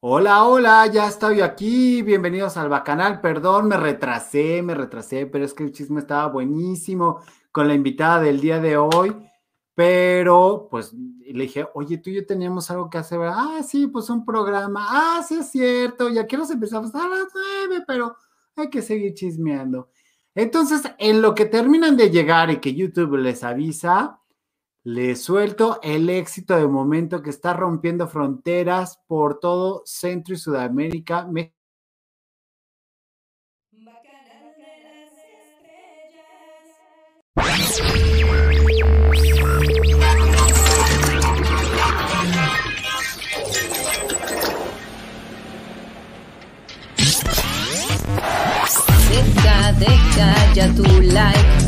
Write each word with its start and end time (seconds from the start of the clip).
Hola, 0.00 0.44
hola, 0.44 0.86
ya 0.86 1.08
estoy 1.08 1.40
aquí. 1.40 2.02
Bienvenidos 2.02 2.56
al 2.56 2.68
Bacanal. 2.68 3.20
Perdón, 3.20 3.66
me 3.66 3.76
retrasé, 3.76 4.62
me 4.62 4.76
retrasé, 4.76 5.26
pero 5.26 5.44
es 5.44 5.52
que 5.54 5.64
el 5.64 5.72
chisme 5.72 5.98
estaba 5.98 6.28
buenísimo 6.28 7.20
con 7.50 7.66
la 7.66 7.74
invitada 7.74 8.20
del 8.20 8.40
día 8.40 8.60
de 8.60 8.76
hoy. 8.76 9.12
Pero 9.74 10.68
pues 10.70 10.92
le 10.92 11.42
dije, 11.42 11.66
oye, 11.74 11.98
tú 11.98 12.10
y 12.10 12.14
yo 12.14 12.26
teníamos 12.26 12.70
algo 12.70 12.88
que 12.88 12.98
hacer. 12.98 13.18
Ah, 13.24 13.60
sí, 13.66 13.88
pues 13.88 14.08
un 14.08 14.24
programa. 14.24 14.86
Ah, 14.88 15.24
sí, 15.26 15.34
es 15.34 15.50
cierto. 15.50 16.08
Ya 16.10 16.26
quiero 16.26 16.44
empezamos 16.48 16.94
a 16.94 16.98
las 16.98 17.26
nueve, 17.34 17.84
pero 17.84 18.14
hay 18.54 18.70
que 18.70 18.82
seguir 18.82 19.14
chismeando. 19.14 19.90
Entonces, 20.32 20.82
en 20.98 21.20
lo 21.20 21.34
que 21.34 21.46
terminan 21.46 21.96
de 21.96 22.10
llegar 22.10 22.50
y 22.52 22.58
que 22.58 22.72
YouTube 22.72 23.16
les 23.16 23.42
avisa, 23.42 24.20
les 24.84 25.22
suelto 25.22 25.80
el 25.82 26.08
éxito 26.08 26.56
de 26.56 26.66
momento 26.66 27.22
que 27.22 27.30
está 27.30 27.52
rompiendo 27.52 28.08
fronteras 28.08 29.00
por 29.06 29.38
todo 29.40 29.82
Centro 29.84 30.34
y 30.34 30.38
Sudamérica. 30.38 31.28
Deja, 49.78 50.74
tu 50.74 50.82
like 51.02 51.67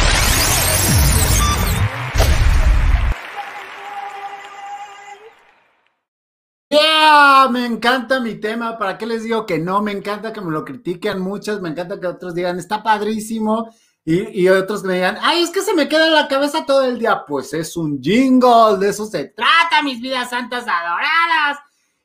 Me 7.49 7.65
encanta 7.65 8.19
mi 8.19 8.35
tema. 8.35 8.77
¿Para 8.77 8.97
qué 8.97 9.05
les 9.05 9.23
digo 9.23 9.45
que 9.45 9.59
no? 9.59 9.81
Me 9.81 9.91
encanta 9.91 10.33
que 10.33 10.41
me 10.41 10.51
lo 10.51 10.63
critiquen 10.63 11.19
muchos. 11.19 11.61
Me 11.61 11.69
encanta 11.69 11.99
que 11.99 12.07
otros 12.07 12.35
digan, 12.35 12.59
está 12.59 12.83
padrísimo. 12.83 13.69
Y, 14.03 14.47
otros 14.49 14.81
que 14.81 14.87
me 14.87 14.93
digan, 14.95 15.17
ay, 15.21 15.43
es 15.43 15.51
que 15.51 15.61
se 15.61 15.75
me 15.75 15.87
queda 15.87 16.07
en 16.07 16.15
la 16.15 16.27
cabeza 16.27 16.65
todo 16.65 16.83
el 16.83 16.97
día. 16.97 17.23
Pues 17.27 17.53
es 17.53 17.77
un 17.77 18.01
jingle, 18.01 18.77
de 18.79 18.89
eso 18.89 19.05
se 19.05 19.25
trata, 19.25 19.83
mis 19.83 20.01
vidas 20.01 20.31
santas 20.31 20.65
adoradas. 20.67 21.59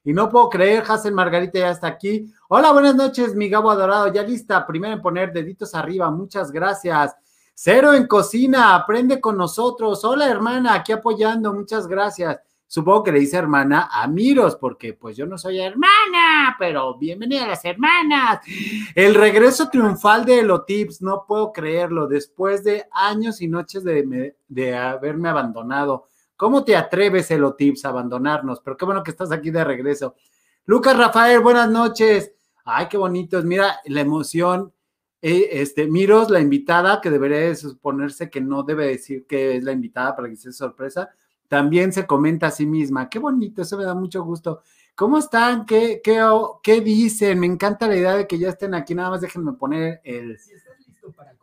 Y 0.05 0.12
no 0.12 0.29
puedo 0.29 0.48
creer, 0.51 0.84
Hazel 0.87 1.14
Margarita 1.14 1.59
ya 1.59 1.70
está 1.70 1.89
aquí. 1.89 2.33
Hola, 2.48 2.70
buenas 2.73 2.95
noches, 2.95 3.34
mi 3.34 3.48
Gabo 3.48 3.70
adorado. 3.70 4.12
Ya 4.12 4.23
lista, 4.23 4.67
primero 4.67 4.95
en 4.95 5.03
poner 5.03 5.33
deditos 5.33 5.75
arriba. 5.75 6.11
Muchas 6.11 6.53
gracias. 6.53 7.17
Cero 7.55 7.95
en 7.95 8.07
cocina, 8.07 8.75
aprende 8.75 9.20
con 9.20 9.39
nosotros. 9.39 10.05
Hola, 10.05 10.29
hermana, 10.29 10.75
aquí 10.75 10.92
apoyando. 10.92 11.55
Muchas 11.55 11.87
gracias. 11.87 12.39
Supongo 12.69 13.05
que 13.05 13.12
le 13.12 13.20
dice 13.20 13.36
hermana 13.36 13.89
a 13.92 14.09
Miros, 14.09 14.56
porque 14.56 14.92
pues 14.92 15.17
yo 15.17 15.25
no 15.25 15.39
soy 15.39 15.61
hermana, 15.61 16.56
pero 16.59 16.98
bienvenida 16.98 17.47
las 17.47 17.64
hermanas. 17.64 18.41
El 18.92 19.14
regreso 19.14 19.69
triunfal 19.69 20.25
de 20.25 20.41
Elotips, 20.41 21.00
no 21.00 21.25
puedo 21.28 21.53
creerlo, 21.53 22.08
después 22.08 22.64
de 22.64 22.86
años 22.91 23.41
y 23.41 23.47
noches 23.47 23.84
de, 23.84 24.34
de 24.48 24.75
haberme 24.75 25.28
abandonado. 25.28 26.08
¿Cómo 26.36 26.64
te 26.64 26.74
atreves, 26.74 27.30
Elotips, 27.30 27.85
a 27.85 27.90
abandonarnos? 27.90 28.61
Pero 28.61 28.77
qué 28.77 28.85
bueno 28.85 29.05
que 29.05 29.13
estás 29.13 29.30
aquí 29.30 29.51
de 29.51 29.63
regreso. 29.63 30.17
Lucas 30.64 30.96
Rafael, 30.96 31.39
buenas 31.39 31.70
noches. 31.70 32.33
Ay, 32.64 32.89
qué 32.90 32.96
bonitos. 32.96 33.45
Mira 33.45 33.79
la 33.85 34.01
emoción. 34.01 34.73
Eh, 35.23 35.48
este, 35.52 35.86
Miros, 35.86 36.30
la 36.30 36.40
invitada, 36.40 37.01
que 37.01 37.11
debería 37.11 37.55
suponerse 37.55 38.29
que 38.29 38.40
no 38.40 38.64
debe 38.64 38.89
decir 38.89 39.24
que 39.24 39.57
es 39.57 39.63
la 39.63 39.70
invitada 39.70 40.17
para 40.17 40.29
que 40.29 40.36
sea 40.36 40.51
sorpresa 40.51 41.08
también 41.48 41.92
se 41.92 42.07
comenta 42.07 42.48
a 42.48 42.51
sí 42.51 42.67
misma. 42.67 43.08
Qué 43.08 43.18
bonito, 43.18 43.62
eso 43.62 43.77
me 43.77 43.84
da 43.84 43.95
mucho 43.95 44.23
gusto. 44.24 44.62
¿Cómo 44.95 45.18
están? 45.18 45.67
¿Qué, 45.67 46.01
qué, 46.02 46.23
qué 46.62 46.80
dicen? 46.80 47.39
Me 47.39 47.46
encanta 47.46 47.86
la 47.86 47.96
idea 47.96 48.17
de 48.17 48.27
que 48.27 48.39
ya 48.39 48.48
estén 48.48 48.74
aquí. 48.74 48.95
Nada 48.95 49.11
más 49.11 49.20
déjenme 49.20 49.52
poner 49.52 50.01
el, 50.05 50.39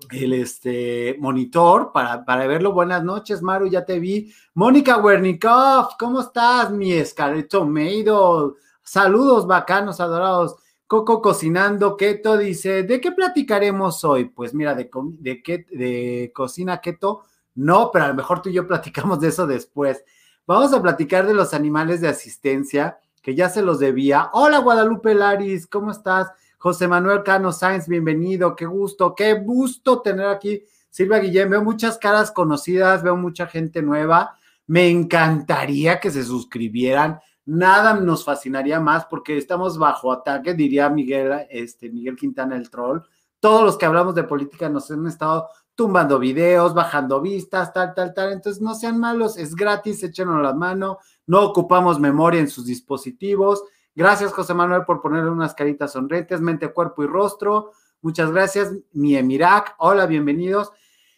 el 0.10 0.34
este, 0.34 1.16
monitor 1.20 1.92
para, 1.94 2.26
para 2.26 2.48
verlo. 2.48 2.74
Buenas 2.74 3.04
noches, 3.04 3.42
Maru, 3.42 3.68
ya 3.68 3.86
te 3.86 4.00
vi. 4.00 4.34
Mónica 4.56 4.98
Wernikov, 4.98 5.98
¿cómo 6.00 6.22
estás? 6.22 6.72
Mi 6.72 7.04
Scarlett 7.06 7.50
Tomato. 7.50 8.56
Saludos, 8.82 9.46
bacanos, 9.46 10.00
adorados. 10.00 10.56
Coco 10.88 11.22
Cocinando 11.22 11.96
Keto 11.96 12.38
dice, 12.38 12.84
¿de 12.84 13.00
qué 13.00 13.12
platicaremos 13.12 14.04
hoy? 14.04 14.26
Pues 14.26 14.54
mira, 14.54 14.76
de, 14.76 14.90
de, 15.20 15.66
de 15.72 16.32
cocina 16.36 16.82
keto 16.82 17.24
no, 17.56 17.92
pero 17.92 18.06
a 18.06 18.08
lo 18.10 18.14
mejor 18.14 18.42
tú 18.42 18.50
y 18.50 18.54
yo 18.54 18.68
platicamos 18.68 19.20
de 19.20 19.30
eso 19.30 19.48
después. 19.48 20.04
Vamos 20.46 20.74
a 20.74 20.82
platicar 20.82 21.26
de 21.26 21.34
los 21.34 21.54
animales 21.54 22.02
de 22.02 22.10
asistencia, 22.10 23.00
que 23.22 23.36
ya 23.36 23.50
se 23.50 23.62
los 23.62 23.80
debía. 23.80 24.30
Hola 24.34 24.60
Guadalupe 24.60 25.14
Laris, 25.14 25.68
¿cómo 25.68 25.92
estás? 25.92 26.32
José 26.58 26.88
Manuel 26.88 27.24
Cano 27.24 27.52
Sáenz, 27.52 27.88
bienvenido, 27.88 28.56
qué 28.56 28.66
gusto, 28.66 29.16
qué 29.16 29.34
gusto 29.34 30.02
tener 30.02 30.28
aquí. 30.28 30.64
Silvia 30.90 31.20
Guillén, 31.20 31.50
veo 31.50 31.64
muchas 31.64 31.98
caras 31.98 32.32
conocidas, 32.32 33.04
veo 33.04 33.16
mucha 33.16 33.48
gente 33.48 33.82
nueva. 33.82 34.38
Me 34.68 34.90
encantaría 34.90 36.00
que 36.00 36.12
se 36.12 36.24
suscribieran. 36.24 37.20
Nada 37.46 37.96
nos 37.96 38.24
fascinaría 38.24 38.80
más 38.80 39.06
porque 39.06 39.38
estamos 39.38 39.78
bajo 39.78 40.12
ataque, 40.12 40.54
diría 40.54 40.90
Miguel, 40.90 41.48
este, 41.50 41.90
Miguel 41.90 42.16
Quintana 42.16 42.56
el 42.56 42.70
troll. 42.70 43.02
Todos 43.40 43.64
los 43.64 43.78
que 43.78 43.86
hablamos 43.86 44.16
de 44.16 44.24
política 44.24 44.70
nos 44.70 44.90
han 44.90 45.06
estado 45.08 45.50
tumbando 45.76 46.20
videos, 46.20 46.74
bajando 46.74 47.22
vistas, 47.22 47.74
tal, 47.74 47.94
tal, 47.94 48.14
tal. 48.14 48.34
Entonces, 48.34 48.62
no 48.62 48.76
sean 48.76 49.00
malos, 49.00 49.38
es 49.38 49.56
gratis, 49.56 50.04
échenos 50.04 50.42
la 50.42 50.54
mano, 50.54 51.00
no 51.26 51.44
ocupamos 51.44 52.00
memoria 52.00 52.40
en 52.40 52.50
sus 52.50 52.66
dispositivos. 52.66 53.64
Gracias, 53.96 54.32
José 54.32 54.54
Manuel, 54.54 54.86
por 54.86 55.02
ponerle 55.02 55.30
unas 55.30 55.54
caritas 55.54 55.94
sonrientes, 55.94 56.42
mente, 56.42 56.72
cuerpo 56.72 57.04
y 57.04 57.08
rostro. 57.08 57.72
Muchas 58.02 58.32
gracias, 58.32 58.72
mi 58.92 59.16
Emirac. 59.16 59.76
Hola, 59.80 60.06
bienvenidos. 60.06 60.72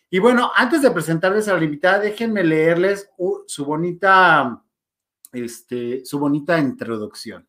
Y 0.09 0.19
bueno, 0.19 0.51
antes 0.55 0.81
de 0.81 0.91
presentarles 0.91 1.47
a 1.47 1.57
la 1.57 1.63
invitada, 1.63 1.99
déjenme 1.99 2.43
leerles 2.43 3.09
su 3.47 3.66
bonita, 3.66 4.63
este, 5.33 6.05
su 6.05 6.19
bonita 6.19 6.59
introducción. 6.59 7.47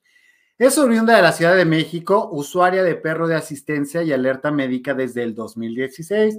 Es 0.58 0.78
oriunda 0.78 1.14
de 1.14 1.22
la 1.22 1.32
Ciudad 1.32 1.54
de 1.54 1.66
México, 1.66 2.30
usuaria 2.32 2.82
de 2.82 2.94
perro 2.94 3.28
de 3.28 3.34
asistencia 3.34 4.02
y 4.02 4.12
alerta 4.12 4.50
médica 4.50 4.94
desde 4.94 5.22
el 5.22 5.34
2016 5.34 6.38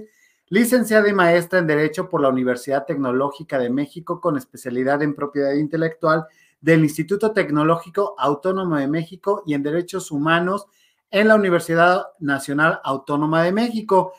licenciada 0.50 1.08
y 1.08 1.12
maestra 1.12 1.58
en 1.58 1.66
Derecho 1.66 2.08
por 2.08 2.20
la 2.20 2.28
Universidad 2.28 2.86
Tecnológica 2.86 3.58
de 3.58 3.70
México 3.70 4.20
con 4.20 4.36
especialidad 4.36 5.02
en 5.02 5.14
propiedad 5.14 5.52
intelectual 5.52 6.26
del 6.60 6.84
Instituto 6.84 7.32
Tecnológico 7.32 8.14
Autónomo 8.18 8.76
de 8.76 8.88
México 8.88 9.42
y 9.46 9.54
en 9.54 9.62
Derechos 9.62 10.10
Humanos 10.10 10.66
en 11.10 11.28
la 11.28 11.36
Universidad 11.36 12.06
Nacional 12.18 12.80
Autónoma 12.84 13.42
de 13.42 13.52
México. 13.52 14.12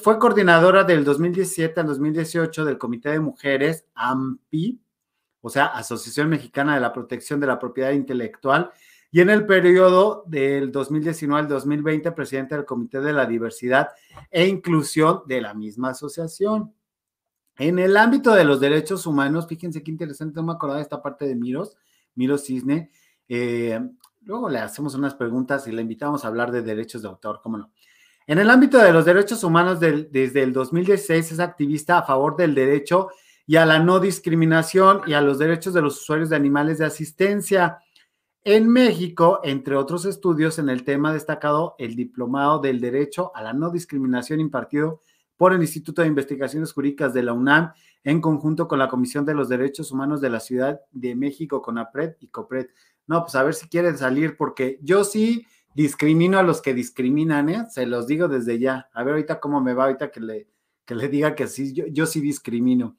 fue 0.00 0.18
coordinadora 0.18 0.84
del 0.84 1.04
2017 1.04 1.80
al 1.80 1.86
2018 1.86 2.64
del 2.64 2.78
Comité 2.78 3.10
de 3.10 3.20
Mujeres, 3.20 3.84
AMPI, 3.94 4.80
o 5.40 5.50
sea, 5.50 5.66
Asociación 5.66 6.28
Mexicana 6.28 6.74
de 6.74 6.80
la 6.80 6.92
Protección 6.92 7.40
de 7.40 7.46
la 7.46 7.58
Propiedad 7.58 7.92
Intelectual, 7.92 8.70
y 9.10 9.20
en 9.20 9.30
el 9.30 9.46
periodo 9.46 10.24
del 10.26 10.72
2019 10.72 11.40
al 11.42 11.48
2020, 11.48 12.12
presidente 12.12 12.54
del 12.54 12.64
Comité 12.64 13.00
de 13.00 13.12
la 13.12 13.26
Diversidad 13.26 13.90
e 14.30 14.46
Inclusión 14.46 15.22
de 15.26 15.40
la 15.40 15.54
misma 15.54 15.90
asociación. 15.90 16.72
En 17.58 17.78
el 17.78 17.96
ámbito 17.96 18.34
de 18.34 18.44
los 18.44 18.60
derechos 18.60 19.06
humanos, 19.06 19.46
fíjense 19.46 19.82
qué 19.82 19.90
interesante, 19.90 20.36
no 20.36 20.46
me 20.46 20.52
acordaba 20.52 20.78
de 20.78 20.82
esta 20.82 21.00
parte 21.00 21.26
de 21.26 21.34
Miros, 21.34 21.76
Miros 22.14 22.44
Cisne. 22.44 22.90
Eh, 23.28 23.80
luego 24.22 24.50
le 24.50 24.58
hacemos 24.58 24.94
unas 24.94 25.14
preguntas 25.14 25.66
y 25.66 25.72
le 25.72 25.82
invitamos 25.82 26.24
a 26.24 26.28
hablar 26.28 26.52
de 26.52 26.62
derechos 26.62 27.02
de 27.02 27.08
autor, 27.08 27.40
cómo 27.42 27.56
no. 27.56 27.70
En 28.26 28.38
el 28.38 28.50
ámbito 28.50 28.78
de 28.78 28.92
los 28.92 29.04
derechos 29.04 29.44
humanos, 29.44 29.78
desde 29.78 30.42
el 30.42 30.52
2016 30.52 31.32
es 31.32 31.38
activista 31.38 31.98
a 31.98 32.02
favor 32.02 32.36
del 32.36 32.56
derecho 32.56 33.08
y 33.46 33.54
a 33.54 33.64
la 33.64 33.78
no 33.78 34.00
discriminación 34.00 35.02
y 35.06 35.12
a 35.12 35.20
los 35.20 35.38
derechos 35.38 35.72
de 35.72 35.80
los 35.80 36.00
usuarios 36.00 36.30
de 36.30 36.36
animales 36.36 36.78
de 36.78 36.86
asistencia. 36.86 37.78
En 38.48 38.68
México, 38.68 39.40
entre 39.42 39.74
otros 39.74 40.04
estudios 40.04 40.60
en 40.60 40.68
el 40.68 40.84
tema 40.84 41.12
destacado 41.12 41.74
el 41.80 41.96
diplomado 41.96 42.60
del 42.60 42.80
derecho 42.80 43.32
a 43.34 43.42
la 43.42 43.52
no 43.52 43.70
discriminación 43.70 44.38
impartido 44.38 45.02
por 45.36 45.52
el 45.52 45.62
Instituto 45.62 46.00
de 46.00 46.06
Investigaciones 46.06 46.72
Jurídicas 46.72 47.12
de 47.12 47.24
la 47.24 47.32
UNAM 47.32 47.72
en 48.04 48.20
conjunto 48.20 48.68
con 48.68 48.78
la 48.78 48.86
Comisión 48.86 49.24
de 49.26 49.34
los 49.34 49.48
Derechos 49.48 49.90
Humanos 49.90 50.20
de 50.20 50.30
la 50.30 50.38
Ciudad 50.38 50.80
de 50.92 51.16
México, 51.16 51.60
con 51.60 51.76
APRED 51.76 52.18
y 52.20 52.28
COPRED. 52.28 52.68
No, 53.08 53.22
pues 53.22 53.34
a 53.34 53.42
ver 53.42 53.52
si 53.52 53.66
quieren 53.66 53.98
salir, 53.98 54.36
porque 54.36 54.78
yo 54.80 55.02
sí 55.02 55.44
discrimino 55.74 56.38
a 56.38 56.44
los 56.44 56.62
que 56.62 56.72
discriminan, 56.72 57.48
¿eh? 57.48 57.64
Se 57.68 57.84
los 57.84 58.06
digo 58.06 58.28
desde 58.28 58.60
ya. 58.60 58.88
A 58.92 59.02
ver 59.02 59.14
ahorita 59.14 59.40
cómo 59.40 59.60
me 59.60 59.74
va, 59.74 59.86
ahorita 59.86 60.12
que 60.12 60.20
le, 60.20 60.48
que 60.84 60.94
le 60.94 61.08
diga 61.08 61.34
que 61.34 61.48
sí, 61.48 61.72
yo, 61.72 61.86
yo 61.88 62.06
sí 62.06 62.20
discrimino 62.20 62.96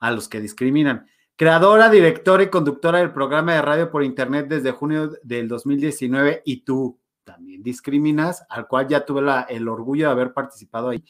a 0.00 0.10
los 0.10 0.28
que 0.28 0.40
discriminan. 0.40 1.06
Creadora, 1.36 1.88
directora 1.88 2.42
y 2.42 2.50
conductora 2.50 2.98
del 2.98 3.12
programa 3.12 3.54
de 3.54 3.62
radio 3.62 3.90
por 3.90 4.04
internet 4.04 4.46
desde 4.48 4.70
junio 4.70 5.10
del 5.22 5.48
2019 5.48 6.42
y 6.44 6.58
tú 6.58 7.00
también 7.24 7.62
discriminas, 7.62 8.44
al 8.50 8.66
cual 8.66 8.86
ya 8.86 9.04
tuve 9.04 9.22
el 9.48 9.68
orgullo 9.68 10.06
de 10.06 10.12
haber 10.12 10.32
participado 10.32 10.90
ahí, 10.90 11.02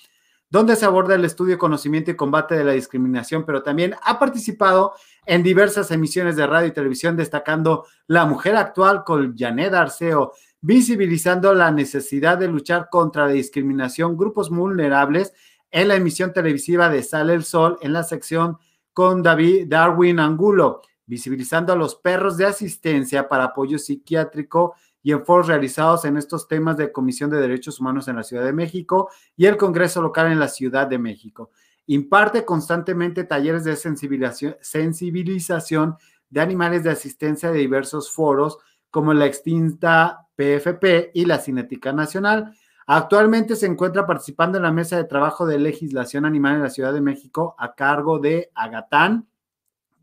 donde 0.49 0.77
se 0.77 0.85
aborda 0.85 1.15
el 1.15 1.25
estudio, 1.25 1.59
conocimiento 1.59 2.11
y 2.11 2.17
combate 2.17 2.55
de 2.55 2.65
la 2.65 2.73
discriminación, 2.73 3.45
pero 3.45 3.63
también 3.63 3.95
ha 4.03 4.19
participado 4.19 4.95
en 5.27 5.43
diversas 5.43 5.91
emisiones 5.91 6.37
de 6.37 6.47
radio 6.47 6.69
y 6.69 6.73
televisión, 6.73 7.17
destacando 7.17 7.87
La 8.07 8.25
Mujer 8.25 8.57
Actual 8.57 9.03
con 9.05 9.37
Janet 9.37 9.75
Arceo, 9.75 10.33
visibilizando 10.61 11.53
la 11.55 11.71
necesidad 11.71 12.39
de 12.39 12.49
luchar 12.49 12.89
contra 12.91 13.27
la 13.27 13.33
discriminación, 13.33 14.17
grupos 14.17 14.51
vulnerables 14.51 15.33
en 15.71 15.89
la 15.89 15.97
emisión 15.97 16.33
televisiva 16.33 16.89
de 16.89 17.03
Sale 17.03 17.35
el 17.35 17.45
Sol 17.45 17.79
en 17.81 17.93
la 17.93 18.05
sección 18.05 18.59
con 18.93 19.23
David 19.23 19.67
Darwin 19.69 20.21
Angulo, 20.21 20.83
visibilizando 21.07 21.73
a 21.73 21.77
los 21.77 21.97
perros 21.97 22.37
de 22.37 22.47
asistencia 22.47 23.29
para 23.29 23.45
apoyo 23.45 23.79
psiquiátrico 23.79 24.75
y 25.03 25.13
en 25.13 25.25
foros 25.25 25.49
realizados 25.49 26.05
en 26.05 26.17
estos 26.17 26.47
temas 26.47 26.77
de 26.77 26.93
Comisión 26.93 27.31
de 27.31 27.41
Derechos 27.41 27.81
Humanos 27.81 28.09
en 28.09 28.17
la 28.17 28.23
Ciudad 28.23 28.45
de 28.45 28.53
México 28.53 29.11
y 29.37 29.47
el 29.47 29.57
Congreso 29.57 30.01
Local 30.01 30.31
en 30.31 30.39
la 30.39 30.49
Ciudad 30.49 30.87
de 30.87 30.99
México. 30.99 31.51
Imparte 31.87 32.45
constantemente 32.45 33.25
talleres 33.25 33.65
de 33.65 33.77
sensibilización, 33.77 35.97
de 36.31 36.41
animales 36.41 36.85
de 36.85 36.91
asistencia 36.91 37.51
de 37.51 37.59
diversos 37.59 38.13
foros, 38.13 38.59
como 38.91 39.13
la 39.13 39.27
extinta 39.27 40.29
PFP 40.37 41.11
y 41.15 41.25
la 41.25 41.39
Cinética 41.39 41.93
Nacional. 41.93 42.55
Actualmente 42.87 43.57
se 43.57 43.67
encuentra 43.67 44.07
participando 44.07 44.59
en 44.59 44.65
la 44.65 44.73
mesa 44.73 44.97
de 44.97 45.05
trabajo 45.05 45.47
de 45.47 45.59
legislación 45.59 46.25
animal 46.25 46.57
en 46.57 46.63
la 46.63 46.71
Ciudad 46.71 46.93
de 46.93 47.01
México 47.01 47.55
a 47.59 47.75
cargo 47.75 48.19
de 48.19 48.51
Agatán 48.55 49.29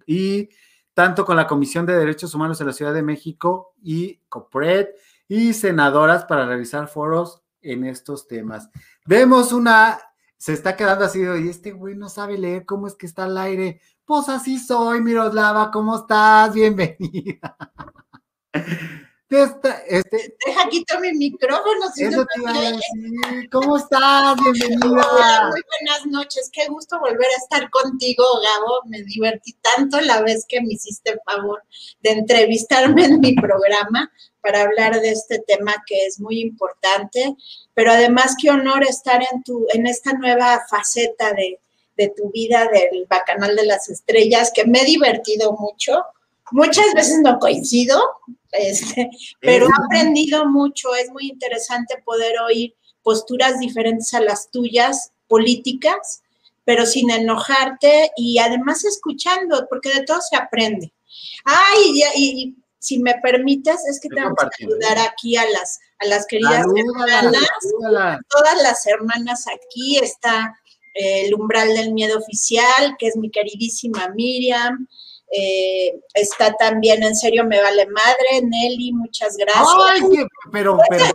y 0.05 0.49
tanto 0.93 1.25
con 1.25 1.37
la 1.37 1.47
Comisión 1.47 1.85
de 1.85 1.95
Derechos 1.95 2.33
Humanos 2.33 2.59
en 2.61 2.67
la 2.67 2.73
Ciudad 2.73 2.93
de 2.93 3.03
México 3.03 3.73
y 3.81 4.19
COPRED 4.29 4.87
y 5.27 5.53
senadoras 5.53 6.25
para 6.25 6.45
realizar 6.45 6.87
foros 6.87 7.41
en 7.61 7.85
estos 7.85 8.27
temas. 8.27 8.69
Vemos 9.05 9.51
una, 9.51 9.99
se 10.37 10.53
está 10.53 10.75
quedando 10.75 11.05
así, 11.05 11.21
y 11.21 11.49
este 11.49 11.71
güey 11.71 11.95
no 11.95 12.09
sabe 12.09 12.37
leer 12.37 12.65
cómo 12.65 12.87
es 12.87 12.95
que 12.95 13.05
está 13.05 13.25
al 13.25 13.37
aire. 13.37 13.81
Pues 14.05 14.27
así 14.29 14.57
soy, 14.57 15.01
Miroslava, 15.01 15.69
¿cómo 15.71 15.95
estás? 15.95 16.53
Bienvenida. 16.53 17.55
este, 19.29 20.35
Deja 20.45 20.69
quito 20.69 20.99
mi 20.99 21.13
micrófono. 21.13 21.91
Si 21.93 22.03
eso 22.03 22.25
¿Cómo 23.51 23.77
estás? 23.77 24.35
Bienvenida. 24.41 25.49
muy 25.49 25.61
buenas 25.61 26.05
noches. 26.07 26.49
Qué 26.51 26.67
gusto 26.67 26.99
volver 26.99 27.27
a 27.27 27.37
estar 27.37 27.69
contigo, 27.69 28.23
Gabo. 28.23 28.81
Me 28.87 29.03
divertí 29.03 29.53
tanto 29.61 30.01
la 30.01 30.21
vez 30.23 30.45
que 30.47 30.61
me 30.61 30.73
hiciste 30.73 31.11
el 31.11 31.19
favor 31.23 31.63
de 32.01 32.11
entrevistarme 32.11 33.05
en 33.05 33.19
mi 33.19 33.35
programa 33.35 34.11
para 34.41 34.61
hablar 34.61 34.99
de 34.99 35.11
este 35.11 35.39
tema 35.39 35.75
que 35.85 36.05
es 36.05 36.19
muy 36.19 36.39
importante. 36.39 37.35
Pero 37.75 37.91
además, 37.91 38.35
qué 38.41 38.49
honor 38.49 38.83
estar 38.83 39.21
en, 39.31 39.43
tu, 39.43 39.67
en 39.73 39.85
esta 39.85 40.13
nueva 40.13 40.63
faceta 40.67 41.33
de, 41.33 41.59
de 41.97 42.11
tu 42.15 42.31
vida 42.31 42.67
del 42.67 43.05
Bacanal 43.07 43.55
de 43.55 43.65
las 43.65 43.89
Estrellas, 43.89 44.51
que 44.53 44.65
me 44.65 44.81
he 44.81 44.85
divertido 44.85 45.53
mucho 45.53 46.03
Muchas 46.51 46.93
veces 46.93 47.19
no 47.21 47.39
coincido, 47.39 48.01
este, 48.51 49.09
pero 49.39 49.67
he 49.67 49.85
aprendido 49.85 50.45
mucho. 50.45 50.95
Es 50.95 51.09
muy 51.11 51.29
interesante 51.29 52.01
poder 52.03 52.39
oír 52.41 52.75
posturas 53.03 53.59
diferentes 53.59 54.13
a 54.13 54.21
las 54.21 54.51
tuyas, 54.51 55.11
políticas, 55.27 56.21
pero 56.65 56.85
sin 56.85 57.09
enojarte 57.09 58.11
y 58.15 58.37
además 58.39 58.85
escuchando, 58.85 59.65
porque 59.69 59.93
de 59.93 60.03
todo 60.03 60.19
se 60.21 60.35
aprende. 60.35 60.93
Ay, 61.45 62.03
y, 62.15 62.55
si 62.81 62.99
me 62.99 63.15
permites, 63.15 63.85
es 63.89 63.99
que 63.99 64.07
tengo 64.07 64.33
que 64.35 64.63
ayudar 64.63 64.97
¿eh? 64.97 65.01
aquí 65.01 65.35
a 65.35 65.43
las, 65.49 65.79
a 65.99 66.05
las 66.05 66.25
queridas 66.25 66.65
hermanas, 66.65 68.23
todas 68.29 68.61
las 68.63 68.87
hermanas 68.87 69.45
aquí, 69.47 69.97
está 69.97 70.55
eh, 70.95 71.25
el 71.25 71.33
umbral 71.33 71.73
del 71.73 71.93
miedo 71.93 72.17
oficial, 72.17 72.95
que 72.97 73.07
es 73.07 73.17
mi 73.17 73.29
queridísima 73.29 74.07
Miriam, 74.15 74.87
eh, 75.31 75.99
está 76.15 76.53
también 76.53 77.03
En 77.03 77.15
serio 77.15 77.43
me 77.45 77.61
vale 77.61 77.85
madre, 77.87 78.41
Nelly, 78.43 78.93
muchas 78.93 79.37
gracias. 79.37 79.67
Ay, 79.91 80.01
pero, 80.51 80.77
pero 80.89 81.05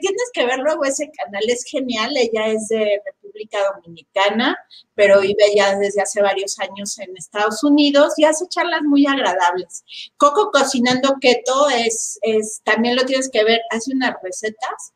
tienes 0.00 0.30
que 0.32 0.46
ver 0.46 0.58
luego 0.58 0.84
ese 0.84 1.10
canal, 1.10 1.42
es 1.48 1.64
genial, 1.64 2.12
ella 2.16 2.46
es 2.48 2.68
de 2.68 3.00
República 3.04 3.58
Dominicana, 3.74 4.58
pero 4.94 5.20
vive 5.20 5.54
ya 5.54 5.76
desde 5.76 6.02
hace 6.02 6.22
varios 6.22 6.58
años 6.58 6.98
en 6.98 7.16
Estados 7.16 7.62
Unidos 7.62 8.14
y 8.16 8.24
hace 8.24 8.46
charlas 8.48 8.82
muy 8.82 9.06
agradables. 9.06 9.84
Coco 10.16 10.50
Cocinando 10.50 11.16
Keto 11.20 11.68
es, 11.68 12.18
es 12.22 12.60
también 12.64 12.96
lo 12.96 13.04
tienes 13.04 13.30
que 13.30 13.44
ver, 13.44 13.60
hace 13.70 13.92
unas 13.92 14.14
recetas. 14.22 14.92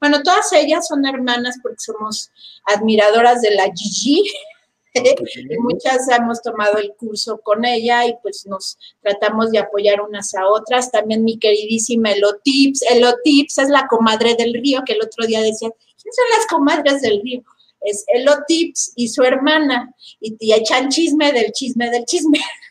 Bueno, 0.00 0.22
todas 0.22 0.52
ellas 0.52 0.86
son 0.86 1.06
hermanas 1.06 1.56
porque 1.62 1.78
somos 1.80 2.30
admiradoras 2.66 3.40
de 3.42 3.50
la 3.52 3.64
Gigi. 3.74 4.22
Muchas 5.60 6.08
hemos 6.08 6.42
tomado 6.42 6.78
el 6.78 6.94
curso 6.94 7.40
con 7.42 7.64
ella 7.64 8.06
y 8.06 8.14
pues 8.22 8.46
nos 8.46 8.78
tratamos 9.02 9.50
de 9.50 9.58
apoyar 9.58 10.00
unas 10.00 10.34
a 10.34 10.46
otras. 10.48 10.90
También 10.90 11.24
mi 11.24 11.38
queridísima 11.38 12.12
Elotips. 12.12 12.82
Elotips 12.90 13.58
es 13.58 13.68
la 13.68 13.86
comadre 13.88 14.34
del 14.34 14.54
río, 14.54 14.82
que 14.84 14.94
el 14.94 15.02
otro 15.02 15.26
día 15.26 15.40
decía, 15.40 15.70
¿quién 15.70 16.12
son 16.12 16.24
las 16.36 16.46
comadres 16.46 17.02
del 17.02 17.20
río? 17.22 17.42
Es 17.82 18.04
Elotips 18.08 18.92
y 18.96 19.08
su 19.08 19.22
hermana, 19.22 19.94
y, 20.20 20.36
y 20.38 20.52
echan 20.52 20.90
chisme 20.90 21.32
del 21.32 21.52
chisme 21.52 21.90
del 21.90 22.04
chisme. 22.04 22.38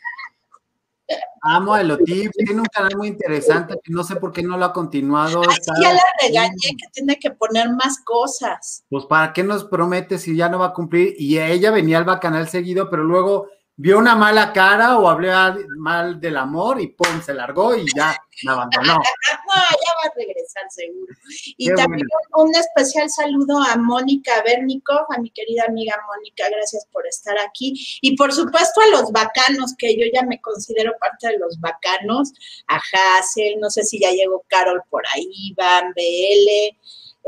Amo 1.42 1.74
a 1.74 1.82
Elotip, 1.82 2.32
tiene 2.34 2.60
un 2.60 2.66
canal 2.66 2.98
muy 2.98 3.08
interesante 3.08 3.76
que 3.82 3.92
no 3.94 4.04
sé 4.04 4.18
por 4.18 4.32
qué 4.32 4.44
no 4.44 4.58
lo 4.58 4.66
ha 4.66 4.74
continuado. 4.74 5.42
ya 5.82 5.94
la 5.94 6.02
regañé 6.22 6.76
que 6.78 6.88
tiene 6.92 7.18
que 7.18 7.32
poner 7.32 7.70
más 7.70 8.00
cosas. 8.04 8.84
Pues 8.90 9.06
para 9.06 9.32
qué 9.32 9.44
nos 9.44 9.64
promete 9.64 10.18
si 10.18 10.36
ya 10.36 10.50
no 10.50 10.60
va 10.60 10.68
a 10.68 10.74
cumplir 10.74 11.16
y 11.18 11.40
ella 11.40 11.72
venía 11.72 12.00
al 12.00 12.20
canal 12.20 12.50
seguido, 12.50 12.90
pero 12.90 13.04
luego 13.04 13.48
vio 13.82 13.98
una 13.98 14.14
mala 14.14 14.52
cara 14.52 15.00
o 15.00 15.08
hablé 15.08 15.32
mal 15.78 16.20
del 16.20 16.36
amor 16.36 16.82
y 16.82 16.88
pum, 16.88 17.22
se 17.22 17.34
largó 17.34 17.74
y 17.74 17.86
ya 17.96 18.14
me 18.44 18.52
abandonó. 18.52 18.96
no, 19.48 19.54
ya 19.56 19.94
va 19.96 20.10
a 20.10 20.14
regresar 20.18 20.64
seguro. 20.70 21.14
Y 21.56 21.74
también 21.74 22.06
un, 22.36 22.54
especial 22.54 23.10
saludo 23.10 23.58
a 23.58 23.78
Mónica 23.78 24.44
Bernico, 24.44 24.92
a 25.10 25.18
mi 25.20 25.32
querida 25.32 25.64
amiga 25.66 25.96
Mónica, 26.08 26.50
gracias 26.52 26.88
por 26.92 27.08
estar 27.08 27.38
aquí. 27.40 27.74
Y 28.02 28.18
por 28.18 28.34
supuesto 28.34 28.82
a 28.82 28.88
los 28.88 29.14
bacanos, 29.14 29.74
que 29.78 29.96
yo 29.96 30.06
ya 30.14 30.24
me 30.24 30.42
considero 30.42 30.92
parte 31.00 31.30
de 31.30 31.40
los 31.40 31.58
bacanos, 31.62 32.34
a 32.68 32.76
Hassel, 32.76 33.62
no 33.62 33.70
sé 33.70 33.84
si 33.84 33.98
ya 33.98 34.12
llegó 34.12 34.44
Carol 34.50 34.84
por 34.90 35.04
ahí, 35.16 35.54
Van, 35.56 35.94
BL, 35.94 36.78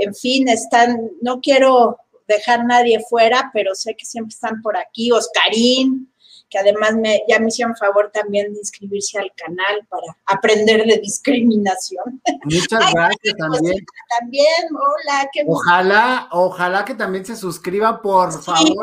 en 0.03 0.13
fin, 0.13 0.49
están, 0.49 1.11
no 1.21 1.39
quiero 1.39 1.97
dejar 2.27 2.65
nadie 2.65 2.99
fuera, 3.09 3.51
pero 3.53 3.73
sé 3.73 3.95
que 3.95 4.05
siempre 4.05 4.33
están 4.33 4.61
por 4.61 4.75
aquí, 4.75 5.13
Oscarín, 5.13 6.10
que 6.51 6.59
además 6.59 6.93
me, 6.95 7.23
ya 7.27 7.39
me 7.39 7.47
hicieron 7.47 7.75
favor 7.77 8.11
también 8.13 8.53
de 8.53 8.59
inscribirse 8.59 9.17
al 9.17 9.31
canal 9.35 9.87
para 9.89 10.17
aprender 10.25 10.85
de 10.85 10.97
discriminación. 10.97 12.21
Muchas 12.43 12.93
gracias 12.93 13.35
también. 13.37 13.85
También, 14.19 14.67
hola, 14.69 15.29
qué 15.31 15.43
Ojalá, 15.47 16.27
ojalá 16.31 16.83
que 16.83 16.93
también 16.93 17.25
se 17.25 17.37
suscriba, 17.37 18.01
por 18.01 18.33
favor. 18.43 18.67
Sí, 18.67 18.75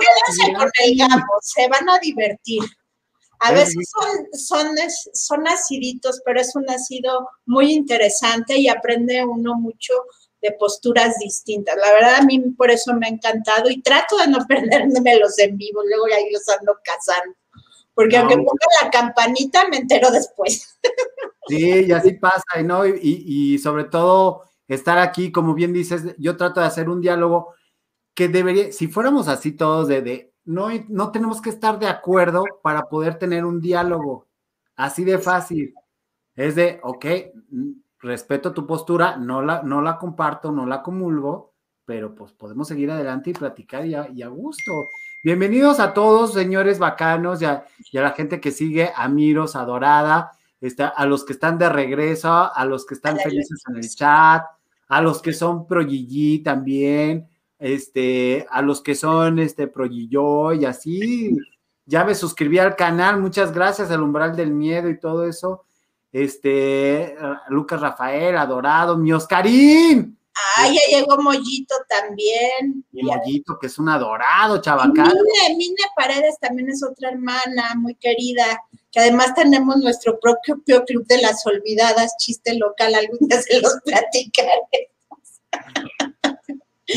con 0.55 0.71
el 0.83 0.99
se 1.43 1.69
van 1.69 1.89
a 1.91 1.99
divertir. 1.99 2.63
A 3.41 3.53
veces 3.53 3.77
son, 3.93 4.27
son, 4.33 4.77
son 5.13 5.47
aciditos, 5.47 6.21
pero 6.25 6.41
es 6.41 6.57
un 6.57 6.69
ácido 6.69 7.29
muy 7.45 7.73
interesante 7.73 8.57
y 8.57 8.67
aprende 8.69 9.25
uno 9.25 9.55
mucho 9.55 9.93
de 10.41 10.53
posturas 10.53 11.19
distintas. 11.19 11.77
La 11.77 11.93
verdad, 11.93 12.15
a 12.17 12.23
mí 12.23 12.41
por 12.57 12.71
eso 12.71 12.95
me 12.95 13.07
ha 13.07 13.11
encantado 13.11 13.69
y 13.69 13.83
trato 13.83 14.17
de 14.17 14.29
no 14.29 14.39
perderme 14.49 15.19
los 15.19 15.39
en 15.39 15.57
vivo, 15.59 15.83
luego 15.85 16.07
ahí 16.07 16.33
los 16.33 16.49
ando 16.49 16.77
cazando 16.83 17.37
porque 17.99 18.17
aunque 18.17 18.37
ponga 18.37 18.67
la 18.81 18.91
campanita, 18.91 19.67
me 19.69 19.79
entero 19.79 20.09
después. 20.13 20.79
Sí, 21.49 21.87
y 21.87 21.91
así 21.91 22.13
pasa, 22.13 22.45
¿no? 22.63 22.87
Y, 22.87 22.95
y, 23.03 23.59
sobre 23.59 23.83
todo 23.83 24.45
estar 24.69 24.99
aquí, 24.99 25.33
como 25.33 25.53
bien 25.53 25.73
dices, 25.73 26.15
yo 26.17 26.37
trato 26.37 26.61
de 26.61 26.67
hacer 26.67 26.89
un 26.89 27.01
diálogo 27.01 27.55
que 28.15 28.29
debería, 28.29 28.71
si 28.71 28.87
fuéramos 28.87 29.27
así 29.27 29.51
todos 29.51 29.89
de, 29.89 30.03
de 30.03 30.33
no, 30.45 30.69
no 30.89 31.11
tenemos 31.11 31.43
que 31.43 31.51
estar 31.51 31.81
de 31.81 31.89
acuerdo 31.89 32.45
para 32.63 32.83
poder 32.83 33.19
tener 33.19 33.45
un 33.45 33.61
diálogo, 33.61 34.29
así 34.77 35.03
de 35.03 35.19
fácil. 35.19 35.75
Es 36.37 36.55
de, 36.55 36.79
ok, 36.85 37.05
respeto 37.99 38.55
tu 38.55 38.65
postura, 38.65 39.17
no 39.17 39.43
la, 39.43 39.63
no 39.65 39.83
la 39.83 39.99
comparto, 39.99 40.53
no 40.53 40.67
la 40.67 40.85
comulgo, 40.85 41.55
pero 41.85 42.15
pues 42.15 42.33
podemos 42.33 42.69
seguir 42.69 42.93
adelante 42.93 43.31
y 43.31 43.33
platicar 43.33 43.85
y 43.85 43.97
y 44.15 44.23
a 44.23 44.29
gusto. 44.29 44.71
Bienvenidos 45.21 45.81
a 45.81 45.95
todos, 45.95 46.33
señores 46.33 46.79
bacanos, 46.79 47.43
y 47.43 47.45
a, 47.45 47.65
la 47.91 48.13
gente 48.13 48.41
que 48.41 48.53
sigue 48.53 48.93
a 48.95 49.09
Miros, 49.09 49.57
Adorada, 49.57 50.31
está, 50.61 50.87
a 50.87 51.07
los 51.07 51.25
que 51.25 51.33
están 51.33 51.59
de 51.59 51.69
regreso, 51.69 52.31
a 52.31 52.65
los 52.65 52.87
que 52.87 52.95
están 52.95 53.19
felices 53.19 53.61
en 53.69 53.77
el 53.79 53.89
chat, 53.89 54.45
a 54.87 55.03
los 55.03 55.21
que 55.21 55.33
son 55.33 55.67
pro 55.67 55.85
Gigi 55.85 56.39
también, 56.39 57.29
este, 57.59 58.47
a 58.49 58.63
los 58.63 58.81
que 58.81 58.95
son 58.95 59.41
este 59.41 59.67
Pro 59.67 59.87
y 60.55 60.65
así. 60.65 61.37
Ya 61.85 62.05
me 62.05 62.15
suscribí 62.15 62.61
al 62.61 62.77
canal, 62.77 63.21
muchas 63.21 63.53
gracias 63.53 63.91
al 63.91 64.03
umbral 64.03 64.37
del 64.37 64.53
miedo 64.53 64.89
y 64.89 65.01
todo 65.01 65.25
eso. 65.25 65.65
Este, 66.13 67.17
Lucas 67.49 67.81
Rafael, 67.81 68.37
adorado, 68.37 68.97
mi 68.97 69.13
Oscarín. 69.13 70.18
Ah, 70.57 70.69
ya 70.69 70.99
llegó 70.99 71.21
Mollito 71.23 71.75
también. 71.89 72.85
Mi 72.93 73.03
Mollito, 73.03 73.59
que 73.59 73.69
es 73.69 73.79
un 73.79 73.89
adorado, 73.89 74.61
chavacán. 74.61 74.95
Mine, 74.95 75.57
Mine 75.57 75.77
Paredes 75.97 76.39
también 76.41 76.69
es 76.69 76.83
otra 76.83 77.11
hermana 77.11 77.75
muy 77.77 77.95
querida, 77.95 78.45
que 78.91 79.01
además 79.01 79.35
tenemos 79.35 79.77
nuestro 79.77 80.19
propio 80.21 80.85
club 80.85 81.07
de 81.07 81.23
las 81.23 81.47
olvidadas, 81.47 82.17
chiste 82.19 82.55
local, 82.57 82.95
algún 82.95 83.29
día 83.29 83.41
se 83.43 83.61
los 83.61 83.77
platicaré. 83.85 84.91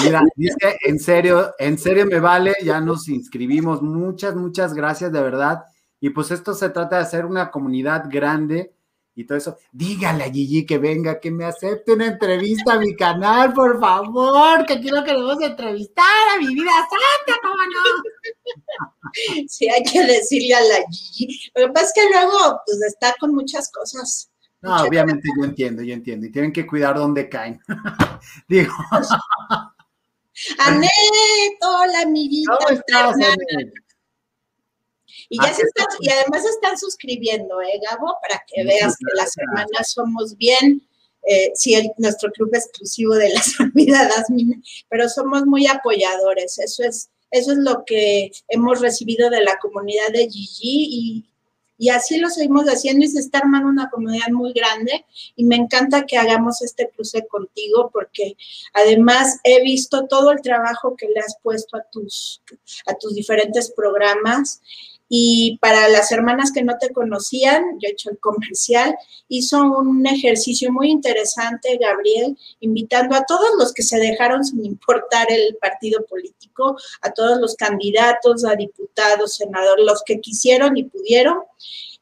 Mira, 0.03 0.23
dice, 0.35 0.77
en 0.85 0.99
serio, 0.99 1.53
en 1.59 1.77
serio 1.77 2.05
me 2.05 2.19
vale, 2.19 2.55
ya 2.63 2.79
nos 2.79 3.09
inscribimos. 3.09 3.81
Muchas, 3.81 4.35
muchas 4.35 4.73
gracias, 4.73 5.11
de 5.11 5.21
verdad. 5.21 5.63
Y 5.99 6.11
pues 6.11 6.31
esto 6.31 6.53
se 6.53 6.69
trata 6.69 6.97
de 6.97 7.03
hacer 7.03 7.25
una 7.25 7.51
comunidad 7.51 8.05
grande 8.09 8.73
y 9.15 9.25
todo 9.25 9.37
eso. 9.37 9.57
Dígale 9.71 10.23
a 10.23 10.31
Gigi 10.31 10.65
que 10.65 10.77
venga, 10.77 11.19
que 11.19 11.31
me 11.31 11.45
acepte 11.45 11.93
una 11.93 12.07
entrevista 12.07 12.73
a 12.73 12.79
mi 12.79 12.95
canal, 12.95 13.53
por 13.53 13.79
favor, 13.79 14.65
que 14.65 14.79
quiero 14.79 15.03
que 15.03 15.13
le 15.13 15.23
vamos 15.23 15.43
a 15.43 15.47
entrevistar 15.47 16.05
a 16.35 16.39
mi 16.39 16.53
vida 16.53 16.71
santa, 16.71 17.39
¿cómo 17.41 17.55
no? 17.55 18.91
Sí, 19.47 19.67
hay 19.67 19.83
que 19.83 20.05
decirle 20.05 20.55
a 20.55 20.61
la 20.61 20.85
Gigi. 20.89 21.51
Lo 21.55 21.67
que 21.67 21.73
pasa 21.73 21.87
es 21.87 21.93
que 21.93 22.09
luego, 22.09 22.61
pues, 22.65 22.81
está 22.87 23.13
con 23.19 23.33
muchas 23.33 23.69
cosas. 23.71 24.31
No, 24.61 24.83
obviamente 24.83 25.27
yo 25.37 25.43
entiendo, 25.43 25.81
yo 25.81 25.93
entiendo. 25.93 26.27
Y 26.27 26.31
tienen 26.31 26.53
que 26.53 26.67
cuidar 26.67 26.95
dónde 26.95 27.27
caen. 27.27 27.59
Digo. 28.47 28.73
Aneto, 30.59 31.85
la 31.91 32.01
amiguita. 32.03 32.57
¿Cómo 32.57 32.69
estás, 32.69 33.15
y, 35.31 35.37
ya 35.37 35.53
se 35.53 35.61
están, 35.61 35.87
y 36.01 36.09
además 36.09 36.43
están 36.43 36.77
suscribiendo, 36.77 37.61
¿eh, 37.61 37.79
Gabo? 37.89 38.17
Para 38.21 38.43
que 38.45 38.65
veas 38.65 38.97
que 38.97 39.15
las 39.15 39.37
hermanas 39.37 39.91
somos 39.91 40.35
bien, 40.35 40.85
eh, 41.25 41.53
sí, 41.55 41.73
nuestro 41.97 42.29
club 42.33 42.49
exclusivo 42.53 43.15
de 43.15 43.29
las 43.29 43.57
olvidadas, 43.61 44.25
pero 44.89 45.07
somos 45.07 45.45
muy 45.45 45.67
apoyadores. 45.67 46.59
Eso 46.59 46.83
es, 46.83 47.09
eso 47.31 47.53
es 47.53 47.59
lo 47.59 47.85
que 47.85 48.33
hemos 48.49 48.81
recibido 48.81 49.29
de 49.29 49.41
la 49.41 49.57
comunidad 49.59 50.09
de 50.11 50.29
Gigi 50.29 50.87
y, 50.91 51.25
y 51.77 51.89
así 51.89 52.19
lo 52.19 52.29
seguimos 52.29 52.65
haciendo 52.65 53.05
y 53.05 53.07
se 53.07 53.19
está 53.19 53.37
armando 53.37 53.69
una 53.69 53.89
comunidad 53.89 54.31
muy 54.33 54.51
grande 54.51 55.05
y 55.37 55.45
me 55.45 55.55
encanta 55.55 56.05
que 56.05 56.17
hagamos 56.17 56.61
este 56.61 56.89
cruce 56.89 57.25
contigo 57.27 57.89
porque 57.93 58.35
además 58.73 59.39
he 59.45 59.63
visto 59.63 60.07
todo 60.07 60.31
el 60.31 60.41
trabajo 60.41 60.97
que 60.97 61.07
le 61.07 61.21
has 61.21 61.37
puesto 61.41 61.77
a 61.77 61.83
tus, 61.89 62.41
a 62.85 62.95
tus 62.95 63.15
diferentes 63.15 63.71
programas 63.71 64.61
y 65.13 65.57
para 65.57 65.89
las 65.89 66.09
hermanas 66.13 66.53
que 66.53 66.63
no 66.63 66.77
te 66.79 66.93
conocían, 66.93 67.65
yo 67.81 67.89
he 67.89 67.91
hecho 67.91 68.09
el 68.09 68.17
comercial, 68.19 68.95
hizo 69.27 69.61
un 69.61 70.07
ejercicio 70.07 70.71
muy 70.71 70.89
interesante, 70.89 71.77
Gabriel, 71.77 72.37
invitando 72.61 73.17
a 73.17 73.25
todos 73.25 73.49
los 73.59 73.73
que 73.73 73.83
se 73.83 73.99
dejaron 73.99 74.45
sin 74.45 74.63
importar 74.63 75.29
el 75.29 75.57
partido 75.57 76.05
político, 76.05 76.77
a 77.01 77.11
todos 77.11 77.41
los 77.41 77.55
candidatos, 77.55 78.45
a 78.45 78.55
diputados, 78.55 79.35
senadores, 79.35 79.85
los 79.85 80.01
que 80.05 80.21
quisieron 80.21 80.77
y 80.77 80.83
pudieron. 80.83 81.39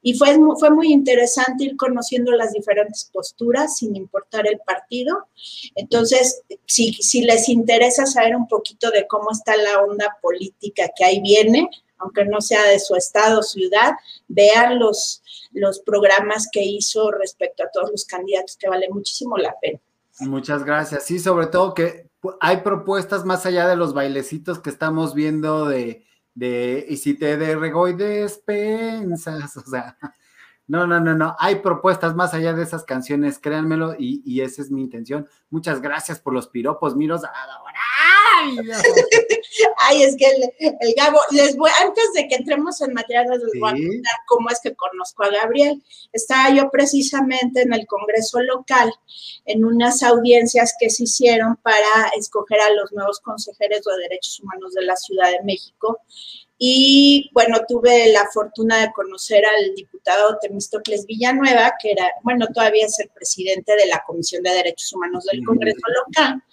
Y 0.03 0.13
fue, 0.13 0.37
fue 0.59 0.69
muy 0.69 0.93
interesante 0.93 1.63
ir 1.63 1.77
conociendo 1.77 2.31
las 2.33 2.53
diferentes 2.53 3.09
posturas 3.11 3.77
sin 3.77 3.95
importar 3.95 4.45
el 4.45 4.59
partido. 4.59 5.29
Entonces, 5.73 6.43
si, 6.67 6.93
si 6.93 7.23
les 7.23 7.49
interesa 7.49 8.05
saber 8.05 8.35
un 8.35 8.47
poquito 8.47 8.91
de 8.91 9.07
cómo 9.07 9.31
está 9.31 9.57
la 9.57 9.81
onda 9.81 10.15
política 10.21 10.91
que 10.95 11.03
ahí 11.03 11.21
viene, 11.21 11.67
aunque 11.99 12.25
no 12.25 12.41
sea 12.41 12.63
de 12.65 12.79
su 12.79 12.95
estado 12.95 13.39
o 13.39 13.43
ciudad, 13.43 13.93
vean 14.27 14.79
los, 14.79 15.21
los 15.51 15.79
programas 15.79 16.47
que 16.51 16.63
hizo 16.63 17.11
respecto 17.11 17.63
a 17.63 17.69
todos 17.71 17.91
los 17.91 18.05
candidatos, 18.05 18.57
que 18.57 18.69
vale 18.69 18.87
muchísimo 18.89 19.37
la 19.37 19.55
pena. 19.61 19.79
Muchas 20.21 20.63
gracias. 20.63 21.03
Sí, 21.03 21.19
sobre 21.19 21.47
todo 21.47 21.73
que 21.73 22.09
hay 22.41 22.57
propuestas 22.57 23.23
más 23.25 23.45
allá 23.45 23.67
de 23.67 23.75
los 23.75 23.93
bailecitos 23.93 24.59
que 24.59 24.69
estamos 24.69 25.13
viendo 25.13 25.65
de, 25.65 26.05
de 26.33 26.85
y 26.89 26.97
si 26.97 27.13
te 27.13 27.33
y 27.33 27.93
despensas, 27.93 29.57
o 29.57 29.61
sea, 29.61 29.97
no, 30.69 30.87
no, 30.87 30.99
no, 30.99 31.15
no, 31.15 31.35
hay 31.39 31.55
propuestas 31.55 32.15
más 32.15 32.33
allá 32.33 32.53
de 32.53 32.63
esas 32.63 32.83
canciones, 32.83 33.39
créanmelo, 33.39 33.95
y, 33.97 34.21
y 34.23 34.41
esa 34.41 34.61
es 34.61 34.69
mi 34.69 34.81
intención. 34.81 35.27
Muchas 35.49 35.81
gracias 35.81 36.19
por 36.19 36.33
los 36.33 36.47
piropos, 36.47 36.95
miros, 36.95 37.23
Ay, 39.77 40.03
es 40.03 40.15
que 40.15 40.25
el, 40.59 40.93
Gabo, 40.95 41.19
les 41.31 41.57
voy, 41.57 41.71
antes 41.83 42.13
de 42.13 42.27
que 42.27 42.35
entremos 42.35 42.79
en 42.81 42.93
material, 42.93 43.27
les 43.29 43.59
voy 43.59 43.69
a 43.69 43.73
contar 43.73 44.13
cómo 44.27 44.49
es 44.49 44.59
que 44.61 44.75
conozco 44.75 45.23
a 45.23 45.29
Gabriel. 45.29 45.83
Estaba 46.13 46.53
yo 46.53 46.69
precisamente 46.69 47.61
en 47.61 47.73
el 47.73 47.85
Congreso 47.87 48.39
local, 48.41 48.93
en 49.45 49.65
unas 49.65 50.03
audiencias 50.03 50.73
que 50.79 50.89
se 50.89 51.03
hicieron 51.03 51.57
para 51.57 52.09
escoger 52.17 52.61
a 52.61 52.73
los 52.73 52.91
nuevos 52.91 53.19
consejeros 53.19 53.83
de 53.83 54.03
Derechos 54.03 54.39
Humanos 54.39 54.73
de 54.73 54.83
la 54.83 54.95
Ciudad 54.95 55.31
de 55.31 55.43
México. 55.43 55.99
Y 56.61 57.31
bueno, 57.33 57.59
tuve 57.65 58.11
la 58.11 58.27
fortuna 58.33 58.81
de 58.81 58.91
conocer 58.91 59.45
al 59.45 59.73
diputado 59.75 60.37
Temístocles 60.41 61.05
Villanueva, 61.05 61.73
que 61.81 61.91
era, 61.91 62.05
bueno, 62.21 62.47
todavía 62.53 62.85
es 62.85 62.99
el 62.99 63.09
presidente 63.09 63.77
de 63.77 63.87
la 63.87 64.03
Comisión 64.05 64.43
de 64.43 64.51
Derechos 64.51 64.91
Humanos 64.91 65.23
del 65.31 65.41
Congreso 65.45 65.79
local. 66.05 66.43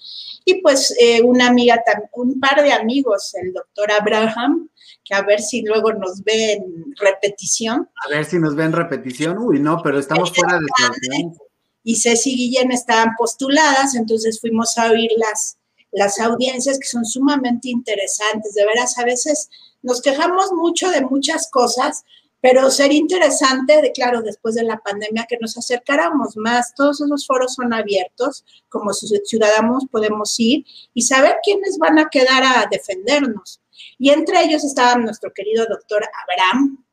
Y 0.45 0.63
pues 0.63 0.95
eh, 1.01 1.23
una 1.23 1.49
amiga, 1.49 1.83
un 2.13 2.39
par 2.39 2.63
de 2.63 2.73
amigos, 2.73 3.35
el 3.35 3.53
doctor 3.53 3.91
Abraham, 3.91 4.71
que 5.05 5.13
a 5.13 5.23
ver 5.23 5.41
si 5.41 5.63
luego 5.63 5.93
nos 5.93 6.23
ve 6.23 6.53
en 6.53 6.95
repetición. 7.01 7.91
A 8.07 8.09
ver 8.09 8.25
si 8.25 8.39
nos 8.39 8.55
ve 8.55 8.63
en 8.63 8.73
repetición. 8.73 9.39
Uy, 9.39 9.59
no, 9.59 9.81
pero 9.83 9.99
estamos 9.99 10.33
fuera 10.33 10.61
de 10.61 10.67
tiempo. 11.01 11.47
Y 11.83 11.97
Ceci 11.97 12.37
Guillén 12.37 12.71
estaban 12.71 13.11
postuladas, 13.19 13.97
entonces 13.97 14.41
fuimos 14.41 14.79
a 14.79 14.91
oír 14.93 15.11
las, 15.17 15.57
las 15.91 16.21
audiencias 16.21 16.79
que 16.79 16.87
son 16.87 17.05
sumamente 17.05 17.69
interesantes. 17.71 18.55
De 18.55 18.65
veras, 18.67 18.99
a 18.99 19.05
veces 19.05 19.49
nos 19.83 20.01
quejamos 20.03 20.53
mucho 20.53 20.91
de 20.91 21.03
muchas 21.03 21.51
cosas, 21.51 22.05
pero 22.41 22.71
sería 22.71 22.99
interesante, 22.99 23.81
de, 23.83 23.93
claro, 23.93 24.23
después 24.23 24.55
de 24.55 24.63
la 24.63 24.79
pandemia, 24.79 25.27
que 25.29 25.39
nos 25.41 25.57
acercáramos 25.59 26.37
más. 26.37 26.75
Todos 26.75 27.01
esos 27.01 27.27
foros 27.27 27.55
son 27.55 27.73
abiertos, 27.73 28.45
como 28.69 28.93
ciudadanos 28.93 29.87
podemos 29.91 30.39
ir 30.39 30.65
y 30.95 31.03
saber 31.03 31.37
quiénes 31.43 31.79
van 31.79 31.99
a 31.99 32.09
quedar 32.09 32.45
a 32.45 32.69
defendernos. 32.71 33.61
Y 33.99 34.11
entre 34.11 34.45
ellos 34.45 34.65
estaba 34.65 34.97
nuestro 34.97 35.33
querido 35.33 35.67
doctor 35.67 36.05
Abraham. 36.23 36.85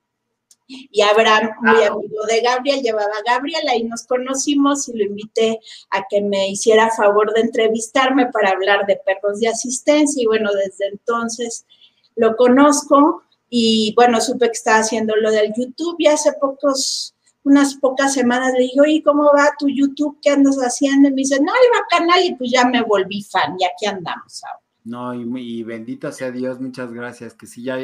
Y 0.68 1.02
Abraham, 1.02 1.52
muy 1.62 1.84
amigo 1.84 2.26
de 2.26 2.40
Gabriel, 2.42 2.82
llevaba 2.82 3.12
a 3.12 3.32
Gabriel, 3.32 3.68
ahí 3.70 3.84
nos 3.84 4.08
conocimos 4.08 4.88
y 4.88 4.98
lo 4.98 5.04
invité 5.04 5.60
a 5.92 6.04
que 6.10 6.22
me 6.22 6.50
hiciera 6.50 6.90
favor 6.96 7.34
de 7.34 7.42
entrevistarme 7.42 8.32
para 8.32 8.52
hablar 8.52 8.88
de 8.88 9.00
perros 9.06 9.40
de 9.40 9.50
asistencia. 9.50 10.24
Y 10.24 10.26
bueno, 10.26 10.50
desde 10.54 10.88
entonces 10.88 11.66
lo 12.16 12.36
conozco 12.36 13.24
y 13.50 13.94
bueno, 13.96 14.20
supe 14.20 14.48
que 14.48 14.54
estaba 14.54 14.80
haciendo 14.80 15.16
lo 15.16 15.32
del 15.32 15.54
YouTube 15.56 15.96
y 16.00 16.08
hace 16.08 16.34
pocos, 16.34 17.16
unas 17.44 17.76
pocas 17.76 18.14
semanas 18.14 18.52
le 18.58 18.64
digo, 18.64 18.84
¿y 18.86 19.04
cómo 19.04 19.26
va 19.26 19.54
tu 19.60 19.68
YouTube? 19.70 20.18
¿Qué 20.22 20.32
andas 20.32 20.58
haciendo? 20.58 21.10
Y 21.10 21.12
me 21.12 21.18
dice, 21.18 21.40
no, 21.40 21.52
iba 21.52 21.86
canal 21.90 22.24
y 22.24 22.36
pues 22.36 22.50
ya 22.52 22.66
me 22.68 22.82
volví 22.82 23.22
fan 23.22 23.56
y 23.60 23.66
aquí 23.66 23.86
andamos 23.86 24.44
ahora. 24.44 24.64
No, 24.86 25.14
y, 25.14 25.64
bendito 25.64 26.12
sea 26.12 26.32
Dios, 26.32 26.60
muchas 26.60 26.92
gracias, 26.92 27.36
que 27.36 27.46
sí, 27.46 27.64
ya, 27.64 27.78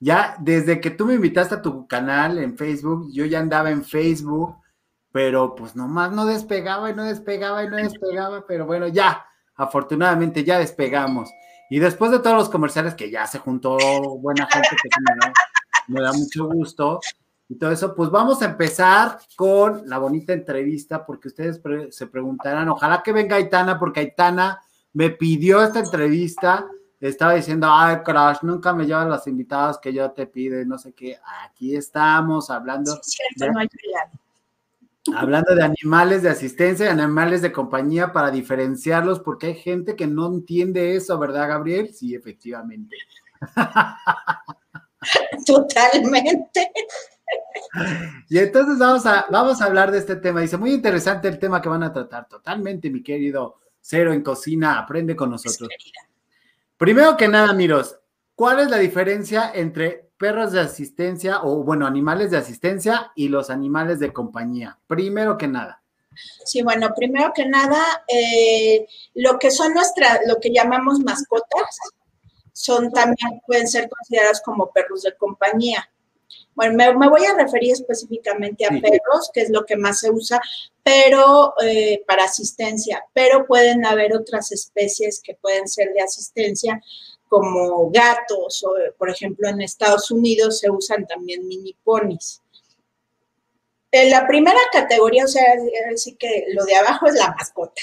ya 0.00 0.36
desde 0.40 0.80
que 0.80 0.90
tú 0.90 1.06
me 1.06 1.14
invitaste 1.14 1.56
a 1.56 1.62
tu 1.62 1.86
canal 1.86 2.38
en 2.38 2.56
Facebook, 2.56 3.08
yo 3.12 3.24
ya 3.26 3.40
andaba 3.40 3.70
en 3.70 3.84
Facebook, 3.84 4.56
pero 5.12 5.54
pues 5.54 5.76
nomás 5.76 6.12
no 6.12 6.24
despegaba 6.24 6.90
y 6.90 6.94
no 6.94 7.04
despegaba 7.04 7.62
y 7.62 7.68
no 7.68 7.76
despegaba, 7.76 8.46
pero 8.46 8.66
bueno, 8.66 8.88
ya, 8.88 9.26
afortunadamente 9.54 10.44
ya 10.44 10.58
despegamos. 10.58 11.30
Y 11.70 11.78
después 11.78 12.10
de 12.10 12.18
todos 12.18 12.36
los 12.36 12.48
comerciales 12.50 12.94
que 12.94 13.10
ya 13.10 13.26
se 13.28 13.38
juntó 13.38 13.78
buena 14.18 14.46
gente, 14.46 14.68
que 14.82 14.88
me 15.86 16.02
da, 16.02 16.12
mucho 16.12 16.46
gusto. 16.46 17.00
Y 17.48 17.54
todo 17.54 17.70
eso, 17.70 17.94
pues 17.94 18.10
vamos 18.10 18.42
a 18.42 18.46
empezar 18.46 19.18
con 19.36 19.88
la 19.88 19.98
bonita 19.98 20.32
entrevista, 20.32 21.06
porque 21.06 21.28
ustedes 21.28 21.60
se 21.90 22.06
preguntarán, 22.08 22.68
ojalá 22.68 23.02
que 23.02 23.12
venga 23.12 23.36
Aitana, 23.36 23.78
porque 23.78 24.00
Aitana 24.00 24.60
me 24.92 25.10
pidió 25.10 25.62
esta 25.62 25.78
entrevista, 25.78 26.66
estaba 27.00 27.34
diciendo, 27.34 27.68
ay, 27.70 27.98
Crash, 28.04 28.38
nunca 28.42 28.72
me 28.72 28.84
llevan 28.84 29.08
las 29.08 29.28
invitadas 29.28 29.78
que 29.78 29.92
yo 29.92 30.10
te 30.10 30.26
pido 30.26 30.62
no 30.64 30.76
sé 30.76 30.92
qué. 30.92 31.18
Aquí 31.44 31.76
estamos 31.76 32.50
hablando. 32.50 32.98
Sí, 33.02 33.22
cierto, 33.36 33.54
no 33.54 33.60
hay 33.60 33.68
Hablando 35.14 35.54
de 35.54 35.62
animales 35.62 36.22
de 36.22 36.30
asistencia 36.30 36.86
y 36.86 36.88
animales 36.88 37.42
de 37.42 37.52
compañía 37.52 38.12
para 38.12 38.30
diferenciarlos, 38.30 39.20
porque 39.20 39.48
hay 39.48 39.54
gente 39.54 39.96
que 39.96 40.06
no 40.06 40.26
entiende 40.26 40.96
eso, 40.96 41.18
¿verdad, 41.18 41.48
Gabriel? 41.48 41.92
Sí, 41.92 42.14
efectivamente. 42.14 42.96
Totalmente. 45.46 46.70
Y 48.28 48.38
entonces 48.38 48.78
vamos 48.78 49.06
a, 49.06 49.26
vamos 49.30 49.60
a 49.60 49.66
hablar 49.66 49.90
de 49.90 49.98
este 49.98 50.16
tema. 50.16 50.40
Dice, 50.40 50.56
muy 50.56 50.72
interesante 50.72 51.28
el 51.28 51.38
tema 51.38 51.62
que 51.62 51.68
van 51.68 51.82
a 51.82 51.92
tratar. 51.92 52.28
Totalmente, 52.28 52.90
mi 52.90 53.02
querido 53.02 53.58
Cero 53.80 54.12
en 54.12 54.22
Cocina, 54.22 54.78
aprende 54.78 55.16
con 55.16 55.30
nosotros. 55.30 55.68
Primero 56.76 57.16
que 57.16 57.28
nada, 57.28 57.52
Miros, 57.52 57.98
¿cuál 58.34 58.60
es 58.60 58.70
la 58.70 58.78
diferencia 58.78 59.52
entre 59.54 60.09
perros 60.20 60.52
de 60.52 60.60
asistencia 60.60 61.42
o, 61.42 61.64
bueno, 61.64 61.86
animales 61.86 62.30
de 62.30 62.36
asistencia 62.36 63.10
y 63.14 63.28
los 63.28 63.48
animales 63.48 63.98
de 64.00 64.12
compañía? 64.12 64.78
Primero 64.86 65.38
que 65.38 65.48
nada. 65.48 65.82
Sí, 66.44 66.60
bueno, 66.60 66.92
primero 66.94 67.32
que 67.34 67.46
nada, 67.46 68.04
eh, 68.06 68.86
lo 69.14 69.38
que 69.38 69.50
son 69.50 69.72
nuestras, 69.72 70.20
lo 70.26 70.38
que 70.38 70.52
llamamos 70.52 71.00
mascotas, 71.00 71.78
son 72.52 72.92
también, 72.92 73.40
pueden 73.46 73.66
ser 73.66 73.88
considerados 73.88 74.42
como 74.42 74.70
perros 74.70 75.02
de 75.02 75.16
compañía. 75.16 75.90
Bueno, 76.54 76.76
me, 76.76 77.08
voy 77.08 77.24
a 77.24 77.34
referir 77.34 77.72
específicamente 77.72 78.66
a 78.66 78.68
perros, 78.68 79.30
que 79.32 79.40
es 79.40 79.50
lo 79.50 79.64
que 79.64 79.76
más 79.76 80.00
se 80.00 80.10
usa, 80.10 80.38
pero 80.82 81.54
eh, 81.62 82.04
para 82.06 82.24
asistencia, 82.24 83.02
pero 83.14 83.46
pueden 83.46 83.86
haber 83.86 84.14
otras 84.14 84.52
especies 84.52 85.22
que 85.24 85.34
pueden 85.36 85.66
ser 85.66 85.94
de 85.94 86.02
asistencia, 86.02 86.82
como 87.30 87.88
gatos, 87.90 88.64
o 88.64 88.72
por 88.98 89.08
ejemplo 89.08 89.48
en 89.48 89.60
Estados 89.60 90.10
Unidos 90.10 90.58
se 90.58 90.68
usan 90.68 91.06
también 91.06 91.46
mini 91.46 91.76
ponis. 91.84 92.42
En 93.92 94.10
la 94.10 94.26
primera 94.26 94.58
categoría, 94.72 95.24
o 95.24 95.28
sea, 95.28 95.44
así 95.94 96.16
que 96.16 96.46
lo 96.52 96.64
de 96.64 96.74
abajo 96.74 97.06
es 97.06 97.14
la 97.14 97.32
mascota. 97.32 97.82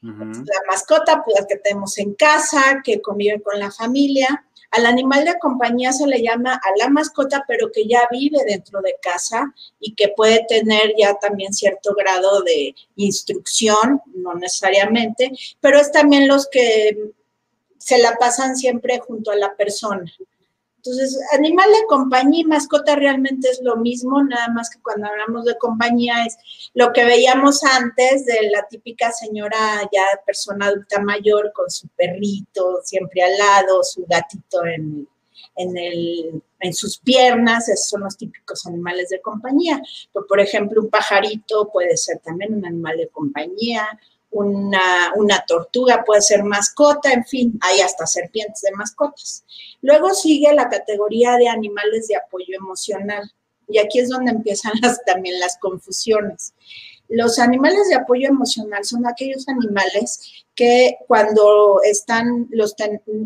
La 0.00 0.60
mascota, 0.66 1.22
pues 1.24 1.38
la 1.38 1.46
que 1.46 1.56
tenemos 1.56 1.96
en 1.98 2.14
casa, 2.14 2.80
que 2.82 3.00
convive 3.02 3.42
con 3.42 3.58
la 3.58 3.70
familia. 3.70 4.46
Al 4.70 4.86
animal 4.86 5.24
de 5.24 5.38
compañía 5.38 5.92
se 5.92 6.06
le 6.06 6.22
llama 6.22 6.54
a 6.54 6.78
la 6.78 6.88
mascota, 6.88 7.44
pero 7.46 7.70
que 7.70 7.86
ya 7.86 8.08
vive 8.10 8.38
dentro 8.46 8.80
de 8.80 8.96
casa 9.00 9.54
y 9.78 9.94
que 9.94 10.08
puede 10.08 10.44
tener 10.48 10.94
ya 10.96 11.14
también 11.14 11.52
cierto 11.52 11.94
grado 11.94 12.42
de 12.42 12.74
instrucción, 12.96 14.00
no 14.14 14.34
necesariamente, 14.34 15.32
pero 15.60 15.78
es 15.78 15.92
también 15.92 16.28
los 16.28 16.48
que 16.48 17.12
se 17.84 17.98
la 17.98 18.16
pasan 18.16 18.56
siempre 18.56 18.98
junto 18.98 19.30
a 19.30 19.36
la 19.36 19.54
persona. 19.56 20.10
Entonces, 20.76 21.18
animal 21.34 21.70
de 21.70 21.86
compañía 21.86 22.40
y 22.40 22.44
mascota 22.44 22.96
realmente 22.96 23.50
es 23.50 23.60
lo 23.62 23.76
mismo, 23.76 24.22
nada 24.22 24.48
más 24.48 24.70
que 24.70 24.80
cuando 24.80 25.06
hablamos 25.06 25.44
de 25.44 25.58
compañía 25.58 26.24
es 26.24 26.38
lo 26.72 26.94
que 26.94 27.04
veíamos 27.04 27.62
antes 27.62 28.24
de 28.24 28.50
la 28.50 28.66
típica 28.68 29.12
señora 29.12 29.82
ya 29.92 30.02
persona 30.24 30.66
adulta 30.66 30.98
mayor 31.00 31.52
con 31.52 31.70
su 31.70 31.88
perrito 31.88 32.80
siempre 32.82 33.22
al 33.22 33.36
lado, 33.36 33.82
su 33.82 34.06
gatito 34.06 34.64
en, 34.64 35.06
el, 35.56 36.42
en 36.60 36.72
sus 36.72 36.98
piernas, 36.98 37.68
esos 37.68 37.88
son 37.90 38.00
los 38.02 38.16
típicos 38.16 38.64
animales 38.64 39.10
de 39.10 39.20
compañía. 39.20 39.82
por 40.26 40.40
ejemplo, 40.40 40.80
un 40.80 40.88
pajarito 40.88 41.70
puede 41.70 41.98
ser 41.98 42.18
también 42.20 42.54
un 42.54 42.64
animal 42.64 42.96
de 42.96 43.08
compañía, 43.08 43.86
una, 44.34 45.44
tortuga 45.46 46.02
puede 46.04 46.20
ser 46.20 46.42
mascota, 46.42 47.12
en 47.12 47.24
fin, 47.24 47.58
hay 47.60 47.80
hasta 47.80 48.06
serpientes 48.06 48.62
de 48.62 48.72
mascotas. 48.72 49.44
Luego 49.80 50.10
sigue 50.10 50.52
la 50.52 50.68
categoría 50.68 51.36
de 51.36 51.48
animales 51.48 52.08
de 52.08 52.16
apoyo 52.16 52.56
emocional. 52.56 53.30
Y 53.68 53.78
aquí 53.78 54.00
es 54.00 54.10
donde 54.10 54.32
empiezan 54.32 54.72
también 55.06 55.38
las 55.38 55.56
confusiones. 55.58 56.52
Los 57.08 57.38
animales 57.38 57.88
de 57.88 57.94
apoyo 57.94 58.28
emocional 58.28 58.84
son 58.84 59.06
aquellos 59.06 59.48
animales 59.48 60.44
que 60.54 60.96
cuando 61.06 61.80
están, 61.82 62.48
los 62.50 62.74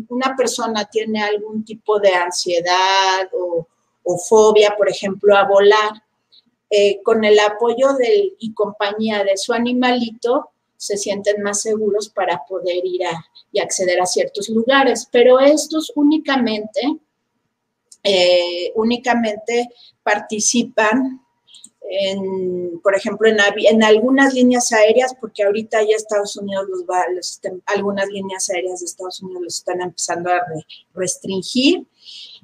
una 0.09 0.35
persona 0.35 0.85
tiene 0.85 1.23
algún 1.23 1.63
tipo 1.63 1.99
de 1.99 2.13
ansiedad 2.13 3.29
o, 3.33 3.67
fobia, 4.27 4.75
por 4.75 4.89
ejemplo, 4.89 5.37
a 5.37 5.47
volar, 5.47 6.03
eh, 6.71 6.99
con 7.03 7.23
el 7.23 7.39
apoyo 7.39 7.93
del, 7.93 8.35
y 8.39 8.53
compañía 8.53 9.23
de 9.23 9.37
su 9.37 9.53
animalito, 9.53 10.49
se 10.79 10.95
sienten 10.95 11.41
más 11.41 11.61
seguros 11.61 12.07
para 12.07 12.45
poder 12.47 12.85
ir 12.85 13.01
y 13.51 13.59
acceder 13.59 13.99
a 13.99 14.05
ciertos 14.05 14.47
lugares, 14.47 15.07
pero 15.11 15.41
estos 15.41 15.91
únicamente, 15.93 16.79
eh, 18.03 18.71
únicamente 18.75 19.69
participan 20.01 21.19
por 22.83 22.95
ejemplo, 22.95 23.27
en, 23.27 23.37
en, 23.57 23.83
algunas 23.83 24.33
líneas 24.33 24.71
aéreas, 24.71 25.15
porque 25.19 25.43
ahorita 25.43 25.81
ya 25.81 25.95
Estados 25.95 26.35
Unidos 26.37 26.65
los 26.69 26.83
va, 26.83 27.03
algunas 27.65 28.07
líneas 28.09 28.49
aéreas 28.51 28.81
de 28.81 28.85
Estados 28.85 29.21
Unidos 29.21 29.41
los 29.43 29.55
están 29.55 29.81
empezando 29.81 30.29
a 30.29 30.41
restringir. 30.93 31.87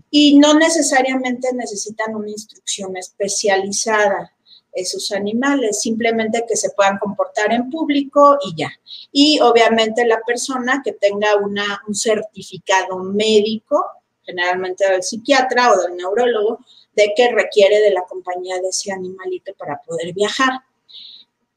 Y 0.10 0.40
no 0.40 0.56
necesariamente 0.56 1.50
necesitan 1.54 2.16
una 2.16 2.30
instrucción 2.30 2.98
especializada 2.98 4.35
esos 4.76 5.12
animales, 5.12 5.82
simplemente 5.82 6.46
que 6.48 6.56
se 6.56 6.70
puedan 6.72 7.00
comportar 7.00 7.52
en 7.54 7.70
público 7.70 8.38
y 8.46 8.56
ya. 8.56 8.72
Y 9.12 9.40
obviamente 9.40 10.06
la 10.06 10.20
persona 10.26 10.82
que 10.84 10.92
tenga 10.92 11.38
una, 11.38 11.82
un 11.88 11.96
certificado 11.96 12.98
médico, 13.00 13.84
generalmente 14.24 14.90
del 14.90 15.02
psiquiatra 15.02 15.72
o 15.72 15.82
del 15.82 15.96
neurólogo, 15.96 16.60
de 16.96 17.14
que 17.16 17.32
requiere 17.32 17.80
de 17.80 17.92
la 17.92 18.04
compañía 18.04 18.60
de 18.60 18.70
ese 18.70 18.92
animalito 18.92 19.54
para 19.56 19.80
poder 19.82 20.14
viajar. 20.14 20.52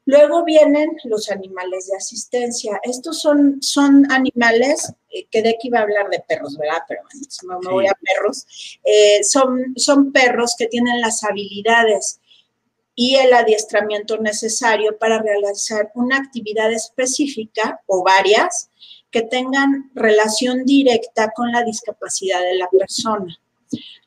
Luego 0.05 0.43
vienen 0.43 0.97
los 1.03 1.29
animales 1.29 1.87
de 1.87 1.97
asistencia. 1.97 2.79
Estos 2.81 3.21
son, 3.21 3.61
son 3.61 4.11
animales, 4.11 4.91
eh, 5.11 5.27
que 5.29 5.43
de 5.43 5.49
aquí 5.49 5.67
iba 5.67 5.79
a 5.79 5.83
hablar 5.83 6.09
de 6.09 6.23
perros, 6.27 6.57
¿verdad? 6.57 6.79
Pero 6.87 7.01
bueno, 7.03 7.59
me 7.61 7.71
voy 7.71 7.87
a 7.87 7.93
perros. 7.93 8.79
Eh, 8.83 9.23
son, 9.23 9.73
son 9.75 10.11
perros 10.11 10.55
que 10.57 10.65
tienen 10.65 10.99
las 10.99 11.23
habilidades 11.23 12.19
y 13.01 13.15
el 13.15 13.31
adiestramiento 13.33 14.17
necesario 14.17 14.97
para 14.97 15.21
realizar 15.21 15.89
una 15.95 16.17
actividad 16.17 16.69
específica 16.69 17.79
o 17.85 18.03
varias 18.03 18.71
que 19.09 19.21
tengan 19.21 19.89
relación 19.95 20.65
directa 20.65 21.31
con 21.33 21.49
la 21.49 21.63
discapacidad 21.63 22.41
de 22.41 22.55
la 22.55 22.67
persona. 22.67 23.39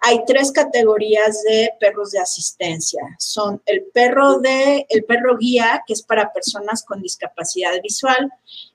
Hay 0.01 0.23
tres 0.27 0.53
categorías 0.53 1.43
de 1.43 1.71
perros 1.81 2.11
de 2.11 2.19
asistencia. 2.19 3.01
Son 3.19 3.63
el 3.65 3.85
perro 3.95 4.41
de 4.41 4.85
el 4.91 5.05
perro 5.05 5.39
guía, 5.39 5.83
que 5.87 5.95
es 5.95 6.03
para 6.03 6.31
personas 6.31 6.85
con 6.85 7.01
discapacidad 7.01 7.81
visual, 7.83 8.31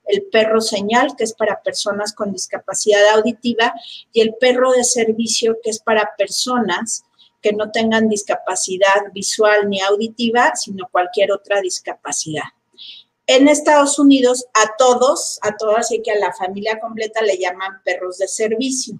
el 0.05 0.23
perro 0.31 0.61
señal, 0.61 1.15
que 1.15 1.25
es 1.25 1.33
para 1.33 1.61
personas 1.61 2.11
con 2.15 2.33
discapacidad 2.33 3.07
auditiva, 3.09 3.71
y 4.11 4.21
el 4.21 4.33
perro 4.33 4.71
de 4.71 4.83
servicio, 4.83 5.59
que 5.61 5.69
es 5.69 5.77
para 5.77 6.15
personas 6.17 7.03
que 7.41 7.53
no 7.53 7.71
tengan 7.71 8.09
discapacidad 8.09 9.11
visual 9.13 9.69
ni 9.69 9.81
auditiva, 9.81 10.53
sino 10.55 10.87
cualquier 10.91 11.31
otra 11.31 11.61
discapacidad. 11.61 12.43
En 13.27 13.47
Estados 13.47 13.99
Unidos, 13.99 14.45
a 14.53 14.75
todos, 14.77 15.39
a 15.41 15.55
todas 15.57 15.91
y 15.91 16.01
que 16.01 16.11
a 16.11 16.19
la 16.19 16.33
familia 16.33 16.79
completa 16.79 17.21
le 17.21 17.37
llaman 17.37 17.81
perros 17.83 18.17
de 18.17 18.27
servicio. 18.27 18.99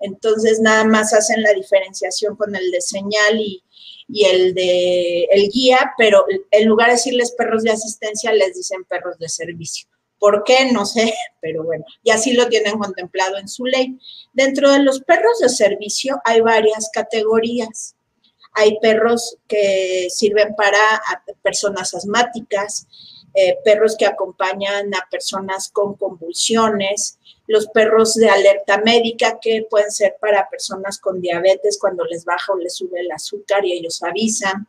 Entonces, 0.00 0.60
nada 0.60 0.84
más 0.84 1.14
hacen 1.14 1.42
la 1.42 1.52
diferenciación 1.52 2.36
con 2.36 2.54
el 2.54 2.70
de 2.70 2.80
señal 2.82 3.40
y, 3.40 3.62
y 4.08 4.26
el 4.26 4.54
de 4.54 5.24
el 5.30 5.48
guía, 5.48 5.94
pero 5.96 6.26
en 6.50 6.68
lugar 6.68 6.88
de 6.88 6.96
decirles 6.96 7.32
perros 7.32 7.62
de 7.62 7.70
asistencia, 7.70 8.32
les 8.32 8.54
dicen 8.54 8.84
perros 8.84 9.18
de 9.18 9.28
servicio. 9.30 9.88
¿Por 10.18 10.44
qué? 10.44 10.72
No 10.72 10.86
sé, 10.86 11.12
pero 11.40 11.64
bueno, 11.64 11.84
y 12.02 12.10
así 12.10 12.32
lo 12.32 12.48
tienen 12.48 12.78
contemplado 12.78 13.38
en 13.38 13.48
su 13.48 13.64
ley. 13.66 13.98
Dentro 14.32 14.70
de 14.70 14.80
los 14.80 15.00
perros 15.00 15.38
de 15.40 15.48
servicio 15.48 16.20
hay 16.24 16.40
varias 16.40 16.90
categorías. 16.92 17.94
Hay 18.56 18.78
perros 18.80 19.36
que 19.48 20.06
sirven 20.10 20.54
para 20.54 20.78
personas 21.42 21.92
asmáticas, 21.92 22.86
eh, 23.34 23.58
perros 23.64 23.96
que 23.98 24.06
acompañan 24.06 24.94
a 24.94 25.08
personas 25.10 25.68
con 25.70 25.94
convulsiones, 25.94 27.18
los 27.48 27.66
perros 27.68 28.14
de 28.14 28.28
alerta 28.28 28.78
médica 28.78 29.38
que 29.40 29.66
pueden 29.68 29.90
ser 29.90 30.16
para 30.20 30.48
personas 30.48 30.98
con 30.98 31.20
diabetes 31.20 31.78
cuando 31.80 32.04
les 32.04 32.24
baja 32.24 32.52
o 32.52 32.56
les 32.56 32.76
sube 32.76 33.00
el 33.00 33.10
azúcar 33.10 33.64
y 33.64 33.72
ellos 33.72 34.02
avisan, 34.04 34.68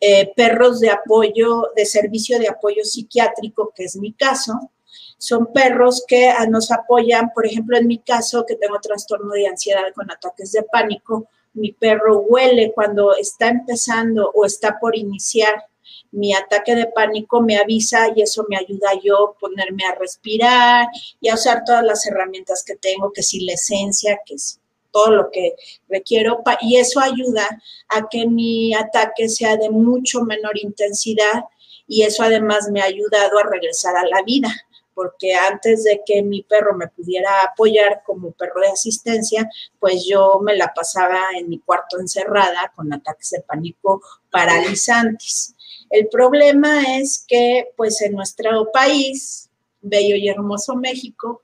eh, 0.00 0.32
perros 0.34 0.80
de 0.80 0.90
apoyo, 0.90 1.70
de 1.76 1.86
servicio 1.86 2.38
de 2.38 2.48
apoyo 2.48 2.84
psiquiátrico, 2.84 3.72
que 3.74 3.84
es 3.84 3.96
mi 3.96 4.12
caso. 4.12 4.70
Son 5.18 5.52
perros 5.52 6.04
que 6.06 6.28
ah, 6.28 6.46
nos 6.46 6.70
apoyan, 6.70 7.30
por 7.34 7.46
ejemplo, 7.46 7.76
en 7.76 7.86
mi 7.86 7.98
caso, 7.98 8.44
que 8.46 8.56
tengo 8.56 8.78
trastorno 8.80 9.32
de 9.32 9.46
ansiedad 9.46 9.84
con 9.94 10.10
ataques 10.10 10.52
de 10.52 10.62
pánico, 10.64 11.28
mi 11.54 11.72
perro 11.72 12.18
huele 12.18 12.72
cuando 12.74 13.14
está 13.14 13.48
empezando 13.48 14.30
o 14.34 14.44
está 14.44 14.78
por 14.80 14.96
iniciar 14.96 15.64
mi 16.10 16.34
ataque 16.34 16.74
de 16.74 16.86
pánico, 16.86 17.40
me 17.40 17.56
avisa 17.56 18.08
y 18.14 18.22
eso 18.22 18.44
me 18.48 18.56
ayuda 18.56 18.90
yo 19.02 19.30
a 19.30 19.38
ponerme 19.38 19.84
a 19.84 19.94
respirar 19.94 20.86
y 21.20 21.28
a 21.28 21.34
usar 21.34 21.62
todas 21.64 21.84
las 21.84 22.06
herramientas 22.06 22.62
que 22.64 22.76
tengo, 22.76 23.12
que 23.12 23.22
si 23.22 23.44
la 23.44 23.54
esencia, 23.54 24.20
que 24.24 24.34
es 24.34 24.60
todo 24.94 25.10
lo 25.10 25.30
que 25.32 25.56
requiero 25.88 26.42
y 26.60 26.76
eso 26.76 27.00
ayuda 27.00 27.46
a 27.88 28.08
que 28.08 28.26
mi 28.28 28.72
ataque 28.74 29.28
sea 29.28 29.56
de 29.56 29.68
mucho 29.68 30.22
menor 30.22 30.56
intensidad 30.56 31.44
y 31.88 32.02
eso 32.02 32.22
además 32.22 32.70
me 32.70 32.80
ha 32.80 32.84
ayudado 32.84 33.38
a 33.38 33.50
regresar 33.50 33.96
a 33.96 34.06
la 34.06 34.22
vida 34.22 34.54
porque 34.94 35.34
antes 35.34 35.82
de 35.82 36.02
que 36.06 36.22
mi 36.22 36.42
perro 36.42 36.76
me 36.76 36.86
pudiera 36.86 37.42
apoyar 37.42 38.02
como 38.06 38.30
perro 38.30 38.60
de 38.60 38.68
asistencia, 38.68 39.50
pues 39.80 40.06
yo 40.08 40.38
me 40.40 40.56
la 40.56 40.72
pasaba 40.72 41.30
en 41.36 41.48
mi 41.48 41.58
cuarto 41.58 41.98
encerrada 41.98 42.72
con 42.76 42.92
ataques 42.92 43.30
de 43.30 43.40
pánico 43.40 44.00
paralizantes. 44.30 45.56
El 45.90 46.06
problema 46.08 46.96
es 46.98 47.24
que, 47.26 47.72
pues 47.76 48.00
en 48.02 48.12
nuestro 48.12 48.70
país, 48.70 49.50
bello 49.82 50.14
y 50.14 50.28
hermoso 50.28 50.76
México, 50.76 51.42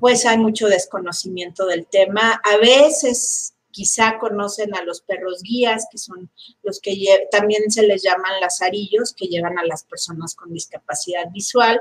pues 0.00 0.26
hay 0.26 0.38
mucho 0.38 0.68
desconocimiento 0.68 1.66
del 1.66 1.86
tema. 1.86 2.40
A 2.44 2.56
veces 2.58 3.54
quizá 3.74 4.18
conocen 4.20 4.72
a 4.76 4.84
los 4.84 5.00
perros 5.00 5.42
guías, 5.42 5.88
que 5.90 5.98
son 5.98 6.30
los 6.62 6.80
que 6.80 6.96
también 7.32 7.72
se 7.72 7.82
les 7.82 8.04
llaman 8.04 8.40
lazarillos, 8.40 9.12
que 9.12 9.26
llevan 9.26 9.58
a 9.58 9.66
las 9.66 9.82
personas 9.82 10.36
con 10.36 10.52
discapacidad 10.52 11.28
visual. 11.32 11.80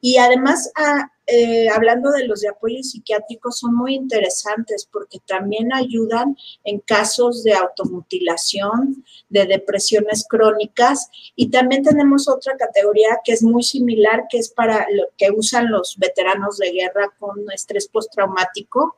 Y 0.00 0.16
además, 0.16 0.72
ah, 0.74 1.08
eh, 1.26 1.68
hablando 1.68 2.10
de 2.10 2.26
los 2.26 2.40
de 2.40 2.48
apoyo 2.48 2.82
psiquiátrico, 2.82 3.52
son 3.52 3.76
muy 3.76 3.94
interesantes 3.94 4.88
porque 4.90 5.20
también 5.24 5.72
ayudan 5.72 6.36
en 6.64 6.80
casos 6.80 7.44
de 7.44 7.52
automutilación, 7.54 9.04
de 9.28 9.46
depresiones 9.46 10.26
crónicas. 10.28 11.10
Y 11.36 11.50
también 11.50 11.84
tenemos 11.84 12.28
otra 12.28 12.56
categoría 12.56 13.20
que 13.22 13.34
es 13.34 13.44
muy 13.44 13.62
similar, 13.62 14.24
que 14.28 14.38
es 14.38 14.48
para 14.50 14.84
lo 14.90 15.04
que 15.16 15.30
usan 15.30 15.70
los 15.70 15.96
veteranos 15.96 16.58
de 16.58 16.72
guerra 16.72 17.14
con 17.20 17.48
estrés 17.52 17.86
postraumático 17.86 18.96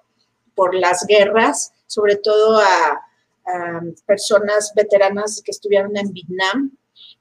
por 0.55 0.75
las 0.75 1.07
guerras 1.07 1.73
sobre 1.93 2.17
todo 2.17 2.59
a, 2.59 3.09
personas 4.07 4.73
veteranas 4.75 5.43
que 5.45 5.51
estuvieron 5.51 5.97
en 5.97 6.13
Vietnam, 6.13 6.71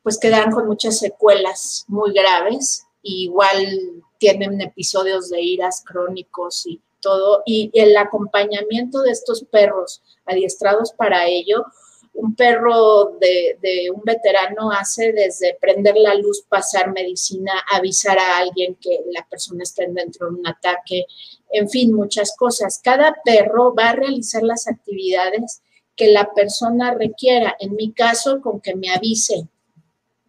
pues 0.04 0.20
quedan 0.20 0.52
con 0.52 0.68
muchas 0.68 1.00
secuelas 1.00 1.84
muy 1.88 2.14
graves, 2.14 2.86
igual 3.02 4.04
tienen 4.20 4.62
episodios 4.62 5.32
de 5.32 5.42
iras 5.42 5.84
crónicos 5.84 6.68
y 6.68 6.80
todo, 7.02 7.42
y 7.44 7.72
el 7.74 7.98
acompañamiento 7.98 9.02
de 9.02 9.12
estos 9.12 9.44
perros 9.46 10.04
adiestrados 10.26 10.94
para 10.94 11.26
ello, 11.26 11.66
un 12.14 12.36
perro 12.36 13.18
de, 13.20 13.58
de, 13.62 13.90
un 13.90 14.02
veterano 14.04 14.72
hace 14.72 15.14
desde 15.14 15.58
prender 15.60 15.96
la 15.96 16.14
luz, 16.16 16.44
pasar 16.48 16.92
medicina, 16.92 17.54
avisar 17.72 18.20
a 18.20 18.38
alguien 18.38 18.76
que 18.76 19.00
la 19.12 19.26
persona 19.28 19.64
está 19.64 19.84
dentro 19.88 20.28
de 20.28 20.36
un 20.36 20.48
ataque, 20.48 21.06
en 21.52 21.70
fin, 21.70 21.94
muchas 21.94 22.36
cosas. 22.36 22.80
Cada 22.84 23.16
perro 23.24 23.74
va 23.74 23.90
a 23.90 23.96
realizar 23.96 24.44
las 24.44 24.68
actividades 24.68 25.62
que 25.96 26.08
la 26.08 26.34
persona 26.34 26.94
requiera. 26.94 27.56
En 27.60 27.76
mi 27.76 27.94
caso, 27.94 28.42
con 28.42 28.62
que 28.62 28.76
me 28.76 28.90
avise 28.90 29.48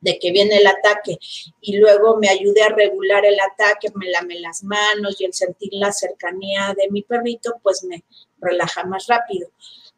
de 0.00 0.18
que 0.18 0.32
viene 0.32 0.56
el 0.56 0.66
ataque 0.66 1.16
y 1.60 1.76
luego 1.76 2.16
me 2.16 2.28
ayude 2.28 2.62
a 2.62 2.68
regular 2.68 3.24
el 3.24 3.38
ataque, 3.38 3.88
me 3.94 4.10
lame 4.10 4.38
las 4.40 4.64
manos 4.64 5.20
y 5.20 5.24
el 5.24 5.32
sentir 5.32 5.70
la 5.72 5.92
cercanía 5.92 6.74
de 6.76 6.90
mi 6.90 7.02
perrito, 7.02 7.54
pues 7.62 7.84
me 7.84 8.04
relaja 8.40 8.84
más 8.84 9.06
rápido. 9.06 9.48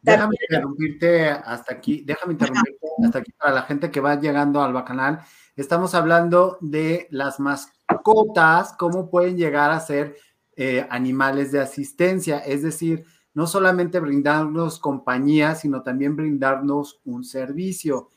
Déjame 0.05 0.35
interrumpirte 0.39 1.29
hasta 1.29 1.73
aquí, 1.73 2.03
déjame 2.05 2.33
interrumpirte 2.33 2.87
hasta 3.03 3.19
aquí 3.19 3.31
para 3.31 3.53
la 3.53 3.61
gente 3.63 3.89
que 3.89 3.99
va 3.99 4.19
llegando 4.19 4.61
al 4.61 4.71
bacanal. 4.71 5.21
Estamos 5.55 5.95
hablando 5.95 6.57
de 6.61 7.07
las 7.09 7.39
mascotas, 7.39 8.73
cómo 8.77 9.09
pueden 9.09 9.35
llegar 9.35 9.71
a 9.71 9.79
ser 9.79 10.15
eh, 10.55 10.85
animales 10.91 11.51
de 11.51 11.59
asistencia, 11.59 12.39
es 12.39 12.61
decir, 12.61 13.05
no 13.33 13.47
solamente 13.47 13.99
brindarnos 13.99 14.79
compañía, 14.79 15.55
sino 15.55 15.81
también 15.81 16.15
brindarnos 16.15 17.01
un 17.03 17.23
servicio. 17.23 18.09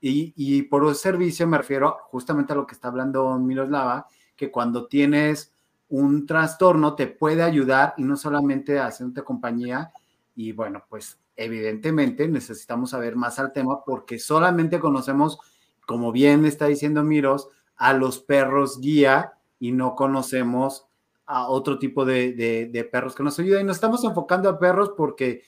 Y, 0.00 0.34
y 0.36 0.62
por 0.62 0.82
un 0.84 0.94
servicio 0.94 1.46
me 1.46 1.58
refiero 1.58 1.96
justamente 2.08 2.52
a 2.52 2.56
lo 2.56 2.66
que 2.66 2.74
está 2.74 2.88
hablando 2.88 3.38
Miroslava, 3.38 4.08
que 4.34 4.50
cuando 4.50 4.86
tienes 4.88 5.52
un 5.88 6.26
trastorno 6.26 6.94
te 6.94 7.06
puede 7.06 7.42
ayudar 7.42 7.94
y 7.96 8.02
no 8.02 8.16
solamente 8.16 8.78
haciéndote 8.80 9.22
compañía. 9.22 9.92
Y 10.34 10.52
bueno, 10.52 10.84
pues 10.88 11.18
evidentemente 11.36 12.28
necesitamos 12.28 12.90
saber 12.90 13.16
más 13.16 13.38
al 13.38 13.52
tema 13.52 13.84
porque 13.84 14.18
solamente 14.18 14.80
conocemos, 14.80 15.38
como 15.86 16.12
bien 16.12 16.44
está 16.44 16.66
diciendo 16.66 17.02
Miros, 17.02 17.48
a 17.76 17.92
los 17.92 18.18
perros 18.18 18.80
guía 18.80 19.34
y 19.58 19.72
no 19.72 19.94
conocemos 19.94 20.86
a 21.26 21.48
otro 21.48 21.78
tipo 21.78 22.04
de, 22.04 22.88
perros 22.90 23.14
que 23.14 23.22
nos 23.22 23.38
ayudan. 23.38 23.62
Y 23.62 23.64
nos 23.64 23.76
estamos 23.76 24.04
enfocando 24.04 24.48
a 24.48 24.58
perros 24.58 24.92
porque, 24.96 25.42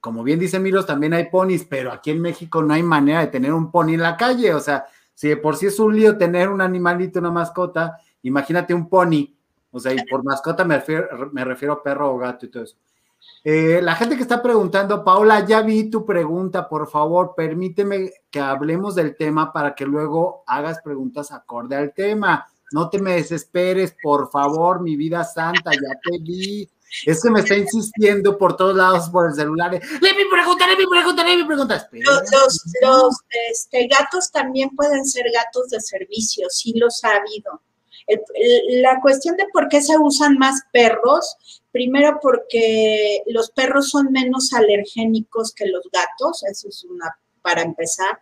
como 0.00 0.22
bien 0.22 0.38
dice 0.38 0.58
Miros, 0.58 0.86
también 0.86 1.14
hay 1.14 1.30
ponis, 1.30 1.64
pero 1.64 1.92
aquí 1.92 2.10
en 2.10 2.20
México 2.20 2.62
no 2.62 2.74
hay 2.74 2.82
manera 2.82 3.20
de 3.20 3.28
tener 3.28 3.52
un 3.52 3.70
pony 3.70 3.94
en 3.94 4.02
la 4.02 4.16
calle. 4.16 4.52
O 4.52 4.60
sea, 4.60 4.86
si 5.14 5.28
de 5.28 5.36
por 5.36 5.56
sí 5.56 5.66
es 5.66 5.78
un 5.78 5.96
lío 5.96 6.18
tener 6.18 6.48
un 6.48 6.60
animalito, 6.60 7.20
una 7.20 7.30
mascota, 7.30 7.98
imagínate 8.22 8.74
un 8.74 8.88
pony. 8.88 9.32
O 9.70 9.80
sea, 9.80 9.92
y 9.92 10.04
por 10.10 10.24
mascota 10.24 10.64
me 10.64 10.76
refiero, 10.76 11.30
me 11.32 11.44
refiero 11.44 11.74
a 11.74 11.82
perro 11.82 12.12
o 12.12 12.18
gato 12.18 12.46
y 12.46 12.48
todo 12.48 12.64
eso. 12.64 12.76
Eh, 13.48 13.80
la 13.80 13.94
gente 13.94 14.16
que 14.16 14.22
está 14.22 14.42
preguntando, 14.42 15.04
Paula, 15.04 15.46
ya 15.46 15.62
vi 15.62 15.88
tu 15.88 16.04
pregunta, 16.04 16.68
por 16.68 16.90
favor, 16.90 17.34
permíteme 17.36 18.10
que 18.28 18.40
hablemos 18.40 18.96
del 18.96 19.14
tema 19.14 19.52
para 19.52 19.74
que 19.74 19.86
luego 19.86 20.42
hagas 20.48 20.80
preguntas 20.82 21.30
acorde 21.30 21.76
al 21.76 21.94
tema. 21.94 22.48
No 22.72 22.90
te 22.90 22.98
me 22.98 23.14
desesperes, 23.14 23.94
por 24.02 24.30
favor, 24.32 24.80
mi 24.80 24.96
vida 24.96 25.22
santa, 25.22 25.70
ya 25.70 26.00
te 26.02 26.18
vi. 26.18 26.68
Es 27.04 27.22
que 27.22 27.30
me 27.30 27.40
está 27.40 27.56
insistiendo 27.56 28.38
por 28.38 28.56
todos 28.56 28.74
lados 28.74 29.08
por 29.10 29.28
el 29.28 29.34
celular. 29.34 29.72
Le 29.72 30.14
mi 30.14 30.24
pregunta, 30.30 30.66
le 30.66 30.76
mi 30.76 30.86
pregunta, 30.86 31.24
le 31.24 31.36
mi 31.36 31.44
pregunta. 31.44 31.88
Los, 31.92 33.16
este, 33.50 33.86
gatos 33.86 34.30
también 34.32 34.70
pueden 34.70 35.04
ser 35.04 35.24
gatos 35.32 35.68
de 35.68 35.80
servicio, 35.80 36.48
sí 36.50 36.72
los 36.76 37.02
ha 37.04 37.16
habido. 37.16 37.60
la 38.82 39.00
cuestión 39.00 39.36
de 39.36 39.46
por 39.52 39.68
qué 39.68 39.82
se 39.82 39.98
usan 39.98 40.38
más 40.38 40.62
perros, 40.72 41.36
primero 41.76 42.18
porque 42.22 43.22
los 43.26 43.50
perros 43.50 43.90
son 43.90 44.10
menos 44.12 44.54
alergénicos 44.54 45.52
que 45.52 45.66
los 45.66 45.82
gatos, 45.92 46.42
eso 46.50 46.68
es 46.68 46.84
una 46.84 47.14
para 47.42 47.60
empezar 47.60 48.18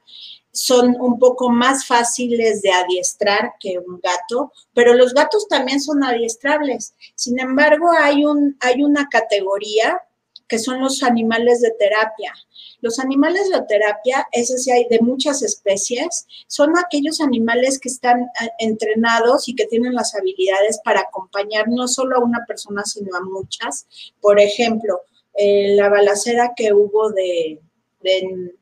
son 0.55 0.97
un 1.01 1.19
poco 1.19 1.51
más 1.51 1.85
fáciles 1.85 2.63
de 2.63 2.71
adiestrar 2.71 3.55
que 3.59 3.77
un 3.79 4.01
gato, 4.01 4.53
pero 4.73 4.95
los 4.95 5.13
gatos 5.13 5.49
también 5.49 5.81
son 5.81 6.05
adiestrables. 6.05 6.95
Sin 7.17 7.41
embargo, 7.41 7.91
hay, 7.99 8.25
un, 8.25 8.57
hay 8.61 8.85
una 8.85 9.09
categoría 9.09 10.01
que 10.49 10.59
son 10.59 10.81
los 10.81 11.03
animales 11.03 11.61
de 11.61 11.71
terapia. 11.73 12.33
Los 12.81 12.99
animales 12.99 13.49
de 13.49 13.63
terapia, 13.63 14.27
esos 14.33 14.65
sí 14.65 14.71
hay 14.71 14.87
de 14.91 15.01
muchas 15.01 15.43
especies, 15.43 16.27
son 16.47 16.77
aquellos 16.77 17.21
animales 17.21 17.79
que 17.79 17.89
están 17.89 18.21
eh, 18.23 18.51
entrenados 18.59 19.49
y 19.49 19.55
que 19.55 19.67
tienen 19.67 19.95
las 19.95 20.15
habilidades 20.15 20.81
para 20.85 21.01
acompañar 21.01 21.67
no 21.69 21.89
solo 21.89 22.17
a 22.17 22.25
una 22.25 22.45
persona, 22.47 22.85
sino 22.85 23.17
a 23.17 23.23
muchas. 23.23 23.87
Por 24.21 24.39
ejemplo, 24.39 25.01
eh, 25.35 25.75
la 25.77 25.89
balacera 25.89 26.53
que 26.55 26.73
hubo 26.73 27.11
de, 27.11 27.61
de 28.03 28.53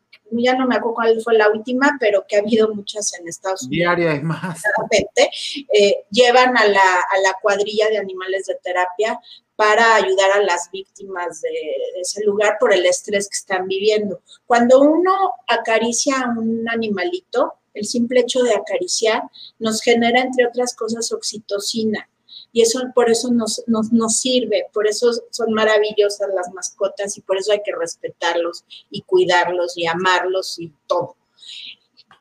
ya 0.41 0.55
no 0.55 0.67
me 0.67 0.77
acuerdo 0.77 0.95
cuál 0.95 1.21
fue 1.23 1.35
la 1.37 1.51
última, 1.51 1.97
pero 2.01 2.25
que 2.27 2.37
ha 2.37 2.41
habido 2.41 2.75
muchas 2.75 3.13
en 3.19 3.29
Estados 3.29 3.65
Unidos. 3.65 3.97
Diaria 3.97 4.15
es 4.15 4.23
más. 4.23 4.63
Eh, 5.75 6.05
llevan 6.11 6.57
a 6.57 6.67
la, 6.67 6.81
a 6.81 7.19
la 7.23 7.37
cuadrilla 7.41 7.89
de 7.89 7.99
animales 7.99 8.47
de 8.47 8.55
terapia 8.63 9.21
para 9.63 9.95
ayudar 9.95 10.33
a 10.33 10.43
las 10.43 10.69
víctimas 10.73 11.41
de, 11.41 11.51
ese 12.01 12.25
lugar 12.25 12.57
por 12.59 12.73
el 12.73 12.85
estrés 12.85 13.29
que 13.29 13.37
están 13.37 13.69
viviendo. 13.69 14.21
Cuando 14.45 14.81
uno 14.81 15.35
acaricia 15.47 16.17
a 16.19 16.31
un 16.37 16.69
animalito, 16.69 17.55
el 17.73 17.85
simple 17.85 18.23
hecho 18.23 18.43
de 18.43 18.57
acariciar 18.57 19.23
nos 19.61 19.81
genera, 19.81 20.21
entre 20.21 20.49
otras 20.49 20.75
cosas, 20.75 21.13
oxitocina 21.13 22.09
y 22.53 22.63
eso 22.63 22.81
por 22.93 23.09
eso 23.09 23.31
nos, 23.31 23.63
nos, 23.69 24.19
sirve, 24.19 24.67
por 24.73 24.89
eso 24.89 25.13
son 25.31 25.53
maravillosas 25.53 26.29
las 26.35 26.53
mascotas 26.53 27.17
y 27.17 27.21
por 27.21 27.39
eso 27.39 27.53
hay 27.53 27.63
que 27.65 27.73
respetarlos 27.73 28.65
y 28.91 29.03
cuidarlos 29.03 29.79
y 29.79 29.87
amarlos 29.87 30.59
y 30.59 30.73
todo. 30.89 31.15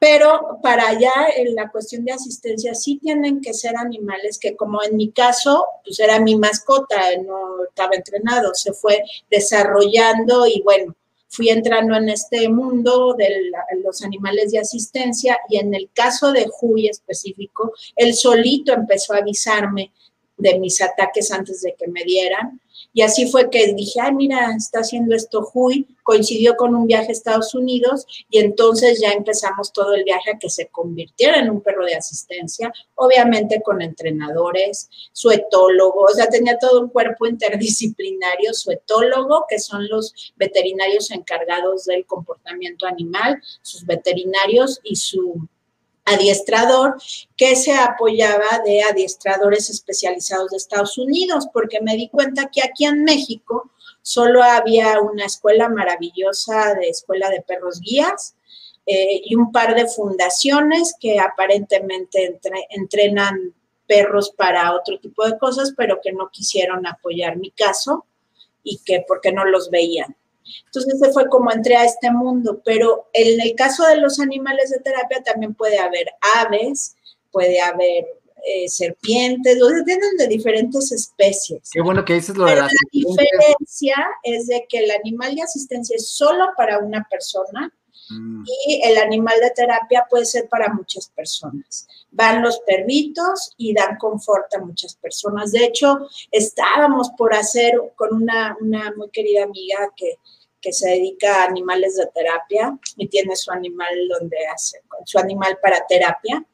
Pero 0.04 0.58
para 0.64 0.88
allá, 0.88 1.14
en 1.36 1.54
la 1.54 1.70
cuestión 1.70 2.04
de 2.04 2.14
asistencia, 2.14 2.74
sí 2.74 2.98
tienen 2.98 3.40
que 3.40 3.54
ser 3.54 3.78
animales 3.78 4.40
que, 4.40 4.56
como 4.56 4.82
en 4.82 4.98
mi 4.98 5.12
caso, 5.12 5.64
pues 5.86 6.00
era 6.00 6.20
mi 6.20 6.36
mascota, 6.36 7.00
no 7.24 7.64
estaba 7.66 7.94
entrenado, 7.94 8.56
se 8.56 8.74
fue 8.74 9.04
desarrollando 9.30 10.48
y 10.48 10.64
bueno, 10.64 10.96
fui 11.30 11.50
entrando 11.50 11.96
en 11.96 12.10
este 12.10 12.50
mundo 12.50 13.14
de 13.16 13.52
los 13.84 14.02
animales 14.02 14.52
de 14.52 14.58
asistencia 14.58 15.38
y 15.48 15.58
en 15.58 15.76
el 15.76 15.88
caso 15.94 16.32
de 16.32 16.50
Huy 16.60 16.88
específico, 16.88 17.72
él 17.96 18.16
solito 18.16 18.74
empezó 18.74 19.14
a 19.14 19.18
avisarme 19.18 19.92
de 20.36 20.58
mis 20.58 20.82
ataques 20.82 21.32
antes 21.32 21.62
de 21.62 21.76
que 21.76 21.88
me 21.88 22.04
dieran. 22.04 22.60
Y 22.94 23.02
así 23.02 23.32
fue 23.32 23.50
que 23.50 23.74
dije, 23.74 24.02
ay, 24.02 24.14
mira, 24.14 24.54
está 24.56 24.80
haciendo 24.80 25.16
esto 25.16 25.44
coincidió 26.04 26.56
con 26.56 26.76
un 26.76 26.88
viaje 26.88 27.10
a 27.10 27.12
Estados 27.12 27.54
Unidos 27.56 28.06
y 28.30 28.40
entonces 28.40 29.00
ya 29.00 29.12
empezamos 29.12 29.72
todo 29.72 29.94
el 29.94 30.04
viaje 30.04 30.32
a 30.32 30.40
que 30.40 30.50
se 30.50 30.68
convirtiera 30.68 31.40
en 31.40 31.50
un 31.50 31.62
perro 31.62 31.86
de 31.86 31.96
asistencia, 31.96 32.74
obviamente 32.96 33.62
con 33.62 33.82
entrenadores, 33.82 34.90
su 35.14 35.32
etólogo, 35.32 36.02
o 36.04 36.14
sea, 36.14 36.28
tenía 36.28 36.58
todo 36.58 36.82
un 36.82 36.90
cuerpo 36.90 37.26
interdisciplinario, 37.28 38.54
su 38.54 38.72
etólogo, 38.72 39.46
que 39.48 39.60
son 39.60 39.88
los 39.88 40.34
veterinarios 40.36 41.12
encargados 41.12 41.86
del 41.86 42.06
comportamiento 42.06 42.86
animal, 42.86 43.42
sus 43.62 43.86
veterinarios 43.86 44.80
y 44.84 44.96
su 44.96 45.48
adiestrador 46.14 46.96
que 47.36 47.56
se 47.56 47.74
apoyaba 47.74 48.60
de 48.66 48.84
adiestradores 48.84 49.70
especializados 49.70 50.52
de 50.52 50.58
Estados 50.58 50.98
Unidos, 50.98 51.48
porque 51.54 51.82
me 51.82 51.96
di 51.96 52.10
cuenta 52.10 52.50
que 52.52 52.62
aquí 52.64 52.86
en 52.86 53.04
México 53.04 53.72
solo 54.02 54.42
había 54.44 55.00
una 55.02 55.26
escuela 55.26 55.70
maravillosa 55.70 56.74
de 56.76 56.90
escuela 56.90 57.30
de 57.30 57.42
perros 57.42 57.80
guías 57.82 58.36
eh, 58.86 59.22
y 59.24 59.36
un 59.36 59.52
par 59.52 59.76
de 59.76 59.88
fundaciones 59.88 60.96
que 61.00 61.20
aparentemente 61.20 62.40
entrenan 62.70 63.54
perros 63.88 64.32
para 64.32 64.74
otro 64.74 65.00
tipo 65.00 65.26
de 65.26 65.38
cosas, 65.38 65.74
pero 65.76 66.00
que 66.02 66.14
no 66.14 66.30
quisieron 66.32 66.88
apoyar 66.88 67.38
mi 67.38 67.52
caso 67.52 68.06
y 68.64 68.80
que 68.84 69.04
porque 69.08 69.32
no 69.32 69.46
los 69.46 69.70
veían. 69.70 70.16
Entonces 70.66 70.96
ese 70.96 71.12
fue 71.12 71.28
como 71.30 71.52
entré 71.52 71.76
a 71.76 71.86
este 71.86 72.12
mundo, 72.12 72.62
pero 72.64 73.10
en 73.14 73.42
el 73.42 73.56
caso 73.56 73.86
de 73.86 73.98
los 73.98 74.20
animales 74.20 74.70
de 74.70 74.80
terapia 74.80 75.22
también 75.24 75.54
puede 75.54 75.80
haber 75.80 76.08
aves, 76.38 76.96
puede 77.32 77.62
haber 77.62 78.06
eh, 78.44 78.68
serpientes, 78.68 79.62
o 79.62 79.70
sea, 79.70 79.84
tienen 79.84 80.18
de 80.18 80.28
diferentes 80.28 80.92
especies. 80.92 81.70
Qué 81.72 81.82
bueno 81.82 82.04
que 82.04 82.16
dices 82.16 82.36
lo 82.36 82.46
de 82.46 82.56
las 82.56 82.64
la 82.64 82.90
diferencia 82.92 83.96
es 84.24 84.48
de 84.48 84.66
que 84.68 84.80
el 84.80 84.92
animal 84.92 85.36
de 85.36 85.44
asistencia 85.44 85.96
es 85.96 86.10
solo 86.10 86.50
para 86.58 86.80
una 86.80 87.08
persona 87.10 87.72
Mm, 88.12 88.44
y 88.68 88.82
el 88.84 88.98
animal 88.98 89.40
de 89.40 89.52
terapia 89.52 90.06
puede 90.10 90.26
ser 90.26 90.50
para 90.50 90.74
muchas 90.74 91.10
personas. 91.10 91.88
Van 92.12 92.42
los 92.42 92.60
perritos 92.60 93.54
y 93.58 93.74
dan 93.74 93.98
confort 93.98 94.54
a 94.56 94.60
muchas 94.60 94.96
personas. 94.96 95.52
De 95.52 95.66
hecho, 95.66 96.08
estábamos 96.32 97.12
por 97.18 97.34
hacer 97.34 97.74
con 97.96 98.14
una, 98.14 98.58
una 98.60 98.94
muy 98.96 99.10
querida 99.10 99.44
amiga 99.44 99.78
que, 99.96 100.18
que 100.60 100.74
se 100.74 100.90
dedica 100.90 101.42
a 101.42 101.46
animales 101.46 101.96
de 101.96 102.08
terapia 102.08 102.78
y 102.98 103.08
tiene 103.08 103.36
su 103.36 103.52
animal 103.52 104.08
donde 104.10 104.38
hace, 104.54 104.82
su 105.06 105.18
animal 105.20 105.58
para 105.62 105.86
terapia. 105.88 106.46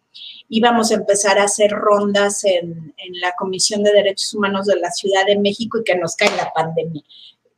Íbamos 0.50 0.92
a 0.92 0.96
empezar 0.96 1.38
a 1.38 1.44
hacer 1.44 1.72
rondas 1.72 2.44
en, 2.46 2.94
en 2.98 3.20
la 3.20 3.34
Comisión 3.38 3.84
de 3.84 3.92
Derechos 3.92 4.34
Humanos 4.34 4.66
de 4.66 4.78
la 4.78 4.92
Ciudad 4.92 5.26
de 5.26 5.38
México 5.38 5.80
y 5.80 5.84
que 5.84 5.96
nos 5.96 6.16
cae 6.16 6.36
la 6.36 6.52
pandemia 6.54 7.04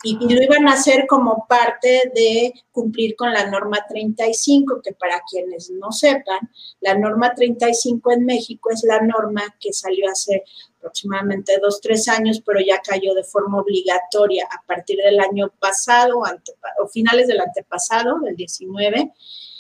y, 0.04 0.18
y, 0.20 0.34
lo 0.34 0.42
iban 0.42 0.68
a 0.68 0.74
hacer 0.74 1.06
como 1.08 1.46
parte 1.48 2.12
de 2.16 2.54
cumplir 2.72 3.16
con 3.16 3.34
la 3.34 3.50
norma 3.50 3.86
35, 3.88 4.82
que 4.82 4.94
para 4.94 5.22
quienes 5.30 5.70
no 5.72 5.92
sepan, 5.92 6.50
la 6.80 6.96
norma 6.96 7.34
35 7.34 8.12
en 8.14 8.26
México 8.26 8.70
es 8.72 8.84
la 8.84 9.02
norma 9.02 9.44
que 9.60 9.74
salió 9.74 10.10
hace 10.10 10.44
aproximadamente 10.80 11.60
dos, 11.62 11.82
tres 11.82 12.08
años, 12.08 12.42
pero 12.46 12.62
ya 12.62 12.80
cayó 12.82 13.14
de 13.14 13.24
forma 13.24 13.60
obligatoria 13.60 14.48
a 14.50 14.66
partir 14.66 14.98
del 14.98 15.20
año 15.20 15.52
pasado 15.60 16.20
o 16.20 16.88
finales 16.88 17.28
del 17.28 17.42
antepasado, 17.42 18.20
del 18.20 18.36
19. 18.36 19.12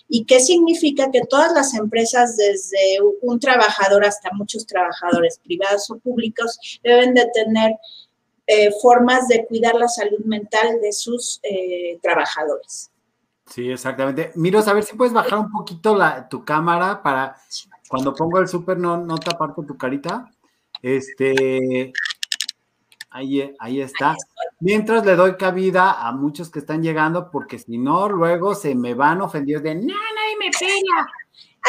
¿Y 0.07 0.25
qué 0.25 0.39
significa? 0.39 1.11
Que 1.11 1.21
todas 1.21 1.53
las 1.53 1.75
empresas, 1.75 2.35
desde 2.35 2.97
un 3.21 3.39
trabajador 3.39 4.05
hasta 4.05 4.31
muchos 4.33 4.65
trabajadores 4.65 5.39
privados 5.43 5.89
o 5.91 5.99
públicos, 5.99 6.57
deben 6.83 7.13
de 7.13 7.29
tener 7.31 7.73
eh, 8.51 8.71
formas 8.81 9.27
de 9.27 9.45
cuidar 9.45 9.75
la 9.75 9.87
salud 9.87 10.25
mental 10.25 10.81
de 10.81 10.91
sus 10.91 11.39
eh, 11.43 11.99
trabajadores. 12.01 12.89
Sí, 13.45 13.69
exactamente. 13.69 14.31
Miros, 14.33 14.67
a 14.67 14.73
ver 14.73 14.83
si 14.83 14.95
puedes 14.95 15.13
bajar 15.13 15.37
un 15.37 15.51
poquito 15.51 15.95
la, 15.95 16.27
tu 16.27 16.43
cámara 16.43 17.03
para 17.03 17.35
cuando 17.87 18.15
pongo 18.15 18.39
el 18.39 18.47
súper 18.47 18.79
no, 18.79 18.97
no 18.97 19.19
taparte 19.19 19.61
tu 19.67 19.77
carita. 19.77 20.31
Este, 20.81 21.93
ahí, 23.11 23.53
ahí 23.59 23.81
está. 23.81 24.15
Mientras 24.59 25.05
le 25.05 25.15
doy 25.15 25.37
cabida 25.37 26.07
a 26.07 26.11
muchos 26.11 26.49
que 26.49 26.57
están 26.57 26.81
llegando, 26.81 27.29
porque 27.29 27.59
si 27.59 27.77
no, 27.77 28.09
luego 28.09 28.55
se 28.55 28.73
me 28.73 28.95
van 28.95 29.21
ofendidos 29.21 29.61
de, 29.61 29.75
no, 29.75 29.93
nadie 29.93 30.37
me 30.39 30.49
pega. 30.59 31.07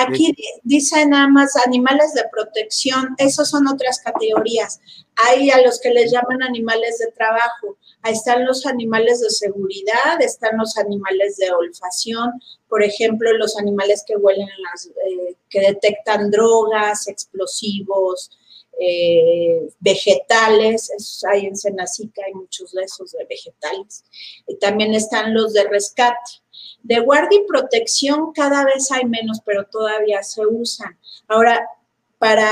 Aquí 0.07 0.35
dice 0.63 1.05
nada 1.07 1.29
más 1.29 1.57
animales 1.67 2.15
de 2.15 2.23
protección, 2.31 3.15
esos 3.19 3.49
son 3.49 3.67
otras 3.69 4.01
categorías. 4.01 4.81
Hay 5.17 5.51
a 5.51 5.61
los 5.63 5.81
que 5.81 5.91
les 5.91 6.11
llaman 6.13 6.43
animales 6.43 6.99
de 6.99 7.13
trabajo, 7.13 7.77
ahí 8.03 8.15
están 8.15 8.47
los 8.47 8.67
animales 8.67 9.21
de 9.21 9.31
seguridad, 9.31 10.21
están 10.21 10.57
los 10.59 10.77
animales 10.79 11.37
de 11.37 11.51
olfacción, 11.53 12.33
por 12.69 12.83
ejemplo, 12.83 13.33
los 13.35 13.59
animales 13.59 14.05
que 14.07 14.17
huelen, 14.17 14.49
eh, 14.49 15.35
que 15.49 15.61
detectan 15.61 16.31
drogas, 16.31 17.09
explosivos, 17.09 18.31
eh, 18.83 19.69
vegetales, 19.81 20.91
hay 21.31 21.45
en 21.45 21.57
Senacica, 21.57 22.23
hay 22.27 22.33
muchos 22.33 22.73
de 22.73 22.83
esos 22.83 23.13
de 23.13 23.27
vegetales. 23.27 24.05
Y 24.47 24.57
también 24.57 24.95
están 24.95 25.35
los 25.35 25.53
de 25.53 25.65
rescate. 25.65 26.40
De 26.83 27.01
guardia 27.01 27.41
y 27.41 27.47
protección 27.47 28.33
cada 28.33 28.65
vez 28.65 28.91
hay 28.91 29.05
menos, 29.05 29.41
pero 29.45 29.65
todavía 29.65 30.23
se 30.23 30.47
usan. 30.47 30.99
Ahora, 31.29 31.67
para 32.19 32.51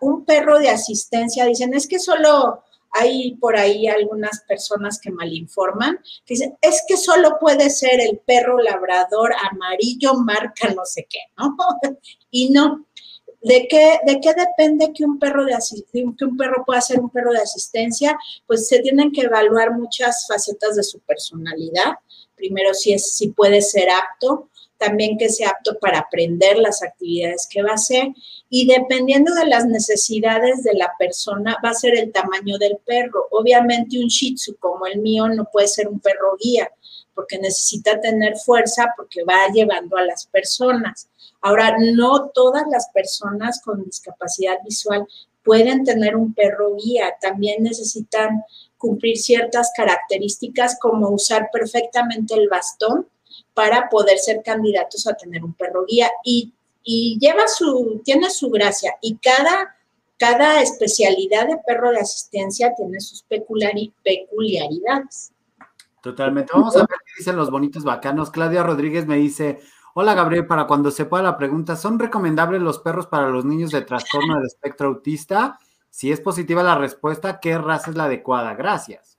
un 0.00 0.24
perro 0.24 0.58
de 0.58 0.70
asistencia, 0.70 1.44
dicen, 1.44 1.74
es 1.74 1.86
que 1.86 1.98
solo 1.98 2.62
hay 2.92 3.36
por 3.36 3.56
ahí 3.56 3.86
algunas 3.86 4.42
personas 4.48 4.98
que 4.98 5.10
malinforman, 5.10 5.96
que 6.24 6.34
dicen, 6.34 6.56
es 6.60 6.82
que 6.88 6.96
solo 6.96 7.38
puede 7.38 7.70
ser 7.70 8.00
el 8.00 8.18
perro 8.18 8.58
labrador 8.58 9.32
amarillo 9.50 10.14
marca 10.14 10.72
no 10.74 10.84
sé 10.84 11.06
qué, 11.08 11.20
¿no? 11.38 11.56
y 12.30 12.50
no. 12.50 12.86
¿De 13.42 13.66
qué, 13.68 13.98
¿De 14.06 14.20
qué 14.20 14.34
depende 14.34 14.92
que 14.92 15.02
un, 15.02 15.18
perro 15.18 15.46
de 15.46 15.56
que 15.92 16.24
un 16.24 16.36
perro 16.36 16.62
pueda 16.66 16.80
ser 16.82 17.00
un 17.00 17.08
perro 17.08 17.32
de 17.32 17.40
asistencia? 17.40 18.18
Pues 18.46 18.68
se 18.68 18.80
tienen 18.80 19.12
que 19.12 19.22
evaluar 19.22 19.72
muchas 19.72 20.26
facetas 20.26 20.76
de 20.76 20.82
su 20.82 21.00
personalidad. 21.00 21.94
Primero, 22.40 22.72
si, 22.72 22.94
es, 22.94 23.12
si 23.18 23.28
puede 23.28 23.60
ser 23.60 23.90
apto, 23.90 24.48
también 24.78 25.18
que 25.18 25.28
sea 25.28 25.50
apto 25.50 25.78
para 25.78 25.98
aprender 25.98 26.56
las 26.56 26.82
actividades 26.82 27.46
que 27.50 27.62
va 27.62 27.72
a 27.72 27.74
hacer 27.74 28.08
y 28.48 28.66
dependiendo 28.66 29.34
de 29.34 29.44
las 29.44 29.66
necesidades 29.66 30.62
de 30.62 30.72
la 30.72 30.90
persona 30.98 31.58
va 31.62 31.68
a 31.68 31.74
ser 31.74 31.98
el 31.98 32.10
tamaño 32.10 32.56
del 32.56 32.78
perro. 32.86 33.28
Obviamente 33.30 33.98
un 33.98 34.06
shih 34.06 34.36
tzu 34.36 34.56
como 34.56 34.86
el 34.86 35.00
mío 35.00 35.28
no 35.28 35.44
puede 35.52 35.68
ser 35.68 35.86
un 35.86 36.00
perro 36.00 36.34
guía 36.42 36.72
porque 37.14 37.38
necesita 37.38 38.00
tener 38.00 38.38
fuerza 38.38 38.94
porque 38.96 39.22
va 39.22 39.52
llevando 39.52 39.98
a 39.98 40.04
las 40.06 40.26
personas. 40.26 41.10
Ahora, 41.42 41.76
no 41.78 42.30
todas 42.30 42.64
las 42.70 42.88
personas 42.94 43.60
con 43.62 43.84
discapacidad 43.84 44.56
visual 44.64 45.06
pueden 45.44 45.84
tener 45.84 46.16
un 46.16 46.32
perro 46.32 46.76
guía, 46.76 47.16
también 47.20 47.62
necesitan 47.62 48.42
cumplir 48.80 49.16
ciertas 49.18 49.70
características 49.76 50.78
como 50.80 51.10
usar 51.10 51.50
perfectamente 51.52 52.34
el 52.34 52.48
bastón 52.48 53.06
para 53.54 53.88
poder 53.90 54.18
ser 54.18 54.42
candidatos 54.42 55.06
a 55.06 55.14
tener 55.14 55.44
un 55.44 55.52
perro 55.52 55.84
guía 55.86 56.10
y, 56.24 56.52
y 56.82 57.18
lleva 57.20 57.46
su, 57.46 58.00
tiene 58.04 58.30
su 58.30 58.48
gracia 58.48 58.94
y 59.02 59.18
cada, 59.18 59.76
cada 60.18 60.62
especialidad 60.62 61.46
de 61.46 61.58
perro 61.58 61.90
de 61.90 62.00
asistencia 62.00 62.74
tiene 62.74 62.98
sus 63.00 63.22
peculiaridades. 63.22 65.32
Totalmente. 66.02 66.50
Vamos 66.54 66.74
a 66.76 66.80
ver 66.80 66.88
qué 66.88 67.12
dicen 67.18 67.36
los 67.36 67.50
bonitos 67.50 67.84
bacanos. 67.84 68.30
Claudia 68.30 68.62
Rodríguez 68.62 69.06
me 69.06 69.16
dice, 69.16 69.60
hola 69.92 70.14
Gabriel, 70.14 70.46
para 70.46 70.66
cuando 70.66 70.90
se 70.90 71.04
pueda 71.04 71.22
la 71.22 71.36
pregunta, 71.36 71.76
¿son 71.76 71.98
recomendables 71.98 72.62
los 72.62 72.78
perros 72.78 73.06
para 73.06 73.28
los 73.28 73.44
niños 73.44 73.70
de 73.70 73.82
trastorno 73.82 74.36
del 74.36 74.46
espectro 74.46 74.88
autista? 74.88 75.58
Si 75.90 76.12
es 76.12 76.20
positiva 76.20 76.62
la 76.62 76.76
respuesta, 76.76 77.40
¿qué 77.40 77.58
raza 77.58 77.90
es 77.90 77.96
la 77.96 78.04
adecuada? 78.04 78.54
Gracias. 78.54 79.18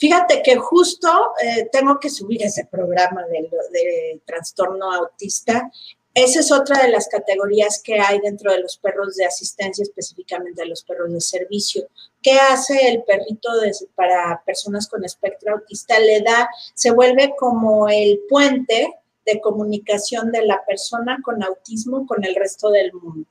Fíjate 0.00 0.42
que 0.42 0.56
justo 0.56 1.32
eh, 1.42 1.68
tengo 1.70 2.00
que 2.00 2.08
subir 2.08 2.42
ese 2.42 2.64
programa 2.64 3.22
de, 3.26 4.20
trastorno 4.24 4.90
autista. 4.90 5.70
Esa 6.14 6.40
es 6.40 6.50
otra 6.50 6.82
de 6.82 6.88
las 6.88 7.06
categorías 7.06 7.82
que 7.84 8.00
hay 8.00 8.18
dentro 8.20 8.50
de 8.50 8.62
los 8.62 8.78
perros 8.78 9.16
de 9.16 9.26
asistencia, 9.26 9.82
específicamente 9.82 10.62
de 10.62 10.68
los 10.68 10.82
perros 10.84 11.12
de 11.12 11.20
servicio. 11.20 11.86
¿Qué 12.22 12.32
hace 12.32 12.88
el 12.88 13.02
perrito 13.02 13.54
de, 13.60 13.72
para 13.94 14.42
personas 14.46 14.88
con 14.88 15.04
espectro 15.04 15.52
autista? 15.52 15.98
Le 15.98 16.22
da, 16.22 16.48
se 16.74 16.90
vuelve 16.92 17.34
como 17.38 17.86
el 17.88 18.20
puente 18.26 18.94
de 19.26 19.40
comunicación 19.42 20.32
de 20.32 20.46
la 20.46 20.64
persona 20.64 21.18
con 21.22 21.42
autismo 21.42 22.06
con 22.06 22.24
el 22.24 22.34
resto 22.34 22.70
del 22.70 22.90
mundo. 22.94 23.28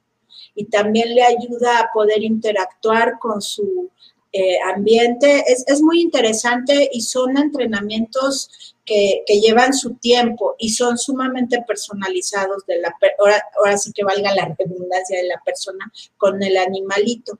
Y 0.55 0.65
también 0.65 1.13
le 1.15 1.23
ayuda 1.23 1.79
a 1.79 1.89
poder 1.93 2.23
interactuar 2.23 3.19
con 3.19 3.41
su 3.41 3.89
eh, 4.31 4.57
ambiente. 4.75 5.43
Es, 5.47 5.63
es, 5.67 5.81
muy 5.81 6.01
interesante 6.01 6.87
y 6.93 7.01
son 7.01 7.35
entrenamientos 7.35 8.75
que, 8.85 9.23
que, 9.25 9.39
llevan 9.39 9.73
su 9.73 9.95
tiempo 9.95 10.55
y 10.59 10.69
son 10.69 10.99
sumamente 10.99 11.63
personalizados 11.67 12.63
de 12.67 12.79
la, 12.79 12.95
ahora, 13.17 13.43
ahora 13.57 13.77
sí 13.79 13.91
que 13.91 14.03
valga 14.03 14.35
la 14.35 14.55
redundancia 14.55 15.17
de 15.17 15.27
la 15.27 15.41
persona 15.43 15.91
con 16.17 16.43
el 16.43 16.57
animalito. 16.57 17.39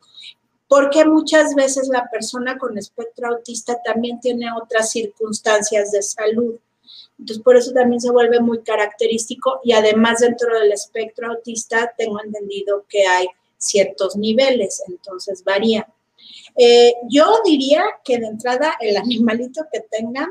Porque 0.68 1.06
muchas 1.06 1.54
veces 1.54 1.90
la 1.90 2.10
persona 2.12 2.58
con 2.58 2.76
espectro 2.78 3.28
autista 3.28 3.80
también 3.84 4.20
tiene 4.20 4.48
otras 4.52 4.90
circunstancias 4.90 5.92
de 5.92 6.02
salud. 6.02 6.60
Entonces, 7.20 7.44
por 7.44 7.58
eso 7.58 7.74
también 7.74 8.00
se 8.00 8.12
vuelve 8.12 8.40
muy 8.40 8.64
característico 8.64 9.60
y 9.64 9.74
además 9.74 10.22
dentro 10.22 10.58
del 10.58 10.72
espectro 10.72 11.32
autista 11.32 11.94
tengo 11.98 12.22
entendido 12.24 12.86
que 12.88 13.06
hay 13.06 13.28
ciertos 13.58 14.16
niveles, 14.16 14.82
entonces 14.88 15.44
varía. 15.44 15.88
Eh, 16.56 16.94
yo 17.10 17.42
diría 17.46 17.84
que 18.04 18.18
de 18.18 18.28
entrada 18.28 18.76
el 18.80 18.96
animalito 18.98 19.66
que 19.72 19.82
tengan, 19.82 20.30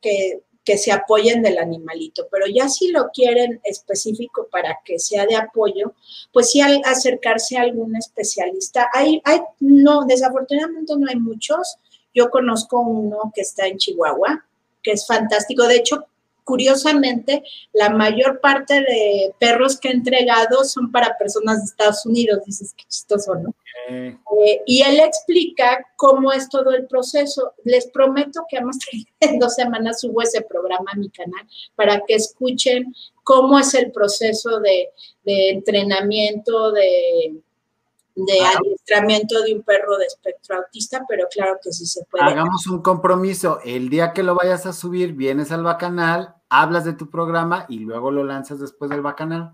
que, 0.00 0.40
que, 0.64 0.78
se 0.78 0.90
apoyen 0.90 1.42
del 1.42 1.58
animalito, 1.58 2.26
pero 2.30 2.46
ya 2.46 2.68
si 2.68 2.88
lo 2.88 3.10
quieren 3.10 3.60
específico 3.62 4.48
para 4.50 4.78
que 4.84 4.98
sea 4.98 5.26
de 5.26 5.36
apoyo, 5.36 5.94
pues 6.32 6.50
sí 6.50 6.60
al 6.60 6.80
acercarse 6.84 7.58
a 7.58 7.62
algún 7.62 7.94
especialista. 7.96 8.88
Hay, 8.92 9.20
hay, 9.24 9.40
no, 9.60 10.04
desafortunadamente 10.06 10.94
no 10.96 11.08
hay 11.08 11.16
muchos. 11.16 11.76
Yo 12.14 12.30
conozco 12.30 12.80
uno 12.80 13.32
que 13.34 13.42
está 13.42 13.66
en 13.66 13.78
Chihuahua, 13.78 14.44
que 14.82 14.92
es 14.92 15.06
fantástico. 15.06 15.66
De 15.66 15.76
hecho, 15.76 16.06
curiosamente, 16.44 17.42
la 17.72 17.90
mayor 17.90 18.40
parte 18.40 18.74
de 18.74 19.34
perros 19.38 19.78
que 19.78 19.88
he 19.88 19.92
entregado 19.92 20.64
son 20.64 20.90
para 20.90 21.16
personas 21.18 21.58
de 21.58 21.64
Estados 21.64 22.06
Unidos. 22.06 22.40
Dices, 22.44 22.74
qué 22.76 22.84
chistoso, 22.88 23.34
¿no? 23.36 23.54
Eh, 23.88 24.62
y 24.66 24.82
él 24.82 25.00
explica 25.00 25.86
cómo 25.96 26.32
es 26.32 26.48
todo 26.48 26.72
el 26.72 26.86
proceso. 26.86 27.54
Les 27.64 27.86
prometo 27.90 28.44
que 28.48 28.58
vamos 28.58 28.76
en 29.20 29.38
dos 29.38 29.54
semanas 29.54 30.00
subo 30.00 30.22
ese 30.22 30.42
programa 30.42 30.92
a 30.92 30.96
mi 30.96 31.10
canal 31.10 31.46
para 31.74 32.00
que 32.06 32.14
escuchen 32.14 32.94
cómo 33.24 33.58
es 33.58 33.74
el 33.74 33.92
proceso 33.92 34.60
de, 34.60 34.90
entrenamiento, 35.24 36.72
de, 36.72 37.34
de 38.14 38.40
adiestramiento 38.40 39.42
de 39.42 39.54
un 39.54 39.62
perro 39.62 39.96
de 39.96 40.06
espectro 40.06 40.56
autista, 40.56 41.04
pero 41.08 41.26
claro 41.30 41.58
que 41.62 41.72
sí 41.72 41.86
se 41.86 42.04
puede. 42.04 42.24
Hagamos 42.24 42.66
un 42.66 42.82
compromiso. 42.82 43.60
El 43.64 43.88
día 43.88 44.12
que 44.12 44.22
lo 44.22 44.34
vayas 44.34 44.66
a 44.66 44.72
subir, 44.72 45.12
vienes 45.14 45.52
al 45.52 45.62
bacanal, 45.62 46.34
hablas 46.48 46.84
de 46.84 46.92
tu 46.92 47.10
programa 47.10 47.66
y 47.68 47.78
luego 47.78 48.10
lo 48.10 48.24
lanzas 48.24 48.60
después 48.60 48.90
del 48.90 49.02
bacanal. 49.02 49.52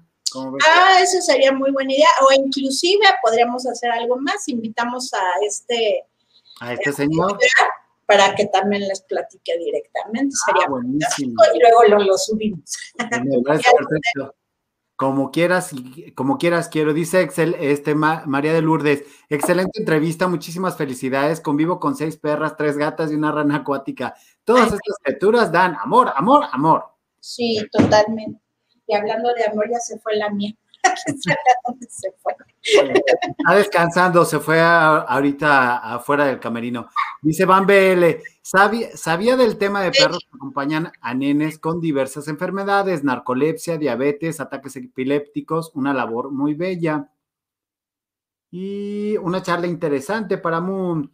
Ah, 0.66 1.00
eso 1.02 1.20
sería 1.20 1.52
muy 1.52 1.70
buena 1.70 1.92
idea. 1.92 2.08
O 2.22 2.32
inclusive 2.32 3.04
podríamos 3.22 3.66
hacer 3.66 3.90
algo 3.90 4.16
más. 4.16 4.48
Invitamos 4.48 5.12
a 5.14 5.22
este... 5.46 6.04
A 6.60 6.72
este 6.72 6.92
señor. 6.92 7.38
Para 8.06 8.34
que 8.34 8.46
también 8.46 8.88
les 8.88 9.02
platique 9.02 9.56
directamente. 9.58 10.34
Ah, 10.34 10.44
sería 10.46 10.68
buenísimo. 10.68 11.34
Y 11.54 11.60
luego 11.60 12.04
lo, 12.04 12.18
subimos. 12.18 12.76
perfecto. 13.44 14.34
Como 14.98 15.30
quieras, 15.30 15.70
como 16.16 16.38
quieras, 16.38 16.68
quiero. 16.68 16.92
Dice 16.92 17.20
Excel, 17.20 17.54
este 17.60 17.94
María 17.94 18.52
de 18.52 18.62
Lourdes. 18.62 19.04
Excelente 19.28 19.70
entrevista, 19.78 20.26
muchísimas 20.26 20.76
felicidades. 20.76 21.40
Convivo 21.40 21.78
con 21.78 21.94
seis 21.94 22.16
perras, 22.16 22.56
tres 22.56 22.76
gatas 22.76 23.12
y 23.12 23.14
una 23.14 23.30
rana 23.30 23.58
acuática. 23.58 24.16
Todas 24.42 24.72
estas 24.72 24.96
criaturas 25.00 25.52
dan 25.52 25.76
amor, 25.76 26.12
amor, 26.16 26.46
amor. 26.50 26.86
Sí, 27.20 27.64
totalmente. 27.70 28.40
Y 28.88 28.94
hablando 28.96 29.32
de 29.34 29.44
amor, 29.44 29.70
ya 29.70 29.78
se 29.78 30.00
fue 30.00 30.16
la 30.16 30.30
mía. 30.30 30.52
se 31.88 32.12
fue? 32.20 32.34
Está 32.60 33.54
descansando, 33.54 34.24
se 34.24 34.40
fue 34.40 34.60
ahorita 34.60 35.94
afuera 35.94 36.24
del 36.24 36.40
camerino. 36.40 36.88
Dice 37.22 37.44
Van 37.44 37.64
BL, 37.64 38.20
sabía, 38.50 38.96
sabía 38.96 39.36
del 39.36 39.58
tema 39.58 39.82
de 39.82 39.90
perros 39.90 40.26
que 40.30 40.36
acompañan 40.36 40.92
a 41.00 41.14
nenes 41.14 41.58
con 41.58 41.80
diversas 41.80 42.28
enfermedades, 42.28 43.04
narcolepsia, 43.04 43.78
diabetes, 43.78 44.40
ataques 44.40 44.76
epilépticos, 44.76 45.72
una 45.74 45.92
labor 45.92 46.30
muy 46.30 46.54
bella. 46.54 47.10
Y 48.50 49.16
una 49.18 49.42
charla 49.42 49.66
interesante 49.66 50.38
para 50.38 50.60
Moon. 50.60 51.12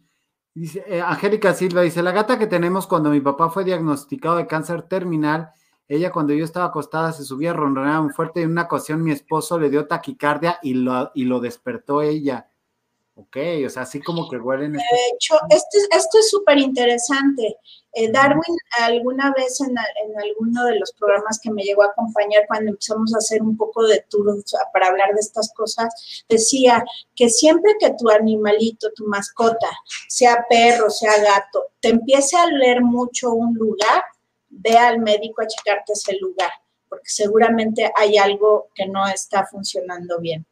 Dice, 0.53 0.85
eh, 0.87 1.01
Angélica 1.01 1.53
Silva 1.53 1.81
dice, 1.81 2.01
la 2.01 2.11
gata 2.11 2.39
que 2.39 2.47
tenemos 2.47 2.87
cuando 2.87 3.09
mi 3.09 3.19
papá 3.19 3.49
fue 3.49 3.65
diagnosticado 3.65 4.37
de 4.37 4.47
cáncer 4.47 4.83
terminal 4.83 5.51
ella 5.87 6.11
cuando 6.11 6.33
yo 6.33 6.43
estaba 6.43 6.67
acostada 6.67 7.13
se 7.13 7.23
subía, 7.23 7.53
ronroneaba 7.53 8.01
muy 8.01 8.11
fuerte 8.11 8.39
y 8.39 8.43
en 8.43 8.51
una 8.51 8.63
ocasión 8.63 9.03
mi 9.03 9.11
esposo 9.11 9.59
le 9.59 9.69
dio 9.69 9.87
taquicardia 9.87 10.57
y 10.63 10.73
lo, 10.73 11.11
y 11.13 11.25
lo 11.25 11.39
despertó 11.39 12.01
ella. 12.01 12.49
Ok, 13.17 13.37
o 13.65 13.69
sea, 13.69 13.83
así 13.83 14.01
como 14.01 14.29
que 14.29 14.37
huelen. 14.37 14.73
De 14.73 14.81
hecho, 15.13 15.35
esto, 15.49 15.77
esto 15.91 16.19
es 16.19 16.29
súper 16.29 16.57
interesante. 16.57 17.57
Eh, 17.93 18.11
Darwin 18.11 18.57
alguna 18.77 19.33
vez 19.37 19.61
en, 19.61 19.69
en, 19.69 20.19
alguno 20.19 20.65
de 20.65 20.77
los 20.77 20.91
programas 20.99 21.39
que 21.41 21.49
me 21.49 21.63
llegó 21.63 21.83
a 21.83 21.87
acompañar 21.87 22.43
cuando 22.45 22.71
empezamos 22.71 23.15
a 23.15 23.19
hacer 23.19 23.41
un 23.41 23.55
poco 23.55 23.87
de 23.87 24.03
tour 24.09 24.35
para 24.73 24.87
hablar 24.87 25.13
de 25.13 25.21
estas 25.21 25.53
cosas, 25.53 26.25
decía 26.27 26.83
que 27.15 27.29
siempre 27.29 27.75
que 27.79 27.93
tu 27.97 28.09
animalito, 28.09 28.91
tu 28.93 29.07
mascota, 29.07 29.69
sea 30.09 30.45
perro, 30.49 30.89
sea 30.89 31.17
gato, 31.17 31.67
te 31.79 31.89
empiece 31.89 32.35
a 32.35 32.47
leer 32.47 32.81
mucho 32.81 33.31
un 33.31 33.53
lugar, 33.53 34.03
ve 34.49 34.77
al 34.77 34.99
médico 34.99 35.41
a 35.41 35.47
checarte 35.47 35.93
ese 35.93 36.17
lugar, 36.17 36.51
porque 36.89 37.07
seguramente 37.07 37.89
hay 37.95 38.17
algo 38.17 38.67
que 38.75 38.87
no 38.87 39.07
está 39.07 39.45
funcionando 39.45 40.19
bien. 40.19 40.45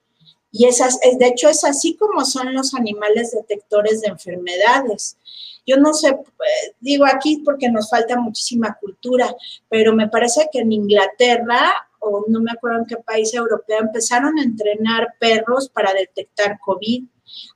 Y 0.56 0.66
esas, 0.66 1.00
de 1.00 1.28
hecho 1.28 1.50
es 1.50 1.63
así 1.63 1.96
como 1.96 2.24
son 2.24 2.54
los 2.54 2.76
animales 2.76 3.32
detectores 3.32 4.02
de 4.02 4.10
enfermedades. 4.10 5.18
Yo 5.66 5.78
no 5.78 5.96
sé, 5.96 6.10
eh, 6.10 6.76
digo 6.80 7.06
aquí 7.08 7.42
porque 7.44 7.70
nos 7.70 7.89
falta 7.89 8.20
muchísima 8.20 8.78
cultura, 8.80 9.36
pero 9.68 9.96
me 9.96 10.10
parece 10.10 10.48
que 10.52 10.60
en 10.60 10.72
Inglaterra, 10.72 11.74
o 11.98 12.24
no 12.28 12.39
me 12.39 12.52
acuerdo 12.52 12.82
en 12.82 12.86
qué 12.86 12.98
país 12.98 13.34
europeo, 13.34 13.80
empezaron 13.80 14.38
a 14.38 14.44
entrenar 14.44 15.16
perros 15.20 15.70
para 15.70 15.92
detectar 15.92 16.60
COVID. 16.60 17.04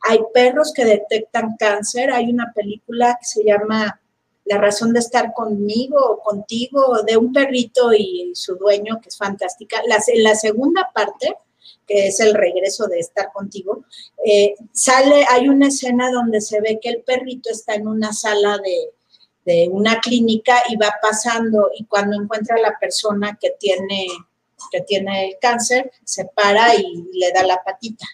Hay 0.09 0.19
perros 0.33 0.73
que 0.73 0.85
detectan 0.85 1.55
cáncer. 1.59 2.09
Hay 2.09 2.31
una 2.31 2.51
película 2.55 3.15
que 3.21 3.27
se 3.27 3.43
llama 3.43 4.01
la 4.45 4.57
razón 4.57 4.91
de 4.91 5.01
estar 5.01 5.33
conmigo 5.33 5.99
o 6.03 6.19
contigo, 6.19 7.03
de 7.05 7.15
un 7.15 7.31
perrito 7.31 7.93
y 7.93 8.31
su 8.33 8.55
dueño, 8.55 8.99
que 9.01 9.09
es 9.09 9.17
fantástica. 9.17 9.81
En 10.07 10.23
la 10.23 10.33
segunda 10.33 10.89
parte, 10.91 11.35
que 11.87 12.07
es 12.07 12.19
el 12.19 12.33
regreso 12.33 12.87
de 12.87 12.99
estar 12.99 13.31
contigo, 13.31 13.85
eh, 14.25 14.55
sale, 14.73 15.25
hay 15.29 15.47
una 15.47 15.69
escena 15.69 16.11
donde 16.11 16.41
se 16.41 16.59
ve 16.61 16.79
que 16.81 16.89
el 16.89 17.01
perrito 17.01 17.49
está 17.49 17.75
en 17.75 17.87
una 17.87 18.11
sala 18.13 18.57
de, 18.57 18.91
de 19.47 19.69
una 19.71 19.99
clínica 20.01 20.57
y 20.69 20.75
va 20.75 20.93
pasando 21.01 21.71
y 21.77 21.85
cuando 21.85 22.21
encuentra 22.21 22.57
a 22.57 22.61
la 22.61 22.77
persona 22.77 23.37
que 23.39 23.51
tiene, 23.57 24.07
que 24.69 24.81
tiene 24.81 25.29
el 25.29 25.37
cáncer, 25.39 25.89
se 26.03 26.25
para 26.25 26.75
y 26.75 27.05
le 27.13 27.31
da 27.31 27.43
la 27.43 27.63
patita. 27.63 28.05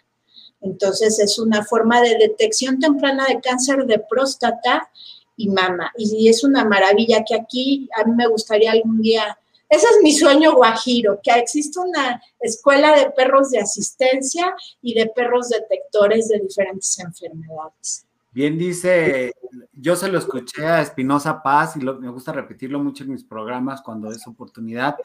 Entonces 0.62 1.20
es 1.20 1.40
una 1.40 1.66
forma 1.66 2.02
de 2.02 2.18
detección 2.18 2.80
temprana 2.80 3.26
de 3.28 3.42
cáncer 3.42 3.86
de 3.86 3.98
próstata 3.98 4.90
y 5.36 5.50
mama. 5.50 5.92
Y 5.98 6.30
es 6.30 6.44
una 6.44 6.64
maravilla 6.66 7.24
que 7.28 7.36
aquí 7.36 7.90
a 8.00 8.06
mí 8.06 8.14
me 8.16 8.28
gustaría 8.28 8.72
algún 8.72 9.02
día, 9.02 9.38
ese 9.74 9.88
es 9.88 10.04
mi 10.04 10.14
sueño 10.14 10.56
guajiro, 10.56 11.20
que 11.24 11.32
exista 11.32 11.82
una 11.82 12.22
escuela 12.40 12.96
de 12.96 13.10
perros 13.10 13.50
de 13.50 13.60
asistencia 13.60 14.54
y 14.84 14.94
de 14.94 15.08
perros 15.08 15.50
detectores 15.50 16.28
de 16.28 16.40
diferentes 16.40 17.00
enfermedades. 17.00 18.06
Bien 18.32 18.56
dice, 18.56 19.34
yo 19.72 19.96
se 19.96 20.10
lo 20.10 20.20
escuché 20.20 20.66
a 20.66 20.82
Espinosa 20.82 21.42
Paz 21.42 21.76
y 21.76 21.80
me 21.80 22.10
gusta 22.10 22.32
repetirlo 22.32 22.80
mucho 22.80 23.04
en 23.04 23.14
mis 23.14 23.24
programas 23.24 23.82
cuando 23.82 24.12
es 24.12 24.28
oportunidad, 24.28 24.96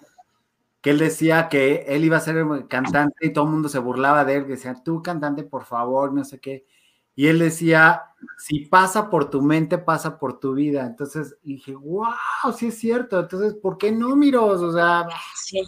que 0.83 0.91
él 0.91 0.99
decía 0.99 1.49
que 1.49 1.87
él 1.89 2.05
iba 2.05 2.19
a 2.19 2.21
ser 2.21 2.45
cantante 2.69 3.27
y 3.27 3.33
todo 3.33 3.45
el 3.45 3.51
mundo 3.53 3.71
se 3.71 3.79
burlaba 3.79 4.27
de 4.27 4.37
él, 4.37 4.49
decía, 4.49 4.77
tú 4.85 5.03
cantante, 5.03 5.45
por 5.45 5.65
favor, 5.65 6.13
no 6.13 6.25
sé 6.25 6.41
qué. 6.41 6.67
Y 7.19 7.27
él 7.27 7.41
decía, 7.41 8.05
si 8.39 8.67
pasa 8.67 9.11
por 9.11 9.29
tu 9.29 9.43
mente, 9.43 9.77
pasa 9.77 10.21
por 10.21 10.39
tu 10.39 10.55
vida. 10.55 10.87
Entonces 10.87 11.35
dije, 11.43 11.75
wow, 11.75 12.15
sí 12.57 12.69
es 12.69 12.79
cierto. 12.79 13.19
Entonces, 13.19 13.55
¿por 13.61 13.77
qué 13.77 13.91
no, 13.91 14.15
Miros? 14.15 14.63
O 14.63 14.73
sea, 14.73 15.05
sí. 15.35 15.59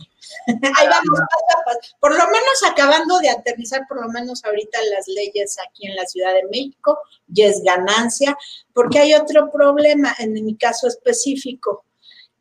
Ahí 0.47 0.87
vamos, 0.87 1.19
Por 2.01 2.13
lo 2.13 2.25
menos 2.27 2.63
acabando 2.71 3.19
de 3.19 3.31
aterrizar, 3.31 3.81
por 3.89 4.01
lo 4.01 4.09
menos 4.11 4.45
ahorita 4.45 4.79
las 4.95 5.09
leyes 5.09 5.57
aquí 5.69 5.89
en 5.89 5.97
la 5.97 6.07
Ciudad 6.07 6.35
de 6.35 6.45
México, 6.53 7.01
y 7.35 7.43
es 7.43 7.65
ganancia, 7.65 8.39
porque 8.73 9.01
hay 9.01 9.15
otro 9.15 9.51
problema 9.51 10.15
en 10.21 10.35
mi 10.35 10.57
caso 10.57 10.87
específico 10.87 11.85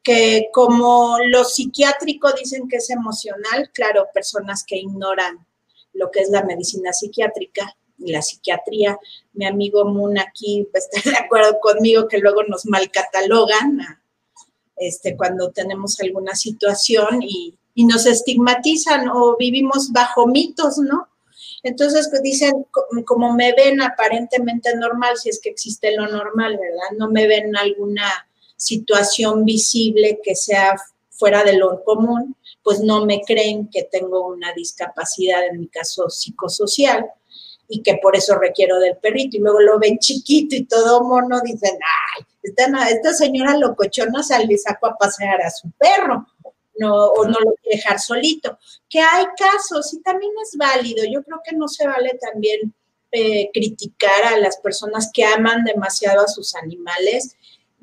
que 0.04 0.50
como 0.54 1.18
lo 1.30 1.46
psiquiátrico 1.46 2.32
dicen 2.34 2.68
que 2.68 2.78
es 2.78 2.92
emocional, 2.92 3.72
claro, 3.74 4.06
personas 4.14 4.64
que 4.64 4.78
ignoran 4.78 5.48
lo 5.94 6.12
que 6.12 6.20
es 6.20 6.30
la 6.30 6.44
medicina 6.44 6.94
psiquiátrica, 6.94 7.76
la 8.00 8.22
psiquiatría. 8.22 8.98
Mi 9.34 9.46
amigo 9.46 9.86
Moon 9.86 10.18
aquí 10.18 10.68
está 10.74 11.10
de 11.10 11.18
acuerdo 11.18 11.60
conmigo 11.60 12.08
que 12.08 12.20
luego 12.20 12.44
nos 12.44 12.66
malcatalogan 12.66 13.80
este, 14.78 15.18
cuando 15.18 15.52
tenemos 15.52 16.00
alguna 16.00 16.36
situación 16.36 17.22
y, 17.22 17.56
nos 17.76 18.06
estigmatizan 18.06 19.08
o 19.08 19.38
vivimos 19.38 19.94
bajo 19.94 20.28
mitos, 20.28 20.80
¿no? 20.80 21.08
Entonces 21.64 22.10
pues, 22.10 22.22
dicen, 22.22 22.66
como 23.06 23.32
me 23.32 23.54
ven 23.54 23.82
aparentemente 23.82 24.76
normal, 24.76 25.16
si 25.16 25.30
es 25.30 25.40
que 25.40 25.50
existe 25.50 25.96
lo 25.96 26.06
normal, 26.08 26.58
¿verdad? 26.58 26.98
No 26.98 27.10
me 27.10 27.26
ven 27.26 27.56
alguna 27.56 28.12
situación 28.58 29.46
visible 29.46 30.20
que 30.22 30.36
sea 30.36 30.76
fuera 31.10 31.46
de 31.46 31.54
lo 31.54 31.82
común, 31.86 32.36
pues 32.64 32.82
no 32.82 33.06
me 33.06 33.22
creen 33.22 33.70
que 33.70 33.84
tengo 33.84 34.28
una 34.28 34.52
discapacidad, 34.52 35.48
en 35.48 35.62
mi 35.62 35.70
caso 35.70 36.10
psicosocial 36.10 37.10
y 37.70 37.84
que 37.84 38.00
por 38.02 38.18
eso 38.18 38.38
requiero 38.38 38.80
del 38.80 38.98
perrito. 38.98 39.38
Y 39.38 39.40
luego 39.40 39.62
lo 39.62 39.80
ven 39.80 40.00
chiquito 40.00 40.56
y 40.56 40.66
todo 40.66 41.04
mono, 41.04 41.40
dicen, 41.42 41.78
ay, 42.18 42.26
esta, 42.42 42.90
esta 42.90 43.14
señora 43.14 43.56
locochona 43.56 44.22
le 44.46 44.58
sacó 44.58 44.88
a 44.88 44.98
pasear 44.98 45.42
a 45.42 45.52
su 45.52 45.72
perro. 45.78 46.28
No, 46.78 47.08
o 47.08 47.26
no 47.26 47.38
lo 47.40 47.54
quiere 47.62 47.78
dejar 47.78 48.00
solito. 48.00 48.58
Que 48.90 49.02
hay 49.02 49.26
casos 49.38 49.94
y 49.94 50.02
también 50.02 50.32
es 50.42 50.58
válido. 50.58 51.04
Yo 51.12 51.22
creo 51.24 51.42
que 51.44 51.56
no 51.56 51.68
se 51.68 51.86
vale 51.86 52.18
también 52.22 52.74
eh, 53.12 53.50
criticar 53.54 54.24
a 54.24 54.38
las 54.38 54.58
personas 54.58 55.10
que 55.14 55.26
aman 55.26 55.66
demasiado 55.66 56.24
a 56.24 56.28
sus 56.28 56.56
animales. 56.56 57.36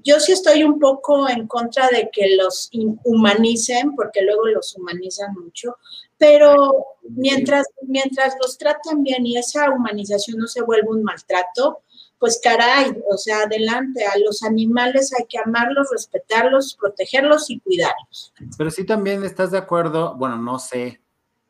Yo 0.02 0.18
sí 0.18 0.32
estoy 0.32 0.64
un 0.64 0.78
poco 0.78 1.28
en 1.28 1.46
contra 1.46 1.88
de 1.88 2.10
que 2.10 2.36
los 2.36 2.70
humanicen, 3.04 3.94
porque 3.94 4.22
luego 4.22 4.46
los 4.46 4.74
humanizan 4.76 5.34
mucho, 5.34 5.76
pero 6.18 6.86
mientras, 7.10 7.66
mientras 7.82 8.34
los 8.40 8.56
tratan 8.58 9.02
bien 9.02 9.26
y 9.26 9.36
esa 9.36 9.70
humanización 9.70 10.38
no 10.38 10.46
se 10.46 10.62
vuelve 10.62 10.88
un 10.88 11.02
maltrato, 11.02 11.82
pues 12.18 12.40
caray, 12.42 12.96
o 13.10 13.16
sea, 13.18 13.42
adelante, 13.42 14.04
a 14.06 14.18
los 14.18 14.42
animales 14.42 15.12
hay 15.18 15.26
que 15.26 15.38
amarlos, 15.38 15.88
respetarlos, 15.90 16.76
protegerlos 16.80 17.50
y 17.50 17.60
cuidarlos. 17.60 18.32
Pero 18.56 18.70
sí 18.70 18.84
también 18.84 19.22
estás 19.24 19.50
de 19.50 19.58
acuerdo, 19.58 20.14
bueno, 20.14 20.38
no 20.38 20.58
sé, 20.58 21.02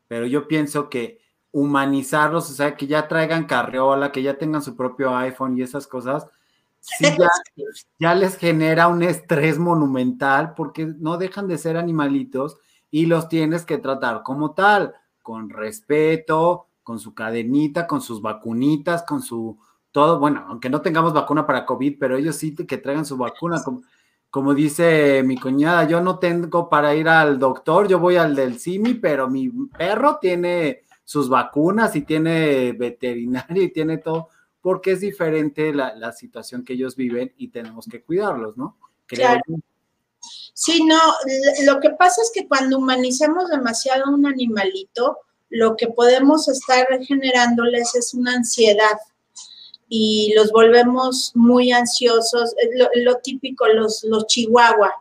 pero 0.07 0.25
yo 0.25 0.47
pienso 0.47 0.89
que 0.89 1.21
humanizarlos, 1.51 2.51
o 2.51 2.53
sea, 2.53 2.75
que 2.75 2.87
ya 2.87 3.07
traigan 3.07 3.45
carriola, 3.45 4.11
que 4.11 4.21
ya 4.21 4.37
tengan 4.37 4.61
su 4.61 4.75
propio 4.75 5.15
iPhone 5.15 5.57
y 5.57 5.61
esas 5.61 5.87
cosas, 5.87 6.27
sí 6.81 7.05
ya, 7.17 7.29
ya 7.99 8.15
les 8.15 8.37
genera 8.37 8.89
un 8.89 9.03
estrés 9.03 9.57
monumental 9.57 10.53
porque 10.53 10.85
no 10.85 11.17
dejan 11.17 11.47
de 11.47 11.57
ser 11.57 11.77
animalitos 11.77 12.57
y 12.91 13.05
los 13.05 13.27
tienes 13.29 13.65
que 13.65 13.77
tratar 13.77 14.23
como 14.23 14.53
tal, 14.53 14.93
con 15.21 15.49
respeto, 15.49 16.67
con 16.83 16.99
su 16.99 17.13
cadenita, 17.13 17.85
con 17.85 18.01
sus 18.01 18.21
vacunitas, 18.21 19.03
con 19.03 19.21
su 19.21 19.57
todo, 19.91 20.19
bueno, 20.19 20.45
aunque 20.47 20.69
no 20.69 20.81
tengamos 20.81 21.13
vacuna 21.13 21.45
para 21.45 21.65
COVID, 21.65 21.97
pero 21.99 22.17
ellos 22.17 22.35
sí 22.35 22.55
que 22.55 22.77
traigan 22.77 23.05
su 23.05 23.17
vacuna, 23.17 23.63
como, 23.63 23.81
como 24.29 24.53
dice 24.53 25.23
mi 25.23 25.37
cuñada, 25.37 25.87
yo 25.87 26.01
no 26.01 26.19
tengo 26.19 26.69
para 26.69 26.93
ir 26.95 27.09
al 27.09 27.39
doctor, 27.39 27.87
yo 27.87 27.99
voy 27.99 28.15
al 28.15 28.35
del 28.35 28.59
CIMI, 28.59 28.95
pero 28.95 29.27
mi 29.27 29.49
perro 29.49 30.17
tiene 30.21 30.83
sus 31.03 31.29
vacunas 31.29 31.95
y 31.95 32.01
tiene 32.03 32.73
veterinario 32.73 33.63
y 33.63 33.71
tiene 33.71 33.97
todo, 33.97 34.29
porque 34.61 34.91
es 34.91 34.99
diferente 34.99 35.73
la, 35.73 36.11
situación 36.11 36.63
que 36.63 36.73
ellos 36.73 36.95
viven 36.95 37.33
y 37.37 37.47
tenemos 37.47 37.87
que 37.87 38.03
cuidarlos, 38.03 38.55
¿no? 38.55 38.77
claro. 39.07 39.41
No, 40.85 40.99
lo 41.65 41.79
que 41.79 41.91
pasa 41.91 42.21
es 42.21 42.31
que 42.33 42.47
cuando 42.47 42.77
humanicemos 42.77 43.49
demasiado 43.49 44.11
un 44.11 44.25
animalito, 44.25 45.19
lo 45.49 45.75
que 45.75 45.87
podemos 45.87 46.47
estar 46.47 46.87
generándoles 47.05 47.95
es 47.95 48.13
una 48.13 48.35
ansiedad 48.35 48.97
y 49.89 50.33
los 50.35 50.51
volvemos 50.51 51.31
muy 51.35 51.71
ansiosos. 51.71 52.53
Lo, 52.95 53.17
típico, 53.17 53.67
los, 53.67 54.03
los 54.03 54.27
chihuahua, 54.27 54.93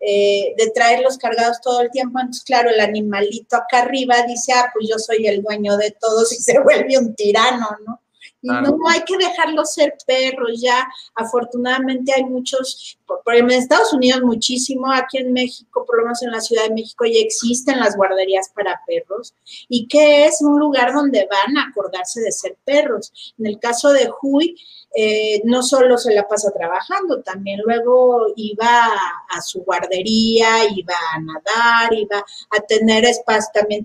eh, 0.00 0.54
de 0.58 0.70
traerlos 0.70 1.16
cargados 1.16 1.60
todo 1.62 1.80
el 1.80 1.90
tiempo. 1.90 2.18
Entonces, 2.18 2.44
claro, 2.44 2.70
el 2.70 2.80
animalito 2.80 3.56
acá 3.56 3.82
arriba 3.82 4.16
dice, 4.26 4.52
ah, 4.52 4.70
pues 4.72 4.88
yo 4.88 4.98
soy 4.98 5.26
el 5.26 5.42
dueño 5.42 5.76
de 5.76 5.96
todos 5.98 6.32
y 6.32 6.36
se 6.36 6.60
vuelve 6.60 6.98
un 6.98 7.14
tirano, 7.14 7.68
¿no? 7.86 8.00
Y 8.44 8.48
no, 8.48 8.76
hay 8.90 9.00
que 9.04 9.16
dejarlos 9.16 9.72
ser 9.72 9.94
perros, 10.06 10.60
ya 10.60 10.86
afortunadamente 11.14 12.12
hay 12.14 12.24
muchos, 12.24 12.98
por, 13.06 13.22
ejemplo, 13.32 13.54
en 13.54 13.62
Estados 13.62 13.94
Unidos 13.94 14.20
muchísimo, 14.20 14.92
aquí 14.92 15.16
en 15.16 15.32
México, 15.32 15.82
por 15.86 15.96
lo 15.96 16.02
menos 16.02 16.22
en 16.22 16.30
la 16.30 16.42
Ciudad 16.42 16.64
de 16.64 16.74
México, 16.74 17.06
ya 17.06 17.20
existen 17.20 17.80
las 17.80 17.96
guarderías 17.96 18.50
para 18.54 18.82
perros 18.86 19.32
y 19.70 19.88
que 19.88 20.26
es 20.26 20.42
un 20.42 20.60
lugar 20.60 20.92
donde 20.92 21.26
van 21.30 21.56
a 21.56 21.68
acordarse 21.70 22.20
de 22.20 22.32
ser 22.32 22.58
perros. 22.66 23.34
En 23.38 23.46
el 23.46 23.58
caso 23.58 23.94
de 23.94 24.10
Huy, 24.20 24.54
eh, 24.94 25.40
no 25.44 25.62
solo 25.62 25.96
se 25.96 26.12
la 26.12 26.28
pasa 26.28 26.50
trabajando, 26.50 27.22
también 27.22 27.62
luego 27.64 28.26
iba 28.36 28.90
a, 29.30 29.40
su 29.40 29.62
guardería, 29.62 30.70
iba 30.70 30.94
a 31.14 31.18
nadar, 31.18 31.94
iba 31.94 32.18
a 32.18 32.60
tener 32.60 33.06
espacio, 33.06 33.52
también 33.54 33.82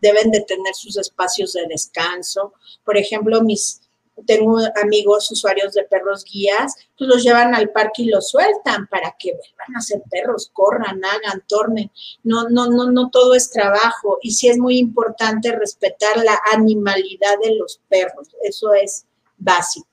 deben 0.00 0.32
de 0.32 0.40
tener 0.40 0.74
sus 0.74 0.98
espacios 0.98 1.52
de 1.52 1.68
descanso. 1.68 2.52
Por 2.84 2.98
ejemplo, 2.98 3.40
mis 3.42 3.80
tengo 4.26 4.58
amigos 4.82 5.30
usuarios 5.30 5.74
de 5.74 5.84
perros 5.84 6.24
guías, 6.24 6.74
pues 6.96 7.08
los 7.08 7.22
llevan 7.22 7.54
al 7.54 7.70
parque 7.70 8.02
y 8.02 8.06
los 8.06 8.28
sueltan 8.28 8.86
para 8.88 9.16
que 9.18 9.32
vuelvan 9.32 9.76
a 9.76 9.80
ser 9.80 10.02
perros, 10.10 10.50
corran, 10.52 11.00
hagan, 11.04 11.42
tornen. 11.46 11.90
No, 12.22 12.48
no, 12.48 12.68
no, 12.68 12.90
no 12.90 13.10
todo 13.10 13.34
es 13.34 13.50
trabajo. 13.50 14.18
Y 14.22 14.32
sí 14.32 14.48
es 14.48 14.58
muy 14.58 14.78
importante 14.78 15.52
respetar 15.52 16.16
la 16.18 16.38
animalidad 16.52 17.38
de 17.42 17.56
los 17.56 17.80
perros. 17.88 18.28
Eso 18.42 18.74
es 18.74 19.06
básico. 19.36 19.88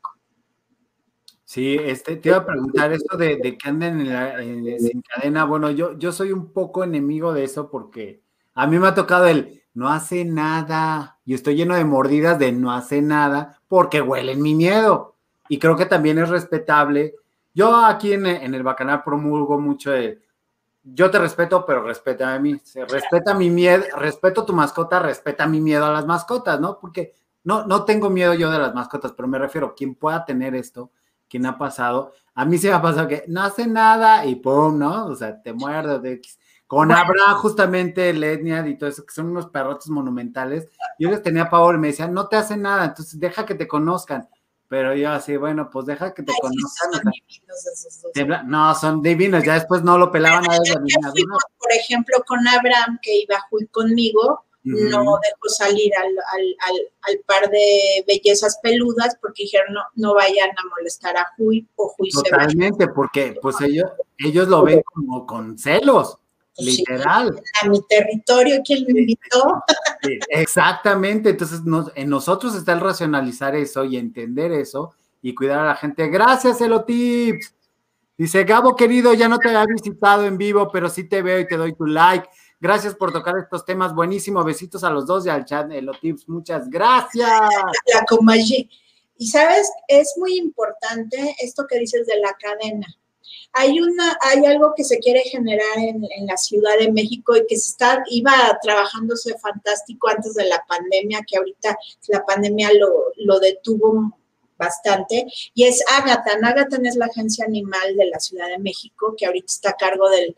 Sí, 1.45 1.80
este, 1.82 2.17
te 2.17 2.30
iba 2.30 2.38
a 2.38 2.45
preguntar 2.45 2.93
eso 2.93 3.17
de, 3.17 3.39
que 3.39 3.57
anden 3.67 4.01
en, 4.01 5.01
cadena. 5.01 5.45
Bueno, 5.45 5.72
yo, 5.72 5.97
yo 5.97 6.11
soy 6.11 6.32
un 6.32 6.53
poco 6.53 6.84
enemigo 6.84 7.34
de 7.34 7.43
eso 7.43 7.72
porque 7.72 8.22
a 8.53 8.67
mí 8.67 8.78
me 8.78 8.88
ha 8.88 8.93
tocado 8.93 9.26
el 9.26 9.59
no 9.80 9.88
hace 9.88 10.25
nada 10.25 11.19
y 11.23 11.34
estoy 11.34 11.55
lleno 11.55 11.73
de 11.73 11.86
mordidas 11.86 12.38
de 12.38 12.51
no 12.51 12.73
hace 12.73 13.01
nada 13.01 13.61
porque 13.69 14.01
huelen 14.01 14.41
mi 14.41 14.53
miedo. 14.53 15.15
Y 15.47 15.57
creo 15.57 15.77
que 15.77 15.86
también 15.86 16.17
es 16.19 16.27
respetable. 16.27 17.15
Yo 17.53 17.86
aquí 17.86 18.11
en, 18.11 18.25
el 18.25 18.61
Bacanal 18.61 19.03
promulgo 19.03 19.57
mucho 19.57 19.91
de, 19.91 20.19
yo 20.84 21.09
te 21.09 21.17
respeto, 21.17 21.65
pero 21.65 21.82
respeta 21.82 22.34
a 22.34 22.39
mí. 22.39 22.59
Se 22.61 22.84
respeta 22.84 23.34
mi 23.34 23.49
miedo, 23.49 23.86
respeto 23.95 24.43
tu 24.43 24.51
mascota, 24.51 24.99
respeta 24.99 25.47
mi 25.47 25.61
miedo 25.61 25.86
a 25.86 25.93
las 25.93 26.05
mascotas, 26.05 26.59
¿no? 26.59 26.77
Porque 26.77 27.13
no, 27.45 27.65
no 27.65 27.86
tengo 27.86 28.09
miedo 28.09 28.34
yo 28.34 28.51
de 28.51 28.59
las 28.59 28.75
mascotas, 28.75 29.13
pero 29.13 29.30
me 29.30 29.39
refiero, 29.39 29.73
quien 29.75 29.95
pueda 29.95 30.25
tener 30.25 30.55
esto, 30.55 30.91
quien 31.30 31.45
ha 31.45 31.57
pasado, 31.57 32.11
a 32.34 32.43
mí 32.43 32.57
se 32.57 32.67
me 32.67 32.73
ha 32.73 32.82
pasado 32.82 33.07
que 33.07 33.23
no 33.30 33.43
hace 33.43 33.65
nada 33.65 34.25
y 34.25 34.36
pum, 34.36 34.77
¿no? 34.77 35.05
O 35.05 35.15
sea, 35.15 35.41
te 35.41 35.53
muerde 35.53 36.19
Con 36.70 36.91
Abra, 36.91 37.34
justamente, 37.34 38.13
Letnia 38.13 38.63
y 38.67 38.78
todo 38.78 38.91
eso, 38.91 39.03
que 39.03 39.11
son 39.11 39.32
unos 39.32 39.47
perrotes 39.47 39.89
monumentales. 39.89 40.70
Yo 40.99 41.09
les 41.09 41.24
tenía 41.24 41.49
pavor 41.49 41.74
y 41.74 41.80
me 41.80 41.88
decían, 41.88 42.13
no 42.13 42.28
te 42.28 42.36
hace 42.36 42.57
nada, 42.57 42.86
entonces 42.86 43.20
deja 43.20 43.43
que 43.43 43.55
te 43.55 43.67
conozcan. 43.67 44.30
Pero 44.67 44.93
yo 44.93 45.09
así, 45.09 45.36
bueno, 45.36 45.72
pues 45.72 45.88
deja 45.88 46.13
que 46.13 46.22
te 46.22 46.32
conozcan. 46.39 46.91
Son 46.93 47.01
divinos 48.13 48.45
no, 48.45 48.76
son 48.76 49.01
divinos, 49.01 49.43
ya 49.43 49.55
después 49.55 49.82
no 49.82 49.97
lo 49.97 50.11
pelaban 50.11 50.43
a 50.47 50.57
ellos. 50.57 50.78
Por 51.57 51.74
ejemplo, 51.74 52.17
con 52.28 52.47
Abraham, 52.47 52.99
que 53.01 53.20
iba 53.20 53.38
a 53.38 53.47
conmigo, 53.72 54.45
no 54.61 54.99
dejó 55.24 55.49
salir 55.57 55.91
al, 55.95 56.07
al, 57.01 57.20
par 57.26 57.49
de 57.49 58.05
bellezas 58.05 58.59
peludas 58.61 59.17
porque 59.20 59.41
dijeron 59.41 59.74
no, 59.74 59.82
no 59.95 60.13
vayan 60.13 60.51
a 60.51 60.70
molestar 60.78 61.17
a 61.17 61.26
Huy 61.39 61.67
o 61.78 61.95
Huy 61.97 62.11
Totalmente, 62.11 62.89
porque 62.89 63.39
pues 63.41 63.59
ellos, 63.61 63.89
ellos 64.20 64.47
lo 64.47 64.61
ven 64.61 64.84
como 64.84 65.26
con 65.26 65.57
celos. 65.57 66.20
Literal. 66.60 67.41
a 67.62 67.70
mi 67.70 67.82
territorio, 67.88 68.62
¿quién 68.66 68.86
me 68.88 68.99
invitó? 69.01 69.64
exactamente, 70.30 71.30
entonces 71.30 71.62
en 71.95 72.10
nosotros 72.10 72.55
está 72.55 72.74
el 72.74 72.80
racionalizar 72.80 73.55
eso 73.55 73.86
y 73.86 73.97
entender 73.97 74.51
eso 74.51 74.93
y 75.22 75.34
cuidar 75.34 75.60
a 75.60 75.68
la 75.68 75.76
gente. 75.76 76.07
Gracias, 76.07 76.62
Elotips. 76.62 77.53
Dice, 78.18 78.43
Gabo 78.43 78.76
querido, 78.76 79.14
ya 79.14 79.30
no 79.30 79.38
te 79.38 79.47
había 79.47 79.66
visitado 79.66 80.26
en 80.26 80.38
vivo, 80.38 80.70
pero 80.72 80.89
sí 80.89 81.05
te 81.05 81.22
veo 81.22 81.39
y 81.39 81.47
te 81.47 81.55
doy 81.57 81.74
tu 81.74 81.86
like. 81.86 82.28
Gracias 82.60 82.93
por 82.93 83.14
tocar 83.14 83.38
estos 83.38 83.64
temas. 83.64 83.95
Buenísimo. 83.95 84.43
Besitos 84.43 84.84
a 84.84 84.89
los 84.89 85.05
dos 85.05 85.26
y 85.26 85.30
al 85.30 85.45
chat 85.45 85.72
Elotips. 85.72 86.28
Muchas 86.28 86.70
gracias. 86.70 87.30
La 87.30 88.05
Y 89.18 89.28
sabes, 89.28 89.72
es 89.88 90.14
muy 90.18 90.38
importante 90.38 91.36
esto 91.39 91.66
que 91.70 91.80
dices 91.80 92.05
de 92.07 92.20
la 92.20 92.34
cadena 92.34 92.88
hay 93.54 93.80
una, 93.80 94.18
hay 94.22 94.45
algo 94.45 94.74
que 94.76 94.84
se 94.84 95.00
quiere 95.00 95.22
generar 95.22 95.78
en, 95.78 96.08
la 96.28 96.38
Ciudad 96.38 96.78
de 96.80 96.91
México 96.91 97.36
y 97.36 97.45
que 97.47 97.58
se 97.58 97.70
está, 97.70 98.04
iba 98.10 98.32
trabajándose 98.62 99.38
fantástico 99.39 100.10
antes 100.10 100.36
de 100.36 100.45
la 100.45 100.64
pandemia, 100.68 101.22
que 101.28 101.38
ahorita 101.38 101.78
la 102.08 102.26
pandemia 102.26 102.72
lo, 102.74 102.89
lo 103.18 103.39
detuvo 103.39 104.18
bastante, 104.58 105.26
y 105.54 105.64
es 105.64 105.84
Agatan. 105.97 106.43
Agatan 106.43 106.86
es 106.86 106.95
la 106.95 107.06
agencia 107.06 107.45
animal 107.45 107.95
de 107.95 108.08
la 108.08 108.20
Ciudad 108.20 108.50
de 108.50 108.60
México, 108.60 109.16
que 109.18 109.26
ahorita 109.26 109.47
está 109.47 109.70
a 109.72 109.78
cargo 109.78 110.10
del 110.10 110.36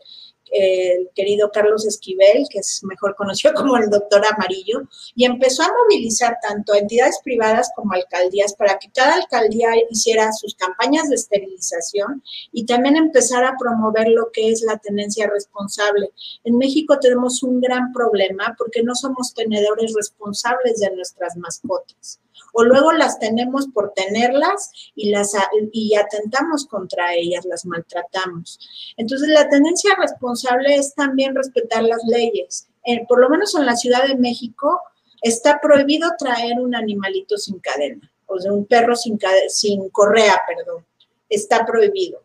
el 0.52 1.10
querido 1.14 1.50
Carlos 1.50 1.86
Esquivel, 1.86 2.46
que 2.50 2.58
es 2.58 2.84
mejor 2.84 3.16
conocido 3.16 3.54
como 3.56 3.76
el 3.76 3.90
doctor 3.90 4.22
Amarillo, 4.26 4.82
y 5.14 5.24
empezó 5.24 5.62
a 5.62 5.72
movilizar 5.82 6.38
tanto 6.42 6.74
entidades 6.74 7.18
privadas 7.24 7.70
como 7.74 7.92
alcaldías 7.94 8.54
para 8.54 8.78
que 8.78 8.90
cada 8.94 9.14
alcaldía 9.16 9.70
hiciera 9.90 10.32
sus 10.32 10.54
campañas 10.54 11.08
de 11.08 11.16
esterilización 11.16 12.22
y 12.52 12.66
también 12.66 12.96
empezar 12.96 13.44
a 13.44 13.56
promover 13.58 14.08
lo 14.08 14.30
que 14.30 14.50
es 14.50 14.62
la 14.62 14.78
tenencia 14.78 15.28
responsable. 15.28 16.10
En 16.44 16.58
México 16.58 16.98
tenemos 17.00 17.42
un 17.42 17.60
gran 17.60 17.92
problema 17.92 18.54
porque 18.58 18.82
no 18.82 18.94
somos 18.94 19.34
tenedores 19.34 19.94
responsables 19.94 20.80
de 20.80 20.94
nuestras 20.94 21.36
mascotas 21.36 22.20
o 22.52 22.64
luego 22.64 22.92
las 22.92 23.18
tenemos 23.18 23.68
por 23.68 23.92
tenerlas 23.94 24.70
y 24.94 25.10
las 25.10 25.32
y 25.72 25.94
atentamos 25.94 26.66
contra 26.66 27.14
ellas, 27.14 27.44
las 27.44 27.64
maltratamos. 27.64 28.58
Entonces, 28.96 29.28
la 29.28 29.48
tendencia 29.48 29.94
responsable 29.98 30.74
es 30.76 30.94
también 30.94 31.34
respetar 31.34 31.82
las 31.82 32.02
leyes. 32.04 32.68
por 33.08 33.20
lo 33.20 33.28
menos 33.28 33.54
en 33.54 33.66
la 33.66 33.76
Ciudad 33.76 34.06
de 34.06 34.16
México 34.16 34.80
está 35.22 35.60
prohibido 35.60 36.10
traer 36.18 36.60
un 36.60 36.74
animalito 36.74 37.38
sin 37.38 37.58
cadena, 37.60 38.10
o 38.26 38.38
sea, 38.38 38.52
un 38.52 38.66
perro 38.66 38.96
sin, 38.96 39.18
sin 39.48 39.88
correa, 39.90 40.40
perdón. 40.46 40.84
Está 41.28 41.64
prohibido 41.64 42.22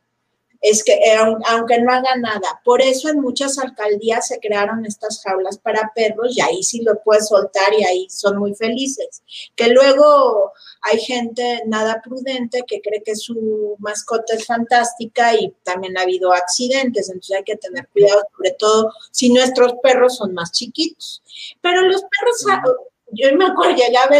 es 0.62 0.84
que 0.84 0.94
eh, 0.94 1.18
aunque 1.18 1.80
no 1.80 1.92
haga 1.92 2.16
nada. 2.18 2.62
Por 2.64 2.82
eso 2.82 3.10
en 3.10 3.20
muchas 3.20 3.58
alcaldías 3.58 4.28
se 4.28 4.40
crearon 4.40 4.86
estas 4.86 5.22
jaulas 5.22 5.58
para 5.58 5.92
perros 5.94 6.36
y 6.36 6.42
ahí 6.42 6.64
sí 6.64 6.82
lo 6.82 7.02
puedes 7.04 7.28
soltar 7.28 7.74
y 7.78 7.84
ahí 7.84 8.08
son 8.10 8.38
muy 8.38 8.56
felices. 8.56 9.24
Que 9.56 9.70
luego 9.70 10.54
hay 10.82 11.00
gente 11.00 11.64
nada 11.66 12.02
prudente 12.04 12.64
que 12.68 12.82
cree 12.82 13.04
que 13.04 13.16
su 13.16 13.76
mascota 13.80 14.36
es 14.36 14.46
fantástica 14.46 15.36
y 15.36 15.54
también 15.64 15.98
ha 15.98 16.02
habido 16.02 16.34
accidentes, 16.34 17.10
entonces 17.10 17.38
hay 17.38 17.44
que 17.44 17.58
tener 17.58 17.88
cuidado, 17.90 18.24
sobre 18.36 18.52
todo 18.52 18.92
si 19.12 19.32
nuestros 19.32 19.74
perros 19.84 20.18
son 20.18 20.34
más 20.34 20.52
chiquitos. 20.52 21.22
Pero 21.62 21.82
los 21.82 22.02
perros, 22.02 22.76
yo 23.12 23.36
me 23.36 23.46
acuerdo, 23.46 23.76
llegaba, 23.76 24.18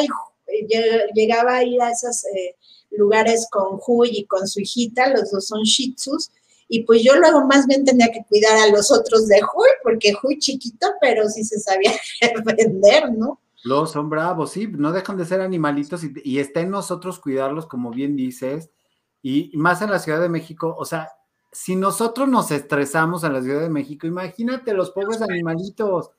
llegaba 1.14 1.58
a 1.58 1.64
ir 1.64 1.82
a 1.82 1.92
esas... 1.92 2.26
Eh, 2.26 2.56
lugares 2.92 3.48
con 3.52 3.80
Huy 3.86 4.10
y 4.12 4.26
con 4.26 4.48
su 4.48 4.62
hijita, 4.62 5.10
los 5.10 5.32
dos 5.32 5.48
son 5.48 5.64
Shih 5.64 5.96
Tzus, 5.96 6.32
y 6.68 6.84
pues 6.84 7.02
yo 7.04 7.16
luego 7.16 7.46
más 7.46 7.66
bien 7.68 7.86
tenía 7.86 8.08
que 8.12 8.26
cuidar 8.28 8.58
a 8.58 8.70
los 8.70 8.92
otros 8.92 9.28
de 9.28 9.38
Huy, 9.38 9.70
porque 9.84 10.14
Huy 10.22 10.40
chiquito, 10.40 10.88
pero 11.00 11.28
sí 11.30 11.44
se 11.44 11.60
sabía 11.60 11.92
defender, 12.46 13.12
¿no? 13.14 13.40
Los 13.64 13.92
son 13.92 14.10
bravos, 14.10 14.52
sí, 14.52 14.68
no 14.68 14.92
dejan 14.92 15.18
de 15.18 15.26
ser 15.26 15.42
animalitos 15.42 16.04
y, 16.04 16.14
y 16.24 16.40
está 16.40 16.62
en 16.62 16.72
nosotros 16.72 17.20
cuidarlos, 17.20 17.66
como 17.66 17.92
bien 17.92 18.16
dices, 18.16 18.70
y 19.22 19.52
más 19.56 19.82
en 19.82 19.92
la 19.92 20.00
Ciudad 20.00 20.22
de 20.22 20.30
México, 20.30 20.76
o 20.78 20.86
sea, 20.86 21.10
si 21.52 21.76
nosotros 21.76 22.28
nos 22.28 22.52
estresamos 22.52 23.24
en 23.24 23.34
la 23.34 23.42
Ciudad 23.42 23.62
de 23.62 23.70
México, 23.70 24.06
imagínate 24.06 24.74
los 24.74 24.92
pobres 24.92 25.22
animalitos. 25.22 26.12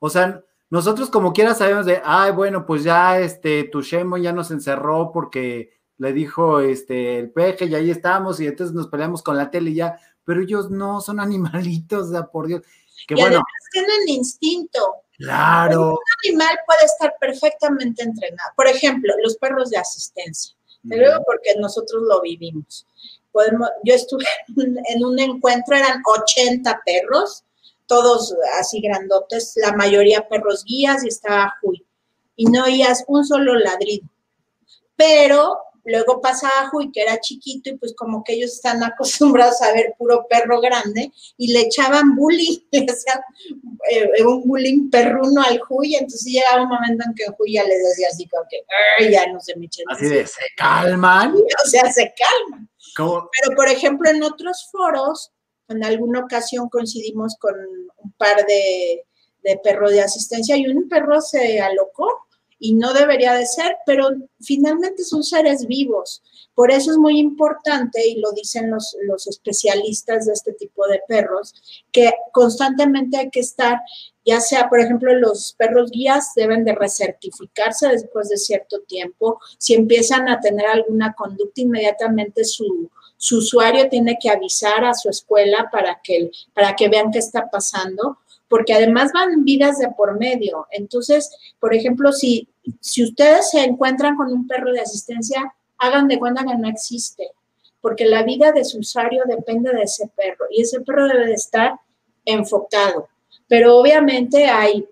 O 0.00 0.10
sea, 0.10 0.42
nosotros 0.68 1.10
como 1.10 1.32
quiera 1.32 1.54
sabemos 1.54 1.86
de, 1.86 2.02
ay, 2.04 2.32
bueno, 2.32 2.66
pues 2.66 2.82
ya 2.82 3.18
este, 3.20 3.64
tu 3.64 3.82
Shemo 3.82 4.16
ya 4.16 4.32
nos 4.32 4.50
encerró 4.50 5.12
porque 5.12 5.79
le 6.00 6.14
dijo 6.14 6.60
este, 6.60 7.18
el 7.18 7.30
peje 7.30 7.66
y 7.66 7.74
ahí 7.74 7.90
estamos 7.90 8.40
y 8.40 8.46
entonces 8.46 8.74
nos 8.74 8.88
peleamos 8.88 9.22
con 9.22 9.36
la 9.36 9.50
tele 9.50 9.70
y 9.70 9.74
ya, 9.74 10.00
pero 10.24 10.40
ellos 10.40 10.70
no 10.70 11.02
son 11.02 11.20
animalitos, 11.20 12.08
por 12.32 12.46
Dios. 12.46 12.62
Que 13.06 13.14
y 13.14 13.20
bueno, 13.20 13.36
además 13.36 13.44
tienen 13.70 14.08
instinto. 14.08 14.94
claro, 15.18 15.90
Un 15.90 16.30
animal 16.30 16.58
puede 16.66 16.86
estar 16.86 17.14
perfectamente 17.20 18.02
entrenado. 18.02 18.50
Por 18.56 18.66
ejemplo, 18.66 19.12
los 19.22 19.36
perros 19.36 19.68
de 19.70 19.76
asistencia. 19.76 20.56
De 20.82 20.96
luego 20.96 21.22
porque 21.26 21.54
nosotros 21.58 22.02
lo 22.08 22.22
vivimos. 22.22 22.86
Podemos, 23.30 23.68
yo 23.84 23.94
estuve 23.94 24.24
en 24.56 25.04
un 25.04 25.18
encuentro, 25.18 25.76
eran 25.76 26.02
80 26.02 26.80
perros, 26.86 27.44
todos 27.86 28.34
así 28.58 28.80
grandotes, 28.80 29.52
la 29.56 29.74
mayoría 29.74 30.26
perros 30.26 30.64
guías 30.64 31.04
y 31.04 31.08
estaba 31.08 31.52
Huy. 31.62 31.84
Y 32.36 32.46
no 32.46 32.64
oías 32.64 33.04
un 33.06 33.22
solo 33.26 33.54
ladrido. 33.56 34.08
Pero 34.96 35.58
luego 35.90 36.20
pasaba 36.20 36.70
Huy, 36.72 36.90
que 36.90 37.02
era 37.02 37.20
chiquito, 37.20 37.70
y 37.70 37.76
pues 37.76 37.94
como 37.94 38.24
que 38.24 38.34
ellos 38.34 38.52
están 38.52 38.82
acostumbrados 38.82 39.60
a 39.62 39.72
ver 39.72 39.94
puro 39.98 40.26
perro 40.28 40.60
grande, 40.60 41.12
y 41.36 41.52
le 41.52 41.60
echaban 41.62 42.14
bullying, 42.16 42.58
le 42.72 42.86
hacían 42.86 43.20
eh, 43.90 44.22
un 44.24 44.46
bullying 44.46 44.90
perruno 44.90 45.42
al 45.42 45.60
Huy, 45.68 45.94
entonces 45.94 46.24
llegaba 46.24 46.62
un 46.62 46.68
momento 46.68 47.04
en 47.06 47.14
que 47.14 47.24
Huy 47.38 47.54
ya 47.54 47.64
les 47.64 47.82
decía 47.82 48.08
así 48.10 48.26
como 48.28 48.44
que, 48.48 48.58
"Ay, 48.98 49.12
ya 49.12 49.26
no 49.32 49.40
se 49.40 49.56
me 49.56 49.66
echen 49.66 49.84
así 49.88 50.08
de, 50.08 50.26
se 50.26 50.42
calman. 50.56 51.34
o 51.64 51.68
sea, 51.68 51.90
se 51.92 52.12
calman. 52.16 52.68
Pero, 52.96 53.56
por 53.56 53.68
ejemplo, 53.68 54.10
en 54.10 54.22
otros 54.22 54.68
foros, 54.70 55.32
en 55.68 55.84
alguna 55.84 56.20
ocasión 56.20 56.68
coincidimos 56.68 57.36
con 57.38 57.54
un 57.54 58.12
par 58.12 58.44
de, 58.46 59.04
de 59.42 59.56
perros 59.58 59.92
de 59.92 60.02
asistencia 60.02 60.56
y 60.56 60.66
un 60.66 60.88
perro 60.88 61.20
se 61.20 61.60
alocó 61.60 62.26
y 62.60 62.74
no 62.74 62.92
debería 62.92 63.32
de 63.32 63.46
ser, 63.46 63.76
pero 63.86 64.10
finalmente 64.38 65.02
son 65.02 65.24
seres 65.24 65.66
vivos. 65.66 66.22
Por 66.54 66.70
eso 66.70 66.90
es 66.90 66.98
muy 66.98 67.18
importante, 67.18 68.06
y 68.06 68.20
lo 68.20 68.32
dicen 68.32 68.70
los, 68.70 68.94
los 69.06 69.26
especialistas 69.26 70.26
de 70.26 70.34
este 70.34 70.52
tipo 70.52 70.86
de 70.86 71.00
perros, 71.08 71.54
que 71.90 72.12
constantemente 72.32 73.16
hay 73.16 73.30
que 73.30 73.40
estar, 73.40 73.80
ya 74.26 74.40
sea, 74.40 74.68
por 74.68 74.78
ejemplo, 74.78 75.14
los 75.14 75.54
perros 75.54 75.90
guías 75.90 76.32
deben 76.36 76.64
de 76.64 76.74
recertificarse 76.74 77.88
después 77.88 78.28
de 78.28 78.36
cierto 78.36 78.80
tiempo. 78.82 79.40
Si 79.56 79.72
empiezan 79.72 80.28
a 80.28 80.38
tener 80.38 80.66
alguna 80.66 81.14
conducta, 81.14 81.62
inmediatamente 81.62 82.44
su, 82.44 82.90
su 83.16 83.38
usuario 83.38 83.88
tiene 83.88 84.18
que 84.20 84.28
avisar 84.28 84.84
a 84.84 84.92
su 84.92 85.08
escuela 85.08 85.70
para 85.72 86.00
que, 86.04 86.30
para 86.52 86.76
que 86.76 86.88
vean 86.88 87.10
qué 87.10 87.20
está 87.20 87.48
pasando, 87.50 88.18
porque 88.48 88.74
además 88.74 89.12
van 89.14 89.44
vidas 89.44 89.78
de 89.78 89.88
por 89.90 90.18
medio. 90.18 90.66
Entonces, 90.72 91.30
por 91.58 91.72
ejemplo, 91.72 92.12
si, 92.12 92.48
si 92.80 93.04
ustedes 93.04 93.50
se 93.50 93.62
encuentran 93.62 94.16
con 94.16 94.32
un 94.32 94.46
perro 94.46 94.72
de 94.72 94.80
asistencia, 94.80 95.54
hagan 95.78 96.08
de 96.08 96.18
cuenta 96.18 96.44
que 96.44 96.56
no 96.56 96.68
existe, 96.68 97.30
porque 97.80 98.04
la 98.04 98.22
vida 98.22 98.52
de 98.52 98.64
su 98.64 98.78
usuario 98.78 99.24
depende 99.26 99.72
de 99.72 99.82
ese 99.82 100.08
perro 100.08 100.46
y 100.50 100.62
ese 100.62 100.80
perro 100.80 101.06
debe 101.06 101.26
de 101.26 101.34
estar 101.34 101.80
enfocado. 102.24 103.08
Pero 103.48 103.78
obviamente 103.78 104.46
hay 104.46 104.86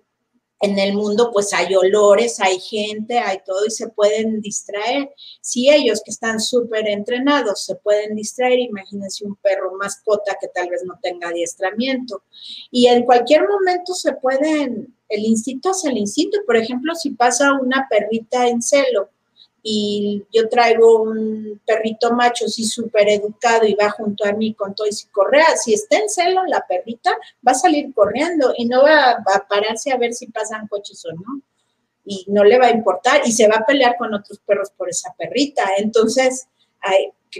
en 0.61 0.79
el 0.79 0.95
mundo 0.95 1.31
pues 1.33 1.53
hay 1.53 1.75
olores, 1.75 2.41
hay 2.41 2.59
gente, 2.59 3.19
hay 3.19 3.39
todo 3.45 3.65
y 3.67 3.71
se 3.71 3.89
pueden 3.89 4.41
distraer. 4.41 5.11
Si 5.41 5.71
ellos 5.71 6.03
que 6.05 6.11
están 6.11 6.41
súper 6.41 6.89
entrenados 6.89 7.65
se 7.65 7.77
pueden 7.77 8.17
distraer, 8.17 8.59
imagínense 8.59 9.25
un 9.25 9.37
perro 9.37 9.75
mascota 9.77 10.37
que 10.41 10.49
tal 10.49 10.69
vez 10.69 10.83
no 10.85 10.99
tenga 11.01 11.29
adiestramiento. 11.29 12.23
Y 12.71 12.87
en 12.87 13.05
cualquier 13.05 13.47
momento 13.49 13.95
se 13.95 14.15
pueden, 14.15 14.97
el 15.09 15.25
instinto 15.25 15.71
es 15.71 15.85
el 15.85 15.97
instinto. 15.97 16.39
Por 16.47 16.57
ejemplo, 16.57 16.95
si 16.95 17.11
pasa 17.11 17.55
una 17.55 17.87
perrita 17.89 18.49
en 18.49 18.63
celo 18.63 19.11
y 19.63 20.25
yo 20.33 20.49
traigo 20.49 21.03
un 21.03 21.61
perrito 21.67 22.13
macho 22.13 22.47
así 22.47 22.65
súper 22.65 23.09
educado 23.09 23.67
y 23.67 23.75
va 23.75 23.91
junto 23.91 24.25
a 24.25 24.33
mí 24.33 24.55
con 24.55 24.75
todo 24.75 24.87
y 24.87 24.93
si 24.93 25.09
correa, 25.09 25.57
si 25.57 25.75
está 25.75 25.99
en 25.99 26.09
celo 26.09 26.45
la 26.47 26.65
perrita 26.67 27.11
va 27.47 27.53
a 27.53 27.55
salir 27.55 27.93
corriendo 27.93 28.55
y 28.57 28.67
no 28.67 28.83
va, 28.83 29.11
a 29.11 29.49
pararse 29.49 29.91
a 29.91 29.97
ver 29.97 30.15
si 30.15 30.29
pasan 30.29 30.69
coches 30.69 31.05
o 31.07 31.13
no 31.13 31.43
y 32.05 32.25
no 32.29 32.45
le 32.45 32.59
va 32.59 32.67
a 32.67 32.71
importar 32.71 33.23
y 33.25 33.33
se 33.33 33.49
va 33.49 33.57
a 33.57 33.67
pelear 33.67 33.97
con 33.99 34.15
otros 34.15 34.39
perros 34.39 34.71
por 34.71 34.89
esa 34.89 35.13
perrita. 35.19 35.65
Entonces, 35.77 36.47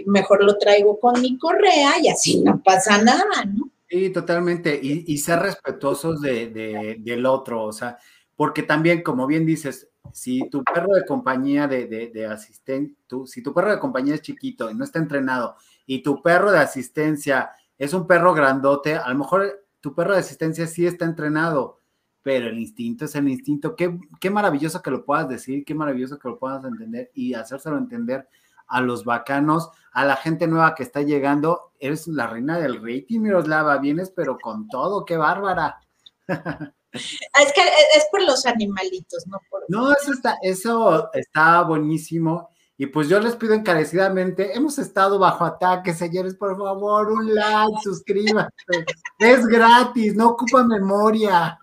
mejor 0.05 0.43
lo 0.43 0.57
traigo 0.57 0.99
con 0.99 1.19
mi 1.21 1.37
correa 1.39 1.93
y 1.99 2.09
así 2.09 2.41
no 2.41 2.61
pasa 2.61 3.01
nada, 3.01 3.45
¿no? 3.45 3.71
Sí, 3.89 4.11
totalmente. 4.11 4.79
Y, 4.81 5.03
y 5.11 5.17
ser 5.17 5.39
respetuosos 5.39 6.21
de, 6.21 6.47
de- 6.49 6.97
del 6.99 7.25
otro, 7.25 7.63
o 7.63 7.71
sea, 7.73 7.97
porque 8.35 8.61
también, 8.63 9.01
como 9.01 9.25
bien 9.25 9.45
dices, 9.45 9.89
si 10.13 10.47
tu 10.49 10.63
perro 10.63 10.93
de 10.93 11.05
compañía 11.05 11.67
de, 11.67 11.87
de, 11.87 12.25
asistente, 12.27 12.95
si 13.25 13.41
tu 13.41 13.53
perro 13.53 13.71
de 13.71 13.79
compañía 13.79 14.15
es 14.15 14.21
chiquito 14.21 14.69
y 14.69 14.75
no 14.75 14.83
está 14.83 14.99
entrenado, 14.99 15.55
y 15.87 16.03
tu 16.03 16.21
perro 16.21 16.51
de 16.51 16.59
asistencia 16.59 17.51
es 17.77 17.93
un 17.93 18.05
perro 18.07 18.33
grandote, 18.33 18.95
a 18.95 19.09
lo 19.09 19.17
mejor 19.19 19.65
tu 19.81 19.95
perro 19.95 20.13
de 20.13 20.19
asistencia 20.19 20.67
sí 20.67 20.85
está 20.85 21.05
entrenado, 21.05 21.79
pero 22.21 22.47
el 22.47 22.59
instinto 22.59 23.05
es 23.05 23.15
el 23.15 23.27
instinto. 23.27 23.75
Qué, 23.75 23.97
qué 24.19 24.29
maravilloso 24.29 24.81
que 24.83 24.91
lo 24.91 25.03
puedas 25.05 25.27
decir, 25.29 25.65
qué 25.65 25.73
maravilloso 25.73 26.19
que 26.19 26.27
lo 26.27 26.37
puedas 26.37 26.63
entender 26.63 27.09
y 27.15 27.33
hacérselo 27.33 27.77
entender 27.77 28.27
a 28.69 28.81
los 28.81 29.03
bacanos, 29.03 29.69
a 29.91 30.05
la 30.05 30.15
gente 30.15 30.47
nueva 30.47 30.75
que 30.75 30.83
está 30.83 31.01
llegando. 31.01 31.73
Eres 31.79 32.07
la 32.07 32.27
reina 32.27 32.57
del 32.59 32.81
rating, 32.81 33.19
Miroslava. 33.19 33.77
Vienes, 33.77 34.11
pero 34.15 34.37
con 34.37 34.67
todo, 34.69 35.03
qué 35.03 35.17
bárbara. 35.17 35.79
Es 36.91 37.53
que 37.53 37.61
es 37.95 38.07
por 38.11 38.23
los 38.23 38.45
animalitos, 38.45 39.27
no 39.27 39.39
por... 39.49 39.63
No, 39.67 39.91
eso 39.91 40.11
está, 40.11 40.37
eso 40.41 41.11
está 41.13 41.61
buenísimo. 41.61 42.49
Y 42.77 42.87
pues 42.87 43.09
yo 43.09 43.19
les 43.19 43.35
pido 43.35 43.53
encarecidamente, 43.53 44.55
hemos 44.55 44.79
estado 44.79 45.19
bajo 45.19 45.43
ataque, 45.43 45.93
señores, 45.93 46.35
por 46.35 46.57
favor, 46.57 47.11
un 47.11 47.35
like, 47.35 47.77
suscríbanse. 47.83 48.85
Es 49.19 49.45
gratis, 49.45 50.15
no 50.15 50.29
ocupa 50.29 50.63
memoria. 50.63 51.59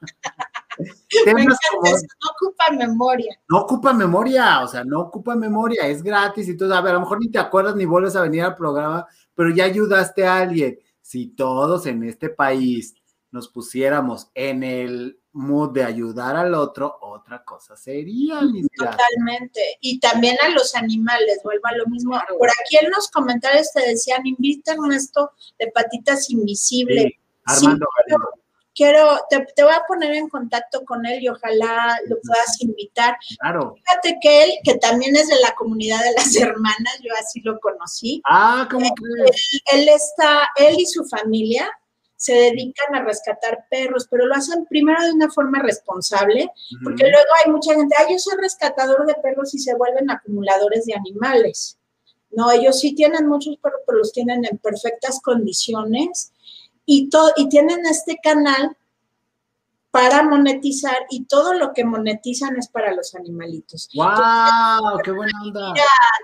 Me 1.27 1.31
encanta 1.43 1.57
como- 1.72 1.87
eso, 1.87 2.07
no 2.22 2.31
ocupa 2.31 2.64
memoria. 2.72 3.41
no 3.49 3.59
ocupa 3.59 3.93
memoria, 3.93 4.62
o 4.62 4.68
sea, 4.68 4.85
no 4.85 5.01
ocupa 5.01 5.35
memoria, 5.35 5.87
es 5.87 6.03
gratis 6.03 6.49
y 6.49 6.57
todo. 6.57 6.74
A 6.74 6.81
ver, 6.81 6.93
a 6.93 6.95
lo 6.95 7.01
mejor 7.01 7.20
ni 7.20 7.31
te 7.31 7.39
acuerdas 7.39 7.77
ni 7.77 7.85
vuelves 7.85 8.16
a 8.16 8.22
venir 8.22 8.43
al 8.43 8.55
programa, 8.55 9.07
pero 9.35 9.51
ya 9.51 9.64
ayudaste 9.64 10.27
a 10.27 10.37
alguien. 10.39 10.79
Si 11.01 11.29
todos 11.29 11.87
en 11.87 12.03
este 12.05 12.29
país 12.29 12.95
nos 13.31 13.49
pusiéramos 13.49 14.31
en 14.35 14.62
el 14.62 15.20
mood 15.33 15.72
de 15.72 15.85
ayudar 15.85 16.35
al 16.37 16.55
otro, 16.55 16.97
otra 17.03 17.45
cosa 17.45 17.77
sería, 17.77 18.41
vidas. 18.41 18.70
Totalmente. 18.77 19.61
Y 19.81 20.01
también 20.01 20.37
a 20.43 20.49
los 20.49 20.74
animales, 20.74 21.41
vuelvo 21.45 21.66
a 21.66 21.77
lo 21.77 21.87
mismo. 21.87 22.12
Claro. 22.12 22.39
Por 22.39 22.49
aquí 22.49 22.79
en 22.81 22.91
los 22.91 23.11
comentarios 23.11 23.70
te 23.72 23.87
decían, 23.87 24.27
inviten 24.27 24.79
esto 24.93 25.31
de 25.59 25.70
patitas 25.70 26.31
invisibles. 26.31 27.05
Sí, 27.05 27.18
Armando. 27.45 27.87
Quiero, 28.77 29.18
te, 29.31 29.45
te 29.57 29.64
voy 29.64 29.72
a 29.72 29.83
poner 29.89 30.12
en 30.14 30.29
contacto 30.29 30.85
con 30.85 31.07
él 31.07 31.22
y 31.22 31.29
ojalá 31.29 31.99
lo 32.09 32.16
puedas 32.20 32.61
invitar. 32.61 33.16
claro. 33.41 33.74
Fíjate 33.74 34.18
que 34.20 34.45
él, 34.45 34.51
que 34.64 34.74
también 34.77 35.16
es 35.16 35.29
de 35.29 35.41
la 35.41 35.55
comunidad 35.55 36.03
de 36.03 36.12
las 36.12 36.37
hermanas, 36.37 36.99
yo 37.03 37.11
así 37.18 37.41
lo 37.41 37.59
conocí, 37.59 38.20
Ah, 38.29 38.68
¿cómo 38.70 38.89
crees? 38.95 39.62
él 39.72 39.89
está, 39.89 40.49
él 40.57 40.77
y 40.79 40.85
su 40.87 41.05
familia 41.07 41.70
se 42.18 42.33
dedican 42.35 42.95
a 42.95 43.03
rescatar 43.03 43.66
perros, 43.70 44.07
pero 44.11 44.27
lo 44.27 44.35
hacen 44.35 44.64
primero 44.66 45.03
de 45.03 45.12
una 45.12 45.31
forma 45.31 45.61
responsable, 45.62 46.51
porque 46.83 47.03
luego 47.05 47.27
hay 47.45 47.53
mucha 47.53 47.74
gente, 47.74 47.95
ah, 47.99 48.07
yo 48.11 48.18
soy 48.18 48.37
rescatador 48.41 49.07
de 49.07 49.14
perros 49.16 49.55
y 49.55 49.59
se 49.59 49.74
vuelven 49.74 50.11
acumuladores 50.11 50.87
de 50.87 50.95
animales. 50.95 51.79
No, 52.31 52.51
ellos 52.51 52.81
sí 52.81 52.95
tienen 52.95 53.27
muchos 53.27 53.57
perros, 53.59 53.81
pero 53.87 53.99
los 53.99 54.12
tienen 54.12 54.45
en 54.45 54.59
perfectas 54.59 55.20
condiciones 55.22 56.33
y, 56.87 57.11
to- 57.11 57.32
y 57.37 57.49
tienen 57.49 57.84
este 57.84 58.18
canal 58.22 58.76
para 59.91 60.22
monetizar 60.22 61.07
y 61.11 61.24
todo 61.24 61.55
lo 61.55 61.72
que 61.72 61.84
monetizan 61.84 62.57
es 62.57 62.68
para 62.68 62.93
los 62.95 63.14
animalitos. 63.14 63.89
¡Wow! 63.95 64.99
¡Qué 65.03 65.11
buena 65.11 65.32
onda! 65.43 65.70
a 65.72 65.74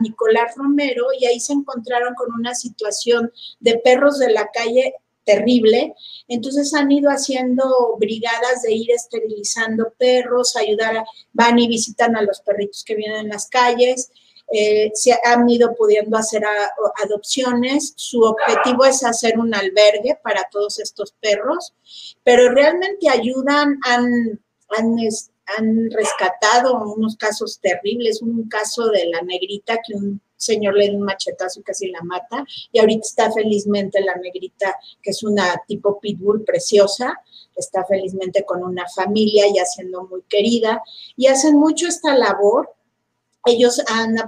Nicolás 0.00 0.54
Romero 0.56 1.06
y 1.18 1.24
ahí 1.26 1.40
se 1.40 1.54
encontraron 1.54 2.14
con 2.14 2.32
una 2.34 2.54
situación 2.54 3.32
de 3.60 3.78
perros 3.78 4.18
de 4.18 4.30
la 4.30 4.48
calle 4.52 4.94
terrible. 5.24 5.94
Entonces 6.28 6.74
han 6.74 6.90
ido 6.92 7.08
haciendo 7.10 7.96
brigadas 7.98 8.62
de 8.62 8.74
ir 8.74 8.90
esterilizando 8.90 9.94
perros, 9.98 10.54
ayudar, 10.56 10.98
a- 10.98 11.04
van 11.32 11.58
y 11.58 11.66
visitan 11.68 12.14
a 12.16 12.22
los 12.22 12.40
perritos 12.42 12.84
que 12.84 12.94
vienen 12.96 13.20
en 13.20 13.28
las 13.30 13.48
calles. 13.48 14.10
Eh, 14.52 14.90
se 14.94 15.18
han 15.24 15.48
ido 15.48 15.74
pudiendo 15.74 16.16
hacer 16.16 16.42
adopciones. 17.02 17.94
Su 17.96 18.20
objetivo 18.20 18.84
es 18.84 19.02
hacer 19.02 19.38
un 19.38 19.54
albergue 19.54 20.18
para 20.22 20.46
todos 20.50 20.78
estos 20.78 21.12
perros, 21.20 21.74
pero 22.22 22.50
realmente 22.50 23.08
ayudan, 23.08 23.78
han, 23.84 24.40
han, 24.76 24.96
han 25.46 25.90
rescatado 25.90 26.84
unos 26.94 27.16
casos 27.16 27.58
terribles, 27.60 28.20
un 28.20 28.48
caso 28.48 28.88
de 28.88 29.06
la 29.06 29.22
negrita 29.22 29.78
que 29.86 29.94
un 29.94 30.20
señor 30.36 30.76
le 30.76 30.88
dio 30.88 30.98
un 30.98 31.04
machetazo 31.04 31.60
y 31.60 31.62
casi 31.62 31.88
la 31.88 32.02
mata, 32.02 32.44
y 32.72 32.78
ahorita 32.78 33.06
está 33.06 33.32
felizmente 33.32 34.00
la 34.00 34.16
negrita, 34.16 34.76
que 35.00 35.10
es 35.10 35.22
una 35.22 35.62
tipo 35.66 35.98
pitbull 36.00 36.44
preciosa, 36.44 37.14
está 37.56 37.84
felizmente 37.84 38.44
con 38.44 38.62
una 38.62 38.84
familia 38.94 39.46
y 39.46 39.54
siendo 39.64 40.04
muy 40.08 40.22
querida, 40.28 40.82
y 41.16 41.28
hacen 41.28 41.56
mucho 41.56 41.86
esta 41.86 42.14
labor 42.16 42.74
ellos 43.44 43.82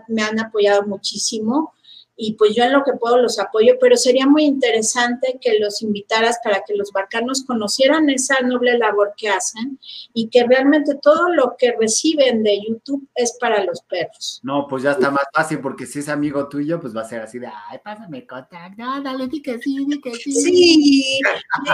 me 0.08 0.22
han 0.22 0.40
apoyado 0.40 0.84
muchísimo 0.86 1.73
y 2.16 2.34
pues 2.34 2.54
yo 2.54 2.64
en 2.64 2.72
lo 2.72 2.84
que 2.84 2.92
puedo 2.92 3.18
los 3.18 3.38
apoyo, 3.38 3.74
pero 3.80 3.96
sería 3.96 4.26
muy 4.26 4.44
interesante 4.44 5.38
que 5.40 5.58
los 5.58 5.82
invitaras 5.82 6.38
para 6.42 6.62
que 6.66 6.74
los 6.74 6.92
barcanos 6.92 7.44
conocieran 7.44 8.08
esa 8.08 8.40
noble 8.40 8.78
labor 8.78 9.14
que 9.16 9.28
hacen 9.28 9.78
y 10.12 10.28
que 10.28 10.44
realmente 10.44 10.94
todo 10.94 11.28
lo 11.30 11.56
que 11.58 11.74
reciben 11.78 12.42
de 12.42 12.60
YouTube 12.66 13.08
es 13.14 13.36
para 13.40 13.64
los 13.64 13.82
perros. 13.82 14.40
No, 14.42 14.66
pues 14.68 14.84
ya 14.84 14.92
está 14.92 15.10
más 15.10 15.26
fácil 15.32 15.60
porque 15.60 15.86
si 15.86 16.00
es 16.00 16.08
amigo 16.08 16.48
tuyo, 16.48 16.80
pues 16.80 16.96
va 16.96 17.02
a 17.02 17.08
ser 17.08 17.22
así 17.22 17.38
de, 17.38 17.48
ay, 17.68 17.78
pásame 17.82 18.26
contacto, 18.26 18.82
no, 18.82 19.02
dale, 19.02 19.26
di 19.26 19.42
que 19.42 19.58
sí, 19.58 19.84
di 19.86 20.00
que 20.00 20.14
sí. 20.14 20.32
Sí, 20.32 21.20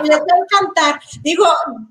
les 0.04 0.18
va 0.18 0.24
a 0.24 0.38
encantar. 0.38 1.00
Digo, 1.22 1.46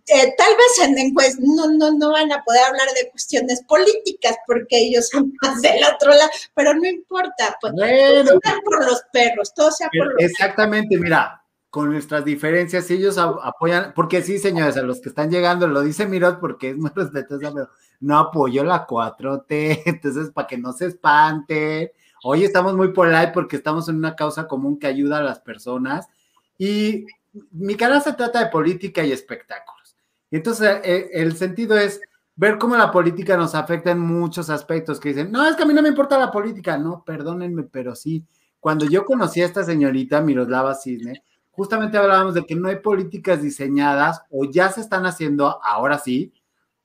eh, 0.08 0.34
tal 0.38 0.54
vez 0.56 0.88
en 0.88 0.98
encuestas 0.98 1.40
no, 1.40 1.68
no, 1.72 1.92
no 1.92 2.12
van 2.12 2.32
a 2.32 2.44
poder 2.44 2.64
hablar 2.64 2.88
de 3.00 3.12
cuestiones 3.12 3.62
políticas 3.64 4.38
porque 4.48 4.80
ellos 4.80 5.08
son 5.10 5.34
más 5.42 5.62
del 5.62 5.84
otro 5.84 6.10
lado, 6.10 6.30
pero 6.56 6.74
no 6.74 6.88
importa, 6.88 7.56
pues. 7.62 7.74
Bueno 7.74 8.39
por 8.64 8.86
los 8.86 9.02
perros, 9.12 9.54
todo 9.54 9.72
sea 9.72 9.90
por 9.90 10.14
los 10.14 10.24
Exactamente, 10.24 10.98
mira, 10.98 11.44
con 11.70 11.92
nuestras 11.92 12.26
diferencias, 12.26 12.90
ellos 12.90 13.18
apoyan, 13.18 13.94
porque 13.96 14.24
sí, 14.24 14.40
señores, 14.40 14.76
a 14.78 14.82
los 14.82 15.02
que 15.02 15.10
están 15.10 15.30
llegando, 15.30 15.68
lo 15.68 15.82
dice 15.82 16.08
Mirot 16.08 16.40
porque 16.40 16.72
es 16.72 16.78
muy 16.78 16.92
respetuosa, 16.96 17.52
pero 17.54 17.70
no 18.00 18.18
apoyo 18.18 18.64
la 18.64 18.88
4T, 18.88 19.84
entonces 19.86 20.32
para 20.32 20.48
que 20.48 20.58
no 20.58 20.74
se 20.74 20.88
espanten. 20.88 21.92
Hoy 22.24 22.44
estamos 22.44 22.76
muy 22.76 22.92
polite 22.92 23.32
porque 23.34 23.56
estamos 23.56 23.88
en 23.88 23.96
una 23.96 24.16
causa 24.16 24.48
común 24.48 24.80
que 24.80 24.88
ayuda 24.88 25.20
a 25.20 25.24
las 25.24 25.40
personas 25.40 26.08
y 26.58 27.06
mi 27.52 27.76
canal 27.76 28.02
se 28.02 28.14
trata 28.14 28.44
de 28.44 28.52
política 28.52 29.04
y 29.04 29.12
espectáculos. 29.12 29.96
Y 30.32 30.38
entonces 30.38 30.82
eh, 30.84 31.10
el 31.14 31.38
sentido 31.38 31.78
es 31.78 32.02
ver 32.40 32.58
cómo 32.58 32.78
la 32.78 32.90
política 32.90 33.36
nos 33.36 33.54
afecta 33.54 33.92
en 33.92 34.00
muchos 34.00 34.50
aspectos 34.50 34.98
que 34.98 35.10
dicen, 35.10 35.30
no, 35.30 35.46
es 35.46 35.58
que 35.58 35.64
a 35.64 35.66
mí 35.66 35.74
no 35.74 35.82
me 35.82 35.90
importa 35.90 36.18
la 36.18 36.32
política, 36.32 36.78
no, 36.78 37.04
perdónenme, 37.04 37.64
pero 37.64 37.96
sí, 37.96 38.26
cuando 38.62 38.86
yo 38.86 39.04
conocí 39.04 39.42
a 39.42 39.46
esta 39.46 39.66
señorita 39.66 40.22
Miroslava 40.22 40.74
Cisne, 40.74 41.22
justamente 41.52 41.98
hablábamos 41.98 42.36
de 42.36 42.46
que 42.46 42.56
no 42.56 42.70
hay 42.70 42.78
políticas 42.78 43.42
diseñadas 43.42 44.22
o 44.30 44.46
ya 44.46 44.72
se 44.72 44.80
están 44.80 45.06
haciendo, 45.06 45.62
ahora 45.62 45.98
sí, 45.98 46.32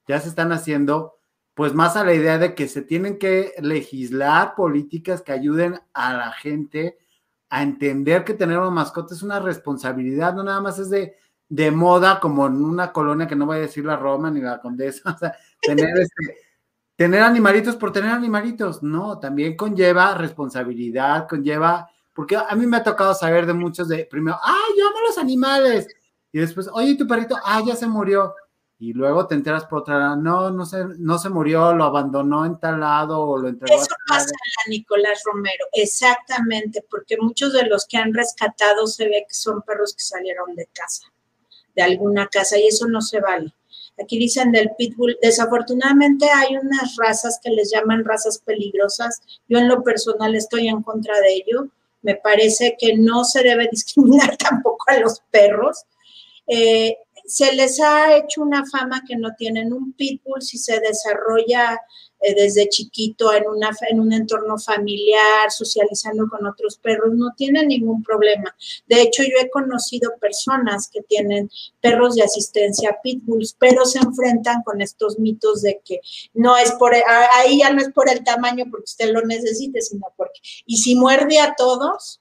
ya 0.09 0.19
se 0.19 0.29
están 0.29 0.51
haciendo, 0.51 1.19
pues 1.55 1.73
más 1.73 1.95
a 1.95 2.05
la 2.05 2.15
idea 2.15 2.37
de 2.39 2.57
que 2.57 2.67
se 2.67 2.83
tienen 2.83 3.17
que 3.17 3.53
legislar 3.61 4.57
políticas 4.57 5.23
que 5.23 5.31
ayuden 5.31 5.81
a 5.93 6.15
la 6.15 6.33
gente 6.33 6.99
a 7.49 7.63
entender 7.63 8.25
que 8.25 8.35
tener 8.35 8.59
una 8.59 8.71
mascota 8.71 9.15
es 9.15 9.23
una 9.23 9.39
responsabilidad, 9.39 10.35
no 10.35 10.43
nada 10.43 10.61
más 10.61 10.81
es 10.81 10.91
de, 10.91 11.15
de 11.49 11.71
moda 11.71 12.21
como 12.21 12.47
en 12.47 12.65
una 12.65 12.93
colonia 12.93 13.27
que 13.27 13.37
no 13.37 13.47
voy 13.47 13.59
a 13.59 13.61
decir 13.61 13.85
la 13.85 13.97
Roma 13.97 14.31
ni 14.31 14.41
la 14.41 14.61
Condesa, 14.61 15.11
o 15.15 15.19
sea, 15.19 15.37
tener 15.61 15.99
este, 15.99 16.39
tener 16.97 17.23
animalitos 17.23 17.77
por 17.77 17.93
tener 17.93 18.11
animalitos, 18.11 18.83
no, 18.83 19.19
también 19.19 19.57
conlleva 19.57 20.15
responsabilidad, 20.15 21.27
conlleva, 21.29 21.89
porque 22.13 22.37
a 22.37 22.55
mí 22.55 22.67
me 22.67 22.77
ha 22.77 22.85
tocado 22.85 23.15
saber 23.15 23.47
de 23.47 23.55
muchos 23.55 23.89
de, 23.89 24.07
primero, 24.07 24.39
ay, 24.43 24.79
yo 24.79 24.89
amo 24.89 24.99
los 25.07 25.19
animales, 25.19 25.89
y 26.33 26.39
después, 26.39 26.69
oye, 26.73 26.97
tu 26.97 27.07
perrito, 27.07 27.37
ah, 27.45 27.63
ya 27.65 27.77
se 27.77 27.87
murió, 27.87 28.35
y 28.79 28.93
luego 28.93 29.27
te 29.27 29.35
enteras 29.35 29.65
por 29.65 29.81
otra, 29.81 30.17
no, 30.17 30.51
no 30.51 30.67
se, 30.67 30.85
no 30.99 31.19
se 31.19 31.31
murió, 31.31 31.73
lo 31.73 31.85
abandonó 31.85 32.45
en 32.45 32.59
tal 32.59 32.81
lado 32.81 33.21
o 33.21 33.39
lo 33.39 33.49
entregó. 33.49 33.81
Eso 33.81 33.95
pasa 34.09 34.27
a 34.27 34.69
Nicolás 34.69 35.23
Romero, 35.25 35.65
exactamente, 35.73 36.85
porque 36.91 37.17
muchos 37.19 37.53
de 37.53 37.67
los 37.67 37.87
que 37.87 37.99
han 37.99 38.13
rescatado 38.13 38.87
se 38.87 39.05
ve 39.09 39.25
que 39.29 39.35
son 39.35 39.63
perros 39.63 39.95
que 39.95 40.03
salieron 40.03 40.55
de 40.55 40.69
casa, 40.73 41.07
de 41.75 41.83
alguna 41.83 42.29
casa, 42.29 42.59
y 42.59 42.67
eso 42.67 42.87
no 42.87 43.01
se 43.01 43.21
vale 43.21 43.55
Aquí 44.03 44.19
dicen 44.19 44.51
del 44.53 44.71
pitbull. 44.77 45.17
Desafortunadamente 45.23 46.29
hay 46.29 46.57
unas 46.57 46.97
razas 46.97 47.39
que 47.43 47.51
les 47.51 47.71
llaman 47.73 48.05
razas 48.05 48.39
peligrosas. 48.39 49.21
Yo 49.49 49.59
en 49.59 49.69
lo 49.69 49.83
personal 49.83 50.35
estoy 50.35 50.69
en 50.69 50.83
contra 50.83 51.21
de 51.21 51.35
ello. 51.35 51.69
Me 52.03 52.17
parece 52.17 52.77
que 52.79 52.97
no 52.97 53.25
se 53.25 53.43
debe 53.43 53.69
discriminar 53.71 54.37
tampoco 54.37 54.85
a 54.89 54.99
los 54.99 55.21
perros. 55.31 55.85
Eh, 56.47 56.97
se 57.27 57.55
les 57.55 57.81
ha 57.81 58.17
hecho 58.17 58.43
una 58.43 58.65
fama 58.67 59.03
que 59.07 59.17
no 59.17 59.35
tienen 59.37 59.73
un 59.73 59.93
pitbull 59.95 60.43
si 60.43 60.59
se 60.59 60.79
desarrolla 60.81 61.81
eh, 62.25 62.35
desde 62.35 62.69
chiquito 62.69 63.33
en, 63.35 63.47
una, 63.47 63.71
en 63.91 64.01
un 64.01 64.13
entorno 64.13 64.59
familiar, 64.59 65.51
socializando 65.51 66.27
con 66.29 66.47
otros 66.47 66.79
perros, 66.79 67.15
no 67.15 67.33
tiene 67.37 67.67
ningún 67.67 68.03
problema. 68.03 68.57
De 68.87 69.03
hecho, 69.03 69.23
yo 69.23 69.37
he 69.41 69.51
conocido 69.51 70.13
personas 70.19 70.89
que 70.91 71.03
tienen 71.03 71.51
perros 71.83 72.15
de 72.15 72.23
asistencia 72.23 72.99
pitbulls, 73.03 73.55
pero 73.59 73.85
se 73.85 73.99
enfrentan 73.99 74.63
con 74.63 74.81
estos 74.81 75.19
mitos 75.19 75.61
de 75.61 75.83
que 75.85 76.01
no 76.33 76.57
es 76.57 76.73
por, 76.73 76.95
ahí 76.95 77.59
ya 77.59 77.71
no 77.73 77.83
es 77.83 77.93
por 77.93 78.09
el 78.09 78.25
tamaño 78.25 78.65
porque 78.71 78.85
usted 78.85 79.13
lo 79.13 79.21
necesite, 79.23 79.83
sino 79.83 80.07
porque, 80.17 80.41
y 80.65 80.79
si 80.79 80.95
muerde 80.95 81.39
a 81.41 81.55
todos, 81.55 82.21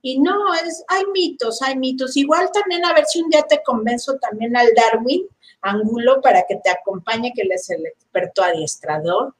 y 0.00 0.18
no, 0.18 0.52
es, 0.54 0.82
hay 0.88 1.04
mitos, 1.12 1.62
hay 1.62 1.76
mitos. 1.76 2.16
Igual 2.16 2.50
también 2.52 2.84
a 2.84 2.92
ver 2.92 3.04
si 3.06 3.20
un 3.22 3.28
día 3.28 3.42
te 3.42 3.62
convenzo 3.62 4.16
también 4.16 4.56
al 4.56 4.68
Darwin 4.74 5.28
Ángulo 5.62 6.20
para 6.20 6.44
que 6.48 6.56
te 6.56 6.70
acompañe, 6.70 7.32
que 7.34 7.42
él 7.42 7.52
es 7.52 7.70
el 7.70 7.86
experto 7.86 8.42
adiestrador. 8.42 9.34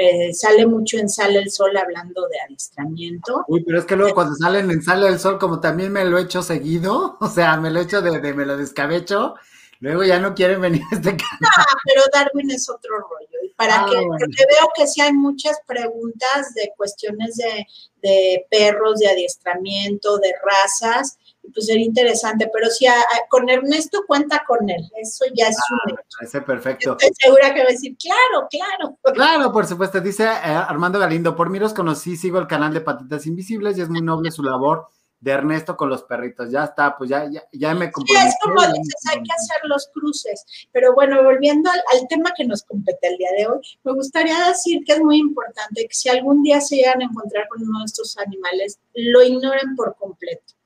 Eh, 0.00 0.32
sale 0.32 0.64
mucho 0.64 0.96
en 0.96 1.08
Sale 1.08 1.40
el 1.40 1.50
Sol 1.50 1.76
hablando 1.76 2.28
de 2.28 2.38
adiestramiento. 2.40 3.44
Uy, 3.48 3.64
pero 3.64 3.80
es 3.80 3.84
que 3.84 3.96
luego 3.96 4.14
cuando 4.14 4.36
salen 4.36 4.70
en 4.70 4.80
Sale 4.80 5.08
el 5.08 5.18
Sol, 5.18 5.40
como 5.40 5.58
también 5.58 5.90
me 5.90 6.04
lo 6.04 6.18
he 6.18 6.22
hecho 6.22 6.40
seguido, 6.40 7.16
o 7.20 7.28
sea, 7.28 7.56
me 7.56 7.70
lo 7.70 7.80
he 7.80 7.82
hecho 7.82 8.00
de, 8.00 8.32
me 8.32 8.46
lo 8.46 8.56
descabecho, 8.56 9.34
luego 9.80 10.04
ya 10.04 10.20
no 10.20 10.36
quieren 10.36 10.60
venir 10.60 10.82
a 10.92 10.94
este 10.94 11.16
canal. 11.16 11.38
No, 11.40 11.48
pero 11.84 12.02
Darwin 12.12 12.48
es 12.52 12.70
otro 12.70 12.96
rollo. 12.96 13.44
Y 13.44 13.48
para 13.54 13.82
ah, 13.82 13.86
que, 13.90 13.96
porque 13.96 14.44
veo 14.48 14.68
que 14.76 14.86
sí 14.86 15.00
hay 15.00 15.12
muchas 15.12 15.58
preguntas 15.66 16.54
de 16.54 16.72
cuestiones 16.76 17.34
de, 17.34 17.66
de 18.00 18.46
perros, 18.48 19.00
de 19.00 19.08
adiestramiento, 19.08 20.18
de 20.18 20.32
razas, 20.44 21.18
pues 21.52 21.66
sería 21.66 21.84
interesante, 21.84 22.50
pero 22.52 22.68
si 22.70 22.86
con 23.28 23.48
Ernesto 23.48 24.04
cuenta 24.06 24.44
con 24.46 24.68
él, 24.68 24.88
eso 25.00 25.24
ya 25.34 25.48
es 25.48 25.56
un 25.70 25.96
ah, 25.96 26.44
perfecto. 26.44 26.96
Estoy 26.98 27.10
segura 27.18 27.54
que 27.54 27.60
va 27.60 27.68
a 27.68 27.72
decir, 27.72 27.96
claro, 27.96 28.48
claro. 28.50 28.98
Claro, 29.14 29.52
por 29.52 29.66
supuesto, 29.66 30.00
dice 30.00 30.24
eh, 30.24 30.28
Armando 30.28 30.98
Galindo, 30.98 31.34
por 31.34 31.50
mí 31.50 31.58
los 31.58 31.74
conocí, 31.74 32.16
sigo 32.16 32.38
el 32.38 32.46
canal 32.46 32.72
de 32.72 32.80
Patitas 32.80 33.26
Invisibles 33.26 33.76
y 33.76 33.82
es 33.82 33.88
muy 33.88 34.00
noble 34.00 34.30
su 34.30 34.42
labor 34.42 34.86
de 35.20 35.32
Ernesto 35.32 35.76
con 35.76 35.88
los 35.88 36.04
perritos. 36.04 36.50
Ya 36.50 36.64
está, 36.64 36.96
pues 36.96 37.10
ya, 37.10 37.28
ya, 37.30 37.42
ya 37.52 37.74
me 37.74 37.90
comprometí. 37.90 38.22
Sí, 38.22 38.28
es 38.28 38.36
como 38.42 38.60
dices, 38.60 39.02
hay 39.10 39.22
que 39.22 39.32
hacer 39.32 39.56
los 39.64 39.88
cruces. 39.92 40.44
Pero 40.72 40.94
bueno, 40.94 41.22
volviendo 41.22 41.70
al, 41.70 41.82
al, 41.94 42.06
tema 42.08 42.32
que 42.36 42.44
nos 42.44 42.62
compete 42.62 43.08
el 43.08 43.16
día 43.16 43.30
de 43.36 43.46
hoy, 43.48 43.60
me 43.84 43.92
gustaría 43.94 44.48
decir 44.48 44.82
que 44.86 44.92
es 44.92 45.00
muy 45.00 45.18
importante 45.18 45.86
que 45.88 45.94
si 45.94 46.08
algún 46.08 46.42
día 46.42 46.60
se 46.60 46.76
llegan 46.76 47.02
a 47.02 47.04
encontrar 47.04 47.48
con 47.48 47.62
uno 47.62 47.80
de 47.80 47.86
estos 47.86 48.16
animales, 48.18 48.78
lo 48.94 49.22
ignoren 49.22 49.74
por 49.76 49.96
completo 49.96 50.57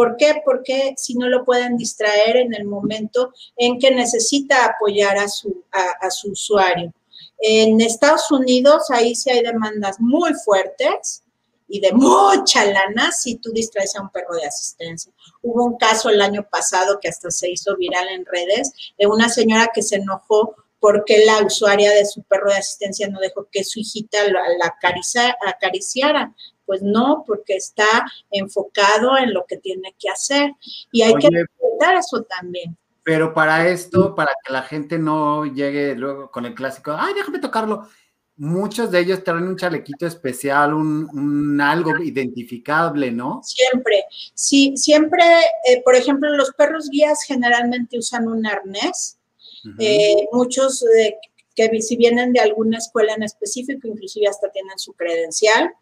¿Por 0.00 0.16
qué? 0.16 0.40
Porque 0.42 0.94
si 0.96 1.12
no 1.12 1.28
lo 1.28 1.44
pueden 1.44 1.76
distraer 1.76 2.38
en 2.38 2.54
el 2.54 2.64
momento 2.64 3.34
en 3.54 3.78
que 3.78 3.90
necesita 3.90 4.64
apoyar 4.64 5.18
a 5.18 5.28
su, 5.28 5.62
usuario. 6.24 6.90
En 7.38 7.78
Estados 7.82 8.30
Unidos, 8.30 8.90
ahí 8.90 9.14
sí 9.14 9.28
hay 9.28 9.42
demandas 9.42 10.00
muy 10.00 10.32
fuertes 10.42 11.22
y 11.68 11.80
de 11.80 11.92
mucha 11.92 12.64
lana 12.64 13.12
si 13.12 13.34
tú 13.34 13.50
distraes 13.52 13.94
a 13.94 14.00
un 14.00 14.08
perro 14.08 14.36
de 14.36 14.46
asistencia. 14.46 15.12
Hubo 15.42 15.66
un 15.66 15.76
caso 15.76 16.08
el 16.08 16.22
año 16.22 16.48
pasado 16.50 16.98
que 16.98 17.10
hasta 17.10 17.30
se 17.30 17.50
hizo 17.50 17.76
viral 17.76 18.08
en 18.08 18.24
redes 18.24 18.72
de 18.98 19.06
una 19.06 19.28
señora 19.28 19.68
que 19.74 19.82
se 19.82 19.96
enojó 19.96 20.54
porque 20.78 21.26
la 21.26 21.44
usuaria 21.44 21.90
de 21.90 22.06
su 22.06 22.22
perro 22.22 22.48
de 22.48 22.56
asistencia 22.56 23.06
no 23.08 23.20
dejó 23.20 23.46
que 23.52 23.64
su 23.64 23.80
hijita 23.80 24.16
la, 24.30 24.74
acariciara 25.46 26.34
pues 26.70 26.82
no, 26.82 27.24
porque 27.26 27.56
está 27.56 28.06
enfocado 28.30 29.18
en 29.18 29.34
lo 29.34 29.44
que 29.44 29.56
tiene 29.56 29.92
que 29.98 30.08
hacer. 30.08 30.52
Y 30.92 31.02
hay 31.02 31.14
que 31.14 31.28
respetar 31.28 31.96
eso 31.96 32.22
también. 32.22 32.78
Pero 33.02 33.34
para 33.34 33.66
esto, 33.66 34.14
para 34.14 34.30
que 34.44 34.52
la 34.52 34.62
gente 34.62 34.96
no 34.96 35.46
llegue 35.46 35.96
luego 35.96 36.30
con 36.30 36.46
el 36.46 36.54
clásico, 36.54 36.94
ay, 36.96 37.12
déjame 37.14 37.40
tocarlo. 37.40 37.88
Muchos 38.36 38.92
de 38.92 39.00
ellos 39.00 39.24
traen 39.24 39.48
un 39.48 39.56
chalequito 39.56 40.06
especial, 40.06 40.72
un, 40.72 41.60
algo 41.60 41.90
identificable, 42.04 43.10
¿no? 43.10 43.40
Siempre, 43.42 44.04
sí, 44.32 44.74
siempre, 44.76 45.24
eh, 45.66 45.82
por 45.84 45.96
ejemplo, 45.96 46.28
los 46.36 46.52
perros 46.52 46.88
guías 46.88 47.24
generalmente 47.26 47.98
usan 47.98 48.28
un 48.28 48.46
arnés. 48.46 49.18
Eh, 49.80 50.28
muchos 50.30 50.84
que 51.54 51.82
si 51.82 51.96
vienen 51.96 52.32
de 52.32 52.40
alguna 52.40 52.78
escuela 52.78 53.14
en 53.14 53.24
específico, 53.24 53.88
inclusive 53.88 54.28
hasta 54.28 54.50
tienen 54.50 54.78
su 54.78 54.92
credencial. 54.92 55.72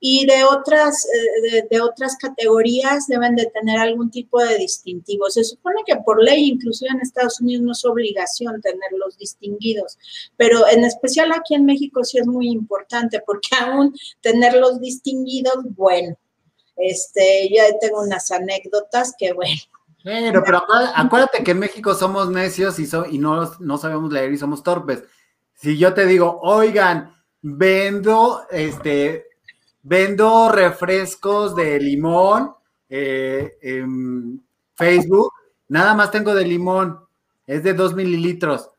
Y 0.00 0.26
de 0.26 0.44
otras, 0.44 1.06
eh, 1.06 1.66
de, 1.70 1.80
otras 1.80 2.16
categorías 2.16 3.06
deben 3.06 3.36
de 3.36 3.46
tener 3.46 3.78
algún 3.78 4.10
tipo 4.10 4.42
de 4.42 4.56
distintivo. 4.56 5.28
Se 5.28 5.44
supone 5.44 5.82
que 5.86 5.96
por 5.96 6.22
ley, 6.22 6.48
inclusive 6.48 6.90
en 6.90 7.00
Estados 7.00 7.40
Unidos, 7.40 7.62
no 7.64 7.72
es 7.72 7.84
obligación 7.84 8.60
tenerlos 8.60 9.18
distinguidos, 9.18 9.98
pero 10.36 10.66
en 10.68 10.84
especial 10.84 11.32
aquí 11.32 11.54
en 11.54 11.66
México 11.66 12.02
sí 12.04 12.18
es 12.18 12.26
muy 12.26 12.48
importante 12.48 13.22
porque 13.26 13.48
aún 13.60 13.94
tenerlos 14.20 14.80
distinguidos, 14.80 15.56
bueno, 15.76 16.16
este, 16.76 17.50
yo 17.54 17.62
tengo 17.80 18.00
unas 18.00 18.30
anécdotas 18.30 19.14
que, 19.18 19.32
bueno, 19.34 19.60
pero, 20.02 20.42
pero 20.42 20.62
acuérdate 20.96 21.44
que 21.44 21.50
en 21.50 21.58
México 21.58 21.94
somos 21.94 22.30
necios 22.30 22.78
y, 22.78 22.88
y 23.10 23.18
no, 23.18 23.52
no 23.60 23.78
sabemos 23.78 24.10
leer 24.12 24.32
y 24.32 24.38
somos 24.38 24.62
torpes. 24.62 25.04
Si 25.54 25.76
yo 25.76 25.92
te 25.92 26.06
digo, 26.06 26.40
oigan, 26.42 27.14
vendo, 27.42 28.46
este, 28.50 29.26
vendo 29.82 30.50
refrescos 30.50 31.54
de 31.54 31.80
limón 31.80 32.54
eh, 32.88 33.58
en 33.62 34.44
Facebook, 34.74 35.32
nada 35.68 35.94
más 35.94 36.10
tengo 36.10 36.34
de 36.34 36.44
limón, 36.44 37.00
es 37.46 37.62
de 37.62 37.74
dos 37.74 37.94
mililitros. 37.94 38.70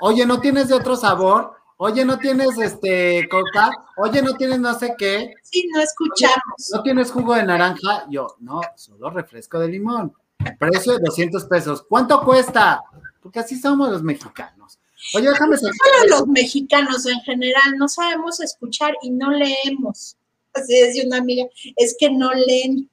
Oye, 0.00 0.26
¿no 0.26 0.40
tienes 0.40 0.68
de 0.68 0.74
otro 0.74 0.96
sabor? 0.96 1.52
Oye, 1.76 2.04
¿no 2.04 2.18
tienes 2.18 2.58
este 2.58 3.28
coca? 3.30 3.70
Oye, 3.96 4.20
¿no 4.20 4.34
tienes 4.34 4.58
no 4.58 4.74
sé 4.74 4.94
qué? 4.98 5.32
Sí, 5.42 5.68
no 5.72 5.80
escuchamos. 5.80 6.70
¿No 6.72 6.82
tienes 6.82 7.12
jugo 7.12 7.34
de 7.34 7.44
naranja? 7.44 8.06
Yo, 8.10 8.26
no, 8.40 8.60
solo 8.74 9.10
refresco 9.10 9.60
de 9.60 9.68
limón. 9.68 10.12
Precio 10.58 10.94
de 10.94 11.04
200 11.04 11.44
pesos. 11.44 11.84
¿Cuánto 11.88 12.20
cuesta? 12.24 12.82
Porque 13.22 13.38
así 13.38 13.56
somos 13.58 13.90
los 13.90 14.02
mexicanos. 14.02 14.77
Oye, 15.14 15.28
déjame 15.28 15.56
saber. 15.56 15.74
los 16.10 16.26
mexicanos 16.26 17.06
en 17.06 17.20
general 17.20 17.76
no 17.78 17.88
sabemos 17.88 18.40
escuchar 18.40 18.94
y 19.02 19.10
no 19.10 19.30
leemos. 19.30 20.16
Así 20.52 20.78
decía 20.80 21.04
una 21.06 21.18
amiga, 21.18 21.46
es 21.76 21.96
que 21.98 22.10
no 22.10 22.32
leen. 22.32 22.90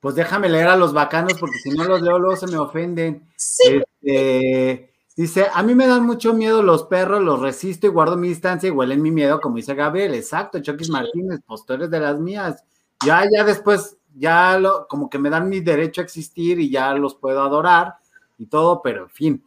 Pues 0.00 0.14
déjame 0.14 0.48
leer 0.48 0.68
a 0.68 0.76
los 0.76 0.92
bacanos 0.92 1.34
porque 1.38 1.58
si 1.58 1.70
no 1.70 1.84
los 1.84 2.02
leo 2.02 2.18
luego 2.18 2.36
se 2.36 2.46
me 2.46 2.58
ofenden. 2.58 3.26
Sí. 3.36 3.82
Este, 4.02 4.94
Dice, 5.16 5.46
a 5.52 5.62
mí 5.62 5.76
me 5.76 5.86
dan 5.86 6.04
mucho 6.04 6.34
miedo 6.34 6.60
los 6.62 6.84
perros, 6.84 7.22
los 7.22 7.40
resisto 7.40 7.86
y 7.86 7.90
guardo 7.90 8.16
mi 8.16 8.28
distancia 8.28 8.66
y 8.66 8.72
huelen 8.72 9.00
mi 9.00 9.12
miedo, 9.12 9.40
como 9.40 9.56
dice 9.56 9.74
Gabriel. 9.74 10.12
Exacto, 10.14 10.60
Choquis 10.60 10.90
Martínez, 10.90 11.40
postores 11.46 11.88
de 11.88 12.00
las 12.00 12.18
mías. 12.18 12.64
Ya, 13.06 13.24
ya 13.30 13.44
después, 13.44 13.96
ya 14.16 14.58
lo, 14.58 14.88
como 14.88 15.08
que 15.08 15.20
me 15.20 15.30
dan 15.30 15.48
mi 15.48 15.60
derecho 15.60 16.00
a 16.00 16.04
existir 16.04 16.58
y 16.58 16.68
ya 16.68 16.94
los 16.94 17.14
puedo 17.14 17.42
adorar 17.42 17.94
y 18.38 18.46
todo, 18.46 18.82
pero 18.82 19.04
en 19.04 19.10
fin. 19.10 19.44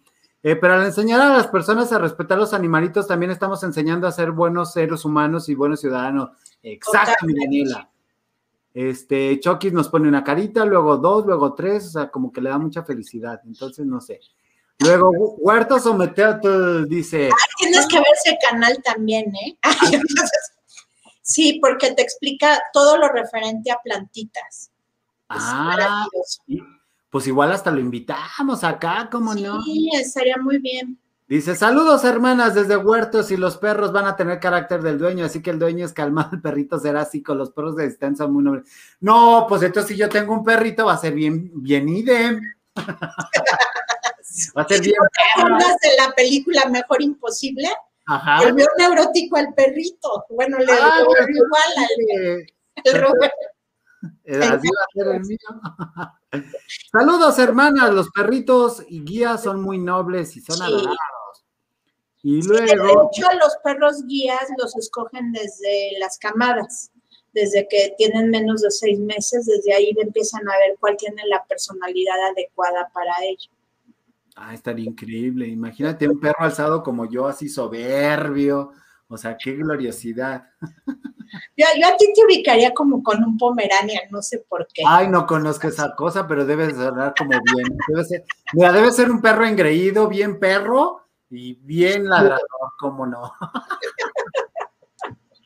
Eh, 0.47 0.55
pero 0.55 0.75
al 0.75 0.85
enseñar 0.85 1.19
a 1.19 1.27
las 1.27 1.47
personas 1.47 1.91
a 1.91 1.99
respetar 1.99 2.37
los 2.37 2.53
animalitos, 2.53 3.05
también 3.05 3.33
estamos 3.33 3.61
enseñando 3.63 4.07
a 4.07 4.13
ser 4.13 4.31
buenos 4.31 4.71
seres 4.71 5.03
humanos 5.03 5.49
y 5.49 5.55
buenos 5.55 5.81
ciudadanos. 5.81 6.29
Exacto, 6.63 7.25
mi 7.25 7.33
Daniela. 7.33 7.89
Este, 8.73 9.37
Chokis 9.41 9.73
nos 9.73 9.89
pone 9.89 10.07
una 10.07 10.23
carita, 10.23 10.63
luego 10.63 10.95
dos, 10.95 11.25
luego 11.25 11.53
tres, 11.53 11.87
o 11.87 11.89
sea, 11.89 12.09
como 12.09 12.31
que 12.31 12.39
le 12.39 12.49
da 12.49 12.57
mucha 12.59 12.81
felicidad. 12.83 13.41
Entonces, 13.45 13.85
no 13.85 13.99
sé. 13.99 14.21
Luego, 14.79 15.09
Huerta 15.37 15.81
Someteo 15.81 16.85
dice. 16.85 17.27
Ah, 17.29 17.47
tienes 17.59 17.85
que 17.85 17.97
ver 17.97 18.07
ese 18.15 18.37
canal 18.49 18.81
también, 18.85 19.25
¿eh? 19.35 19.57
sí, 21.21 21.59
porque 21.61 21.91
te 21.91 22.03
explica 22.03 22.57
todo 22.71 22.95
lo 22.97 23.09
referente 23.09 23.69
a 23.69 23.81
plantitas. 23.83 24.71
ah, 25.27 26.05
pues 27.17 27.25
igual 27.25 27.51
hasta 27.51 27.71
lo 27.71 27.79
invitamos 27.79 28.63
acá, 28.63 29.09
¿cómo 29.11 29.33
no? 29.33 29.63
Sí, 29.63 29.89
estaría 29.95 30.37
muy 30.37 30.59
bien. 30.59 30.99
Dice, 31.27 31.55
saludos 31.55 32.03
hermanas 32.03 32.53
desde 32.53 32.77
Huertos 32.77 33.31
y 33.31 33.37
los 33.37 33.57
perros 33.57 33.91
van 33.91 34.05
a 34.05 34.15
tener 34.15 34.39
carácter 34.39 34.83
del 34.83 34.99
dueño, 34.99 35.25
así 35.25 35.41
que 35.41 35.49
el 35.49 35.57
dueño 35.57 35.83
es 35.83 35.93
calmado, 35.93 36.29
el 36.33 36.41
perrito 36.43 36.77
será 36.77 37.01
así, 37.01 37.23
con 37.23 37.39
los 37.39 37.49
perros 37.49 37.75
de 37.75 37.87
distancia 37.87 38.27
muy 38.27 38.43
noble. 38.43 38.61
No, 38.99 39.47
pues 39.49 39.63
entonces 39.63 39.93
si 39.93 39.97
yo 39.97 40.09
tengo 40.09 40.31
un 40.31 40.43
perrito 40.43 40.85
va 40.85 40.93
a 40.93 40.97
ser 40.99 41.15
bien, 41.15 41.49
bien 41.55 41.89
idem. 41.89 42.39
Va 44.55 44.61
a 44.61 44.67
ser 44.67 44.79
bien. 44.81 44.93
de 45.81 45.89
la 45.97 46.13
película 46.13 46.65
Mejor 46.69 47.01
Imposible? 47.01 47.67
Ajá. 48.05 48.43
Volvió 48.43 48.67
neurótico 48.77 49.37
al 49.37 49.55
perrito. 49.55 50.25
Bueno, 50.29 50.59
le 50.59 50.71
ah, 50.71 50.99
igual 51.01 51.63
al 51.77 52.45
el 52.83 53.01
Así 54.01 54.67
va 54.67 54.83
a 54.83 54.93
ser 54.93 55.15
el 55.15 55.21
mío. 55.21 55.37
Saludos, 56.91 57.39
hermanas. 57.39 57.93
Los 57.93 58.09
perritos 58.11 58.83
y 58.87 59.03
guías 59.03 59.43
son 59.43 59.61
muy 59.61 59.77
nobles 59.77 60.35
y 60.37 60.41
son 60.41 60.61
adorados. 60.61 60.97
Y 62.23 62.41
luego. 62.41 62.65
de 62.65 62.73
hecho, 62.73 63.27
los 63.41 63.57
perros 63.63 64.03
guías 64.05 64.47
los 64.57 64.75
escogen 64.75 65.31
desde 65.31 65.97
las 65.99 66.17
camadas 66.17 66.91
desde 67.37 67.67
que 67.67 67.93
tienen 67.97 68.29
menos 68.31 68.61
de 68.61 68.71
seis 68.71 68.99
meses, 68.99 69.45
desde 69.45 69.73
ahí 69.73 69.93
empiezan 69.97 70.41
a 70.47 70.57
ver 70.57 70.77
cuál 70.79 70.97
tiene 70.97 71.21
la 71.27 71.43
personalidad 71.45 72.15
adecuada 72.31 72.89
para 72.93 73.13
ellos. 73.23 73.51
Ah, 74.35 74.53
estaría 74.53 74.85
increíble. 74.85 75.47
Imagínate 75.47 76.07
un 76.07 76.19
perro 76.19 76.39
alzado 76.39 76.83
como 76.83 77.09
yo, 77.09 77.27
así 77.27 77.47
soberbio. 77.47 78.71
O 79.07 79.17
sea, 79.17 79.37
qué 79.37 79.53
gloriosidad. 79.53 80.49
Yo, 81.57 81.65
yo 81.79 81.87
a 81.87 81.97
ti 81.97 82.11
te 82.13 82.25
ubicaría 82.25 82.73
como 82.73 83.03
con 83.03 83.21
un 83.23 83.37
pomeranian, 83.37 84.03
no 84.11 84.21
sé 84.21 84.45
por 84.47 84.65
qué. 84.73 84.83
Ay, 84.87 85.09
no 85.09 85.25
conozco 85.25 85.67
esa 85.67 85.93
cosa, 85.95 86.25
pero 86.25 86.45
debe 86.45 86.73
sonar 86.73 87.13
como 87.17 87.31
bien. 87.31 87.77
Debe 87.87 88.05
ser, 88.05 88.23
mira, 88.53 88.71
debe 88.71 88.91
ser 88.91 89.11
un 89.11 89.21
perro 89.21 89.45
engreído, 89.45 90.07
bien 90.07 90.39
perro 90.39 91.01
y 91.29 91.55
bien 91.55 92.07
ladrador, 92.07 92.39
cómo 92.79 93.05
no. 93.05 93.33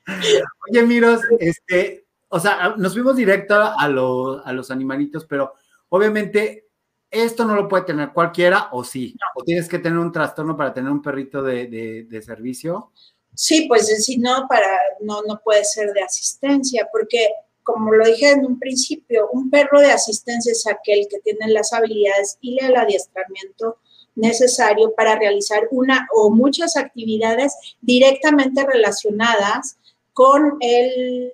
Oye, 0.69 0.83
Miros, 0.85 1.21
este, 1.39 2.05
o 2.29 2.39
sea, 2.39 2.75
nos 2.77 2.93
fuimos 2.93 3.15
directo 3.15 3.55
a, 3.55 3.73
a 3.73 3.89
los 3.89 4.71
animalitos, 4.71 5.25
pero 5.25 5.53
obviamente 5.89 6.71
esto 7.11 7.43
no 7.43 7.55
lo 7.55 7.67
puede 7.67 7.83
tener 7.83 8.13
cualquiera 8.13 8.69
o 8.71 8.85
sí, 8.85 9.17
o 9.35 9.43
tienes 9.43 9.67
que 9.67 9.79
tener 9.79 9.99
un 9.99 10.13
trastorno 10.13 10.55
para 10.55 10.73
tener 10.73 10.89
un 10.89 11.01
perrito 11.01 11.43
de, 11.43 12.21
servicio. 12.25 12.91
Sí, 13.33 13.65
pues 13.67 13.87
si 14.03 14.17
no, 14.17 14.45
para, 14.47 14.67
no, 14.99 15.21
no 15.23 15.39
puede 15.43 15.63
ser 15.63 15.91
de 15.93 16.03
asistencia, 16.03 16.87
porque 16.91 17.29
como 17.63 17.91
lo 17.93 18.05
dije 18.05 18.31
en 18.31 18.45
un 18.45 18.59
principio, 18.59 19.29
un 19.31 19.49
perro 19.49 19.79
de 19.79 19.91
asistencia 19.91 20.51
es 20.51 20.67
aquel 20.67 21.07
que 21.09 21.19
tiene 21.19 21.51
las 21.51 21.73
habilidades 21.73 22.37
y 22.41 22.63
el 22.63 22.75
adiestramiento 22.75 23.77
necesario 24.15 24.93
para 24.93 25.15
realizar 25.15 25.67
una 25.71 26.07
o 26.15 26.29
muchas 26.31 26.75
actividades 26.75 27.53
directamente 27.81 28.65
relacionadas 28.65 29.77
con 30.13 30.57
el, 30.59 31.33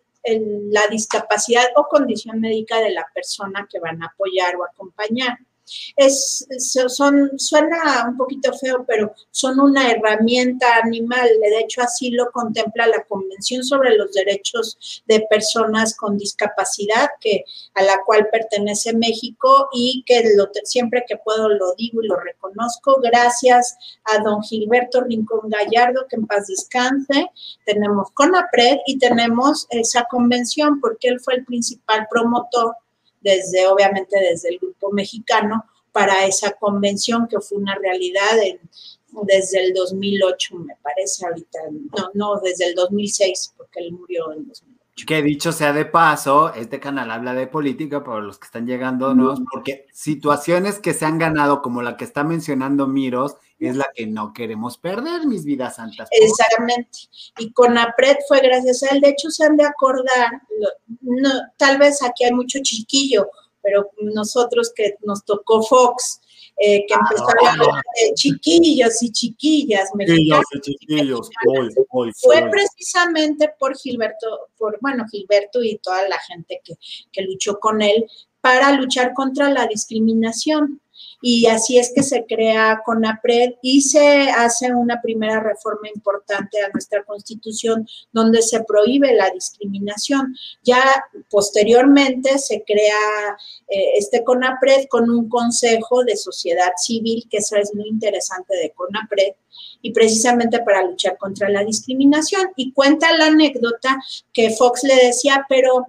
la 0.72 0.88
discapacidad 0.88 1.66
o 1.76 1.88
condición 1.88 2.40
médica 2.40 2.80
de 2.80 2.92
la 2.92 3.08
persona 3.14 3.68
que 3.70 3.80
van 3.80 4.04
a 4.04 4.08
apoyar 4.08 4.56
o 4.56 4.66
acompañar 4.66 5.38
es, 5.96 6.48
son, 6.88 7.32
suena 7.38 8.06
un 8.08 8.18
poquito 8.18 8.54
feo, 8.54 8.86
pero 8.88 9.14
son 9.32 9.60
una 9.60 9.92
herramienta 9.92 10.66
animal. 10.84 11.28
De 11.42 11.60
hecho, 11.60 11.82
así 11.82 12.12
lo 12.12 12.32
contempla 12.32 12.88
la 12.88 13.04
Convención 13.04 13.64
sobre 13.64 13.96
los 13.96 14.14
Derechos 14.14 15.04
de 15.08 15.26
Personas 15.30 15.96
con 15.96 16.18
Discapacidad, 16.18 17.10
que, 17.20 17.44
a 17.76 17.84
la 17.84 18.02
cual 18.06 18.28
pertenece 18.32 18.94
México 18.94 19.70
y 19.74 20.04
que 20.06 20.34
lo, 20.36 20.50
siempre 20.64 21.06
que 21.08 21.18
puedo 21.18 21.50
lo 21.50 21.74
digo 21.76 22.02
y 22.02 22.08
lo 22.08 22.18
reconozco. 22.18 23.00
Gracias 23.02 23.78
a 24.06 24.20
don 24.24 24.42
Gilberto 24.44 25.02
Rincón 25.02 25.50
Gallardo, 25.50 26.06
que 26.10 26.16
en 26.16 26.28
paz 26.28 26.48
descanse. 26.48 27.32
Tenemos 27.66 28.12
CONAPRED 28.12 28.80
y 28.86 28.98
tenemos 28.98 29.68
esa 29.70 30.06
convención 30.10 30.80
porque 30.80 31.10
él 31.10 31.20
fue 31.20 31.36
el 31.36 31.46
principal 31.46 32.08
promotor 32.10 32.76
desde, 33.28 33.68
obviamente, 33.68 34.18
desde 34.18 34.50
el 34.50 34.60
grupo 34.60 34.92
mexicano 34.92 35.66
para 35.92 36.26
esa 36.26 36.52
convención 36.54 37.28
que 37.28 37.40
fue 37.42 37.58
una 37.58 37.76
realidad 37.76 38.38
desde 39.24 39.66
el 39.66 39.74
2008, 39.74 40.56
me 40.56 40.76
parece 40.82 41.26
ahorita, 41.26 41.60
no, 41.72 42.10
no, 42.14 42.40
desde 42.40 42.68
el 42.68 42.76
2006, 42.76 43.54
porque 43.58 43.80
él 43.80 43.92
murió 43.92 44.32
en 44.32 44.48
2008. 44.48 44.67
Que 45.06 45.22
dicho 45.22 45.52
sea 45.52 45.74
de 45.74 45.86
paso, 45.86 46.54
este 46.54 46.80
canal 46.80 47.12
habla 47.12 47.36
de 47.36 47.46
política 47.46 48.04
para 48.04 48.20
los 48.20 48.40
que 48.40 48.46
están 48.46 48.66
llegando, 48.66 49.14
¿no? 49.14 49.36
Porque 49.52 49.86
situaciones 49.94 50.80
que 50.80 50.94
se 50.94 51.06
han 51.06 51.20
ganado, 51.20 51.62
como 51.62 51.84
la 51.84 51.98
que 51.98 52.04
está 52.04 52.24
mencionando 52.24 52.88
Miros, 52.88 53.36
es 53.60 53.76
la 53.76 53.88
que 53.94 54.08
no 54.08 54.34
queremos 54.34 54.78
perder, 54.78 55.28
mis 55.28 55.46
vidas 55.46 55.76
santas. 55.76 56.10
Exactamente. 56.12 57.00
Y 57.38 57.52
con 57.52 57.78
APRED 57.78 58.18
fue 58.28 58.40
gracias 58.40 58.84
a 58.84 58.96
él. 58.96 59.02
De 59.02 59.10
hecho, 59.10 59.30
se 59.30 59.46
han 59.46 59.56
de 59.56 59.66
acordar, 59.66 60.30
no, 61.02 61.30
tal 61.58 61.78
vez 61.78 62.02
aquí 62.02 62.26
hay 62.26 62.34
mucho 62.34 62.60
chiquillo, 62.64 63.30
pero 63.62 63.92
nosotros 64.02 64.72
que 64.76 64.96
nos 65.04 65.24
tocó 65.26 65.62
Fox, 65.62 66.22
eh, 66.60 66.86
que 66.88 66.94
empezó 66.94 67.24
a 67.28 67.52
hablar 67.52 67.84
de 68.02 68.14
chiquillos 68.16 69.02
y 69.04 69.12
chiquillas 69.12 69.90
mexicanos. 69.94 70.46
Chiquillos, 70.62 71.30
Fue 72.22 72.50
precisamente 72.50 73.52
por 73.60 73.78
Gilberto, 73.78 74.50
por, 74.58 74.78
bueno, 74.82 75.06
Gilberto 75.12 75.62
y 75.64 75.78
toda 75.78 76.08
la 76.08 76.18
gente 76.20 76.60
que, 76.64 76.74
que 77.12 77.22
luchó 77.22 77.60
con 77.60 77.82
él 77.82 78.06
para 78.42 78.72
luchar 78.72 79.14
contra 79.14 79.50
la 79.52 79.68
discriminación 79.68 80.82
y 81.22 81.48
así 81.48 81.80
es 81.80 81.92
que 81.94 82.04
se 82.04 82.26
crea 82.26 82.82
CONAPRED 82.86 83.56
y 83.62 83.82
se 83.82 84.30
hace 84.30 84.74
una 84.74 85.02
primera 85.02 85.40
reforma 85.40 85.90
importante 85.94 86.62
a 86.62 86.70
nuestra 86.70 87.04
constitución 87.04 87.88
donde 88.12 88.42
se 88.44 88.64
prohíbe 88.64 89.14
la 89.16 89.30
discriminación. 89.32 90.36
Ya 90.64 90.80
posteriormente 91.30 92.38
se 92.38 92.64
crea 92.64 93.36
eh, 93.68 93.94
este 93.98 94.24
CONAPRED 94.24 94.88
con 94.90 95.10
un 95.10 95.28
consejo 95.28 96.04
de 96.04 96.16
sociedad 96.16 96.74
civil, 96.78 97.28
que 97.30 97.38
eso 97.38 97.56
es 97.56 97.74
muy 97.74 97.88
interesante 97.90 98.56
de 98.56 98.72
CONAPRED, 98.72 99.34
y 99.82 99.92
precisamente 99.92 100.60
para 100.60 100.84
luchar 100.84 101.18
contra 101.18 101.50
la 101.50 101.64
discriminación. 101.64 102.50
Y 102.56 102.74
cuenta 102.74 103.16
la 103.18 103.28
anécdota 103.28 103.98
que 104.34 104.52
Fox 104.52 104.84
le 104.84 104.96
decía, 104.96 105.46
pero 105.50 105.88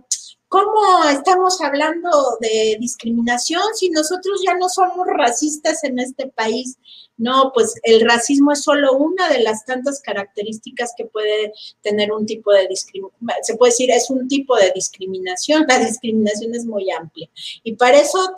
¿Cómo 0.49 1.05
estamos 1.11 1.61
hablando 1.61 2.09
de 2.41 2.79
discriminación 2.81 3.61
si 3.75 3.91
nosotros 3.91 4.41
ya 4.45 4.55
no 4.57 4.71
somos 4.71 5.07
racistas 5.07 5.85
en 5.85 5.99
este 5.99 6.29
país? 6.29 6.79
No, 7.19 7.51
pues 7.53 7.75
el 7.83 8.01
racismo 8.01 8.53
es 8.53 8.63
solo 8.63 8.95
una 8.95 9.29
de 9.29 9.41
las 9.41 9.67
tantas 9.67 10.01
características 10.01 10.95
que 10.97 11.05
puede 11.05 11.53
tener 11.83 12.13
un 12.13 12.25
tipo 12.25 12.51
de 12.53 12.67
discriminación. 12.67 13.43
Se 13.43 13.57
puede 13.57 13.73
decir, 13.73 13.91
es 13.91 14.09
un 14.09 14.27
tipo 14.27 14.57
de 14.57 14.73
discriminación. 14.75 15.67
La 15.69 15.81
discriminación 15.81 16.55
es 16.55 16.65
muy 16.65 16.91
amplia. 16.93 17.29
Y 17.63 17.75
para 17.75 17.99
eso 17.99 18.35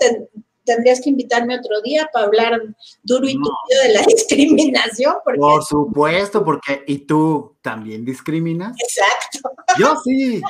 tendrías 0.65 1.01
que 1.01 1.11
invitarme 1.11 1.59
otro 1.59 1.81
día 1.83 2.09
para 2.13 2.27
hablar 2.27 2.61
duro 3.05 3.29
y 3.29 3.35
tupido 3.35 3.83
de 3.85 3.93
la 3.95 4.03
discriminación. 4.07 5.15
Por 5.25 5.63
supuesto, 5.63 6.45
porque 6.45 6.83
¿y 6.89 6.99
tú 6.99 7.57
también 7.63 8.05
discriminas? 8.05 8.77
Exacto. 8.81 9.51
Yo 9.79 9.95
sí. 10.03 10.43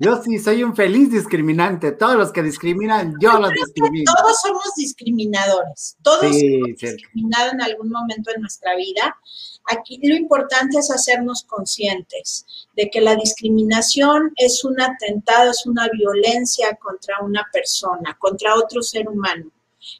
Yo 0.00 0.22
sí 0.22 0.38
soy 0.38 0.62
un 0.62 0.76
feliz 0.76 1.10
discriminante. 1.10 1.90
Todos 1.90 2.14
los 2.14 2.30
que 2.30 2.40
discriminan, 2.40 3.14
yo 3.20 3.32
los 3.40 3.50
discrimino. 3.50 4.12
Todos 4.16 4.40
somos 4.40 4.72
discriminadores. 4.76 5.96
Todos 6.02 6.22
hemos 6.22 6.68
discriminado 6.80 7.50
en 7.52 7.62
algún 7.62 7.90
momento 7.90 8.30
en 8.32 8.42
nuestra 8.42 8.76
vida. 8.76 9.16
Aquí 9.64 9.98
lo 10.04 10.14
importante 10.14 10.78
es 10.78 10.92
hacernos 10.92 11.42
conscientes 11.42 12.46
de 12.76 12.88
que 12.90 13.00
la 13.00 13.16
discriminación 13.16 14.32
es 14.36 14.64
un 14.64 14.80
atentado, 14.80 15.50
es 15.50 15.66
una 15.66 15.88
violencia 15.88 16.78
contra 16.80 17.16
una 17.20 17.44
persona, 17.52 18.16
contra 18.20 18.54
otro 18.54 18.82
ser 18.82 19.08
humano 19.08 19.50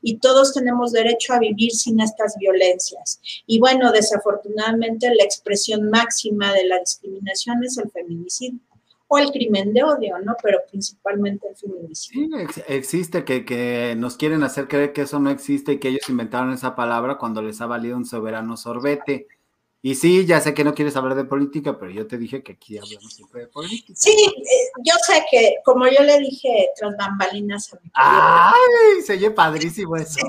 y 0.03 0.18
todos 0.18 0.55
tenemos 0.55 0.92
derecho 0.92 1.32
a 1.32 1.38
vivir 1.38 1.70
sin 1.72 2.01
estas 2.01 2.36
violencias. 2.38 3.20
Y 3.46 3.59
bueno, 3.59 3.92
desafortunadamente 3.92 5.14
la 5.14 5.24
expresión 5.24 5.88
máxima 5.88 6.53
de 6.53 6.66
la 6.66 6.78
discriminación 6.80 7.64
es 7.64 7.78
el 7.78 7.90
feminicidio 7.90 8.61
o 9.09 9.18
el 9.18 9.30
crimen 9.30 9.72
de 9.72 9.82
odio, 9.82 10.18
¿no? 10.18 10.36
Pero 10.42 10.59
principalmente 10.70 11.48
el 11.48 11.56
feminicidio. 11.56 12.48
Sí, 12.48 12.62
existe, 12.68 13.24
que, 13.24 13.44
que, 13.44 13.94
nos 13.96 14.16
quieren 14.16 14.42
hacer 14.42 14.68
creer 14.68 14.92
que 14.92 15.02
eso 15.02 15.18
no 15.18 15.30
existe 15.30 15.72
y 15.72 15.78
que 15.78 15.88
ellos 15.88 16.09
inventaron 16.09 16.52
esa 16.52 16.76
palabra 16.76 17.18
cuando 17.18 17.42
les 17.42 17.61
ha 17.61 17.66
valido 17.66 17.96
un 17.96 18.04
soberano 18.04 18.56
sorbete. 18.56 19.26
Y 19.80 19.94
sí, 19.94 20.26
ya 20.26 20.40
sé 20.40 20.54
que 20.54 20.64
no 20.64 20.74
quieres 20.74 20.96
hablar 20.96 21.14
de 21.14 21.24
política, 21.24 21.78
pero 21.78 21.92
yo 21.92 22.06
te 22.06 22.18
dije 22.18 22.42
que 22.42 22.52
aquí 22.52 22.78
hablamos 22.78 23.14
siempre 23.14 23.42
de 23.42 23.46
política. 23.46 23.92
Sí, 23.94 24.11
eh, 24.11 24.70
yo 24.84 24.94
sé 25.06 25.24
que, 25.30 25.54
como 25.64 25.86
yo 25.86 26.02
le 26.02 26.18
dije 26.18 26.66
tras 26.76 26.96
bambalinas 26.96 27.72
a 27.72 27.78
mi 27.82 27.90
¡Ay! 27.94 29.02
Se 29.06 29.14
oye 29.14 29.30
padrísimo 29.30 29.96
eso. 29.96 30.14
Sí, 30.14 30.22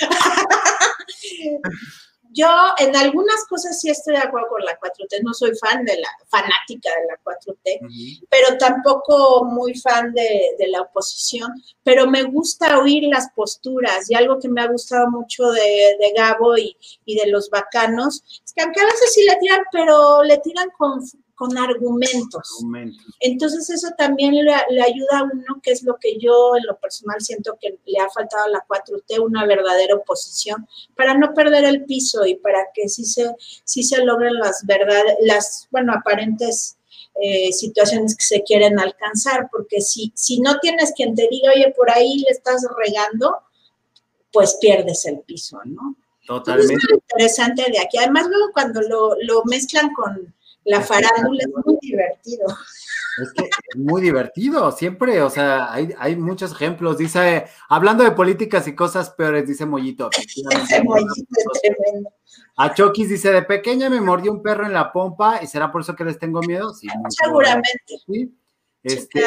Yo 2.32 2.48
en 2.78 2.94
algunas 2.94 3.44
cosas 3.48 3.80
sí 3.80 3.90
estoy 3.90 4.14
de 4.14 4.20
acuerdo 4.20 4.48
con 4.48 4.64
la 4.64 4.78
4T, 4.78 5.22
no 5.22 5.34
soy 5.34 5.52
fan 5.56 5.84
de 5.84 5.98
la, 5.98 6.08
fanática 6.28 6.90
de 7.00 7.06
la 7.08 7.18
4T, 7.24 8.26
pero 8.30 8.56
tampoco 8.56 9.44
muy 9.44 9.74
fan 9.74 10.12
de, 10.12 10.56
la 10.68 10.82
oposición, 10.82 11.52
pero 11.82 12.06
me 12.06 12.22
gusta 12.22 12.78
oír 12.78 13.04
las 13.04 13.30
posturas 13.34 14.08
y 14.08 14.14
algo 14.14 14.38
que 14.38 14.48
me 14.48 14.62
ha 14.62 14.68
gustado 14.68 15.10
mucho 15.10 15.50
de, 15.50 16.12
Gabo 16.16 16.56
y, 16.56 16.76
y, 17.04 17.16
de 17.16 17.28
los 17.30 17.50
bacanos, 17.50 18.22
es 18.44 18.52
que 18.52 18.62
aunque 18.62 18.80
a 18.80 18.84
veces 18.84 19.14
sí 19.14 19.24
le 19.24 19.36
tiran, 19.36 19.62
pero 19.72 20.22
le 20.22 20.38
tiran 20.38 20.68
con, 20.76 21.00
con 21.40 21.56
argumentos. 21.56 22.62
Entonces 23.18 23.70
eso 23.70 23.88
también 23.96 24.34
le, 24.34 24.52
ayuda 24.52 25.20
a 25.20 25.22
uno, 25.22 25.58
que 25.62 25.70
es 25.70 25.82
lo 25.82 25.96
que 25.96 26.18
yo 26.18 26.54
en 26.54 26.66
lo 26.66 26.78
personal 26.78 27.18
siento 27.22 27.56
que 27.58 27.78
le 27.86 27.98
ha 27.98 28.10
faltado 28.10 28.44
a 28.44 28.48
la 28.50 28.66
4T, 28.68 29.24
una 29.24 29.46
verdadera 29.46 29.94
oposición, 29.94 30.68
para 30.94 31.14
no 31.14 31.32
perder 31.32 31.64
el 31.64 31.86
piso 31.86 32.26
y 32.26 32.34
para 32.34 32.66
que 32.74 32.90
sí 32.90 33.06
se, 33.06 33.34
sí 33.64 33.82
se 33.82 34.04
logren 34.04 34.34
las 34.34 34.66
verdades, 34.66 35.16
las, 35.22 35.66
bueno, 35.70 35.94
aparentes 35.94 36.76
eh, 37.22 37.50
situaciones 37.54 38.14
que 38.14 38.24
se 38.26 38.42
quieren 38.42 38.78
alcanzar, 38.78 39.48
porque 39.50 39.80
si, 39.80 40.12
si 40.14 40.40
no 40.40 40.58
tienes 40.58 40.92
quien 40.94 41.14
te 41.14 41.26
diga, 41.30 41.52
oye, 41.56 41.72
por 41.74 41.90
ahí 41.90 42.18
le 42.18 42.28
estás 42.28 42.66
regando, 42.76 43.38
pues 44.30 44.58
pierdes 44.60 45.06
el 45.06 45.20
piso, 45.20 45.58
¿no? 45.64 45.96
Totalmente. 46.26 46.74
es 46.74 46.92
interesante 46.92 47.64
de 47.72 47.78
aquí. 47.80 47.96
Además, 47.96 48.26
luego 48.28 48.52
cuando 48.52 48.82
lo, 48.82 49.14
lo 49.22 49.42
mezclan 49.46 49.90
con 49.94 50.34
la 50.64 50.80
farándula 50.80 51.40
es 51.40 51.48
muy 51.64 51.78
divertido. 51.82 52.46
Es 53.22 53.32
que 53.32 53.44
es 53.44 53.76
muy 53.76 54.00
divertido, 54.00 54.70
siempre, 54.72 55.20
o 55.20 55.30
sea, 55.30 55.72
hay, 55.72 55.94
hay, 55.98 56.16
muchos 56.16 56.52
ejemplos. 56.52 56.96
Dice, 56.96 57.46
hablando 57.68 58.04
de 58.04 58.12
políticas 58.12 58.66
y 58.68 58.74
cosas 58.74 59.10
peores, 59.10 59.46
dice 59.46 59.66
Mollito. 59.66 60.08
Ese 60.16 60.82
Mollito 60.82 61.26
es 61.36 61.60
tremendo. 61.60 62.10
A 62.56 62.72
Chokis 62.72 63.08
dice, 63.08 63.32
de 63.32 63.42
pequeña 63.42 63.90
me 63.90 64.00
mordió 64.00 64.32
un 64.32 64.42
perro 64.42 64.64
en 64.64 64.72
la 64.72 64.92
pompa 64.92 65.42
y 65.42 65.46
será 65.46 65.72
por 65.72 65.82
eso 65.82 65.96
que 65.96 66.04
les 66.04 66.18
tengo 66.18 66.40
miedo. 66.40 66.72
Sí, 66.72 66.88
Seguramente. 67.08 67.98
Sí. 68.06 68.34
Este, 68.82 69.22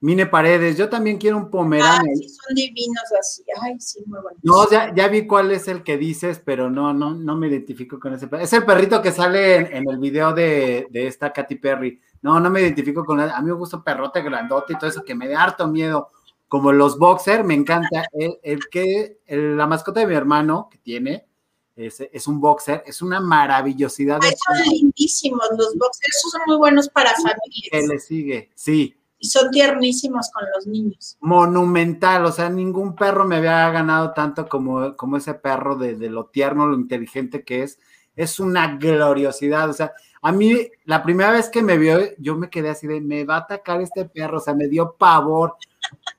Mine 0.00 0.26
Paredes, 0.26 0.76
yo 0.76 0.90
también 0.90 1.16
quiero 1.16 1.38
un 1.38 1.50
pomerano. 1.50 2.04
Ah, 2.06 2.14
sí, 2.14 2.28
son 2.28 2.54
divinos 2.54 3.04
así. 3.18 3.42
Ay, 3.62 3.80
sí, 3.80 4.02
muy 4.06 4.20
bueno. 4.20 4.38
No, 4.42 4.70
ya, 4.70 4.94
ya, 4.94 5.08
vi 5.08 5.26
cuál 5.26 5.50
es 5.52 5.68
el 5.68 5.82
que 5.82 5.96
dices, 5.96 6.40
pero 6.44 6.68
no, 6.68 6.92
no, 6.92 7.14
no 7.14 7.36
me 7.36 7.48
identifico 7.48 7.98
con 7.98 8.12
ese 8.12 8.28
perro. 8.28 8.42
Es 8.42 8.52
el 8.52 8.66
perrito 8.66 9.00
que 9.00 9.10
sale 9.10 9.56
en, 9.74 9.88
el 9.88 9.98
video 9.98 10.34
de, 10.34 10.86
esta 10.92 11.32
Katy 11.32 11.54
Perry. 11.56 11.98
No, 12.20 12.38
no 12.40 12.50
me 12.50 12.60
identifico 12.60 13.04
con 13.06 13.20
él. 13.20 13.30
A 13.30 13.40
mí 13.40 13.46
me 13.46 13.54
gusta 13.54 13.78
un 13.78 13.84
perrote 13.84 14.20
grandote 14.20 14.74
y 14.74 14.78
todo 14.78 14.90
eso 14.90 15.02
que 15.02 15.14
me 15.14 15.28
da 15.28 15.42
harto 15.42 15.66
miedo. 15.66 16.10
Como 16.46 16.72
los 16.72 16.98
boxer, 16.98 17.42
me 17.42 17.54
encanta. 17.54 18.04
El, 18.42 18.68
que, 18.70 19.20
la 19.28 19.66
mascota 19.66 20.00
de 20.00 20.06
mi 20.06 20.14
hermano 20.14 20.68
que 20.70 20.76
tiene, 20.76 21.26
es, 21.74 22.00
es, 22.00 22.26
un 22.26 22.38
boxer, 22.38 22.82
es 22.86 23.00
una 23.00 23.20
maravillosidad. 23.20 24.20
Ay, 24.22 24.34
son 24.46 24.72
lindísimos 24.74 25.48
los 25.56 25.74
boxers, 25.74 26.20
son 26.30 26.42
muy 26.46 26.56
buenos 26.58 26.88
para 26.90 27.14
familias. 27.14 27.70
Que 27.70 27.86
le 27.86 27.98
sigue, 27.98 28.50
sí 28.54 28.94
y 29.18 29.28
son 29.28 29.50
tiernísimos 29.50 30.30
con 30.30 30.44
los 30.54 30.66
niños. 30.66 31.16
Monumental, 31.20 32.24
o 32.26 32.32
sea, 32.32 32.50
ningún 32.50 32.94
perro 32.94 33.24
me 33.24 33.36
había 33.36 33.70
ganado 33.70 34.12
tanto 34.12 34.48
como, 34.48 34.96
como 34.96 35.16
ese 35.16 35.34
perro 35.34 35.76
de, 35.76 35.94
lo 36.10 36.26
tierno, 36.26 36.66
lo 36.66 36.76
inteligente 36.76 37.44
que 37.44 37.62
es. 37.62 37.78
Es 38.14 38.40
una 38.40 38.76
gloriosidad, 38.76 39.68
o 39.68 39.72
sea, 39.72 39.92
a 40.22 40.32
mí 40.32 40.68
la 40.84 41.02
primera 41.02 41.30
vez 41.30 41.50
que 41.50 41.62
me 41.62 41.76
vio, 41.76 41.98
yo 42.18 42.36
me 42.36 42.48
quedé 42.48 42.70
así 42.70 42.86
de, 42.86 43.00
me 43.00 43.24
va 43.24 43.36
a 43.36 43.40
atacar 43.40 43.80
este 43.82 44.06
perro, 44.06 44.38
o 44.38 44.40
sea, 44.40 44.54
me 44.54 44.68
dio 44.68 44.96
pavor 44.96 45.56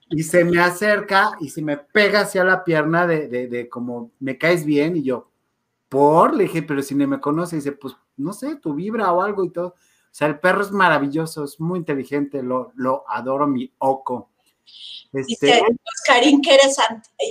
y 0.10 0.22
se 0.24 0.46
me 0.46 0.60
acerca 0.60 1.32
y 1.40 1.50
se 1.50 1.62
me 1.64 1.78
pega 1.78 2.22
hacia 2.22 2.44
la 2.44 2.64
pierna 2.64 3.08
de, 3.08 3.28
de, 3.28 3.48
de 3.48 3.68
como, 3.68 4.12
me 4.20 4.38
caes 4.38 4.64
bien 4.64 4.96
y 4.96 5.04
yo, 5.04 5.32
por, 5.90 6.36
le 6.36 6.44
dije, 6.44 6.62
pero 6.62 6.84
si 6.84 6.94
no 6.94 7.08
me 7.08 7.20
conoce, 7.20 7.56
dice, 7.56 7.72
pues, 7.72 7.96
no 8.16 8.32
sé, 8.34 8.56
tu 8.58 8.76
vibra 8.76 9.12
o 9.12 9.22
algo 9.22 9.44
y 9.44 9.50
todo 9.50 9.76
sea, 10.12 10.28
el 10.28 10.40
perro 10.40 10.62
es 10.62 10.72
maravilloso, 10.72 11.44
es 11.44 11.60
muy 11.60 11.80
inteligente, 11.80 12.42
lo, 12.42 12.72
lo 12.76 13.04
adoro 13.08 13.48
mi 13.48 13.72
oco. 13.80 14.30
Este, 15.14 15.46
Dice 15.46 15.62
Oscarín 15.86 16.42
que 16.42 16.56
eres, 16.56 16.78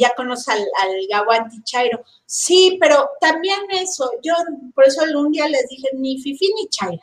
ya 0.01 0.15
conoce 0.17 0.51
al, 0.51 0.61
al 0.61 0.91
Gawanti 1.11 1.63
Chairo. 1.63 2.03
Sí, 2.25 2.79
pero 2.81 3.11
también 3.21 3.61
eso, 3.71 4.11
yo 4.23 4.35
por 4.75 4.85
eso 4.87 5.03
un 5.17 5.33
día 5.33 5.49
les 5.49 5.69
dije 5.69 5.89
ni 5.95 6.21
Fifi 6.21 6.53
ni 6.55 6.69
Chaira. 6.69 7.03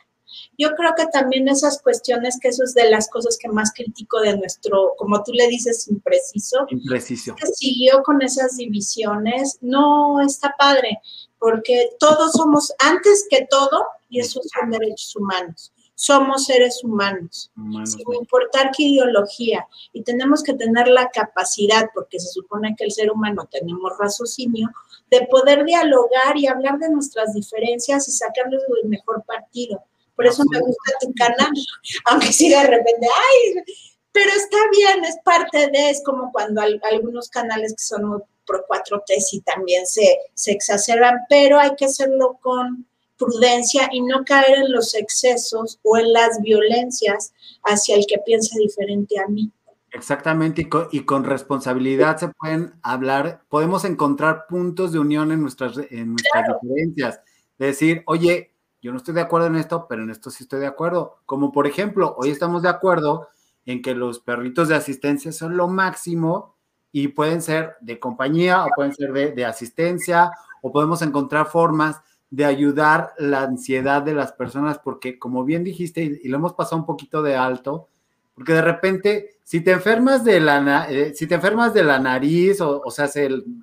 Yo 0.58 0.74
creo 0.74 0.92
que 0.96 1.06
también 1.06 1.48
esas 1.48 1.80
cuestiones, 1.82 2.38
que 2.40 2.48
eso 2.48 2.64
es 2.64 2.74
de 2.74 2.88
las 2.90 3.08
cosas 3.08 3.38
que 3.40 3.48
más 3.48 3.72
critico 3.72 4.20
de 4.20 4.36
nuestro, 4.36 4.94
como 4.96 5.22
tú 5.22 5.32
le 5.32 5.48
dices, 5.48 5.88
impreciso. 5.88 6.66
Impreciso. 6.68 7.34
Que 7.34 7.46
siguió 7.46 8.02
con 8.02 8.22
esas 8.22 8.56
divisiones, 8.56 9.58
no 9.60 10.20
está 10.20 10.54
padre, 10.58 11.00
porque 11.38 11.90
todos 11.98 12.32
somos, 12.32 12.72
antes 12.80 13.26
que 13.28 13.46
todo, 13.50 13.84
y 14.14 14.20
esos 14.20 14.46
son 14.48 14.70
derechos 14.70 15.16
humanos. 15.16 15.72
Somos 15.96 16.46
seres 16.46 16.82
humanos, 16.82 17.50
sin 17.84 18.12
importar 18.14 18.70
qué 18.76 18.84
ideología, 18.84 19.66
y 19.92 20.02
tenemos 20.02 20.42
que 20.42 20.54
tener 20.54 20.88
la 20.88 21.08
capacidad, 21.10 21.88
porque 21.94 22.18
se 22.18 22.28
supone 22.28 22.74
que 22.76 22.84
el 22.84 22.92
ser 22.92 23.10
humano 23.10 23.48
tenemos 23.50 23.92
raciocinio, 23.98 24.68
de 25.10 25.26
poder 25.26 25.64
dialogar 25.64 26.36
y 26.36 26.46
hablar 26.46 26.78
de 26.78 26.90
nuestras 26.90 27.34
diferencias 27.34 28.08
y 28.08 28.12
sacarles 28.12 28.62
el 28.82 28.88
mejor 28.88 29.24
partido. 29.24 29.82
Por 30.16 30.26
eso 30.26 30.42
me 30.50 30.60
gusta 30.60 30.92
tu 31.00 31.12
canal, 31.14 31.52
aunque 32.06 32.32
sí 32.32 32.48
de 32.48 32.62
repente, 32.62 33.06
ay, 33.06 33.64
pero 34.12 34.30
está 34.30 34.58
bien, 34.70 35.04
es 35.04 35.16
parte 35.24 35.70
de, 35.70 35.90
es 35.90 36.02
como 36.04 36.30
cuando 36.32 36.60
algunos 36.60 37.28
canales 37.28 37.74
que 37.76 37.82
son 37.82 38.04
muy 38.04 38.20
pro 38.46 38.64
4T 38.68 39.14
y 39.32 39.40
también 39.40 39.86
se, 39.86 40.18
se 40.34 40.52
exacerban, 40.52 41.18
pero 41.28 41.58
hay 41.58 41.74
que 41.76 41.86
hacerlo 41.86 42.38
con 42.40 42.86
prudencia 43.24 43.88
y 43.92 44.02
no 44.02 44.24
caer 44.24 44.58
en 44.58 44.72
los 44.72 44.94
excesos 44.94 45.78
o 45.82 45.96
en 45.96 46.12
las 46.12 46.40
violencias 46.40 47.32
hacia 47.64 47.96
el 47.96 48.06
que 48.06 48.18
piensa 48.24 48.58
diferente 48.58 49.18
a 49.18 49.28
mí. 49.28 49.50
Exactamente, 49.90 50.62
y 50.62 50.64
con, 50.68 50.88
y 50.90 51.00
con, 51.00 51.22
responsabilidad 51.22 52.16
se 52.16 52.28
pueden 52.28 52.74
hablar, 52.82 53.44
podemos 53.48 53.84
encontrar 53.84 54.46
puntos 54.48 54.92
de 54.92 54.98
unión 54.98 55.30
en 55.30 55.40
nuestras, 55.40 55.78
en 55.90 56.10
nuestras 56.10 56.44
diferencias. 56.60 57.20
decir, 57.58 58.02
oye, 58.06 58.54
yo 58.82 58.90
no 58.90 58.98
estoy 58.98 59.14
de 59.14 59.20
acuerdo 59.20 59.46
en 59.46 59.56
esto, 59.56 59.86
pero 59.88 60.02
en 60.02 60.10
esto 60.10 60.30
sí 60.30 60.42
estoy 60.42 60.60
de 60.60 60.66
acuerdo. 60.66 61.20
Como 61.26 61.52
por 61.52 61.68
ejemplo, 61.68 62.14
hoy 62.18 62.30
estamos 62.30 62.62
de 62.62 62.68
acuerdo 62.68 63.28
en 63.66 63.82
que 63.82 63.94
los 63.94 64.18
perritos 64.18 64.68
de 64.68 64.74
asistencia 64.74 65.30
son 65.30 65.56
lo 65.56 65.68
máximo 65.68 66.56
y 66.90 67.08
pueden 67.08 67.40
ser 67.40 67.76
de 67.80 67.98
compañía 68.00 68.64
o 68.64 68.68
pueden 68.74 68.92
ser 68.94 69.12
de, 69.12 69.30
de 69.30 69.44
asistencia 69.44 70.32
o 70.60 70.72
podemos 70.72 71.02
encontrar 71.02 71.46
formas 71.46 72.00
de 72.30 72.44
ayudar 72.44 73.12
la 73.18 73.42
ansiedad 73.42 74.02
de 74.02 74.14
las 74.14 74.32
personas, 74.32 74.78
porque 74.78 75.18
como 75.18 75.44
bien 75.44 75.64
dijiste, 75.64 76.02
y, 76.02 76.28
lo 76.28 76.36
hemos 76.36 76.54
pasado 76.54 76.78
un 76.78 76.86
poquito 76.86 77.22
de 77.22 77.36
alto, 77.36 77.88
porque 78.34 78.52
de 78.52 78.62
repente, 78.62 79.36
si 79.44 79.60
te 79.60 79.70
enfermas 79.70 80.24
de 80.24 80.40
la, 80.40 80.90
eh, 80.90 81.14
si 81.14 81.26
te 81.26 81.36
enfermas 81.36 81.72
de 81.72 81.84
la 81.84 81.98
nariz 81.98 82.60
o, 82.60 82.80
o 82.84 82.90
sea, 82.90 83.08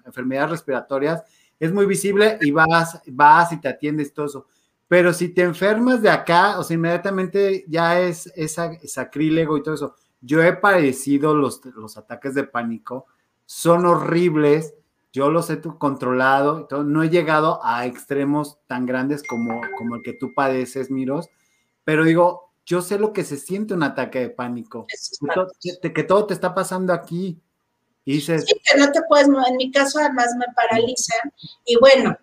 enfermedades 0.05 0.51
respiratorias, 0.51 1.23
es 1.59 1.71
muy 1.71 1.85
visible 1.85 2.39
y 2.41 2.51
vas, 2.51 3.01
vas 3.07 3.51
y 3.51 3.61
te 3.61 3.67
atiendes 3.67 4.13
todo 4.13 4.25
eso. 4.25 4.47
Pero 4.87 5.13
si 5.13 5.29
te 5.29 5.43
enfermas 5.43 6.01
de 6.01 6.09
acá, 6.09 6.59
o 6.59 6.63
sea, 6.63 6.75
inmediatamente 6.75 7.63
ya 7.67 8.01
es, 8.01 8.31
es, 8.35 8.57
sacrílego 8.85 9.57
y 9.57 9.63
todo 9.63 9.75
eso. 9.75 9.95
Yo 10.21 10.41
he 10.41 10.53
padecido 10.53 11.35
los, 11.35 11.63
los 11.65 11.97
ataques 11.97 12.33
de 12.33 12.45
pánico, 12.45 13.05
son 13.45 13.85
horribles, 13.85 14.73
yo 15.13 15.29
los 15.29 15.49
he 15.49 15.59
controlado, 15.61 16.67
no 16.85 17.03
he 17.03 17.09
llegado 17.09 17.59
a 17.63 17.85
extremos 17.85 18.59
tan 18.67 18.85
grandes 18.85 19.23
como, 19.23 19.61
como 19.77 19.95
el 19.95 20.01
que 20.03 20.13
tú 20.13 20.33
padeces, 20.33 20.89
Miros, 20.89 21.29
pero 21.83 22.05
digo, 22.05 22.53
yo 22.65 22.81
sé 22.81 22.97
lo 22.97 23.11
que 23.11 23.23
se 23.23 23.37
siente 23.37 23.73
un 23.73 23.83
ataque 23.83 24.19
de 24.19 24.29
pánico, 24.29 24.87
que, 25.81 26.03
todo 26.03 26.25
te 26.25 26.33
está 26.33 26.53
pasando 26.53 26.93
aquí. 26.93 27.41
Y 28.03 28.13
dices, 28.13 28.45
sí, 28.47 28.55
que 28.63 28.79
no 28.79 28.91
te 28.91 29.01
puedes, 29.07 29.27
en 29.27 29.57
mi 29.57 29.71
caso 29.71 29.99
además 29.99 30.29
me 30.37 30.45
paralizan 30.55 31.31
y 31.65 31.77
bueno, 31.77 32.17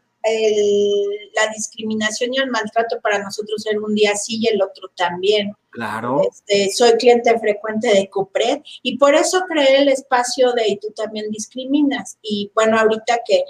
la 1.34 1.52
discriminación 1.54 2.34
y 2.34 2.38
el 2.38 2.50
maltrato 2.50 3.00
para 3.00 3.22
nosotros 3.22 3.64
era 3.66 3.80
un 3.80 3.94
día 3.94 4.14
sí 4.16 4.38
y 4.40 4.48
el 4.48 4.60
otro 4.62 4.90
también. 4.96 5.52
Claro. 5.78 6.22
Este, 6.28 6.72
soy 6.72 6.94
cliente 6.94 7.38
frecuente 7.38 7.86
de 7.86 8.10
Cupred 8.10 8.62
y 8.82 8.98
por 8.98 9.14
eso 9.14 9.44
creé 9.48 9.82
el 9.82 9.88
espacio 9.88 10.50
de 10.54 10.70
y 10.70 10.76
tú 10.76 10.88
también 10.90 11.30
discriminas. 11.30 12.18
Y 12.20 12.50
bueno, 12.52 12.80
ahorita 12.80 13.20
que 13.24 13.44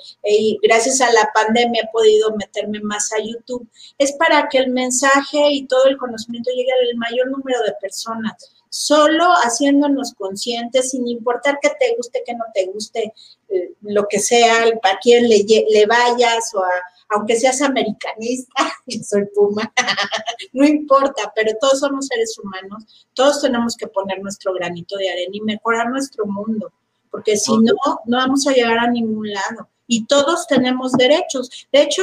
gracias 0.63 1.01
a 1.01 1.11
la 1.11 1.31
pandemia 1.33 1.85
he 1.85 1.91
podido 1.91 2.37
meterme 2.37 2.81
más 2.81 3.11
a 3.15 3.23
YouTube, 3.23 3.67
es 3.97 4.13
para 4.13 4.47
que 4.51 4.59
el 4.59 4.69
mensaje 4.73 5.39
y 5.53 5.67
todo 5.67 5.87
el 5.87 5.97
conocimiento 5.97 6.51
llegue 6.55 6.71
al 6.71 6.99
mayor 6.99 7.31
número 7.31 7.63
de 7.63 7.73
personas 7.81 8.53
solo 8.71 9.25
haciéndonos 9.43 10.13
conscientes, 10.13 10.91
sin 10.91 11.09
importar 11.09 11.59
que 11.63 11.71
te 11.71 11.97
guste, 11.97 12.23
que 12.27 12.35
no 12.35 12.45
te 12.53 12.67
guste, 12.67 13.15
eh, 13.49 13.73
lo 13.81 14.07
que 14.07 14.19
sea, 14.19 14.65
a 14.65 14.99
quién 15.01 15.27
le, 15.27 15.43
le 15.71 15.87
vayas 15.87 16.55
o 16.55 16.63
a, 16.63 16.71
aunque 17.11 17.37
seas 17.37 17.63
americanista, 17.63 18.73
y 18.87 19.03
soy 19.03 19.27
Puma, 19.35 19.73
no 20.53 20.67
importa, 20.67 21.33
pero 21.35 21.53
todos 21.61 21.81
somos 21.81 22.07
seres 22.07 22.39
humanos, 22.39 23.07
todos 23.15 23.41
tenemos 23.41 23.77
que 23.77 23.87
poner 23.87 24.21
nuestro 24.21 24.53
granito 24.55 24.97
de 24.97 25.11
arena 25.11 25.33
y 25.33 25.41
mejorar 25.41 25.91
nuestro 25.91 26.27
mundo, 26.27 26.73
porque 27.11 27.37
si 27.37 27.53
no, 27.59 27.75
no 28.05 28.17
vamos 28.17 28.47
a 28.47 28.53
llegar 28.53 28.79
a 28.79 28.91
ningún 28.91 29.31
lado. 29.31 29.69
Y 29.91 30.05
todos 30.05 30.47
tenemos 30.47 30.93
derechos. 30.93 31.49
De 31.73 31.81
hecho, 31.81 32.03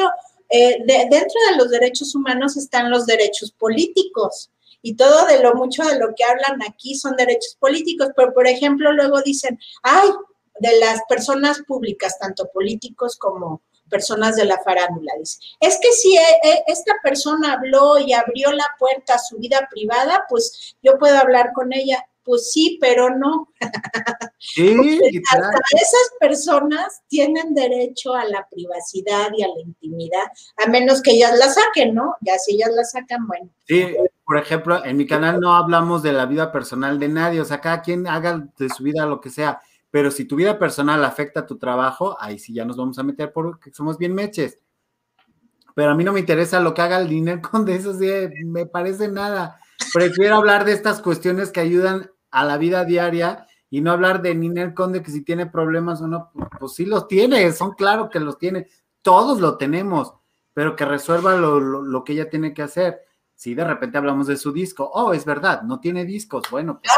eh, 0.49 0.83
dentro 0.85 1.39
de 1.51 1.57
los 1.57 1.69
derechos 1.69 2.15
humanos 2.15 2.57
están 2.57 2.89
los 2.89 3.05
derechos 3.05 3.51
políticos 3.51 4.49
y 4.81 4.95
todo 4.95 5.25
de 5.25 5.41
lo 5.41 5.55
mucho 5.55 5.83
de 5.83 5.97
lo 5.97 6.13
que 6.15 6.23
hablan 6.23 6.61
aquí 6.69 6.93
son 6.93 7.15
derechos 7.15 7.57
políticos, 7.59 8.09
pero 8.15 8.33
por 8.33 8.47
ejemplo 8.47 8.91
luego 8.91 9.19
dicen, 9.23 9.59
ay, 9.81 10.09
de 10.59 10.79
las 10.79 11.01
personas 11.09 11.61
públicas, 11.67 12.19
tanto 12.19 12.47
políticos 12.53 13.17
como 13.17 13.61
personas 13.95 14.35
de 14.35 14.43
la 14.43 14.57
farándula, 14.61 15.13
dice, 15.17 15.39
es 15.61 15.79
que 15.81 15.89
si 15.93 16.17
eh, 16.17 16.21
eh, 16.43 16.63
esta 16.67 16.93
persona 17.01 17.53
habló 17.53 17.97
y 17.97 18.11
abrió 18.11 18.51
la 18.51 18.67
puerta 18.77 19.15
a 19.15 19.19
su 19.19 19.37
vida 19.37 19.69
privada, 19.71 20.25
pues 20.27 20.75
yo 20.83 20.97
puedo 20.99 21.17
hablar 21.17 21.51
con 21.53 21.71
ella. 21.71 22.05
Pues 22.25 22.51
sí, 22.51 22.79
pero 22.81 23.11
no. 23.11 23.49
Sí, 24.39 24.75
hasta 25.31 25.59
esas 25.75 26.11
personas 26.19 27.03
tienen 27.07 27.53
derecho 27.53 28.15
a 28.15 28.25
la 28.25 28.47
privacidad 28.49 29.29
y 29.37 29.43
a 29.43 29.47
la 29.47 29.61
intimidad, 29.61 30.25
a 30.57 30.67
menos 30.67 31.03
que 31.03 31.11
ellas 31.11 31.37
la 31.37 31.47
saquen, 31.49 31.93
¿no? 31.93 32.15
Ya 32.21 32.39
si 32.39 32.55
ellas 32.55 32.71
la 32.75 32.83
sacan, 32.83 33.27
bueno. 33.27 33.51
Sí, 33.67 33.95
por 34.25 34.39
ejemplo, 34.39 34.83
en 34.83 34.97
mi 34.97 35.05
canal 35.05 35.39
no 35.39 35.55
hablamos 35.55 36.01
de 36.01 36.13
la 36.13 36.25
vida 36.25 36.51
personal 36.51 36.99
de 36.99 37.09
nadie, 37.09 37.41
o 37.41 37.45
sea, 37.45 37.61
cada 37.61 37.83
quien 37.83 38.07
haga 38.07 38.47
de 38.57 38.69
su 38.69 38.81
vida 38.81 39.05
lo 39.05 39.21
que 39.21 39.29
sea, 39.29 39.61
pero 39.95 40.11
si 40.11 40.25
tu 40.25 40.35
vida 40.35 40.59
personal 40.59 41.05
afecta 41.05 41.39
a 41.39 41.45
tu 41.45 41.57
trabajo, 41.57 42.17
ahí 42.19 42.37
sí 42.37 42.53
ya 42.53 42.65
nos 42.65 42.75
vamos 42.75 42.99
a 42.99 43.03
meter 43.03 43.31
porque 43.31 43.71
somos 43.71 43.97
bien 43.97 44.13
meches. 44.13 44.59
Pero 45.73 45.91
a 45.91 45.95
mí 45.95 46.03
no 46.03 46.11
me 46.11 46.19
interesa 46.19 46.59
lo 46.59 46.73
que 46.73 46.81
haga 46.81 46.99
el 46.99 47.07
dinero 47.07 47.41
con 47.49 47.69
eso, 47.69 47.93
sí, 47.97 48.05
me 48.43 48.65
parece 48.65 49.07
nada. 49.07 49.57
Prefiero 49.93 50.35
hablar 50.35 50.65
de 50.65 50.73
estas 50.73 51.01
cuestiones 51.01 51.49
que 51.49 51.61
ayudan 51.61 52.11
a 52.29 52.43
la 52.43 52.57
vida 52.57 52.83
diaria 52.83 53.47
y 53.69 53.79
no 53.79 53.89
hablar 53.89 54.21
de 54.21 54.35
Ninel 54.35 54.73
Conde 54.73 55.01
que 55.01 55.11
si 55.11 55.23
tiene 55.23 55.45
problemas 55.45 56.01
o 56.01 56.07
no, 56.07 56.29
pues, 56.59 56.73
sí 56.73 56.85
los 56.85 57.07
tiene, 57.07 57.49
son 57.53 57.71
claro 57.71 58.09
que 58.09 58.19
los 58.19 58.37
tiene, 58.37 58.67
todos 59.01 59.39
lo 59.39 59.55
tenemos, 59.55 60.13
pero 60.53 60.75
que 60.75 60.83
resuelva 60.83 61.37
lo, 61.37 61.61
lo 61.61 62.03
que 62.03 62.11
ella 62.11 62.29
tiene 62.29 62.53
que 62.53 62.63
hacer 62.63 62.99
si 63.33 63.53
de 63.53 63.63
repente 63.63 63.97
hablamos 63.97 64.27
de 64.27 64.35
su 64.35 64.51
disco, 64.51 64.89
oh, 64.93 65.13
es 65.13 65.23
verdad, 65.23 65.61
no 65.61 65.79
tiene 65.79 66.03
discos, 66.03 66.43
bueno, 66.49 66.81
pues, 66.81 66.91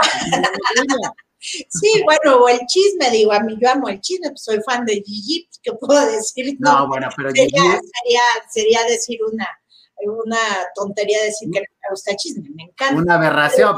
Sí, 1.40 2.04
bueno, 2.04 2.44
o 2.44 2.50
el 2.50 2.60
chisme, 2.68 3.12
digo, 3.12 3.32
a 3.32 3.40
mí 3.42 3.58
yo 3.62 3.70
amo 3.70 3.90
el 3.90 4.02
chisme, 4.02 4.30
pues 4.30 4.44
soy 4.44 4.60
fan 4.62 4.86
de 4.86 4.96
Gigi, 5.06 5.48
pues, 5.48 5.60
¿qué 5.62 5.72
puedo 5.74 6.06
decir? 6.08 6.58
No, 6.60 6.88
bueno, 6.88 7.10
pero 7.16 7.32
sería, 7.32 7.62
sería, 7.62 8.22
sería, 8.50 8.84
decir 8.86 9.20
una, 9.32 9.48
una 10.04 10.40
tontería 10.76 11.24
decir 11.24 11.50
que 11.52 11.60
no 11.60 11.66
me 11.66 11.90
gusta 11.92 12.12
el 12.12 12.18
chisme, 12.18 12.50
me 12.56 12.64
encanta. 12.64 13.02
Una 13.02 13.16
aberración. 13.16 13.76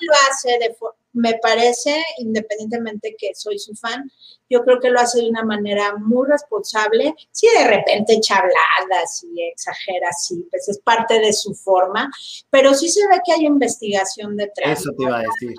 Lo 0.00 0.12
hace 0.30 0.58
de 0.58 0.74
me 1.14 1.34
parece, 1.42 2.02
independientemente 2.18 3.14
que 3.18 3.34
soy 3.34 3.58
su 3.58 3.74
fan, 3.74 4.10
yo 4.48 4.64
creo 4.64 4.80
que 4.80 4.90
lo 4.90 5.00
hace 5.00 5.20
de 5.20 5.28
una 5.28 5.44
manera 5.44 5.94
muy 5.96 6.26
responsable. 6.28 7.14
Si 7.30 7.46
de 7.48 7.66
repente 7.66 8.14
echa 8.14 8.36
habladas 8.36 9.24
y 9.24 9.42
exagera, 9.42 10.10
sí, 10.12 10.46
pues 10.50 10.68
es 10.68 10.78
parte 10.78 11.18
de 11.20 11.32
su 11.32 11.54
forma, 11.54 12.10
pero 12.50 12.74
sí 12.74 12.88
se 12.88 13.06
ve 13.08 13.20
que 13.24 13.32
hay 13.32 13.46
investigación 13.46 14.36
detrás. 14.36 14.80
Eso 14.80 14.90
te 14.96 15.04
iba 15.04 15.18
a 15.18 15.22
decir. 15.22 15.54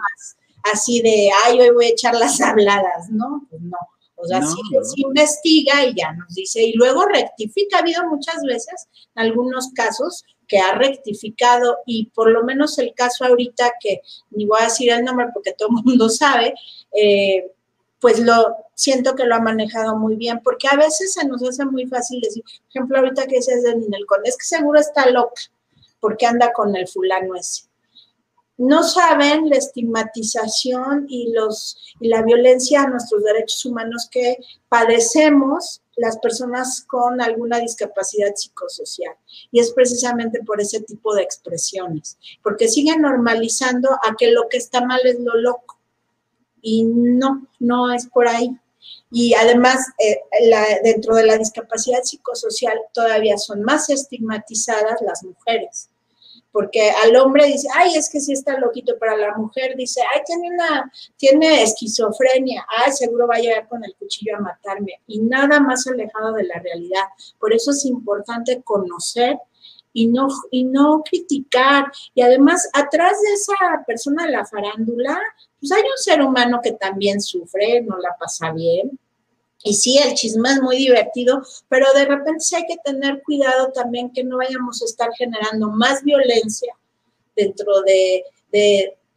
Así 0.71 1.01
de, 1.01 1.29
ay, 1.45 1.59
hoy 1.59 1.69
voy 1.71 1.85
a 1.85 1.89
echar 1.89 2.15
las 2.15 2.39
habladas, 2.41 3.09
¿no? 3.09 3.45
Pues 3.49 3.61
no. 3.61 3.77
O 4.15 4.25
sea, 4.25 4.41
sí, 4.41 4.55
investiga 4.95 5.85
y 5.85 5.95
ya 5.95 6.13
nos 6.13 6.33
dice, 6.33 6.63
y 6.63 6.73
luego 6.73 7.05
rectifica. 7.05 7.77
Ha 7.77 7.79
habido 7.81 8.07
muchas 8.07 8.41
veces, 8.43 8.87
en 9.15 9.23
algunos 9.23 9.71
casos, 9.73 10.23
que 10.47 10.59
ha 10.59 10.75
rectificado 10.75 11.79
y 11.85 12.05
por 12.11 12.29
lo 12.29 12.43
menos 12.43 12.77
el 12.77 12.93
caso 12.93 13.25
ahorita 13.25 13.73
que 13.79 14.01
ni 14.31 14.45
voy 14.45 14.59
a 14.61 14.65
decir 14.65 14.91
el 14.91 15.03
nombre 15.03 15.27
porque 15.33 15.53
todo 15.53 15.69
el 15.69 15.83
mundo 15.83 16.09
sabe, 16.09 16.53
eh, 16.91 17.51
pues 17.99 18.19
lo 18.19 18.55
siento 18.75 19.15
que 19.15 19.25
lo 19.25 19.35
ha 19.35 19.39
manejado 19.39 19.97
muy 19.97 20.15
bien, 20.15 20.41
porque 20.43 20.67
a 20.67 20.75
veces 20.75 21.13
se 21.13 21.25
nos 21.25 21.41
hace 21.43 21.65
muy 21.65 21.85
fácil 21.87 22.19
decir, 22.21 22.43
por 22.43 22.69
ejemplo, 22.69 22.97
ahorita 22.97 23.27
que 23.27 23.37
dices 23.37 23.63
de 23.63 23.75
Ninel 23.75 24.05
Conde, 24.05 24.29
es 24.29 24.37
que 24.37 24.45
seguro 24.45 24.79
está 24.79 25.09
loca, 25.09 25.41
porque 25.99 26.25
anda 26.25 26.51
con 26.51 26.75
el 26.75 26.87
fulano 26.87 27.35
ese. 27.35 27.63
No 28.57 28.83
saben 28.83 29.49
la 29.49 29.57
estigmatización 29.57 31.05
y, 31.09 31.31
los, 31.33 31.77
y 31.99 32.07
la 32.07 32.21
violencia 32.21 32.83
a 32.83 32.87
nuestros 32.87 33.23
derechos 33.23 33.65
humanos 33.65 34.07
que 34.11 34.37
padecemos 34.69 35.81
las 35.95 36.17
personas 36.19 36.83
con 36.87 37.21
alguna 37.21 37.59
discapacidad 37.59 38.33
psicosocial. 38.35 39.15
Y 39.51 39.59
es 39.59 39.71
precisamente 39.73 40.43
por 40.43 40.61
ese 40.61 40.81
tipo 40.81 41.15
de 41.15 41.23
expresiones, 41.23 42.17
porque 42.43 42.67
siguen 42.67 43.01
normalizando 43.01 43.89
a 43.91 44.15
que 44.17 44.31
lo 44.31 44.47
que 44.49 44.57
está 44.57 44.85
mal 44.85 45.01
es 45.03 45.19
lo 45.19 45.35
loco. 45.35 45.79
Y 46.61 46.83
no, 46.83 47.47
no 47.59 47.91
es 47.91 48.07
por 48.07 48.27
ahí. 48.27 48.55
Y 49.11 49.33
además, 49.33 49.79
eh, 49.99 50.21
dentro 50.83 51.15
de 51.15 51.25
la 51.25 51.37
discapacidad 51.37 52.03
psicosocial 52.03 52.79
todavía 52.93 53.37
son 53.37 53.61
más 53.63 53.89
estigmatizadas 53.89 55.01
las 55.01 55.23
mujeres 55.23 55.89
porque 56.53 56.91
al 57.03 57.15
hombre 57.15 57.47
dice, 57.47 57.67
ay, 57.75 57.95
es 57.95 58.09
que 58.09 58.21
sí 58.21 58.31
está 58.31 58.57
loquito, 58.59 58.93
pero 58.99 59.13
a 59.13 59.17
la 59.17 59.35
mujer 59.35 59.75
dice, 59.75 60.01
ay, 60.13 60.21
tiene 60.23 60.51
una, 60.51 60.91
tiene 61.17 61.63
esquizofrenia, 61.63 62.63
ay, 62.77 62.91
seguro 62.91 63.27
va 63.27 63.35
a 63.37 63.39
llegar 63.39 63.67
con 63.67 63.83
el 63.83 63.95
cuchillo 63.95 64.37
a 64.37 64.39
matarme, 64.39 65.01
y 65.07 65.19
nada 65.19 65.59
más 65.59 65.87
alejado 65.87 66.31
de 66.33 66.43
la 66.43 66.59
realidad. 66.59 67.05
Por 67.39 67.53
eso 67.53 67.71
es 67.71 67.83
importante 67.85 68.61
conocer 68.61 69.39
y 69.93 70.07
no, 70.07 70.27
y 70.51 70.63
no 70.63 71.01
criticar. 71.03 71.85
Y 72.13 72.21
además, 72.21 72.69
atrás 72.73 73.13
de 73.21 73.33
esa 73.33 73.83
persona 73.87 74.25
de 74.25 74.31
la 74.31 74.45
farándula, 74.45 75.19
pues 75.59 75.71
hay 75.71 75.81
un 75.81 75.97
ser 75.97 76.21
humano 76.21 76.59
que 76.63 76.73
también 76.73 77.19
sufre, 77.19 77.81
no 77.81 77.97
la 77.97 78.15
pasa 78.19 78.51
bien, 78.51 78.99
y 79.63 79.73
sí, 79.75 79.97
el 79.97 80.13
chisme 80.13 80.51
es 80.51 80.61
muy 80.61 80.75
divertido, 80.75 81.41
pero 81.69 81.87
de 81.93 82.05
repente 82.05 82.41
sí 82.41 82.55
hay 82.55 82.65
que 82.67 82.77
tener 82.83 83.23
cuidado 83.23 83.71
también 83.71 84.11
que 84.11 84.23
no 84.23 84.37
vayamos 84.37 84.81
a 84.81 84.85
estar 84.85 85.09
generando 85.17 85.69
más 85.69 86.03
violencia 86.03 86.75
dentro 87.35 87.81
de, 87.81 88.23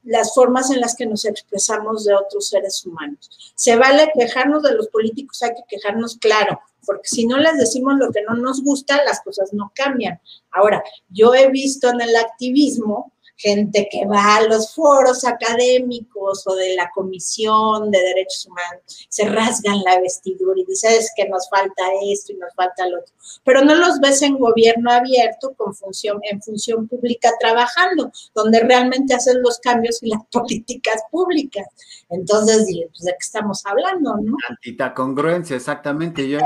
las 0.04 0.32
formas 0.34 0.70
en 0.70 0.80
las 0.80 0.94
que 0.94 1.04
nos 1.04 1.24
expresamos 1.24 2.04
de 2.04 2.14
otros 2.14 2.48
seres 2.48 2.86
humanos. 2.86 3.52
Se 3.56 3.74
vale 3.74 4.12
quejarnos 4.16 4.62
de 4.62 4.72
los 4.72 4.86
políticos, 4.86 5.42
hay 5.42 5.50
que 5.50 5.64
quejarnos 5.68 6.16
claro, 6.18 6.60
porque 6.86 7.08
si 7.08 7.26
no 7.26 7.38
les 7.38 7.58
decimos 7.58 7.94
lo 7.98 8.12
que 8.12 8.22
no 8.22 8.34
nos 8.36 8.62
gusta, 8.62 9.02
las 9.04 9.20
cosas 9.22 9.52
no 9.52 9.72
cambian. 9.74 10.20
Ahora, 10.52 10.84
yo 11.08 11.34
he 11.34 11.50
visto 11.50 11.90
en 11.90 12.00
el 12.00 12.14
activismo 12.14 13.12
gente 13.36 13.88
que 13.90 14.06
va 14.06 14.36
a 14.36 14.42
los 14.42 14.74
foros 14.74 15.24
académicos 15.24 16.46
o 16.46 16.54
de 16.54 16.74
la 16.74 16.90
Comisión 16.94 17.90
de 17.90 17.98
Derechos 17.98 18.46
Humanos, 18.46 19.06
se 19.08 19.28
rasgan 19.28 19.82
la 19.84 20.00
vestidura 20.00 20.58
y 20.58 20.64
dicen 20.64 20.92
es 20.92 21.12
que 21.14 21.28
nos 21.28 21.48
falta 21.48 21.82
esto 22.10 22.32
y 22.32 22.36
nos 22.36 22.54
falta 22.54 22.88
lo 22.88 23.00
otro, 23.00 23.14
pero 23.44 23.62
no 23.62 23.74
los 23.74 24.00
ves 24.00 24.22
en 24.22 24.38
gobierno 24.38 24.90
abierto 24.90 25.54
con 25.54 25.74
función, 25.74 26.18
en 26.22 26.40
función 26.42 26.88
pública 26.88 27.30
trabajando, 27.38 28.10
donde 28.34 28.60
realmente 28.60 29.14
hacen 29.14 29.42
los 29.42 29.58
cambios 29.58 30.02
y 30.02 30.10
las 30.10 30.24
políticas 30.32 31.02
públicas. 31.10 31.66
Entonces, 32.08 32.64
pues, 32.66 33.04
¿de 33.04 33.10
qué 33.12 33.16
estamos 33.20 33.64
hablando, 33.66 34.16
no? 34.16 34.36
Tantita 34.48 34.94
congruencia, 34.94 35.56
exactamente. 35.56 36.28
Yo, 36.28 36.38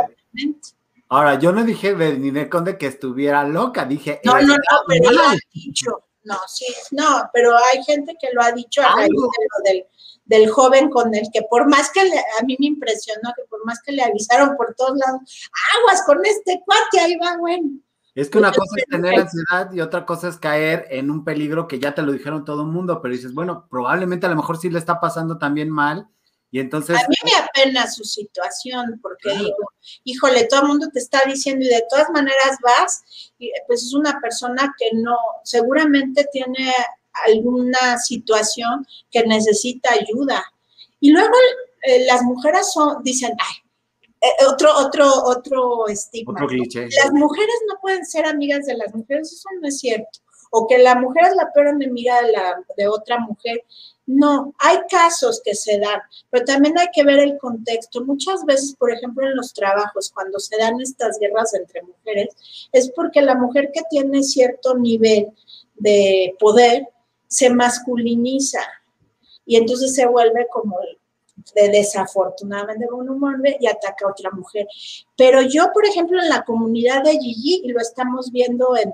Ahora, 1.12 1.40
yo 1.40 1.50
no 1.50 1.64
dije 1.64 1.94
de 1.96 2.48
Conde 2.48 2.78
que 2.78 2.86
estuviera 2.86 3.42
loca, 3.44 3.84
dije. 3.84 4.20
No, 4.24 4.40
no, 4.40 4.54
no, 4.54 4.58
pero 4.86 5.10
lo 5.10 5.20
ha 5.20 5.36
dicho. 5.52 6.04
No, 6.22 6.36
sí, 6.46 6.66
no, 6.90 7.30
pero 7.32 7.56
hay 7.56 7.82
gente 7.84 8.14
que 8.20 8.28
lo 8.32 8.42
ha 8.42 8.52
dicho 8.52 8.82
a 8.82 8.94
raíz 8.94 9.10
del, 9.64 9.86
del, 10.26 10.50
joven 10.50 10.90
con 10.90 11.14
el 11.14 11.26
que 11.32 11.42
por 11.48 11.66
más 11.68 11.90
que 11.90 12.04
le, 12.04 12.18
a 12.18 12.44
mí 12.44 12.56
me 12.58 12.66
impresionó 12.66 13.30
que 13.34 13.44
por 13.48 13.64
más 13.64 13.80
que 13.82 13.92
le 13.92 14.02
avisaron 14.02 14.56
por 14.56 14.74
todos 14.74 14.98
lados, 14.98 15.22
aguas 15.78 16.02
con 16.04 16.24
este 16.24 16.60
cuate, 16.64 17.00
ahí 17.00 17.16
va, 17.16 17.38
bueno. 17.38 17.70
Es 18.14 18.28
que 18.28 18.38
una 18.38 18.52
cosa 18.52 18.74
es 18.76 18.84
tener 18.86 19.18
ansiedad 19.18 19.72
y 19.72 19.80
otra 19.80 20.04
cosa 20.04 20.28
es 20.28 20.36
caer 20.36 20.86
en 20.90 21.10
un 21.10 21.24
peligro 21.24 21.68
que 21.68 21.78
ya 21.78 21.94
te 21.94 22.02
lo 22.02 22.12
dijeron 22.12 22.44
todo 22.44 22.62
el 22.62 22.68
mundo, 22.68 23.00
pero 23.00 23.14
dices, 23.14 23.32
bueno, 23.32 23.66
probablemente 23.70 24.26
a 24.26 24.30
lo 24.30 24.36
mejor 24.36 24.58
sí 24.58 24.68
le 24.68 24.78
está 24.78 25.00
pasando 25.00 25.38
también 25.38 25.70
mal 25.70 26.08
y 26.50 26.60
entonces... 26.60 26.96
A 26.96 27.08
mí 27.08 27.16
me 27.24 27.32
apena 27.36 27.90
su 27.90 28.04
situación 28.04 28.98
porque 29.02 29.30
digo, 29.30 29.72
híjole, 30.04 30.44
todo 30.44 30.62
el 30.62 30.68
mundo 30.68 30.88
te 30.92 30.98
está 30.98 31.22
diciendo 31.26 31.64
y 31.64 31.68
de 31.68 31.84
todas 31.88 32.10
maneras 32.10 32.58
vas, 32.62 33.02
y 33.38 33.50
pues 33.66 33.82
es 33.84 33.94
una 33.94 34.18
persona 34.20 34.74
que 34.78 34.90
no, 34.94 35.16
seguramente 35.44 36.26
tiene 36.32 36.72
alguna 37.26 37.98
situación 37.98 38.86
que 39.10 39.22
necesita 39.24 39.90
ayuda. 39.92 40.44
Y 41.00 41.10
luego 41.10 41.34
eh, 41.82 42.04
las 42.06 42.22
mujeres 42.22 42.72
son, 42.72 43.02
dicen, 43.02 43.32
ay, 43.38 43.70
eh, 44.20 44.46
otro, 44.46 44.76
otro, 44.76 45.08
otro 45.24 45.88
estigma. 45.88 46.40
Las 46.40 47.12
mujeres 47.12 47.54
no 47.68 47.80
pueden 47.80 48.04
ser 48.04 48.26
amigas 48.26 48.66
de 48.66 48.76
las 48.76 48.94
mujeres, 48.94 49.32
eso 49.32 49.48
no 49.60 49.68
es 49.68 49.78
cierto. 49.78 50.20
O 50.50 50.66
que 50.66 50.78
la 50.78 50.96
mujer 50.96 51.26
es 51.28 51.36
la 51.36 51.52
peor 51.52 51.68
enemiga 51.68 52.22
de, 52.22 52.32
la, 52.32 52.64
de 52.76 52.88
otra 52.88 53.18
mujer. 53.18 53.64
No, 54.06 54.52
hay 54.58 54.78
casos 54.90 55.40
que 55.44 55.54
se 55.54 55.78
dan, 55.78 56.00
pero 56.28 56.44
también 56.44 56.76
hay 56.76 56.88
que 56.92 57.04
ver 57.04 57.20
el 57.20 57.38
contexto. 57.38 58.04
Muchas 58.04 58.44
veces, 58.44 58.74
por 58.76 58.90
ejemplo, 58.90 59.24
en 59.24 59.36
los 59.36 59.52
trabajos, 59.52 60.10
cuando 60.12 60.40
se 60.40 60.56
dan 60.58 60.80
estas 60.80 61.18
guerras 61.20 61.54
entre 61.54 61.82
mujeres, 61.82 62.68
es 62.72 62.90
porque 62.90 63.22
la 63.22 63.36
mujer 63.36 63.70
que 63.72 63.82
tiene 63.88 64.24
cierto 64.24 64.76
nivel 64.76 65.28
de 65.76 66.34
poder 66.40 66.88
se 67.28 67.50
masculiniza 67.50 68.60
y 69.46 69.56
entonces 69.56 69.94
se 69.94 70.06
vuelve 70.06 70.46
como 70.50 70.76
de 71.54 71.68
desafortunadamente 71.68 72.86
con 72.86 73.08
un 73.08 73.20
y 73.60 73.66
ataca 73.66 74.06
a 74.06 74.10
otra 74.10 74.30
mujer. 74.30 74.66
Pero 75.16 75.42
yo, 75.42 75.70
por 75.72 75.86
ejemplo, 75.86 76.20
en 76.20 76.28
la 76.28 76.44
comunidad 76.44 77.02
de 77.02 77.12
Gigi, 77.12 77.62
y 77.64 77.68
lo 77.68 77.80
estamos 77.80 78.30
viendo 78.30 78.76
en, 78.76 78.92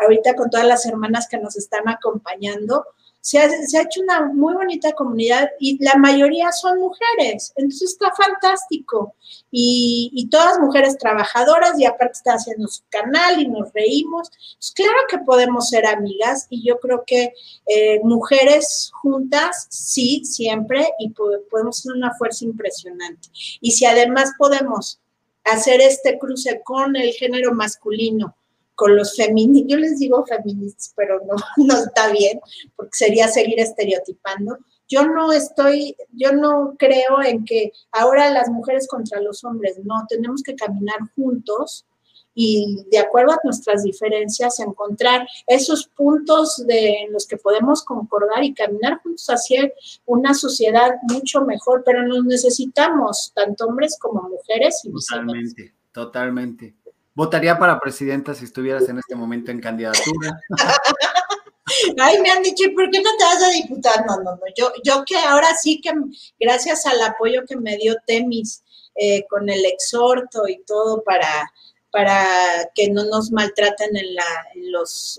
ahorita 0.00 0.34
con 0.34 0.50
todas 0.50 0.66
las 0.66 0.86
hermanas 0.86 1.28
que 1.28 1.38
nos 1.38 1.56
están 1.56 1.88
acompañando, 1.88 2.84
se 3.22 3.38
ha, 3.38 3.46
hecho 3.46 4.02
una 4.02 4.26
muy 4.26 4.52
bonita 4.52 4.92
comunidad 4.94 5.48
y 5.60 5.82
la 5.82 5.94
mayoría 5.94 6.50
son 6.50 6.80
mujeres, 6.80 7.52
entonces 7.54 7.92
está 7.92 8.12
fantástico. 8.12 9.14
Y, 9.52 10.28
todas 10.30 10.58
mujeres 10.58 10.98
trabajadoras 10.98 11.78
y 11.78 11.84
aparte 11.84 12.14
está 12.14 12.32
haciendo 12.32 12.66
su 12.66 12.82
canal 12.88 13.40
y 13.40 13.46
nos 13.46 13.72
reímos. 13.72 14.30
Pues 14.58 14.72
claro 14.74 14.98
que 15.08 15.18
podemos 15.18 15.68
ser 15.68 15.86
amigas 15.86 16.46
y 16.48 16.66
yo 16.66 16.80
creo 16.80 17.04
que 17.06 17.32
eh, 17.66 18.00
mujeres 18.02 18.90
juntas, 18.94 19.66
sí, 19.70 20.24
siempre, 20.24 20.88
y 20.98 21.10
podemos 21.10 21.78
ser 21.78 21.92
una 21.92 22.14
fuerza 22.14 22.44
impresionante. 22.44 23.28
Y 23.60 23.72
si 23.72 23.84
además 23.84 24.32
podemos 24.36 24.98
hacer 25.44 25.80
este 25.80 26.18
cruce 26.18 26.62
con 26.64 26.96
el 26.96 27.12
género 27.12 27.52
masculino, 27.52 28.34
con 28.82 28.96
los 28.96 29.14
feministas, 29.14 29.70
yo 29.70 29.76
les 29.76 29.98
digo 30.00 30.26
feministas, 30.26 30.92
pero 30.96 31.20
no, 31.24 31.36
no 31.64 31.84
está 31.84 32.10
bien, 32.10 32.40
porque 32.74 32.90
sería 32.94 33.28
seguir 33.28 33.60
estereotipando. 33.60 34.58
Yo 34.88 35.06
no 35.06 35.30
estoy, 35.30 35.94
yo 36.10 36.32
no 36.32 36.74
creo 36.76 37.22
en 37.24 37.44
que 37.44 37.70
ahora 37.92 38.32
las 38.32 38.48
mujeres 38.48 38.88
contra 38.88 39.20
los 39.20 39.44
hombres, 39.44 39.78
no, 39.84 40.04
tenemos 40.08 40.42
que 40.42 40.56
caminar 40.56 40.98
juntos 41.14 41.86
y 42.34 42.84
de 42.90 42.98
acuerdo 42.98 43.34
a 43.34 43.40
nuestras 43.44 43.84
diferencias 43.84 44.58
encontrar 44.58 45.28
esos 45.46 45.86
puntos 45.86 46.66
de, 46.66 47.04
en 47.04 47.12
los 47.12 47.24
que 47.28 47.36
podemos 47.36 47.84
concordar 47.84 48.42
y 48.42 48.52
caminar 48.52 49.00
juntos 49.00 49.28
hacia 49.28 49.72
una 50.06 50.34
sociedad 50.34 50.90
mucho 51.02 51.42
mejor, 51.44 51.84
pero 51.86 52.04
nos 52.04 52.24
necesitamos, 52.24 53.30
tanto 53.32 53.66
hombres 53.66 53.96
como 54.00 54.28
mujeres. 54.28 54.80
Y 54.82 54.90
totalmente, 54.90 55.72
totalmente. 55.92 56.81
Votaría 57.14 57.58
para 57.58 57.78
presidenta 57.78 58.34
si 58.34 58.44
estuvieras 58.44 58.88
en 58.88 58.98
este 58.98 59.14
momento 59.14 59.50
en 59.50 59.60
candidatura. 59.60 60.40
Ay, 61.98 62.20
me 62.20 62.30
han 62.30 62.42
dicho, 62.42 62.64
¿por 62.74 62.90
qué 62.90 63.00
no 63.00 63.10
te 63.16 63.24
vas 63.24 63.42
a 63.42 63.50
diputar? 63.50 64.04
No, 64.06 64.16
no, 64.16 64.36
no. 64.36 64.42
Yo, 64.56 64.72
yo 64.84 65.04
que 65.04 65.16
ahora 65.16 65.54
sí 65.54 65.80
que, 65.80 65.92
gracias 66.40 66.86
al 66.86 67.00
apoyo 67.02 67.42
que 67.46 67.56
me 67.56 67.76
dio 67.76 67.96
Temis 68.06 68.62
eh, 68.94 69.24
con 69.28 69.48
el 69.48 69.64
exhorto 69.64 70.48
y 70.48 70.62
todo 70.64 71.02
para, 71.04 71.50
para 71.90 72.70
que 72.74 72.90
no 72.90 73.04
nos 73.04 73.30
maltraten 73.30 73.96
en, 73.96 74.14
la, 74.14 74.46
en 74.54 74.72
los, 74.72 75.18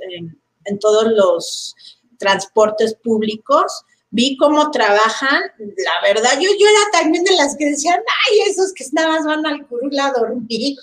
en, 0.65 0.79
todos 0.79 1.05
los 1.11 1.75
transportes 2.17 2.95
públicos, 3.03 3.83
vi 4.09 4.37
cómo 4.37 4.71
trabajan, 4.71 5.41
la 5.57 6.01
verdad, 6.07 6.31
yo, 6.35 6.49
yo 6.59 6.67
era 6.67 7.01
también 7.01 7.23
de 7.23 7.35
las 7.35 7.55
que 7.57 7.65
decían, 7.65 7.99
ay, 8.27 8.39
esos 8.49 8.73
que 8.73 8.85
nada 8.91 9.09
más 9.09 9.25
van 9.25 9.45
al 9.45 9.67
curul 9.67 9.99
a 9.99 10.11
dormir 10.11 10.77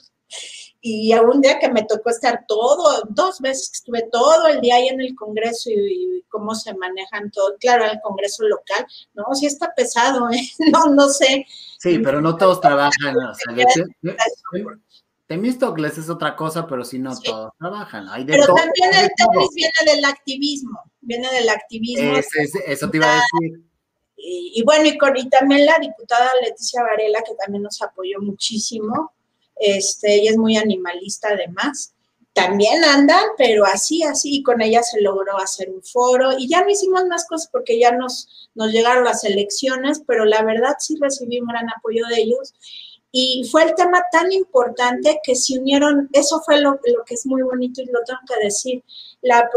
y 0.83 1.15
un 1.15 1.41
día 1.43 1.59
que 1.59 1.69
me 1.69 1.85
tocó 1.85 2.11
estar 2.11 2.45
todo, 2.49 3.03
dos 3.11 3.41
veces 3.41 3.69
que 3.69 3.77
estuve 3.77 4.09
todo 4.11 4.47
el 4.47 4.61
día 4.61 4.77
ahí 4.77 4.89
en 4.89 5.01
el 5.01 5.15
Congreso 5.15 5.69
y, 5.71 6.25
cómo 6.29 6.55
se 6.55 6.73
manejan 6.75 7.31
todo, 7.31 7.57
claro, 7.59 7.85
el 7.85 8.01
Congreso 8.01 8.45
local, 8.45 8.87
no, 9.15 9.25
sí 9.35 9.47
está 9.47 9.75
pesado, 9.75 10.31
¿eh? 10.31 10.41
no, 10.73 10.87
no 10.87 11.09
sé. 11.09 11.47
Sí, 11.79 11.99
pero 11.99 12.21
no 12.21 12.37
todos 12.37 12.61
trabajan, 12.61 13.15
o 13.17 13.35
sea, 13.35 14.15
Temístocles 15.27 15.99
es 15.99 16.09
otra 16.09 16.35
cosa, 16.35 16.67
pero 16.67 16.85
sí 16.85 16.99
no 16.99 17.19
todos 17.19 17.53
trabajan. 17.59 18.07
pero 18.27 18.47
también 18.47 18.91
el 18.95 19.11
temis 19.17 19.51
viene 19.55 19.95
del 19.95 20.05
activismo, 20.05 20.81
viene 21.01 21.31
del 21.31 21.49
activismo. 21.49 22.17
eso 22.67 22.91
te 22.91 22.97
iba 22.97 23.13
a 23.13 23.15
decir. 23.17 23.65
Y, 24.17 24.53
y 24.57 24.63
bueno, 24.65 24.87
y, 24.87 24.99
con, 24.99 25.17
y 25.17 25.29
también 25.29 25.65
la 25.67 25.79
diputada 25.79 26.31
Leticia 26.43 26.83
Varela, 26.83 27.23
que 27.27 27.35
también 27.35 27.63
nos 27.63 27.81
apoyó 27.81 28.21
muchísimo 28.21 29.13
este, 29.61 30.15
ella 30.17 30.31
es 30.31 30.39
muy 30.39 30.57
animalista 30.57 31.29
además. 31.33 31.95
También 32.33 32.85
andan, 32.85 33.25
pero 33.37 33.65
así, 33.65 34.03
así, 34.03 34.37
y 34.37 34.43
con 34.43 34.63
ella 34.63 34.83
se 34.83 35.01
logró 35.01 35.37
hacer 35.39 35.69
un 35.69 35.83
foro 35.83 36.31
y 36.39 36.49
ya 36.49 36.63
no 36.63 36.71
hicimos 36.71 37.05
más 37.07 37.27
cosas 37.27 37.49
porque 37.53 37.79
ya 37.79 37.93
nos, 37.93 38.51
nos 38.55 38.73
llegaron 38.73 39.05
las 39.05 39.25
elecciones, 39.25 40.03
pero 40.07 40.25
la 40.25 40.43
verdad 40.43 40.77
sí 40.79 40.97
recibí 41.01 41.41
un 41.41 41.49
gran 41.49 41.69
apoyo 41.77 42.07
de 42.07 42.23
ellos. 42.23 42.55
Y 43.13 43.49
fue 43.51 43.65
el 43.65 43.75
tema 43.75 44.05
tan 44.13 44.31
importante 44.31 45.21
que 45.25 45.35
se 45.35 45.59
unieron, 45.59 46.09
eso 46.13 46.41
fue 46.45 46.61
lo, 46.61 46.79
que 47.05 47.15
es 47.15 47.27
muy 47.27 47.43
bonito 47.43 47.83
y 47.83 47.87
lo 47.87 48.05
tengo 48.07 48.21
que 48.27 48.45
decir. 48.45 48.85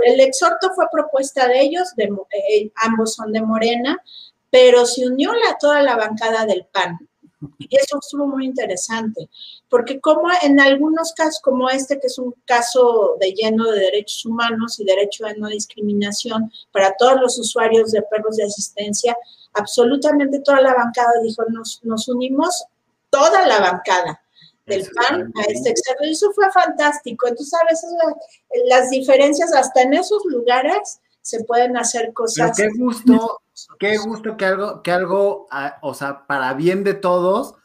el 0.06 0.20
exhorto 0.20 0.72
fue 0.76 0.86
propuesta 0.92 1.48
de 1.48 1.62
ellos, 1.62 1.90
eh, 1.98 2.72
ambos 2.78 3.14
son 3.14 3.32
de 3.32 3.44
Morena, 3.44 4.02
pero 4.50 4.86
se 4.88 5.08
unió 5.08 5.34
la, 5.34 5.58
toda 5.60 5.84
la 5.84 5.96
bancada 5.96 6.46
del 6.46 6.66
PAN. 6.66 6.98
Y 7.58 7.68
eso 7.76 8.00
estuvo 8.00 8.28
muy 8.28 8.46
interesante, 8.46 9.30
porque 9.70 10.00
como 10.00 10.28
en 10.42 10.60
algunos 10.60 11.14
casos 11.14 11.40
como 11.42 11.70
este, 11.70 12.00
que 12.00 12.08
es 12.08 12.18
un 12.18 12.34
caso 12.46 13.18
de 13.20 13.32
lleno 13.34 13.72
de 13.72 13.80
derechos 13.80 14.26
humanos 14.26 14.80
y 14.80 14.86
derecho 14.86 15.26
a 15.26 15.34
no 15.34 15.48
discriminación 15.48 16.52
para 16.72 16.96
todos 16.98 17.20
los 17.20 17.38
usuarios 17.38 17.92
de 17.92 18.02
perros 18.04 18.38
de 18.38 18.46
asistencia, 18.46 19.18
absolutamente 19.54 20.40
toda 20.40 20.62
la 20.62 20.74
bancada 20.74 21.12
dijo, 21.24 21.44
nos, 21.50 21.80
nos 21.84 22.08
unimos, 22.08 22.66
toda 23.10 23.46
la 23.48 23.60
bancada 23.60 24.22
del 24.66 24.88
PAN 24.96 25.32
a 25.36 25.42
este 25.44 25.70
examen. 25.70 26.10
Eso 26.10 26.32
fue 26.34 26.52
fantástico. 26.52 27.28
Entonces, 27.28 27.54
a 27.54 27.66
veces 27.70 27.92
las 28.66 28.90
diferencias 28.90 29.54
hasta 29.54 29.82
en 29.82 29.94
esos 29.94 30.24
lugares 30.26 31.00
se 31.22 31.44
pueden 31.44 31.78
hacer 31.78 32.14
cosas. 32.14 32.58
qué 32.58 32.70
gusto, 32.78 33.42
qué 33.80 33.98
gusto 33.98 34.38
que 34.38 34.46
algo, 34.46 34.82
que 34.84 34.92
algo, 34.92 35.48
ah, 35.52 35.78
o 35.82 35.94
sea, 35.94 36.26
para 36.28 36.54
bien 36.54 36.84
de 36.84 36.94
todos, 36.94 37.56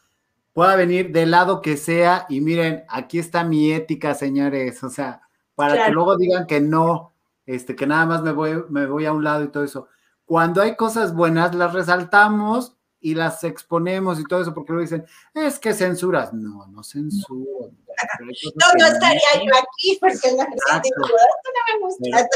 pueda 0.53 0.75
venir 0.75 1.11
del 1.11 1.31
lado 1.31 1.61
que 1.61 1.77
sea 1.77 2.25
y 2.29 2.41
miren, 2.41 2.83
aquí 2.89 3.19
está 3.19 3.43
mi 3.43 3.71
ética, 3.71 4.13
señores, 4.13 4.83
o 4.83 4.89
sea, 4.89 5.21
para 5.55 5.85
que 5.85 5.91
luego 5.91 6.17
digan 6.17 6.47
que 6.47 6.59
no, 6.59 7.13
este, 7.45 7.75
que 7.75 7.87
nada 7.87 8.05
más 8.05 8.21
me 8.21 8.31
voy, 8.31 8.63
me 8.69 8.85
voy 8.85 9.05
a 9.05 9.13
un 9.13 9.23
lado 9.23 9.43
y 9.43 9.49
todo 9.49 9.63
eso. 9.63 9.87
cuando 10.25 10.61
hay 10.61 10.75
cosas 10.75 11.13
buenas, 11.13 11.55
las 11.55 11.73
resaltamos 11.73 12.75
y 13.01 13.15
las 13.15 13.43
exponemos 13.43 14.19
y 14.19 14.23
todo 14.25 14.41
eso, 14.41 14.53
porque 14.53 14.73
lo 14.73 14.81
dicen, 14.81 15.05
es 15.33 15.57
que 15.59 15.73
censuras. 15.73 16.33
No, 16.33 16.67
no 16.67 16.83
censuro. 16.83 17.71
No, 18.55 18.65
no 18.77 18.85
estaría 18.85 19.43
yo 19.43 19.51
aquí 19.57 19.97
porque 19.99 20.31
la 20.31 20.45
verdad 20.45 20.81
no 20.95 21.79
me 21.79 21.85
gusta. 21.85 22.29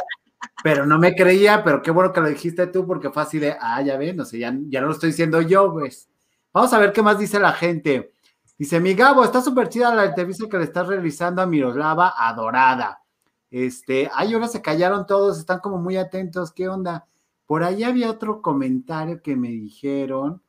Pero 0.64 0.86
no 0.86 1.00
me 1.00 1.16
creía, 1.16 1.64
pero 1.64 1.82
qué 1.82 1.92
bueno 1.92 2.14
que 2.14 2.22
lo 2.22 2.28
dijiste 2.28 2.68
tú, 2.68 2.86
porque 2.86 3.10
fue 3.10 3.24
así 3.24 3.40
de, 3.40 3.56
ah, 3.60 3.82
ya 3.82 3.98
ven, 3.98 4.16
no 4.16 4.26
sé, 4.26 4.40
ya, 4.40 4.54
ya 4.68 4.82
no 4.82 4.88
lo 4.88 4.94
estoy 4.94 5.10
diciendo 5.10 5.42
yo, 5.42 5.72
pues. 5.74 6.10
Vamos 6.54 6.72
a 6.74 6.80
ver 6.80 6.94
qué 6.94 7.02
más 7.02 7.18
dice 7.18 7.40
la 7.40 7.54
gente. 7.54 8.14
Dice, 8.58 8.80
mi 8.80 8.94
Gabo, 8.94 9.24
está 9.24 9.42
súper 9.42 9.70
chida 9.70 9.94
la 9.96 10.06
entrevista 10.06 10.48
que 10.48 10.58
le 10.58 10.66
estás 10.66 10.88
realizando 10.88 11.42
a 11.42 11.48
Miroslava 11.48 12.14
Adorada. 12.16 13.02
Este, 13.50 14.10
ay, 14.14 14.34
ahora 14.34 14.48
se 14.48 14.62
callaron 14.62 15.08
todos, 15.08 15.40
están 15.40 15.60
como 15.60 15.80
muy 15.80 15.98
atentos, 15.98 16.52
¿qué 16.52 16.70
onda? 16.70 17.08
Por 17.48 17.64
ahí 17.64 17.84
había 17.84 18.12
otro 18.12 18.42
comentario 18.42 19.22
que 19.22 19.36
me 19.36 19.50
dijeron. 19.50 20.43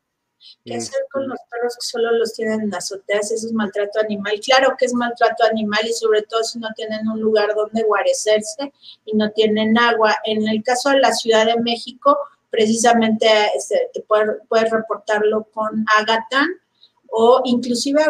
¿Qué 0.65 0.77
hacer 0.77 1.07
con 1.13 1.23
este 1.23 1.31
los 1.31 1.41
perros 1.51 1.75
que 1.77 1.87
solo 1.87 2.13
los 2.13 2.35
tienen 2.35 2.63
en 2.63 2.75
azoteas? 2.75 3.31
Eso 3.31 3.47
es 3.47 3.53
maltrato 3.53 4.01
animal. 4.01 4.41
Claro 4.45 4.75
que 4.79 4.87
es 4.87 4.95
maltrato 4.95 5.45
animal 5.45 5.81
y 5.87 5.93
sobre 5.93 6.23
todo 6.23 6.43
si 6.43 6.59
no 6.59 6.69
tienen 6.75 7.07
un 7.09 7.21
lugar 7.21 7.55
donde 7.55 7.83
guarecerse 7.83 8.73
y 9.05 9.17
no 9.17 9.31
tienen 9.33 9.77
agua. 9.79 10.17
En 10.25 10.49
el 10.49 10.63
caso 10.63 10.91
de 10.91 11.01
la 11.01 11.13
Ciudad 11.13 11.47
de 11.47 11.61
México, 11.61 12.17
precisamente 12.51 13.27
este, 13.57 13.91
te 13.93 14.01
puedes, 14.03 14.71
reportarlo 14.71 15.45
con 15.53 15.85
Agatán 15.99 16.49
o 17.17 17.41
inclusive 17.45 18.03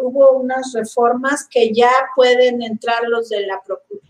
hubo 0.00 0.32
unas 0.32 0.72
reformas 0.74 1.46
que 1.48 1.72
ya 1.72 1.90
pueden 2.14 2.62
entrar 2.62 3.08
los 3.08 3.30
de 3.30 3.46
la 3.46 3.60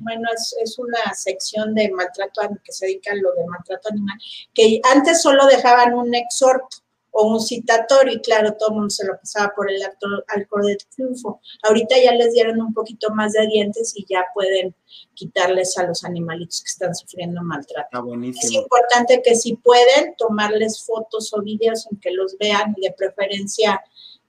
bueno, 0.01 0.29
es, 0.35 0.57
es, 0.61 0.79
una 0.79 1.15
sección 1.15 1.75
de 1.75 1.91
maltrato 1.91 2.41
que 2.65 2.73
se 2.73 2.87
dedica 2.87 3.13
a 3.13 3.17
lo 3.17 3.33
de 3.35 3.47
maltrato 3.47 3.91
animal, 3.91 4.19
que 4.55 4.81
antes 4.93 5.23
solo 5.23 5.47
dejaban 5.47 5.95
un 5.95 6.15
exhorto 6.15 6.79
o 7.13 7.27
un 7.27 7.41
citatorio, 7.41 8.15
y 8.15 8.21
claro, 8.21 8.55
todo 8.59 8.71
el 8.71 8.75
mundo 8.77 8.91
se 8.91 9.07
lo 9.07 9.17
pasaba 9.17 9.53
por 9.55 9.71
el 9.71 9.83
acto 9.83 10.07
alcohol 10.29 10.67
de 10.67 10.79
triunfo. 10.95 11.41
Ahorita 11.63 11.97
ya 12.03 12.13
les 12.13 12.33
dieron 12.33 12.61
un 12.61 12.73
poquito 12.73 13.13
más 13.15 13.33
de 13.33 13.47
dientes 13.47 13.93
y 13.97 14.07
ya 14.09 14.25
pueden 14.35 14.75
quitarles 15.15 15.77
a 15.79 15.87
los 15.87 16.05
animalitos 16.05 16.63
que 16.63 16.71
están 16.71 16.95
sufriendo 16.95 17.43
maltrato. 17.43 18.05
es 18.23 18.51
importante 18.53 19.23
que 19.25 19.35
si 19.35 19.57
pueden 19.57 20.15
tomarles 20.17 20.85
fotos 20.85 21.33
o 21.35 21.43
videos 21.43 21.87
en 21.91 21.99
que 21.99 22.11
los 22.13 22.37
vean 22.39 22.75
y 22.77 22.83
de 22.83 22.93
preferencia 22.93 23.81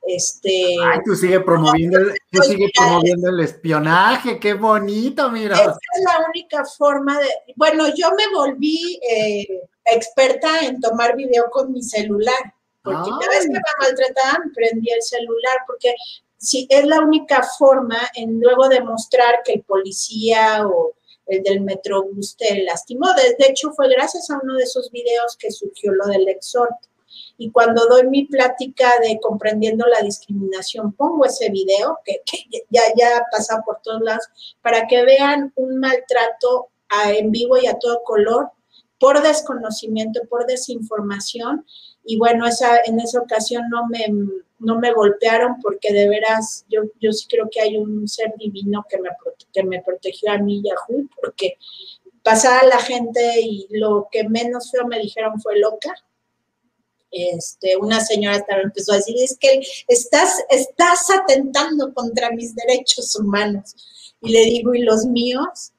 este 0.03 0.75
Ay, 0.83 0.99
tú 1.05 1.15
sigue 1.15 1.39
promoviendo 1.41 1.99
el, 1.99 2.13
tú 2.31 2.41
sigue 2.41 2.71
promoviendo 2.75 3.29
el 3.29 3.39
espionaje, 3.41 4.39
qué 4.39 4.55
bonito, 4.55 5.29
mira. 5.29 5.55
Esa 5.55 5.71
es 5.71 6.03
la 6.03 6.25
única 6.27 6.65
forma 6.65 7.19
de, 7.19 7.27
bueno, 7.55 7.85
yo 7.95 8.09
me 8.17 8.35
volví 8.35 8.99
eh, 9.07 9.47
experta 9.85 10.61
en 10.61 10.79
tomar 10.79 11.15
video 11.15 11.51
con 11.51 11.71
mi 11.71 11.83
celular 11.83 12.55
porque 12.83 13.09
cada 13.09 13.29
vez 13.29 13.45
que 13.45 13.51
me 13.51 13.59
maltrataban 13.79 14.51
prendía 14.53 14.95
el 14.95 15.03
celular, 15.03 15.57
porque 15.67 15.93
si 16.37 16.67
es 16.69 16.85
la 16.85 17.01
única 17.01 17.43
forma 17.43 17.99
en 18.15 18.39
luego 18.39 18.67
demostrar 18.67 19.41
que 19.45 19.53
el 19.53 19.63
policía 19.63 20.67
o 20.67 20.93
el 21.27 21.43
del 21.43 21.61
metrobús 21.61 22.35
te 22.35 22.63
lastimó. 22.63 23.07
De, 23.13 23.45
hecho, 23.47 23.71
fue 23.73 23.89
gracias 23.89 24.29
a 24.29 24.39
uno 24.41 24.55
de 24.55 24.63
esos 24.63 24.91
videos 24.91 25.37
que 25.37 25.51
surgió 25.51 25.93
lo 25.93 26.07
del 26.07 26.27
exhorto. 26.27 26.89
Y 27.37 27.51
cuando 27.51 27.87
doy 27.87 28.07
mi 28.07 28.25
plática 28.25 28.99
de 29.01 29.19
comprendiendo 29.19 29.85
la 29.87 30.01
discriminación, 30.01 30.93
pongo 30.93 31.25
ese 31.25 31.49
video 31.49 31.99
que, 32.05 32.21
ya, 32.69 32.81
ya 32.95 33.17
ha 33.17 33.25
pasado 33.31 33.63
por 33.65 33.79
todos 33.81 34.01
lados, 34.01 34.27
para 34.61 34.87
que 34.87 35.03
vean 35.03 35.51
un 35.55 35.79
maltrato 35.79 36.69
en 37.07 37.31
vivo 37.31 37.57
y 37.57 37.67
a 37.67 37.79
todo 37.79 38.03
color 38.03 38.51
por 38.99 39.21
desconocimiento, 39.21 40.21
por 40.29 40.45
desinformación 40.45 41.65
y 42.03 42.17
bueno, 42.17 42.47
esa, 42.47 42.79
en 42.85 42.99
esa 42.99 43.21
ocasión 43.21 43.63
no 43.69 43.87
me, 43.87 44.05
no 44.59 44.79
me 44.79 44.93
golpearon 44.93 45.59
porque 45.61 45.93
de 45.93 46.07
veras 46.09 46.65
yo, 46.69 46.81
yo 46.99 47.11
sí 47.11 47.27
creo 47.29 47.47
que 47.51 47.61
hay 47.61 47.77
un 47.77 48.07
ser 48.07 48.33
divino 48.37 48.85
que 48.89 48.99
me, 48.99 49.09
que 49.51 49.63
me 49.63 49.81
protegió 49.81 50.31
a 50.31 50.37
mí 50.37 50.61
y 50.63 50.69
a 50.69 50.75
porque 51.19 51.57
pasaba 52.23 52.63
la 52.63 52.79
gente 52.79 53.41
y 53.41 53.67
lo 53.71 54.07
que 54.11 54.27
menos 54.27 54.71
feo 54.71 54.87
me 54.87 54.99
dijeron 54.99 55.39
fue 55.41 55.59
loca. 55.59 55.93
Este, 57.11 57.75
una 57.75 57.99
señora 57.99 58.37
estaba 58.37 58.61
empezó 58.61 58.93
a 58.93 58.97
decir, 58.97 59.15
es 59.21 59.37
que 59.37 59.61
estás, 59.87 60.43
estás 60.49 61.09
atentando 61.09 61.93
contra 61.93 62.31
mis 62.31 62.55
derechos 62.55 63.15
humanos. 63.15 63.75
Y 64.21 64.31
le 64.31 64.45
digo, 64.45 64.73
¿y 64.73 64.83
los 64.83 65.05
míos? 65.05 65.73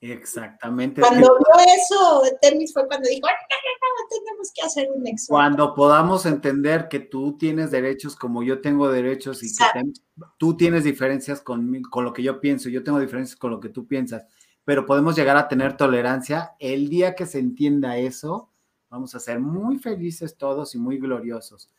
Exactamente. 0.00 1.00
Cuando 1.00 1.26
vio 1.26 1.64
eso, 1.76 2.22
Temis 2.40 2.72
fue 2.72 2.86
cuando 2.86 3.08
dijo, 3.08 3.26
no, 3.26 3.32
no, 3.32 3.88
no, 3.98 4.24
tenemos 4.24 4.52
que 4.54 4.62
hacer 4.62 4.88
un 4.94 5.06
examen. 5.06 5.26
Cuando 5.28 5.74
podamos 5.74 6.24
entender 6.24 6.88
que 6.88 7.00
tú 7.00 7.36
tienes 7.36 7.72
derechos 7.72 8.14
como 8.14 8.44
yo 8.44 8.60
tengo 8.60 8.90
derechos 8.90 9.42
y 9.42 9.48
que 9.48 9.92
tú 10.36 10.56
tienes 10.56 10.84
diferencias 10.84 11.40
con, 11.40 11.82
con 11.82 12.04
lo 12.04 12.12
que 12.12 12.22
yo 12.22 12.40
pienso, 12.40 12.68
yo 12.68 12.84
tengo 12.84 13.00
diferencias 13.00 13.36
con 13.36 13.50
lo 13.50 13.58
que 13.58 13.70
tú 13.70 13.88
piensas, 13.88 14.24
pero 14.64 14.86
podemos 14.86 15.16
llegar 15.16 15.36
a 15.36 15.48
tener 15.48 15.76
tolerancia, 15.76 16.52
el 16.60 16.88
día 16.88 17.16
que 17.16 17.26
se 17.26 17.40
entienda 17.40 17.96
eso, 17.96 18.52
vamos 18.90 19.16
a 19.16 19.20
ser 19.20 19.40
muy 19.40 19.78
felices 19.78 20.36
todos 20.36 20.76
y 20.76 20.78
muy 20.78 20.98
gloriosos. 20.98 21.70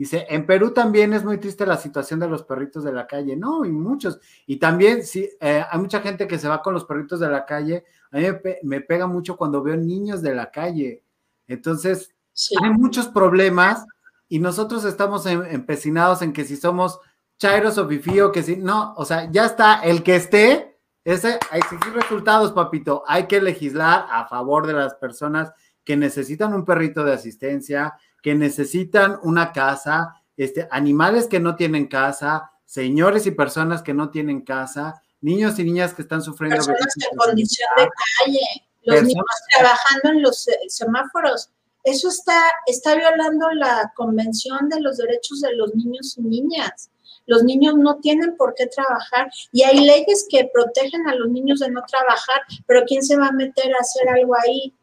Dice, 0.00 0.26
en 0.30 0.46
Perú 0.46 0.70
también 0.70 1.12
es 1.12 1.26
muy 1.26 1.36
triste 1.36 1.66
la 1.66 1.76
situación 1.76 2.20
de 2.20 2.26
los 2.26 2.42
perritos 2.42 2.82
de 2.84 2.90
la 2.90 3.06
calle, 3.06 3.36
¿no? 3.36 3.66
Y 3.66 3.70
muchos. 3.70 4.18
Y 4.46 4.56
también, 4.56 5.04
sí, 5.04 5.28
eh, 5.38 5.62
hay 5.70 5.78
mucha 5.78 6.00
gente 6.00 6.26
que 6.26 6.38
se 6.38 6.48
va 6.48 6.62
con 6.62 6.72
los 6.72 6.86
perritos 6.86 7.20
de 7.20 7.28
la 7.28 7.44
calle. 7.44 7.84
A 8.10 8.16
mí 8.16 8.24
me, 8.62 8.80
pega 8.80 9.06
mucho 9.06 9.36
cuando 9.36 9.62
veo 9.62 9.76
niños 9.76 10.22
de 10.22 10.34
la 10.34 10.50
calle. 10.50 11.04
Entonces, 11.46 12.14
hay 12.62 12.70
muchos 12.70 13.08
problemas 13.08 13.84
y 14.26 14.38
nosotros 14.38 14.86
estamos 14.86 15.26
empecinados 15.26 16.22
en 16.22 16.32
que 16.32 16.46
si 16.46 16.56
somos 16.56 16.98
chairos 17.36 17.76
o 17.76 17.86
fifío, 17.86 18.32
que 18.32 18.42
si, 18.42 18.56
no, 18.56 18.94
o 18.96 19.04
sea, 19.04 19.30
ya 19.30 19.44
está, 19.44 19.80
el 19.80 20.02
que 20.02 20.16
esté, 20.16 20.78
ese, 21.04 21.38
hay 21.50 21.60
que 21.60 21.74
exigir 21.74 21.92
resultados, 21.92 22.52
papito. 22.52 23.04
Hay 23.06 23.26
que 23.26 23.42
legislar 23.42 24.06
a 24.10 24.26
favor 24.26 24.66
de 24.66 24.72
las 24.72 24.94
personas 24.94 25.52
que 25.84 25.98
necesitan 25.98 26.54
un 26.54 26.64
perrito 26.64 27.04
de 27.04 27.12
asistencia, 27.12 27.92
que 28.22 28.34
necesitan 28.34 29.18
una 29.22 29.52
casa, 29.52 30.22
este, 30.36 30.68
animales 30.70 31.26
que 31.26 31.40
no 31.40 31.56
tienen 31.56 31.86
casa, 31.86 32.50
señores 32.64 33.26
y 33.26 33.32
personas 33.32 33.82
que 33.82 33.94
no 33.94 34.10
tienen 34.10 34.42
casa, 34.42 35.02
niños 35.20 35.58
y 35.58 35.64
niñas 35.64 35.94
que 35.94 36.02
están 36.02 36.22
sufriendo. 36.22 36.56
Personas 36.56 36.94
en 37.10 37.16
condición 37.16 37.68
de 37.76 37.88
calle, 38.24 38.66
los 38.82 39.02
niños 39.02 39.24
trabajando 39.56 40.10
en 40.10 40.22
los 40.22 40.48
eh, 40.48 40.58
semáforos. 40.68 41.50
Eso 41.84 42.08
está, 42.08 42.42
está 42.66 42.94
violando 42.94 43.50
la 43.52 43.92
Convención 43.96 44.68
de 44.68 44.80
los 44.80 44.98
Derechos 44.98 45.40
de 45.40 45.54
los 45.54 45.74
Niños 45.74 46.16
y 46.18 46.22
Niñas. 46.22 46.90
Los 47.26 47.44
niños 47.44 47.76
no 47.76 47.96
tienen 47.98 48.36
por 48.36 48.54
qué 48.54 48.66
trabajar 48.66 49.30
y 49.52 49.62
hay 49.62 49.84
leyes 49.84 50.26
que 50.28 50.50
protegen 50.52 51.08
a 51.08 51.14
los 51.14 51.28
niños 51.28 51.60
de 51.60 51.70
no 51.70 51.82
trabajar, 51.86 52.42
pero 52.66 52.82
¿quién 52.86 53.02
se 53.02 53.16
va 53.16 53.28
a 53.28 53.32
meter 53.32 53.72
a 53.72 53.78
hacer 53.78 54.08
algo 54.08 54.34
ahí? 54.36 54.74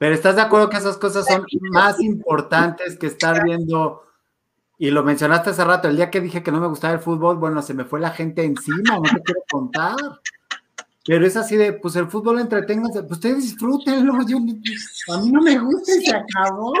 Pero 0.00 0.14
¿estás 0.14 0.34
de 0.34 0.40
acuerdo 0.40 0.70
que 0.70 0.78
esas 0.78 0.96
cosas 0.96 1.26
son 1.26 1.44
más 1.72 2.00
importantes 2.00 2.96
que 2.96 3.06
estar 3.06 3.44
viendo? 3.44 4.06
Y 4.78 4.90
lo 4.90 5.04
mencionaste 5.04 5.50
hace 5.50 5.62
rato, 5.62 5.88
el 5.88 5.96
día 5.96 6.10
que 6.10 6.22
dije 6.22 6.42
que 6.42 6.50
no 6.50 6.58
me 6.58 6.68
gustaba 6.68 6.94
el 6.94 7.00
fútbol, 7.00 7.36
bueno, 7.36 7.60
se 7.60 7.74
me 7.74 7.84
fue 7.84 8.00
la 8.00 8.08
gente 8.08 8.42
encima, 8.42 8.96
no 8.96 9.02
te 9.02 9.22
quiero 9.22 9.42
contar. 9.52 9.96
Pero 11.04 11.26
es 11.26 11.36
así 11.36 11.54
de, 11.54 11.74
pues 11.74 11.96
el 11.96 12.08
fútbol 12.08 12.40
entreténganse, 12.40 13.02
pues 13.02 13.12
ustedes 13.12 13.42
disfrútenlo, 13.42 14.14
yo, 14.26 14.38
a 14.38 15.20
mí 15.20 15.32
no 15.32 15.42
me 15.42 15.58
gusta 15.58 15.94
y 15.94 16.06
se 16.06 16.16
acabó. 16.16 16.72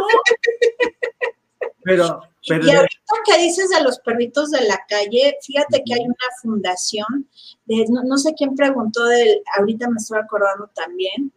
Pero, 1.82 2.22
pero 2.48 2.66
y 2.66 2.70
ahorita 2.70 3.14
que 3.26 3.42
dices 3.42 3.68
de 3.68 3.82
los 3.82 3.98
perritos 3.98 4.50
de 4.50 4.62
la 4.62 4.80
calle, 4.88 5.36
fíjate 5.42 5.82
que 5.84 5.92
hay 5.92 6.06
una 6.06 6.16
fundación, 6.40 7.28
de, 7.66 7.84
no, 7.90 8.02
no 8.02 8.16
sé 8.16 8.32
quién 8.32 8.54
preguntó, 8.54 9.04
del, 9.04 9.42
ahorita 9.58 9.90
me 9.90 9.96
estoy 9.98 10.20
acordando 10.20 10.70
también, 10.74 11.30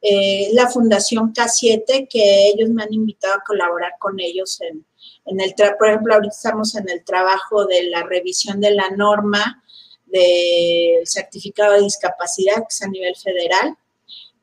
eh, 0.00 0.50
la 0.52 0.68
Fundación 0.68 1.32
K7, 1.32 2.08
que 2.08 2.48
ellos 2.48 2.70
me 2.70 2.82
han 2.82 2.92
invitado 2.92 3.34
a 3.34 3.44
colaborar 3.44 3.92
con 3.98 4.20
ellos 4.20 4.60
en, 4.60 4.86
en 5.24 5.40
el, 5.40 5.54
por 5.78 5.88
ejemplo, 5.88 6.14
ahorita 6.14 6.34
estamos 6.34 6.74
en 6.76 6.88
el 6.88 7.04
trabajo 7.04 7.66
de 7.66 7.84
la 7.84 8.02
revisión 8.04 8.60
de 8.60 8.72
la 8.72 8.90
norma 8.90 9.62
del 10.06 11.06
certificado 11.06 11.74
de 11.74 11.82
discapacidad, 11.82 12.56
que 12.56 12.66
es 12.70 12.82
a 12.82 12.88
nivel 12.88 13.14
federal, 13.16 13.76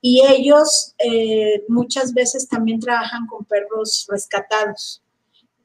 y 0.01 0.23
ellos 0.27 0.93
eh, 0.99 1.63
muchas 1.67 2.13
veces 2.13 2.47
también 2.47 2.79
trabajan 2.79 3.25
con 3.25 3.45
perros 3.45 4.05
rescatados 4.09 5.01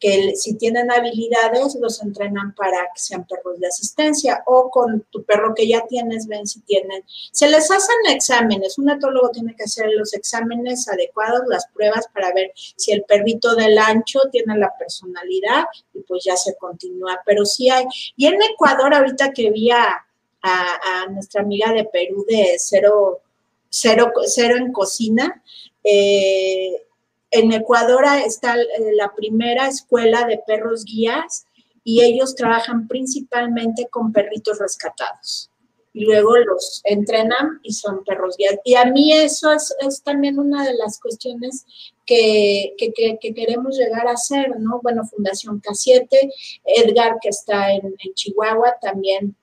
que 0.01 0.35
si 0.35 0.55
tienen 0.55 0.91
habilidades 0.91 1.77
los 1.79 2.03
entrenan 2.03 2.55
para 2.55 2.79
que 2.95 3.01
sean 3.01 3.27
perros 3.27 3.61
de 3.61 3.67
asistencia 3.67 4.43
o 4.47 4.71
con 4.71 5.03
tu 5.11 5.23
perro 5.25 5.55
que 5.55 5.69
ya 5.69 5.87
tienes, 5.87 6.27
ven 6.27 6.47
si 6.47 6.61
tienen. 6.63 7.05
Se 7.31 7.49
les 7.49 7.71
hacen 7.71 7.97
exámenes, 8.09 8.79
un 8.79 8.91
etólogo 8.91 9.29
tiene 9.29 9.55
que 9.55 9.65
hacer 9.65 9.87
los 9.95 10.15
exámenes 10.15 10.89
adecuados, 10.89 11.43
las 11.47 11.67
pruebas 11.69 12.09
para 12.15 12.33
ver 12.33 12.53
si 12.55 12.93
el 12.93 13.05
perrito 13.05 13.55
del 13.55 13.77
ancho 13.79 14.21
tiene 14.33 14.57
la 14.57 14.73
personalidad 14.79 15.65
y 15.93 16.01
pues 16.01 16.25
ya 16.25 16.37
se 16.37 16.57
continúa, 16.57 17.21
pero 17.27 17.45
sí 17.45 17.69
hay. 17.69 17.85
Y 18.17 18.27
en 18.27 18.41
Ecuador 18.43 18.95
ahorita 18.95 19.33
que 19.33 19.51
vi 19.51 19.71
a, 19.71 20.07
a, 20.43 21.07
nuestra 21.11 21.43
amiga 21.43 21.73
de 21.73 21.85
Perú 21.85 22.25
de 22.27 22.57
cero, 22.59 23.21
cero, 23.69 24.13
cero 24.27 24.57
en 24.57 24.73
cocina, 24.73 25.43
Eh, 25.83 26.90
en 27.31 27.53
Ecuador 27.53 28.05
está 28.25 28.57
la 28.57 29.15
primera 29.15 29.69
escuela 29.69 30.25
de 30.27 30.41
perros 30.47 30.85
guías 30.85 31.47
y 31.85 32.03
ellos 32.03 32.35
trabajan 32.35 32.89
principalmente 32.89 33.89
con 33.91 34.13
perritos 34.13 34.59
rescatados. 34.59 35.51
Y 35.93 36.05
luego 36.05 36.37
los 36.37 36.83
entrenan 36.85 37.59
y 37.63 37.73
son 37.73 38.05
perros 38.05 38.37
guías. 38.37 38.57
Y 38.65 38.75
a 38.75 38.85
mí 38.85 39.13
eso 39.13 39.51
es, 39.53 39.75
también 40.05 40.39
una 40.39 40.65
de 40.65 40.75
las 40.75 41.01
cuestiones 41.01 41.67
que, 42.07 42.75
queremos 43.35 43.77
llegar 43.77 44.07
a 44.07 44.13
hacer, 44.13 44.59
¿no? 44.61 44.81
Bueno, 44.83 45.05
Fundación 45.05 45.61
K7, 45.61 46.07
Edgar 46.65 47.17
que 47.21 47.31
está 47.31 47.73
en, 47.73 47.95
en 47.99 48.15
Chihuahua 48.15 48.77
también 48.81 49.37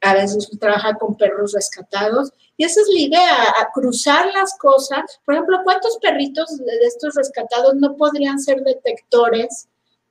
a 0.00 0.14
veces 0.14 0.48
trabaja 0.60 0.94
con 0.94 1.16
perros 1.16 1.52
rescatados. 1.52 2.32
Y 2.58 2.64
esa 2.64 2.80
es 2.82 2.88
la 2.92 3.00
idea, 3.00 3.42
a 3.60 3.70
cruzar 3.72 4.26
las 4.34 4.58
cosas. 4.58 5.20
Por 5.24 5.34
ejemplo, 5.34 5.60
¿cuántos 5.64 5.96
perritos 5.98 6.58
de 6.58 6.86
estos 6.86 7.14
rescatados 7.14 7.76
no 7.76 7.96
podrían 7.96 8.38
ser 8.38 8.62
detectores 8.62 9.68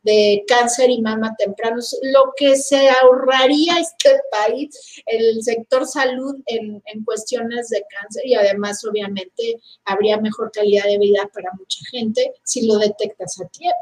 de 0.08 0.46
cáncer 0.48 0.90
y 0.90 1.02
mama 1.02 1.36
temprano, 1.38 1.82
lo 2.14 2.34
que 2.38 2.56
se 2.56 2.90
ahorraría 2.90 3.78
este 3.78 4.22
país, 4.32 5.04
el 5.06 5.44
sector 5.44 5.86
salud 5.86 6.36
en, 6.46 6.82
en, 6.86 7.04
cuestiones 7.04 7.68
de 7.68 7.84
cáncer 7.90 8.26
y 8.26 8.34
además 8.36 8.86
obviamente 8.86 9.60
habría 9.84 10.18
mejor 10.18 10.50
calidad 10.54 10.86
de 10.86 10.98
vida 10.98 11.30
para 11.34 11.52
mucha 11.60 11.80
gente 11.92 12.34
si 12.44 12.66
lo 12.66 12.78
detectas 12.78 13.42
a 13.42 13.48
tiempo. 13.50 13.76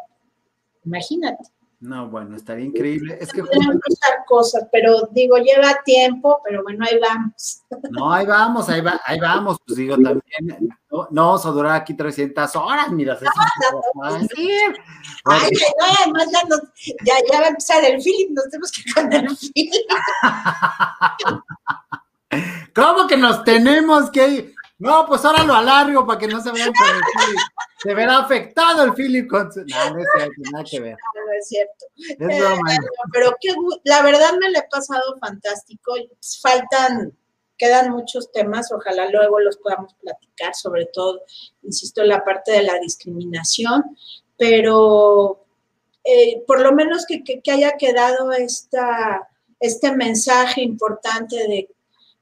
Imagínate. 0.84 1.44
No, 1.86 2.10
bueno, 2.10 2.36
estaría 2.36 2.66
increíble. 2.66 3.18
Es 3.22 3.32
que 3.32 3.44
cosas, 4.28 4.68
pero 4.72 5.08
digo, 5.12 5.38
lleva 5.38 5.82
tiempo, 5.84 6.42
pero 6.44 6.64
bueno, 6.64 6.84
ahí 6.88 7.00
vamos. 7.00 7.62
No, 7.92 8.12
ahí 8.12 8.26
vamos, 8.26 8.68
ahí, 8.70 8.82
va, 8.82 9.00
ahí 9.06 9.20
vamos. 9.20 9.60
Pues 9.66 9.78
digo, 9.78 9.96
también, 9.96 10.76
no, 10.90 11.08
no 11.12 11.26
vamos 11.28 11.46
a 11.46 11.50
durar 11.52 11.76
aquí 11.76 11.94
300 11.94 12.56
horas, 12.56 12.92
mira. 12.92 13.18
No, 13.22 13.30
no, 14.02 14.10
no, 14.10 14.28
Ay, 15.26 15.52
no, 15.52 15.86
además 16.02 16.28
ya, 16.32 16.42
ya, 17.04 17.14
ya, 17.32 17.40
va 17.40 17.46
a 17.46 17.50
empezar 17.50 17.84
el 17.86 18.02
Philip, 18.02 18.32
nos 18.32 18.46
tenemos 18.46 18.72
que 18.72 18.82
poner 18.94 19.26
el 19.26 19.38
Philip. 19.38 19.86
¿Cómo 22.76 23.08
que 23.08 23.18
nos 23.18 23.44
tenemos 23.44 24.10
que 24.10 24.28
ir? 24.28 24.56
No, 24.78 25.06
pues 25.08 25.24
ahora 25.24 25.44
lo 25.44 25.54
alargo 25.54 26.06
para 26.06 26.20
que 26.20 26.28
no 26.28 26.42
se 26.42 26.52
vean 26.52 26.74
con 26.74 26.88
el 26.88 27.02
Philip. 27.02 27.40
Se 27.78 27.94
verá 27.94 28.18
afectado 28.18 28.84
el 28.84 28.94
Philip 28.94 29.30
con 29.30 29.52
su. 29.52 29.62
No, 29.62 29.94
no 29.94 30.00
es 30.00 30.08
cierto, 30.16 30.42
nada 30.52 30.66
que 30.70 30.80
ver. 30.82 30.98
No, 31.14 31.32
es 31.38 31.48
cierto. 31.48 31.86
Es 31.96 32.18
broma. 32.18 32.74
Eh, 32.74 32.78
pero 33.14 33.36
que, 33.40 33.54
la 33.84 34.02
verdad 34.02 34.34
me 34.40 34.52
lo 34.52 34.60
he 34.60 34.68
pasado 34.70 35.18
fantástico. 35.20 35.94
Faltan, 36.42 37.18
quedan 37.58 37.92
muchos 37.92 38.32
temas, 38.32 38.72
ojalá 38.72 39.10
luego 39.10 39.40
los 39.40 39.58
podamos 39.58 39.94
platicar, 39.96 40.54
sobre 40.56 40.88
todo, 40.88 41.22
insisto, 41.64 42.04
la 42.04 42.24
parte 42.26 42.52
de 42.52 42.64
la 42.64 42.78
discriminación, 42.80 43.98
pero 44.38 45.46
eh, 46.04 46.44
por 46.46 46.60
lo 46.60 46.74
menos 46.74 47.06
que, 47.06 47.24
que, 47.24 47.42
que 47.42 47.52
haya 47.52 47.78
quedado 47.78 48.34
esta, 48.34 49.30
este 49.60 49.96
mensaje 49.96 50.62
importante 50.62 51.36
de 51.48 51.70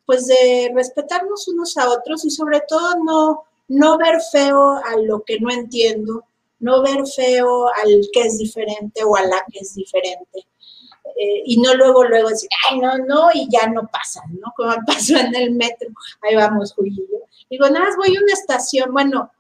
pues 0.05 0.27
de 0.27 0.71
respetarnos 0.73 1.47
unos 1.47 1.77
a 1.77 1.89
otros 1.89 2.25
y 2.25 2.29
sobre 2.29 2.61
todo 2.67 2.95
no, 3.03 3.43
no 3.67 3.97
ver 3.97 4.19
feo 4.31 4.73
a 4.75 4.97
lo 4.97 5.23
que 5.23 5.39
no 5.39 5.51
entiendo, 5.51 6.25
no 6.59 6.81
ver 6.81 7.05
feo 7.07 7.67
al 7.67 8.07
que 8.11 8.21
es 8.21 8.37
diferente 8.37 9.03
o 9.03 9.15
a 9.15 9.23
la 9.23 9.43
que 9.51 9.59
es 9.59 9.75
diferente. 9.75 10.47
Eh, 11.15 11.43
y 11.45 11.61
no 11.61 11.75
luego, 11.75 12.05
luego 12.05 12.29
decir, 12.29 12.49
ay, 12.69 12.79
no, 12.79 12.97
no, 12.97 13.29
y 13.33 13.47
ya 13.51 13.67
no 13.67 13.87
pasa, 13.91 14.21
¿no? 14.29 14.51
Como 14.55 14.73
pasó 14.87 15.17
en 15.17 15.35
el 15.35 15.51
metro, 15.51 15.89
ahí 16.21 16.35
vamos, 16.35 16.73
Julio. 16.73 17.03
Digo, 17.49 17.69
nada 17.69 17.85
más 17.85 17.95
voy 17.97 18.15
a 18.15 18.19
una 18.19 18.33
estación, 18.33 18.91
bueno, 18.91 19.31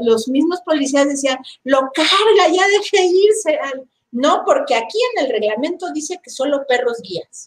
los 0.00 0.28
mismos 0.28 0.60
policías 0.62 1.08
decían, 1.08 1.38
lo 1.62 1.90
carga, 1.94 2.52
ya 2.52 2.66
deje 2.66 3.06
irse. 3.06 3.58
No, 4.10 4.42
porque 4.44 4.74
aquí 4.74 4.98
en 5.16 5.24
el 5.24 5.32
reglamento 5.32 5.90
dice 5.92 6.20
que 6.22 6.30
solo 6.30 6.66
perros 6.68 7.00
guías. 7.02 7.46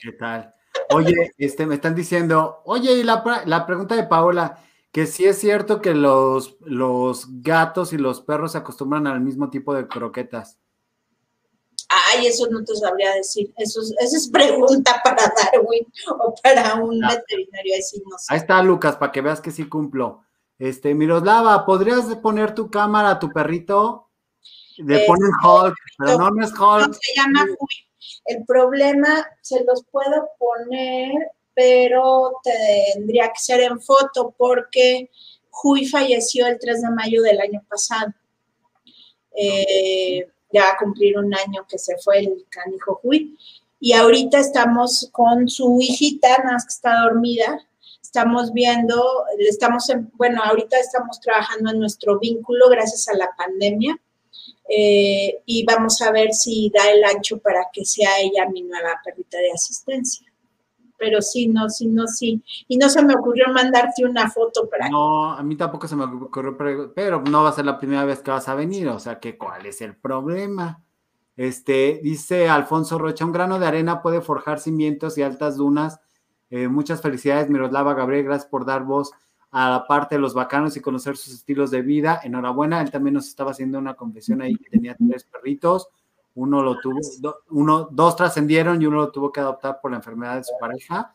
¿Qué 0.00 0.12
tal? 0.12 0.54
Oye, 0.90 1.32
este, 1.38 1.66
me 1.66 1.76
están 1.76 1.94
diciendo, 1.94 2.62
oye, 2.64 2.92
y 2.92 3.02
la, 3.02 3.22
pregunta 3.66 3.94
de 3.94 4.04
Paola, 4.04 4.58
que 4.90 5.06
si 5.06 5.24
es 5.24 5.38
cierto 5.38 5.80
que 5.80 5.94
los, 5.94 6.56
los 6.60 7.26
gatos 7.42 7.92
y 7.92 7.98
los 7.98 8.20
perros 8.20 8.52
se 8.52 8.58
acostumbran 8.58 9.06
al 9.06 9.20
mismo 9.20 9.50
tipo 9.50 9.74
de 9.74 9.88
croquetas. 9.88 10.58
Ay, 11.88 12.26
eso 12.26 12.46
no 12.50 12.64
te 12.64 12.74
sabría 12.74 13.14
decir. 13.14 13.52
Eso 13.56 13.80
es, 13.82 13.94
esa 14.00 14.16
es 14.16 14.28
pregunta 14.28 15.00
para 15.04 15.22
Darwin 15.24 15.86
o 16.18 16.34
para 16.42 16.74
un 16.76 17.04
ah. 17.04 17.08
veterinario. 17.08 17.74
Ahí, 17.74 18.02
no 18.04 18.16
Ahí 18.28 18.38
está, 18.38 18.62
Lucas, 18.62 18.96
para 18.96 19.12
que 19.12 19.20
veas 19.20 19.40
que 19.40 19.50
sí 19.50 19.68
cumplo. 19.68 20.22
Este, 20.58 20.94
Miroslava, 20.94 21.66
¿podrías 21.66 22.04
poner 22.16 22.54
tu 22.54 22.70
cámara 22.70 23.10
a 23.10 23.18
tu 23.18 23.30
perrito? 23.30 24.10
Le 24.78 25.06
ponen 25.06 25.30
Hulk, 25.44 25.74
pero 25.98 26.18
no, 26.18 26.30
no 26.30 26.44
es 26.44 26.52
Hulk. 26.52 26.94
se 26.94 27.14
llama 27.14 27.44
Huy. 27.58 27.91
El 28.24 28.44
problema 28.44 29.26
se 29.40 29.64
los 29.64 29.84
puedo 29.84 30.30
poner, 30.38 31.12
pero 31.54 32.40
tendría 32.94 33.28
que 33.28 33.38
ser 33.38 33.60
en 33.60 33.80
foto 33.80 34.34
porque 34.36 35.10
Huy 35.62 35.86
falleció 35.86 36.46
el 36.46 36.58
3 36.58 36.82
de 36.82 36.90
mayo 36.90 37.22
del 37.22 37.40
año 37.40 37.62
pasado. 37.68 38.12
Eh, 39.36 40.26
ya 40.52 40.64
va 40.64 40.70
a 40.70 40.78
cumplir 40.78 41.18
un 41.18 41.34
año 41.34 41.66
que 41.68 41.78
se 41.78 41.96
fue 41.98 42.20
el 42.20 42.46
canijo 42.48 43.00
Huy. 43.02 43.36
Y 43.80 43.92
ahorita 43.92 44.38
estamos 44.38 45.08
con 45.12 45.48
su 45.48 45.78
hijita, 45.80 46.28
nada 46.38 46.52
más 46.52 46.64
que 46.64 46.72
está 46.72 47.00
dormida. 47.02 47.58
Estamos 48.00 48.52
viendo, 48.52 49.24
estamos 49.38 49.88
en, 49.90 50.10
bueno, 50.14 50.42
ahorita 50.42 50.78
estamos 50.78 51.20
trabajando 51.20 51.70
en 51.70 51.80
nuestro 51.80 52.18
vínculo 52.18 52.68
gracias 52.68 53.08
a 53.08 53.16
la 53.16 53.30
pandemia 53.36 53.98
eh, 54.68 55.42
y 55.44 55.64
vamos 55.64 56.00
a 56.02 56.10
ver 56.10 56.32
si 56.32 56.70
da 56.74 56.90
el 56.90 57.04
ancho 57.04 57.38
para 57.38 57.66
que 57.72 57.84
sea 57.84 58.20
ella 58.20 58.48
mi 58.50 58.62
nueva 58.62 59.00
perrita 59.04 59.38
de 59.38 59.52
asistencia. 59.52 60.26
Pero 60.96 61.20
sí, 61.20 61.48
no, 61.48 61.68
sí, 61.68 61.88
no, 61.88 62.06
sí. 62.06 62.42
Y 62.68 62.76
no 62.76 62.88
se 62.88 63.02
me 63.02 63.14
ocurrió 63.14 63.46
mandarte 63.52 64.04
una 64.04 64.30
foto 64.30 64.68
para... 64.68 64.88
No, 64.88 65.32
a 65.32 65.42
mí 65.42 65.56
tampoco 65.56 65.88
se 65.88 65.96
me 65.96 66.04
ocurrió, 66.04 66.56
pero 66.94 67.20
no 67.22 67.42
va 67.42 67.48
a 67.48 67.52
ser 67.52 67.64
la 67.64 67.78
primera 67.78 68.04
vez 68.04 68.20
que 68.20 68.30
vas 68.30 68.48
a 68.48 68.54
venir, 68.54 68.88
o 68.88 69.00
sea 69.00 69.18
que 69.18 69.36
cuál 69.36 69.66
es 69.66 69.80
el 69.80 69.96
problema. 69.96 70.84
Este, 71.36 72.00
dice 72.02 72.48
Alfonso 72.48 72.98
Rocha, 72.98 73.24
un 73.24 73.32
grano 73.32 73.58
de 73.58 73.66
arena 73.66 74.00
puede 74.00 74.20
forjar 74.20 74.60
cimientos 74.60 75.18
y 75.18 75.22
altas 75.22 75.56
dunas. 75.56 76.00
Eh, 76.50 76.68
muchas 76.68 77.00
felicidades, 77.00 77.50
Miroslava 77.50 77.94
Gabriel, 77.94 78.24
gracias 78.24 78.48
por 78.48 78.64
dar 78.64 78.84
voz 78.84 79.10
a 79.52 79.68
la 79.68 79.86
parte 79.86 80.14
de 80.14 80.20
los 80.20 80.32
bacanos 80.34 80.76
y 80.76 80.80
conocer 80.80 81.16
sus 81.16 81.34
estilos 81.34 81.70
de 81.70 81.82
vida. 81.82 82.20
Enhorabuena, 82.24 82.80
él 82.80 82.90
también 82.90 83.14
nos 83.14 83.28
estaba 83.28 83.52
haciendo 83.52 83.78
una 83.78 83.94
confesión 83.94 84.40
ahí 84.40 84.56
que 84.56 84.70
tenía 84.70 84.96
tres 84.96 85.24
perritos, 85.24 85.88
uno 86.34 86.62
lo 86.62 86.80
tuvo, 86.80 86.98
uno, 87.50 87.88
dos 87.92 88.16
trascendieron 88.16 88.80
y 88.80 88.86
uno 88.86 88.96
lo 88.96 89.12
tuvo 89.12 89.30
que 89.30 89.40
adoptar 89.40 89.78
por 89.80 89.90
la 89.90 89.98
enfermedad 89.98 90.36
de 90.36 90.44
su 90.44 90.52
pareja. 90.58 91.14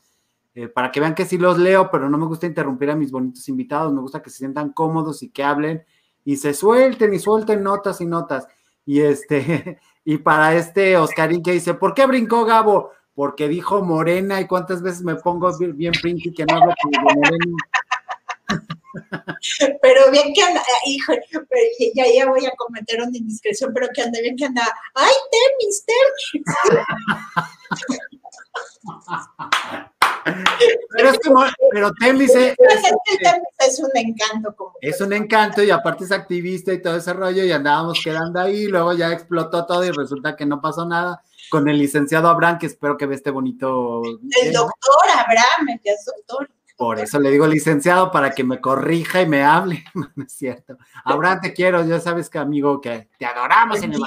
Eh, 0.53 0.68
para 0.68 0.91
que 0.91 0.99
vean 0.99 1.15
que 1.15 1.26
sí 1.26 1.38
los 1.38 1.57
leo, 1.57 1.89
pero 1.91 2.09
no 2.09 2.18
me 2.18 2.26
gusta 2.26 2.45
interrumpir 2.45 2.89
a 2.91 2.95
mis 2.95 3.11
bonitos 3.11 3.47
invitados, 3.49 3.93
me 3.93 4.01
gusta 4.01 4.22
que 4.22 4.30
se 4.30 4.38
sientan 4.38 4.72
cómodos 4.73 5.22
y 5.22 5.30
que 5.30 5.43
hablen 5.43 5.84
y 6.23 6.38
se 6.38 6.53
suelten 6.53 7.14
y 7.14 7.19
suelten 7.19 7.64
notas 7.64 8.01
y 8.01 8.05
notas. 8.05 8.47
Y 8.85 9.01
este, 9.01 9.80
y 10.05 10.18
para 10.18 10.55
este 10.55 10.97
Oscarín 10.97 11.41
que 11.41 11.53
dice, 11.53 11.73
¿por 11.73 11.95
qué 11.95 12.05
brincó 12.05 12.45
Gabo? 12.45 12.91
Porque 13.15 13.47
dijo 13.47 13.84
morena 13.84 14.39
y 14.41 14.45
cuántas 14.45 14.84
veces 14.84 15.03
me 15.03 15.15
pongo 15.15 15.51
bien 15.57 15.93
pinky 16.01 16.31
que 16.34 16.45
no 16.45 16.57
hablo 16.57 16.73
morena. 17.01 17.57
Pero 19.81 20.11
bien 20.11 20.33
que 20.33 20.41
anda, 20.43 20.61
hijo, 20.85 21.13
ya, 21.93 22.05
ya 22.13 22.27
voy 22.27 22.45
a 22.45 22.51
cometer 22.51 23.01
una 23.01 23.17
indiscreción, 23.17 23.71
pero 23.73 23.87
que 23.93 24.01
anda 24.01 24.19
bien 24.21 24.35
que 24.35 24.45
anda, 24.45 24.63
¡ay, 24.93 25.13
Temis, 25.31 25.85
Temis! 25.85 26.45
Pero, 30.95 31.09
es 31.09 31.19
pero 31.71 31.91
Temis 31.99 32.31
es, 32.35 32.55
es, 33.59 33.79
un 33.79 33.91
encanto. 33.95 34.55
Como 34.55 34.73
es 34.81 34.99
un 35.01 35.13
encanto 35.13 35.63
y 35.63 35.71
aparte 35.71 36.03
es 36.03 36.11
activista 36.11 36.73
y 36.73 36.81
todo 36.81 36.97
ese 36.97 37.13
rollo 37.13 37.43
y 37.43 37.51
andábamos 37.51 38.01
quedando 38.03 38.39
ahí, 38.39 38.67
luego 38.67 38.93
ya 38.93 39.11
explotó 39.11 39.65
todo 39.65 39.85
y 39.85 39.91
resulta 39.91 40.35
que 40.35 40.45
no 40.45 40.61
pasó 40.61 40.85
nada 40.85 41.23
con 41.49 41.67
el 41.69 41.77
licenciado 41.77 42.27
Abraham, 42.27 42.59
que 42.59 42.65
espero 42.65 42.97
que 42.97 43.05
ve 43.05 43.15
este 43.15 43.31
bonito. 43.31 44.01
El 44.41 44.53
doctor 44.53 45.09
Abraham, 45.11 45.79
que 45.83 45.91
es 45.91 46.05
doctor. 46.05 46.49
Por 46.77 46.99
eso 46.99 47.19
le 47.19 47.31
digo 47.31 47.47
licenciado 47.47 48.11
para 48.11 48.29
que 48.31 48.43
me 48.43 48.61
corrija 48.61 49.21
y 49.21 49.27
me 49.27 49.43
hable. 49.43 49.83
No, 50.15 50.23
es 50.23 50.33
cierto. 50.33 50.77
Abraham, 51.03 51.41
te 51.41 51.53
quiero, 51.53 51.83
ya 51.83 51.99
sabes 51.99 52.29
que 52.29 52.37
amigo, 52.37 52.79
que 52.79 53.09
te 53.17 53.25
adoramos 53.25 53.81
en 53.81 53.93
el 53.93 53.99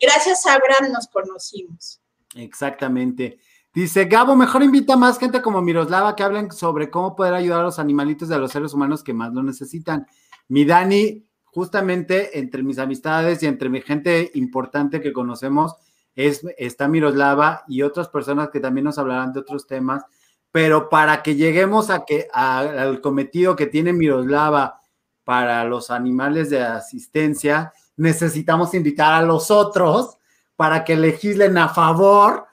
Gracias 0.00 0.46
a 0.46 0.54
Abraham 0.54 0.92
nos 0.92 1.08
conocimos. 1.08 2.00
Exactamente. 2.34 3.40
Dice, 3.72 4.04
Gabo, 4.04 4.36
mejor 4.36 4.62
invita 4.62 4.94
a 4.94 4.96
más 4.96 5.18
gente 5.18 5.40
como 5.40 5.62
Miroslava 5.62 6.14
que 6.14 6.22
hablen 6.22 6.52
sobre 6.52 6.90
cómo 6.90 7.16
poder 7.16 7.34
ayudar 7.34 7.60
a 7.60 7.64
los 7.64 7.78
animalitos 7.78 8.28
y 8.28 8.34
a 8.34 8.38
los 8.38 8.52
seres 8.52 8.74
humanos 8.74 9.02
que 9.02 9.14
más 9.14 9.32
lo 9.32 9.42
necesitan. 9.42 10.06
Mi 10.48 10.64
Dani, 10.64 11.26
justamente 11.44 12.38
entre 12.38 12.62
mis 12.62 12.78
amistades 12.78 13.42
y 13.42 13.46
entre 13.46 13.70
mi 13.70 13.80
gente 13.80 14.30
importante 14.34 15.00
que 15.00 15.12
conocemos, 15.12 15.74
es, 16.14 16.42
está 16.58 16.86
Miroslava 16.86 17.64
y 17.66 17.80
otras 17.82 18.08
personas 18.08 18.50
que 18.50 18.60
también 18.60 18.84
nos 18.84 18.98
hablarán 18.98 19.32
de 19.32 19.40
otros 19.40 19.66
temas 19.66 20.04
pero 20.52 20.88
para 20.88 21.22
que 21.22 21.36
lleguemos 21.36 21.90
a 21.90 22.04
que 22.04 22.28
al 22.32 23.00
cometido 23.00 23.56
que 23.56 23.66
tiene 23.66 23.92
Miroslava 23.92 24.80
para 25.24 25.64
los 25.64 25.90
animales 25.90 26.50
de 26.50 26.62
asistencia, 26.62 27.72
necesitamos 27.96 28.74
invitar 28.74 29.12
a 29.12 29.22
los 29.22 29.50
otros 29.50 30.16
para 30.56 30.84
que 30.84 30.96
legislen 30.96 31.56
a 31.58 31.68
favor 31.68 32.46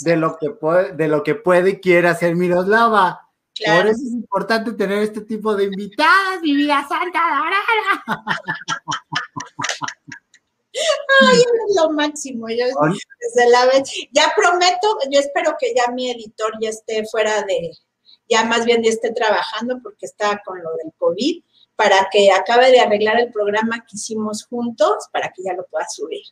de 0.00 0.16
lo 0.16 0.36
que 0.36 0.50
puede, 0.50 0.92
de 0.92 1.08
lo 1.08 1.22
que 1.22 1.34
puede 1.34 1.70
y 1.70 1.80
quiere 1.80 2.08
hacer 2.08 2.34
Miroslava. 2.34 3.20
Por 3.64 3.86
eso 3.86 4.02
es 4.04 4.12
importante 4.12 4.72
tener 4.72 4.98
este 4.98 5.20
tipo 5.20 5.54
de 5.54 5.64
invitadas, 5.64 6.40
mi 6.42 6.56
vida 6.56 6.84
santa 6.88 7.20
dorada. 7.20 8.24
Ay, 11.20 11.38
es 11.38 11.76
lo 11.76 11.90
máximo. 11.90 12.48
Yo 12.48 12.66
desde 12.66 13.50
la 13.50 13.66
vez, 13.66 13.90
ya 14.12 14.32
prometo, 14.36 14.98
yo 15.10 15.20
espero 15.20 15.54
que 15.58 15.74
ya 15.74 15.92
mi 15.92 16.10
editor 16.10 16.52
ya 16.60 16.70
esté 16.70 17.04
fuera 17.06 17.42
de, 17.42 17.70
ya 18.28 18.44
más 18.44 18.64
bien 18.64 18.82
ya 18.82 18.90
esté 18.90 19.12
trabajando 19.12 19.80
porque 19.82 20.06
está 20.06 20.42
con 20.44 20.62
lo 20.62 20.70
del 20.82 20.92
COVID, 20.98 21.42
para 21.76 22.08
que 22.10 22.30
acabe 22.30 22.70
de 22.70 22.80
arreglar 22.80 23.20
el 23.20 23.32
programa 23.32 23.80
que 23.80 23.96
hicimos 23.96 24.44
juntos, 24.44 25.08
para 25.12 25.32
que 25.32 25.42
ya 25.42 25.54
lo 25.54 25.66
pueda 25.66 25.86
subir. 25.88 26.22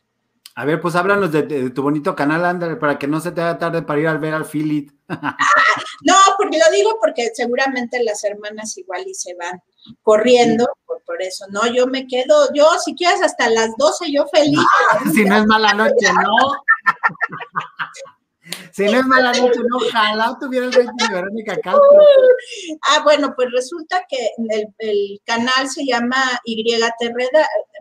A 0.55 0.65
ver, 0.65 0.79
pues 0.79 0.95
háblanos 0.95 1.31
de, 1.31 1.71
tu 1.71 1.81
bonito 1.81 2.15
canal, 2.15 2.45
André, 2.45 2.75
para 2.75 2.99
que 2.99 3.07
no 3.07 3.19
se 3.19 3.31
te 3.31 3.41
haga 3.41 3.57
tarde 3.57 3.81
para 3.81 3.99
ir 3.99 4.07
a 4.07 4.17
ver 4.17 4.35
al 4.35 4.45
Philip. 4.45 4.91
no, 5.09 6.15
porque 6.37 6.59
lo 6.59 6.71
digo 6.71 6.97
porque 7.01 7.31
seguramente 7.33 8.03
las 8.03 8.23
hermanas 8.23 8.77
igual 8.77 9.03
y 9.07 9.15
se 9.15 9.33
van 9.33 9.61
corriendo, 10.01 10.65
por, 10.85 11.01
por, 11.03 11.21
eso, 11.21 11.45
no, 11.49 11.65
yo 11.67 11.87
me 11.87 12.07
quedo, 12.07 12.49
yo 12.53 12.67
si 12.83 12.95
quieres 12.95 13.21
hasta 13.21 13.49
las 13.49 13.75
12, 13.77 14.11
yo 14.11 14.25
feliz. 14.27 14.59
si 15.13 15.25
no 15.25 15.37
es 15.37 15.45
mala 15.45 15.73
noche, 15.73 16.11
no. 16.21 16.37
Si 18.73 18.83
no 18.85 18.99
es 18.99 19.05
mala 19.05 19.31
noche, 19.33 19.59
no, 19.69 19.77
ojalá 19.77 20.35
tuviera 20.39 20.65
el 20.65 20.73
rating 20.73 21.07
de 21.07 21.13
Verónica 21.13 21.55
Castro. 21.57 22.01
Ah, 22.81 23.01
bueno, 23.03 23.33
pues 23.35 23.49
resulta 23.51 24.03
que 24.09 24.31
el, 24.79 25.21
canal 25.25 25.69
se 25.69 25.85
llama 25.85 26.17
YTR. 26.43 26.91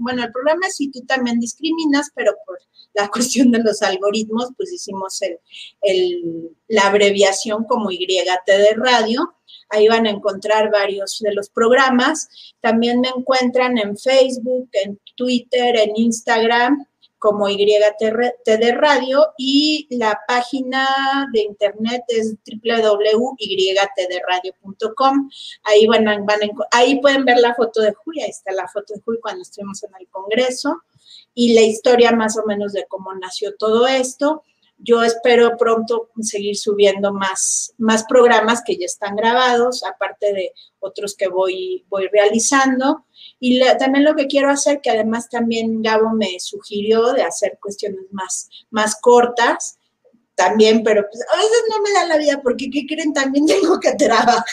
Bueno, 0.00 0.22
el 0.22 0.30
problema 0.30 0.66
es 0.66 0.76
si 0.76 0.90
tú 0.90 1.00
también 1.06 1.40
discriminas, 1.40 2.10
pero 2.14 2.32
por 2.46 2.58
la 2.94 3.08
cuestión 3.08 3.50
de 3.50 3.62
los 3.62 3.82
algoritmos, 3.82 4.50
pues 4.56 4.72
hicimos 4.72 5.20
el, 5.22 6.50
la 6.68 6.88
abreviación 6.88 7.64
como 7.64 7.90
YT 7.90 8.46
de 8.46 8.74
radio. 8.76 9.34
Ahí 9.68 9.88
van 9.88 10.06
a 10.06 10.10
encontrar 10.10 10.70
varios 10.70 11.18
de 11.20 11.32
los 11.32 11.48
programas. 11.48 12.28
También 12.60 13.00
me 13.00 13.08
encuentran 13.08 13.78
en 13.78 13.96
Facebook, 13.96 14.68
en 14.72 15.00
Twitter, 15.16 15.76
en 15.76 15.96
Instagram 15.96 16.86
como 17.22 17.48
YTD 17.48 18.74
Radio 18.74 19.32
y 19.38 19.86
la 19.90 20.20
página 20.26 21.28
de 21.32 21.42
internet 21.42 22.02
es 22.08 22.34
www.ytdradio.com. 22.44 25.30
Ahí, 25.62 25.86
van, 25.86 26.04
van 26.04 26.40
ahí 26.72 27.00
pueden 27.00 27.24
ver 27.24 27.38
la 27.38 27.54
foto 27.54 27.80
de 27.80 27.94
Julia, 27.94 28.24
ahí 28.24 28.30
está 28.30 28.50
la 28.50 28.66
foto 28.66 28.94
de 28.94 29.00
Julia 29.02 29.20
cuando 29.22 29.42
estuvimos 29.42 29.80
en 29.84 29.90
el 30.00 30.08
Congreso 30.08 30.82
y 31.34 31.54
la 31.54 31.62
historia 31.62 32.12
más 32.12 32.36
o 32.36 32.44
menos 32.46 32.72
de 32.72 32.86
cómo 32.86 33.14
nació 33.14 33.54
todo 33.56 33.86
esto. 33.86 34.44
Yo 34.78 35.02
espero 35.02 35.56
pronto 35.56 36.10
seguir 36.20 36.56
subiendo 36.56 37.12
más, 37.12 37.72
más 37.78 38.04
programas 38.04 38.62
que 38.64 38.76
ya 38.76 38.86
están 38.86 39.14
grabados, 39.14 39.84
aparte 39.84 40.32
de 40.32 40.52
otros 40.80 41.14
que 41.14 41.28
voy, 41.28 41.84
voy 41.88 42.08
realizando. 42.08 43.04
Y 43.38 43.60
también 43.78 44.04
lo 44.04 44.16
que 44.16 44.26
quiero 44.26 44.50
hacer, 44.50 44.80
que 44.80 44.90
además 44.90 45.28
también 45.28 45.82
Gabo 45.82 46.10
me 46.10 46.40
sugirió 46.40 47.12
de 47.12 47.22
hacer 47.22 47.58
cuestiones 47.60 48.06
más, 48.10 48.48
más 48.70 49.00
cortas, 49.00 49.78
también, 50.34 50.82
pero 50.82 51.06
pues, 51.08 51.24
a 51.32 51.36
veces 51.36 51.62
no 51.70 51.82
me 51.82 51.92
da 51.92 52.06
la 52.06 52.16
vida 52.16 52.40
porque, 52.42 52.70
¿qué 52.70 52.86
creen? 52.86 53.12
También 53.12 53.46
tengo 53.60 53.78
que 53.78 53.92
trabajar. 53.94 54.44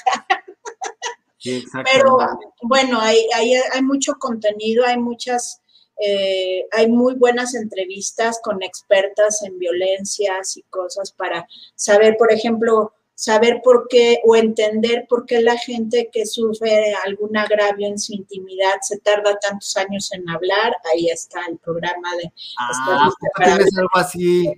pero 1.85 2.17
bueno, 2.61 2.99
hay, 2.99 3.27
hay, 3.33 3.53
hay 3.55 3.81
mucho 3.81 4.13
contenido, 4.19 4.85
hay 4.85 4.97
muchas 4.97 5.61
eh, 5.99 6.65
hay 6.71 6.87
muy 6.87 7.15
buenas 7.15 7.55
entrevistas 7.55 8.39
con 8.43 8.63
expertas 8.63 9.43
en 9.43 9.59
violencias 9.59 10.57
y 10.57 10.63
cosas 10.63 11.11
para 11.11 11.47
saber, 11.75 12.15
por 12.17 12.31
ejemplo, 12.31 12.93
saber 13.15 13.61
por 13.61 13.87
qué 13.89 14.21
o 14.23 14.35
entender 14.35 15.05
por 15.09 15.25
qué 15.25 15.41
la 15.41 15.57
gente 15.57 16.09
que 16.11 16.25
sufre 16.25 16.93
algún 17.05 17.35
agravio 17.35 17.87
en 17.87 17.99
su 17.99 18.13
intimidad 18.13 18.75
se 18.81 18.97
tarda 18.99 19.37
tantos 19.39 19.75
años 19.75 20.11
en 20.13 20.29
hablar. 20.29 20.73
Ahí 20.93 21.09
está 21.09 21.41
el 21.49 21.57
programa 21.57 22.15
de... 22.15 22.31
Ah, 22.57 23.09
tienes 23.35 23.77
algo 23.77 23.89
así. 23.95 24.53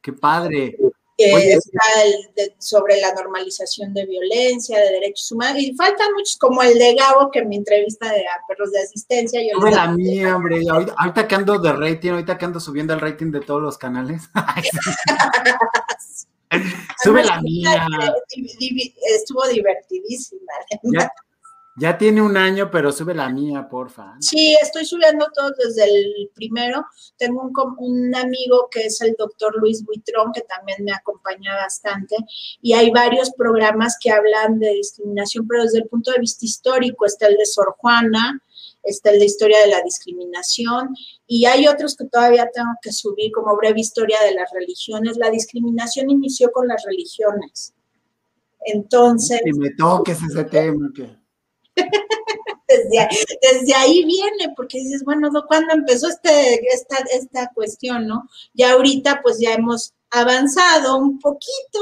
Qué 0.00 0.12
padre 0.12 0.76
está 1.24 2.02
el 2.04 2.52
sobre 2.58 3.00
la 3.00 3.14
normalización 3.14 3.92
de 3.94 4.06
violencia, 4.06 4.78
de 4.78 4.90
derechos 4.92 5.30
humanos, 5.32 5.62
y 5.62 5.74
faltan 5.74 6.12
muchos, 6.14 6.36
como 6.38 6.62
el 6.62 6.78
de 6.78 6.94
Gabo, 6.94 7.30
que 7.30 7.40
en 7.40 7.48
mi 7.48 7.56
entrevista 7.56 8.12
de 8.12 8.20
a 8.20 8.46
perros 8.46 8.70
de 8.72 8.80
asistencia. 8.80 9.40
Yo 9.42 9.58
la 9.68 9.88
mía, 9.88 10.36
hombre, 10.36 10.60
ahorita, 10.68 11.26
que 11.28 11.34
ando 11.34 11.58
de 11.58 11.72
rating, 11.72 12.10
ahorita 12.10 12.38
que 12.38 12.44
ando 12.44 12.60
subiendo 12.60 12.94
el 12.94 13.00
rating 13.00 13.30
de 13.30 13.40
todos 13.40 13.62
los 13.62 13.78
canales. 13.78 14.22
Sube 17.02 17.24
la 17.24 17.40
mía. 17.40 17.86
Estuvo 19.14 19.46
divertidísima. 19.48 20.52
Ya 20.82 21.10
tiene 21.96 22.20
un 22.20 22.36
año, 22.36 22.70
pero 22.70 22.92
sube 22.92 23.14
la 23.14 23.28
mía, 23.28 23.68
porfa. 23.68 24.16
Sí, 24.20 24.54
estoy 24.60 24.84
subiendo 24.84 25.26
todo 25.34 25.50
desde 25.64 25.84
el 25.84 26.30
primero. 26.34 26.84
Tengo 27.16 27.42
un, 27.42 27.52
un, 27.78 28.14
amigo 28.14 28.68
que 28.70 28.86
es 28.86 29.00
el 29.00 29.14
doctor 29.18 29.56
Luis 29.56 29.84
Buitrón, 29.84 30.32
que 30.32 30.42
también 30.42 30.84
me 30.84 30.92
acompaña 30.92 31.54
bastante. 31.54 32.16
Y 32.60 32.74
hay 32.74 32.90
varios 32.90 33.30
programas 33.30 33.96
que 34.00 34.10
hablan 34.10 34.58
de 34.58 34.74
discriminación, 34.74 35.46
pero 35.48 35.62
desde 35.62 35.78
el 35.78 35.88
punto 35.88 36.10
de 36.10 36.18
vista 36.18 36.44
histórico. 36.44 37.06
Está 37.06 37.28
el 37.28 37.36
de 37.36 37.46
Sor 37.46 37.74
Juana, 37.78 38.42
está 38.82 39.10
el 39.10 39.18
de 39.18 39.24
Historia 39.24 39.60
de 39.60 39.68
la 39.68 39.82
Discriminación. 39.82 40.94
Y 41.26 41.46
hay 41.46 41.66
otros 41.66 41.96
que 41.96 42.04
todavía 42.04 42.50
tengo 42.52 42.72
que 42.82 42.92
subir, 42.92 43.32
como 43.32 43.56
breve 43.56 43.80
historia 43.80 44.18
de 44.22 44.34
las 44.34 44.50
religiones. 44.52 45.16
La 45.16 45.30
discriminación 45.30 46.10
inició 46.10 46.50
con 46.52 46.68
las 46.68 46.84
religiones. 46.84 47.72
Entonces. 48.66 49.40
Y 49.44 49.52
me 49.58 49.70
toques 49.70 50.22
ese 50.22 50.44
tema. 50.44 50.90
Que 50.94 51.19
desde, 52.68 53.74
ahí 53.74 54.04
viene, 54.04 54.52
porque 54.56 54.78
dices, 54.78 55.04
bueno, 55.04 55.30
¿cuándo 55.48 55.74
empezó 55.74 56.08
este, 56.08 56.54
esta, 56.72 56.96
esta 57.12 57.50
cuestión, 57.54 58.06
no? 58.06 58.28
Ya 58.54 58.72
ahorita 58.72 59.20
pues 59.22 59.38
ya 59.40 59.54
hemos 59.54 59.94
avanzado 60.10 60.98
un 60.98 61.18
poquito 61.18 61.78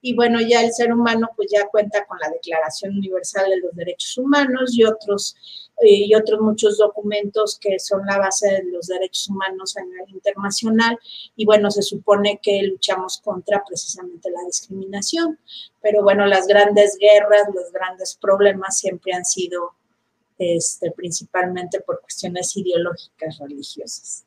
y 0.00 0.14
bueno, 0.14 0.40
ya 0.40 0.62
el 0.62 0.72
ser 0.72 0.92
humano 0.92 1.28
pues 1.36 1.48
ya 1.52 1.66
cuenta 1.68 2.04
con 2.06 2.18
la 2.18 2.28
Declaración 2.30 2.96
Universal 2.96 3.48
de 3.50 3.60
los 3.60 3.74
Derechos 3.74 4.18
Humanos 4.18 4.76
y 4.76 4.84
otros 4.84 5.36
y 5.80 6.14
otros 6.14 6.40
muchos 6.40 6.78
documentos 6.78 7.58
que 7.60 7.78
son 7.78 8.04
la 8.06 8.18
base 8.18 8.48
de 8.48 8.64
los 8.64 8.86
derechos 8.86 9.28
humanos 9.28 9.76
a 9.76 9.84
nivel 9.84 10.10
internacional 10.10 10.98
y 11.36 11.44
bueno, 11.44 11.70
se 11.70 11.82
supone 11.82 12.40
que 12.42 12.62
luchamos 12.62 13.20
contra 13.22 13.62
precisamente 13.66 14.30
la 14.30 14.44
discriminación, 14.44 15.38
pero 15.80 16.02
bueno, 16.02 16.26
las 16.26 16.46
grandes 16.46 16.96
guerras, 16.98 17.48
los 17.54 17.70
grandes 17.72 18.18
problemas 18.20 18.78
siempre 18.78 19.12
han 19.12 19.24
sido 19.24 19.74
este, 20.38 20.90
principalmente 20.92 21.80
por 21.80 22.00
cuestiones 22.00 22.56
ideológicas 22.56 23.38
religiosas. 23.38 24.24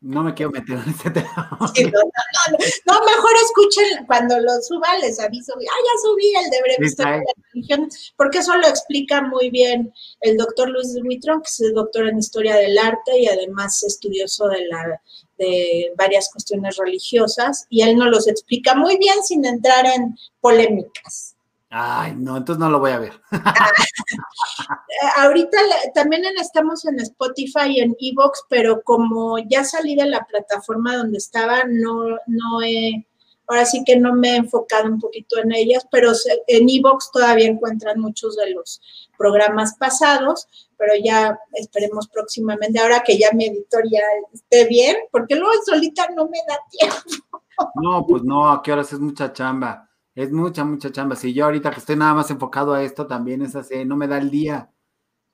No 0.00 0.22
me 0.22 0.32
quiero 0.32 0.52
meter 0.52 0.78
en 0.78 0.90
este 0.90 1.10
tema. 1.10 1.58
no, 1.60 3.04
mejor 3.04 3.32
escuchen 3.44 4.06
cuando 4.06 4.38
lo 4.38 4.60
suba, 4.62 4.96
les 4.98 5.18
aviso. 5.18 5.54
Ah, 5.54 5.58
ya 5.58 6.02
subí 6.02 6.32
el 6.36 6.50
de 6.50 6.62
breve 6.62 6.86
historia 6.86 7.12
de 7.14 7.18
la 7.18 7.44
religión, 7.52 7.88
porque 8.16 8.38
eso 8.38 8.56
lo 8.56 8.68
explica 8.68 9.22
muy 9.22 9.50
bien 9.50 9.92
el 10.20 10.36
doctor 10.36 10.68
Luis 10.68 10.94
Dumitron, 10.94 11.42
que 11.42 11.48
es 11.48 11.74
doctor 11.74 12.08
en 12.08 12.18
historia 12.18 12.54
del 12.56 12.78
arte 12.78 13.18
y 13.18 13.26
además 13.26 13.82
estudioso 13.82 14.46
de, 14.46 14.66
la, 14.66 15.02
de 15.36 15.92
varias 15.96 16.30
cuestiones 16.30 16.76
religiosas, 16.76 17.66
y 17.68 17.82
él 17.82 17.96
nos 17.96 18.08
los 18.08 18.28
explica 18.28 18.76
muy 18.76 18.98
bien 18.98 19.22
sin 19.24 19.44
entrar 19.44 19.84
en 19.84 20.16
polémicas. 20.40 21.37
Ay, 21.70 22.14
no, 22.16 22.38
entonces 22.38 22.58
no 22.58 22.70
lo 22.70 22.80
voy 22.80 22.92
a 22.92 22.98
ver. 22.98 23.20
Ahorita 25.18 25.58
también 25.94 26.22
estamos 26.40 26.86
en 26.86 26.98
Spotify 27.00 27.68
y 27.68 27.80
en 27.80 27.94
Evox, 28.00 28.44
pero 28.48 28.82
como 28.82 29.38
ya 29.38 29.64
salí 29.64 29.94
de 29.94 30.06
la 30.06 30.24
plataforma 30.24 30.96
donde 30.96 31.18
estaba, 31.18 31.64
no, 31.68 32.16
no 32.26 32.62
he, 32.62 33.06
ahora 33.46 33.66
sí 33.66 33.84
que 33.84 33.98
no 33.98 34.14
me 34.14 34.30
he 34.30 34.36
enfocado 34.36 34.86
un 34.86 34.98
poquito 34.98 35.38
en 35.38 35.52
ellas, 35.52 35.86
pero 35.90 36.12
en 36.46 36.68
Evox 36.70 37.10
todavía 37.12 37.48
encuentran 37.48 38.00
muchos 38.00 38.36
de 38.36 38.50
los 38.52 38.80
programas 39.18 39.76
pasados, 39.76 40.48
pero 40.78 40.94
ya 41.02 41.38
esperemos 41.52 42.08
próximamente, 42.08 42.80
ahora 42.80 43.02
que 43.04 43.18
ya 43.18 43.28
mi 43.34 43.44
editorial 43.46 44.24
esté 44.32 44.66
bien, 44.66 44.96
porque 45.12 45.36
luego 45.36 45.52
solita 45.66 46.08
no 46.16 46.28
me 46.28 46.38
da 46.48 46.58
tiempo. 46.70 47.44
No, 47.74 48.06
pues 48.06 48.22
no, 48.22 48.48
a 48.48 48.62
qué 48.62 48.72
horas 48.72 48.92
es 48.92 49.00
mucha 49.00 49.32
chamba. 49.32 49.87
Es 50.18 50.32
mucha, 50.32 50.64
mucha 50.64 50.90
chamba. 50.90 51.14
Si 51.14 51.32
yo 51.32 51.44
ahorita 51.44 51.70
que 51.70 51.78
estoy 51.78 51.94
nada 51.94 52.12
más 52.12 52.28
enfocado 52.32 52.74
a 52.74 52.82
esto, 52.82 53.06
también 53.06 53.40
es 53.40 53.54
así, 53.54 53.84
no 53.84 53.96
me 53.96 54.08
da 54.08 54.18
el 54.18 54.32
día. 54.32 54.68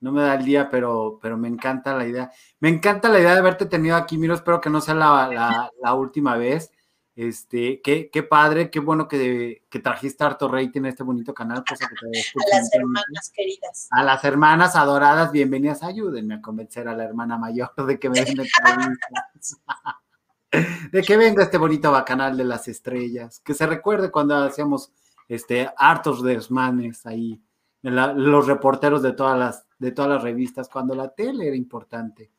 No 0.01 0.13
me 0.13 0.21
da 0.21 0.35
el 0.35 0.45
día, 0.45 0.69
pero, 0.69 1.19
pero 1.23 1.39
me 1.39 1.49
encanta 1.49 1.97
la 1.97 2.07
idea. 2.07 2.31
Me 2.61 2.69
encanta 2.69 3.09
la 3.09 3.19
idea 3.19 3.33
de 3.33 3.39
haberte 3.39 3.65
tenido 3.65 3.97
aquí, 3.97 4.19
Miro. 4.19 4.35
Espero 4.35 4.61
que 4.61 4.69
no 4.69 4.83
sea 4.83 4.93
la, 4.93 5.95
última 5.95 6.37
vez. 6.37 6.71
Este, 7.17 7.81
qué, 7.81 8.11
qué 8.13 8.25
padre, 8.25 8.71
qué 8.71 8.79
bueno 8.79 9.09
que, 9.09 9.65
que 9.71 9.79
trajiste 9.79 10.23
harto 10.23 10.49
rating 10.49 10.81
en 10.81 10.87
este 10.87 11.03
bonito 11.03 11.33
canal. 11.33 11.65
Cosa 11.67 11.89
que 11.89 11.95
te 11.95 12.19
a 12.55 12.59
las 12.59 12.75
hermanas 12.75 13.33
queridas. 13.35 13.89
A 13.91 14.05
las 14.05 14.23
hermanas 14.23 14.77
adoradas, 14.77 15.33
bienvenidas. 15.33 15.83
Ayúdenme 15.83 16.35
a 16.35 16.43
convencer 16.43 16.89
a 16.89 16.95
la 16.95 17.05
hermana 17.05 17.39
mayor 17.39 17.73
de 17.75 17.99
que 17.99 18.11
me 18.11 18.17
de 20.93 21.03
que 21.03 21.17
venga 21.17 21.43
este 21.43 21.59
bonito 21.59 21.91
bacanal 21.91 22.37
de 22.37 22.45
las 22.45 22.69
estrellas. 22.69 23.41
Que 23.45 23.55
se 23.55 23.67
recuerde 23.67 24.11
cuando 24.11 24.37
hacíamos 24.37 24.93
este, 25.29 25.71
hartos 25.77 26.23
desmanes 26.23 27.07
ahí, 27.07 27.41
los 27.83 28.47
reporteros 28.47 29.03
de 29.03 29.13
todas 29.13 29.39
las, 29.39 29.67
de 29.79 29.93
todas 29.93 30.11
las 30.11 30.23
revistas, 30.23 30.69
cuando 30.69 30.95
la 30.95 31.09
tele 31.09 31.49
era 31.49 31.57
importante. 31.57 32.31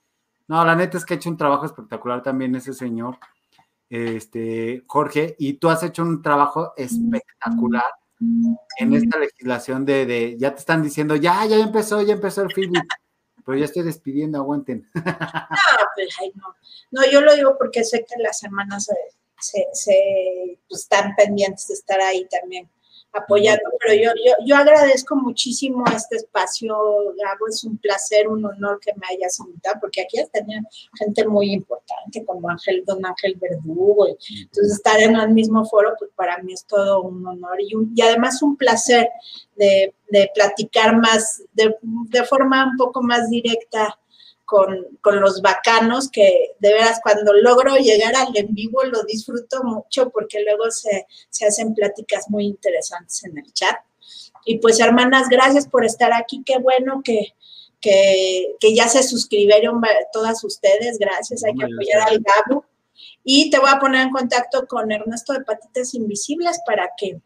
No, 0.48 0.64
la 0.64 0.76
neta 0.76 0.98
es 0.98 1.06
que 1.06 1.16
ha 1.16 1.18
hecho 1.18 1.30
un 1.30 1.38
trabajo 1.38 1.66
espectacular 1.66 2.22
también 2.22 2.56
ese 2.56 2.74
señor 2.74 3.18
este, 3.90 4.84
Jorge, 4.88 5.36
y 5.38 5.54
tú 5.54 5.70
has 5.70 5.84
hecho 5.84 6.04
un 6.04 6.22
trabajo 6.22 6.74
espectacular 6.76 7.84
en 8.80 8.94
esta 8.94 9.20
legislación 9.20 9.86
de, 9.86 10.36
ya 10.40 10.54
te 10.54 10.60
están 10.60 10.82
diciendo, 10.82 11.16
ya, 11.16 11.46
ya 11.46 11.58
empezó, 11.58 12.02
ya 12.02 12.14
empezó 12.14 12.42
el 12.42 12.52
film, 12.52 12.74
pero 13.46 13.58
ya 13.58 13.66
estoy 13.66 13.84
despidiendo, 13.84 14.38
aguanten. 14.38 14.90
No, 14.96 15.86
pues, 15.96 16.16
no. 16.36 16.56
No, 16.92 17.12
yo 17.12 17.22
lo 17.22 17.34
digo 17.36 17.58
porque 17.58 17.84
sé 17.84 18.06
que 18.06 18.22
las 18.22 18.44
hermanas 18.44 18.88
se, 19.40 19.66
se, 19.74 20.60
pues, 20.68 20.82
están 20.82 21.16
pendientes 21.16 21.68
de 21.68 21.74
estar 21.76 22.02
ahí 22.02 22.28
también 22.28 22.70
apoyando, 23.16 23.64
pero 23.80 23.94
yo, 23.96 24.12
yo, 24.26 24.34
yo 24.46 24.56
agradezco 24.56 25.16
muchísimo 25.16 25.84
este 25.96 26.18
espacio, 26.18 26.76
Gabo, 27.18 27.48
es 27.50 27.64
un 27.64 27.78
placer, 27.78 28.28
un 28.28 28.46
honor 28.46 28.80
que 28.80 28.92
me 28.94 29.08
hayas 29.08 29.40
invitado, 29.40 29.78
porque 29.80 30.02
aquí 30.02 30.20
has 30.20 30.30
tenido 30.30 30.62
gente 30.98 31.26
muy 31.28 31.52
importante 31.54 32.26
como 32.26 32.50
Ángel, 32.50 32.84
don 32.86 33.06
Ángel 33.06 33.36
Verdugo, 33.40 34.08
entonces 34.08 34.74
estar 34.74 35.00
en 35.00 35.16
el 35.16 35.30
mismo 35.30 35.66
foro, 35.66 35.94
pues 35.98 36.12
para 36.16 36.42
mí 36.44 36.54
es 36.54 36.66
todo 36.66 37.02
un 37.02 37.26
honor 37.26 37.60
y, 37.62 37.74
y 37.96 38.02
además 38.02 38.42
un 38.42 38.58
placer 38.58 39.10
de, 39.56 39.94
de 40.10 40.30
platicar 40.34 40.98
más, 40.98 41.44
de, 41.54 41.76
de 41.82 42.24
forma 42.26 42.66
un 42.66 42.78
poco 42.78 43.02
más 43.02 43.30
directa 43.30 43.98
con, 44.46 44.98
con, 45.02 45.20
los 45.20 45.42
bacanos, 45.42 46.10
que 46.10 46.52
de 46.60 46.74
veras 46.74 47.00
cuando 47.02 47.34
logro 47.34 47.76
llegar 47.76 48.16
al 48.16 48.36
en 48.36 48.54
vivo 48.54 48.84
lo 48.84 49.04
disfruto 49.04 49.64
mucho 49.64 50.10
porque 50.10 50.44
luego 50.44 50.70
se, 50.72 51.08
se 51.30 51.46
hacen 51.48 51.74
pláticas 51.74 52.30
muy 52.30 52.46
interesantes 52.46 53.24
en 53.24 53.38
el 53.38 53.52
chat. 53.54 53.76
Y 54.46 54.60
pues 54.60 54.80
hermanas, 54.80 55.28
gracias 55.30 55.68
por 55.68 55.84
estar 55.84 56.14
aquí, 56.14 56.44
qué 56.46 56.60
bueno 56.60 57.02
que, 57.04 57.34
que, 57.82 58.56
que 58.60 58.76
ya 58.76 58.88
se 58.88 59.04
suscribieron 59.04 59.82
todas 60.14 60.44
ustedes, 60.44 61.00
gracias, 61.00 61.44
hay 61.44 61.56
que 61.56 61.66
apoyar 61.66 62.08
al 62.08 62.20
Gabo. 62.20 62.66
Y 63.24 63.50
te 63.50 63.60
voy 63.60 63.70
a 63.72 63.80
poner 63.80 64.02
en 64.02 64.12
contacto 64.12 64.68
con 64.68 64.92
Ernesto 64.92 65.34
de 65.34 65.42
Patitas 65.42 65.96
Invisibles 65.96 66.60
para 66.66 66.92
que 66.96 67.20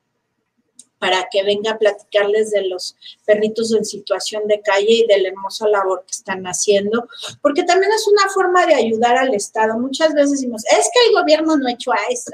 para 1.00 1.28
que 1.32 1.44
venga 1.44 1.72
a 1.72 1.78
platicarles 1.78 2.52
de 2.52 2.68
los 2.68 2.96
perritos 3.26 3.74
en 3.74 3.86
situación 3.86 4.48
de 4.48 4.62
calle 4.62 4.92
y 4.92 5.08
de 5.08 5.22
la 5.22 5.30
hermosa 5.30 5.68
labor 5.68 6.04
que 6.06 6.12
están 6.12 6.44
haciendo, 6.46 7.08
porque 7.42 7.64
también 7.64 7.92
es 7.94 8.08
una 8.08 8.30
forma 8.34 8.66
de 8.66 8.76
ayudar 8.76 9.18
al 9.18 9.34
Estado. 9.34 9.80
Muchas 9.80 10.14
veces 10.14 10.32
decimos, 10.32 10.64
es 10.66 10.90
que 10.94 11.08
el 11.08 11.14
gobierno 11.14 11.58
no 11.58 11.68
ha 11.68 11.72
hecho 11.72 11.92
eso, 12.10 12.32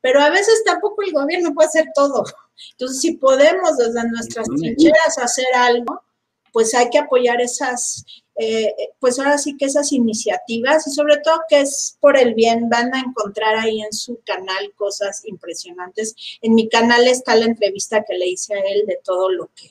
pero 0.00 0.20
a 0.20 0.30
veces 0.30 0.62
tampoco 0.64 1.02
el 1.02 1.12
gobierno 1.12 1.54
puede 1.54 1.68
hacer 1.68 1.86
todo. 1.94 2.24
Entonces, 2.72 3.00
si 3.00 3.12
podemos 3.16 3.76
desde 3.76 4.08
nuestras 4.08 4.48
trincheras 4.48 5.18
hacer 5.18 5.46
algo, 5.54 6.02
pues 6.52 6.74
hay 6.74 6.90
que 6.90 6.98
apoyar 6.98 7.40
esas, 7.40 8.04
eh, 8.36 8.74
pues 8.98 9.18
ahora 9.18 9.36
sí 9.36 9.56
que 9.58 9.66
esas 9.66 9.92
iniciativas 9.92 10.86
y 10.86 10.90
sobre 10.90 11.18
todo 11.18 11.40
que 11.48 11.60
es 11.60 11.98
por 12.00 12.16
el 12.16 12.34
bien, 12.34 12.68
van 12.68 12.94
a 12.94 13.00
encontrar 13.00 13.56
ahí 13.56 13.82
en 13.82 13.92
su 13.92 14.20
canal 14.24 14.72
cosas 14.74 15.22
impresionantes. 15.26 16.14
En 16.40 16.54
mi 16.54 16.68
canal 16.68 17.06
está 17.06 17.34
la 17.36 17.44
entrevista 17.44 18.04
que 18.04 18.16
le 18.16 18.28
hice 18.28 18.54
a 18.54 18.60
él 18.60 18.86
de 18.86 18.98
todo 19.04 19.30
lo 19.30 19.50
que, 19.54 19.70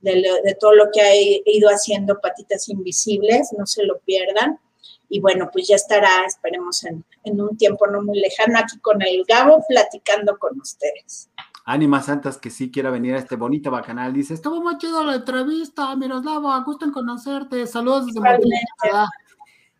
de, 0.00 0.56
todo 0.60 0.74
lo 0.74 0.90
que 0.92 1.00
ha 1.00 1.14
ido 1.16 1.68
haciendo 1.68 2.20
Patitas 2.20 2.68
Invisibles, 2.68 3.52
no 3.56 3.66
se 3.66 3.84
lo 3.84 3.98
pierdan. 4.00 4.60
Y 5.08 5.20
bueno, 5.20 5.50
pues 5.52 5.68
ya 5.68 5.76
estará, 5.76 6.24
esperemos, 6.26 6.84
en, 6.84 7.04
en 7.24 7.40
un 7.40 7.56
tiempo 7.56 7.86
no 7.86 8.02
muy 8.02 8.18
lejano 8.18 8.58
aquí 8.58 8.78
con 8.80 9.02
el 9.02 9.24
Gabo 9.24 9.64
platicando 9.68 10.36
con 10.38 10.60
ustedes. 10.60 11.28
Ánimas 11.68 12.06
Santas 12.06 12.38
que 12.38 12.48
sí 12.48 12.70
quiera 12.70 12.90
venir 12.90 13.14
a 13.14 13.18
este 13.18 13.34
bonito 13.34 13.72
bacanal. 13.72 14.12
Dice, 14.12 14.34
estuvo 14.34 14.62
muy 14.62 14.78
chido 14.78 15.02
la 15.02 15.16
entrevista, 15.16 15.96
Miroslava, 15.96 16.56
gusto 16.60 16.84
en 16.84 16.92
conocerte. 16.92 17.66
Saludos 17.66 18.06
desde 18.06 18.20
Canadá. 18.20 19.08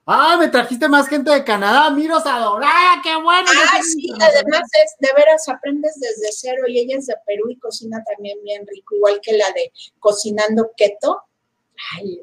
Ah, 0.04 0.36
me 0.38 0.48
trajiste 0.48 0.88
más 0.88 1.08
gente 1.08 1.30
de 1.30 1.44
Canadá, 1.44 1.90
Miros 1.90 2.26
adorada, 2.26 3.00
qué 3.04 3.14
bueno. 3.14 3.48
Ah, 3.72 3.80
sí, 3.82 4.08
además 4.14 4.62
es, 4.84 4.96
de 4.98 5.08
veras 5.16 5.48
aprendes 5.48 5.94
desde 6.00 6.28
cero 6.32 6.62
y 6.66 6.78
ella 6.80 6.96
es 6.98 7.06
de 7.06 7.14
Perú 7.24 7.50
y 7.50 7.58
cocina 7.58 8.02
también 8.04 8.38
bien 8.42 8.64
rico, 8.66 8.96
igual 8.96 9.20
que 9.22 9.36
la 9.36 9.46
de 9.52 9.72
cocinando 10.00 10.70
keto. 10.76 11.22
Ay, 11.96 12.20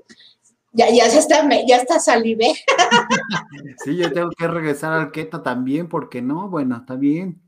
ya, 0.74 0.90
ya 0.90 1.06
está, 1.06 1.48
ya 1.66 1.78
está 1.78 2.00
salivé. 2.00 2.54
sí, 3.84 3.96
yo 3.96 4.12
tengo 4.12 4.30
que 4.38 4.48
regresar 4.48 4.92
al 4.92 5.12
keto 5.12 5.42
también, 5.42 5.88
porque 5.88 6.22
no, 6.22 6.50
bueno, 6.50 6.78
está 6.78 6.96
bien. 6.96 7.42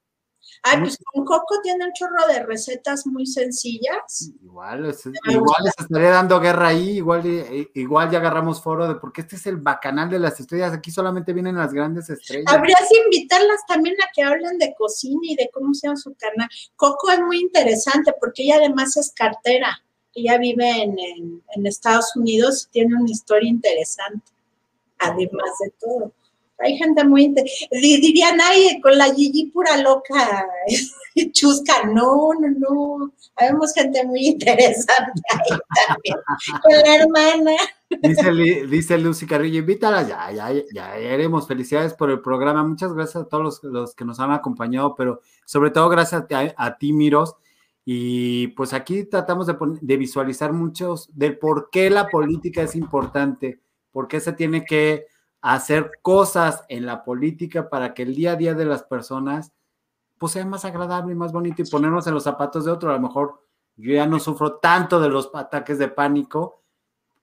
Ay, 0.63 0.80
pues 0.80 0.97
con 1.03 1.23
Coco 1.26 1.61
tiene 1.61 1.85
un 1.85 1.93
chorro 1.93 2.27
de 2.27 2.43
recetas 2.43 3.05
muy 3.05 3.26
sencillas. 3.26 4.31
Igual, 4.43 4.95
igual 5.30 5.63
les 5.63 5.73
estaría 5.77 6.09
dando 6.09 6.39
guerra 6.39 6.69
ahí, 6.69 6.97
igual, 6.97 7.22
eh, 7.26 7.69
igual 7.76 8.09
ya 8.09 8.17
agarramos 8.17 8.61
foro 8.61 8.88
de 8.88 8.95
porque 8.95 9.22
este 9.22 9.35
es 9.35 9.45
el 9.45 9.57
bacanal 9.57 10.09
de 10.09 10.19
las 10.19 10.39
estrellas, 10.39 10.73
aquí 10.73 10.91
solamente 10.91 11.34
vienen 11.34 11.55
las 11.55 11.73
grandes 11.73 12.09
estrellas. 12.09 12.53
Habrías 12.53 12.81
que 12.89 12.97
invitarlas 13.03 13.65
también 13.67 13.95
a 14.01 14.11
que 14.13 14.23
hablen 14.23 14.57
de 14.57 14.73
cocina 14.76 15.22
y 15.23 15.35
de 15.35 15.49
cómo 15.53 15.73
sea 15.73 15.95
su 15.95 16.15
canal. 16.15 16.49
Coco 16.76 17.11
es 17.11 17.19
muy 17.19 17.39
interesante 17.39 18.13
porque 18.19 18.43
ella 18.43 18.55
además 18.57 18.97
es 18.97 19.11
cartera, 19.11 19.84
ella 20.13 20.38
vive 20.38 20.84
en, 20.84 20.95
en 21.55 21.65
Estados 21.65 22.15
Unidos 22.15 22.65
y 22.67 22.72
tiene 22.72 22.95
una 22.95 23.11
historia 23.11 23.49
interesante, 23.49 24.31
además 24.97 25.51
de 25.63 25.72
todo 25.80 26.11
hay 26.60 26.77
gente 26.77 27.03
muy, 27.03 27.34
dirían, 27.72 28.40
ay, 28.41 28.80
con 28.82 28.98
la 28.98 29.14
Gigi 29.14 29.48
pura 29.48 29.77
loca, 29.77 30.45
chusca, 31.32 31.86
no, 31.86 32.30
no, 32.34 32.49
no, 32.57 33.14
habemos 33.36 33.73
gente 33.73 34.06
muy 34.06 34.27
interesante 34.27 35.22
ahí 35.32 35.57
también, 35.88 36.18
con 36.61 36.72
la 36.72 36.95
hermana. 36.95 37.52
Dice, 38.02 38.68
dice 38.68 38.98
Lucy 38.98 39.27
Carrillo, 39.27 39.60
invítala, 39.60 40.03
ya, 40.03 40.32
ya, 40.32 40.64
ya 40.73 40.94
haremos, 40.94 41.48
felicidades 41.48 41.94
por 41.94 42.10
el 42.10 42.22
programa, 42.22 42.64
muchas 42.64 42.94
gracias 42.94 43.23
a 43.23 43.27
todos 43.27 43.61
los, 43.64 43.95
que 43.95 44.06
nos 44.06 44.19
han 44.19 44.32
acompañado, 44.32 44.95
pero 44.95 45.22
sobre 45.45 45.72
todo 45.72 45.90
gracias 45.90 46.26
a, 46.57 46.77
ti, 46.77 46.94
Miros, 46.94 47.36
y 47.84 48.48
pues 48.49 48.73
aquí 48.73 49.03
tratamos 49.03 49.45
de, 49.48 49.56
de 49.82 49.98
visualizar 49.98 50.53
muchos 50.53 51.10
del 51.14 51.38
por 51.38 51.69
qué 51.69 51.90
la 51.90 52.07
política 52.07 52.61
es 52.64 52.76
importante, 52.76 53.60
por 53.91 54.07
qué 54.07 54.19
se 54.19 54.34
tiene 54.34 54.65
que 54.65 55.06
hacer 55.53 55.91
cosas 56.01 56.63
en 56.69 56.88
la 56.88 57.03
política 57.03 57.69
para 57.69 57.93
que 57.93 58.01
el 58.01 58.15
día 58.15 58.31
a 58.31 58.35
día 58.35 58.55
de 58.55 58.65
las 58.65 58.81
personas 58.81 59.51
pues 60.17 60.31
sea 60.31 60.43
más 60.43 60.65
agradable 60.65 61.11
y 61.11 61.15
más 61.15 61.31
bonito 61.31 61.61
y 61.61 61.69
ponernos 61.69 62.07
en 62.07 62.15
los 62.15 62.23
zapatos 62.23 62.65
de 62.65 62.72
otro. 62.72 62.89
A 62.89 62.93
lo 62.93 62.99
mejor 62.99 63.45
yo 63.76 63.93
ya 63.93 64.07
no 64.07 64.19
sufro 64.19 64.55
tanto 64.55 64.99
de 64.99 65.09
los 65.09 65.30
ataques 65.35 65.77
de 65.77 65.88
pánico 65.88 66.63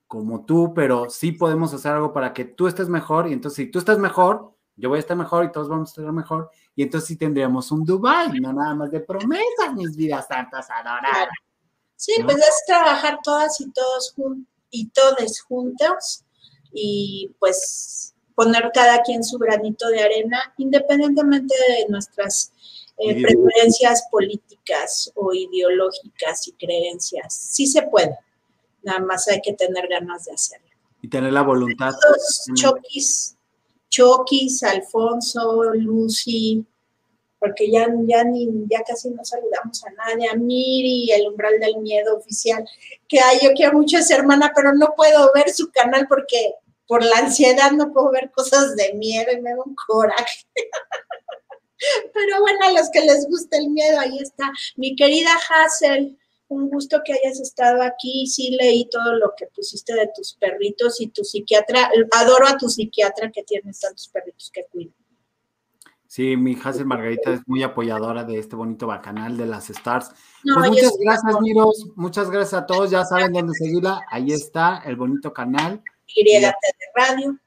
como 0.06 0.44
tú, 0.44 0.72
pero 0.72 1.10
sí 1.10 1.32
podemos 1.32 1.74
hacer 1.74 1.94
algo 1.94 2.12
para 2.12 2.32
que 2.32 2.44
tú 2.44 2.68
estés 2.68 2.88
mejor. 2.88 3.28
Y 3.28 3.32
entonces 3.32 3.56
si 3.56 3.70
tú 3.72 3.80
estás 3.80 3.98
mejor, 3.98 4.54
yo 4.76 4.88
voy 4.88 4.98
a 4.98 5.00
estar 5.00 5.16
mejor 5.16 5.44
y 5.44 5.50
todos 5.50 5.68
vamos 5.68 5.88
a 5.88 6.00
estar 6.00 6.12
mejor. 6.12 6.48
Y 6.76 6.84
entonces 6.84 7.08
sí 7.08 7.16
tendríamos 7.16 7.72
un 7.72 7.84
Dubai, 7.84 8.38
no 8.38 8.52
nada 8.52 8.76
más 8.76 8.92
de 8.92 9.00
promesas, 9.00 9.74
mis 9.74 9.96
vidas 9.96 10.28
santas 10.28 10.68
adoradas. 10.70 11.28
Sí, 11.96 12.12
pues 12.22 12.36
es 12.36 12.62
trabajar 12.68 13.18
todas 13.24 13.60
y 13.60 13.68
todos 13.72 14.14
y 14.70 14.88
todos 14.90 15.40
juntos. 15.40 16.24
Y 16.72 17.34
pues 17.38 18.11
poner 18.42 18.70
cada 18.74 19.02
quien 19.02 19.22
su 19.22 19.38
granito 19.38 19.88
de 19.88 20.02
arena, 20.02 20.54
independientemente 20.58 21.54
de 21.68 21.86
nuestras 21.88 22.52
eh, 22.98 23.20
preferencias 23.22 24.04
políticas 24.10 25.10
o 25.14 25.32
ideológicas 25.32 26.48
y 26.48 26.52
creencias. 26.52 27.34
Sí 27.34 27.66
se 27.66 27.82
puede, 27.82 28.16
nada 28.82 29.00
más 29.00 29.28
hay 29.28 29.40
que 29.40 29.52
tener 29.54 29.88
ganas 29.88 30.24
de 30.24 30.32
hacerlo. 30.32 30.68
Y 31.00 31.08
tener 31.08 31.32
la 31.32 31.42
voluntad. 31.42 31.92
Choquis, 32.54 33.36
Choquis, 33.88 34.62
Alfonso, 34.62 35.74
Lucy, 35.74 36.64
porque 37.38 37.68
ya, 37.70 37.88
ya, 38.06 38.22
ni, 38.22 38.48
ya 38.70 38.84
casi 38.84 39.10
no 39.10 39.24
saludamos 39.24 39.84
a 39.84 39.90
nadie, 39.90 40.28
a 40.28 40.36
Miri, 40.36 41.10
el 41.10 41.26
umbral 41.28 41.58
del 41.58 41.78
miedo 41.78 42.16
oficial, 42.16 42.64
que 43.08 43.18
ay, 43.18 43.38
yo 43.42 43.50
quiero 43.52 43.72
mucho 43.72 43.96
a 43.96 44.00
esa 44.00 44.14
hermana, 44.14 44.52
pero 44.54 44.72
no 44.74 44.94
puedo 44.96 45.28
ver 45.34 45.50
su 45.50 45.68
canal 45.72 46.06
porque 46.08 46.54
por 46.92 47.02
la 47.02 47.20
ansiedad 47.20 47.72
no 47.72 47.90
puedo 47.90 48.10
ver 48.10 48.30
cosas 48.30 48.76
de 48.76 48.92
miedo 48.92 49.32
y 49.32 49.40
me 49.40 49.48
da 49.48 49.62
un 49.64 49.74
coraje. 49.86 50.46
Pero 52.12 52.40
bueno, 52.40 52.58
a 52.66 52.72
los 52.72 52.90
que 52.90 53.00
les 53.00 53.26
gusta 53.30 53.56
el 53.56 53.70
miedo, 53.70 53.98
ahí 53.98 54.18
está. 54.18 54.52
Mi 54.76 54.94
querida 54.94 55.30
Hazel, 55.48 56.18
un 56.48 56.68
gusto 56.68 57.00
que 57.02 57.14
hayas 57.14 57.40
estado 57.40 57.80
aquí. 57.82 58.26
Sí 58.26 58.58
leí 58.60 58.90
todo 58.90 59.14
lo 59.14 59.32
que 59.34 59.46
pusiste 59.46 59.94
de 59.94 60.10
tus 60.14 60.34
perritos 60.34 61.00
y 61.00 61.06
tu 61.06 61.24
psiquiatra. 61.24 61.90
Adoro 62.10 62.46
a 62.46 62.58
tu 62.58 62.68
psiquiatra 62.68 63.30
que 63.32 63.42
tienes 63.42 63.80
tantos 63.80 64.08
perritos 64.08 64.50
que 64.52 64.66
cuida. 64.70 64.92
Sí, 66.06 66.36
mi 66.36 66.58
Hazel 66.62 66.84
Margarita 66.84 67.32
es 67.32 67.40
muy 67.46 67.62
apoyadora 67.62 68.22
de 68.22 68.38
este 68.38 68.54
bonito 68.54 68.86
bacanal 68.86 69.38
de 69.38 69.46
las 69.46 69.70
Stars. 69.70 70.10
pues 70.42 70.68
muchas 70.68 70.98
gracias, 71.00 71.40
Miros. 71.40 71.86
Muchas 71.96 72.30
gracias 72.30 72.62
a 72.62 72.66
todos. 72.66 72.90
Ya 72.90 73.02
saben 73.06 73.32
dónde 73.32 73.54
seguirla. 73.54 74.02
Ahí 74.10 74.30
está 74.30 74.82
el 74.84 74.96
bonito 74.96 75.32
canal. 75.32 75.82
De 76.16 76.52
Radio. 76.94 77.38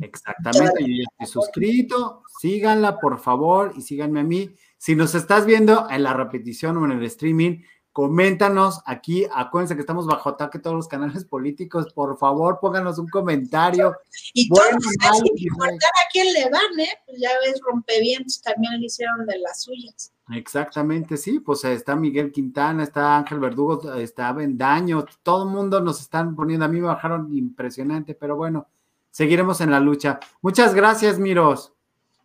Exactamente. 0.00 0.80
Yo 0.80 0.86
ya 0.86 1.04
estoy 1.18 1.42
suscrito. 1.42 2.22
Síganla, 2.40 2.98
por 2.98 3.18
favor, 3.18 3.72
y 3.76 3.82
síganme 3.82 4.20
a 4.20 4.24
mí. 4.24 4.54
Si 4.78 4.96
nos 4.96 5.14
estás 5.14 5.46
viendo 5.46 5.88
en 5.90 6.02
la 6.02 6.12
repetición 6.12 6.76
o 6.76 6.84
en 6.84 6.92
el 6.92 7.04
streaming, 7.04 7.62
Coméntanos 7.92 8.80
aquí, 8.86 9.26
acuérdense 9.34 9.74
que 9.74 9.82
estamos 9.82 10.06
bajo 10.06 10.30
ataque 10.30 10.58
todos 10.58 10.74
los 10.74 10.88
canales 10.88 11.26
políticos, 11.26 11.92
por 11.92 12.16
favor 12.16 12.58
pónganos 12.58 12.98
un 12.98 13.06
comentario. 13.08 13.94
Y 14.32 14.48
bueno, 14.48 14.78
todos, 14.80 15.18
sin 15.18 15.46
importar 15.46 15.76
a 15.76 16.08
quién 16.10 16.32
le 16.32 16.48
van, 16.48 16.80
¿eh? 16.80 16.88
Pues 17.04 17.20
ya 17.20 17.28
ves, 17.44 17.60
rompevientos 17.60 18.40
también 18.40 18.80
le 18.80 18.86
hicieron 18.86 19.26
de 19.26 19.38
las 19.40 19.64
suyas. 19.64 20.10
Exactamente, 20.34 21.16
sí, 21.16 21.40
pues 21.40 21.64
está 21.64 21.94
Miguel 21.96 22.32
Quintana, 22.32 22.82
está 22.82 23.16
Ángel 23.16 23.38
Verdugo, 23.38 23.94
está 23.94 24.32
Bendaño, 24.32 25.04
todo 25.22 25.44
el 25.44 25.50
mundo 25.50 25.80
nos 25.80 26.00
están 26.00 26.34
poniendo, 26.34 26.64
a 26.64 26.68
mí 26.68 26.80
me 26.80 26.86
bajaron 26.86 27.36
impresionante, 27.36 28.14
pero 28.14 28.36
bueno, 28.36 28.66
seguiremos 29.10 29.60
en 29.60 29.70
la 29.70 29.80
lucha. 29.80 30.20
Muchas 30.40 30.74
gracias, 30.74 31.18
Miros. 31.18 31.72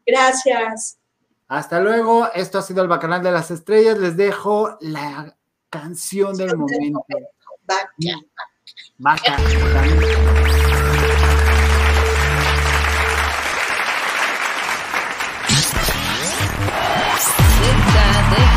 Gracias. 0.05 0.99
Hasta 1.47 1.79
luego, 1.79 2.27
esto 2.33 2.59
ha 2.59 2.61
sido 2.61 2.81
el 2.81 2.87
Bacanal 2.87 3.23
de 3.23 3.31
las 3.31 3.51
Estrellas, 3.51 3.97
les 3.97 4.17
dejo 4.17 4.77
la 4.81 5.35
canción 5.69 6.35
del 6.35 6.57
momento. 6.57 7.05
Vaca. 7.65 7.87
Vaca. 8.97 9.37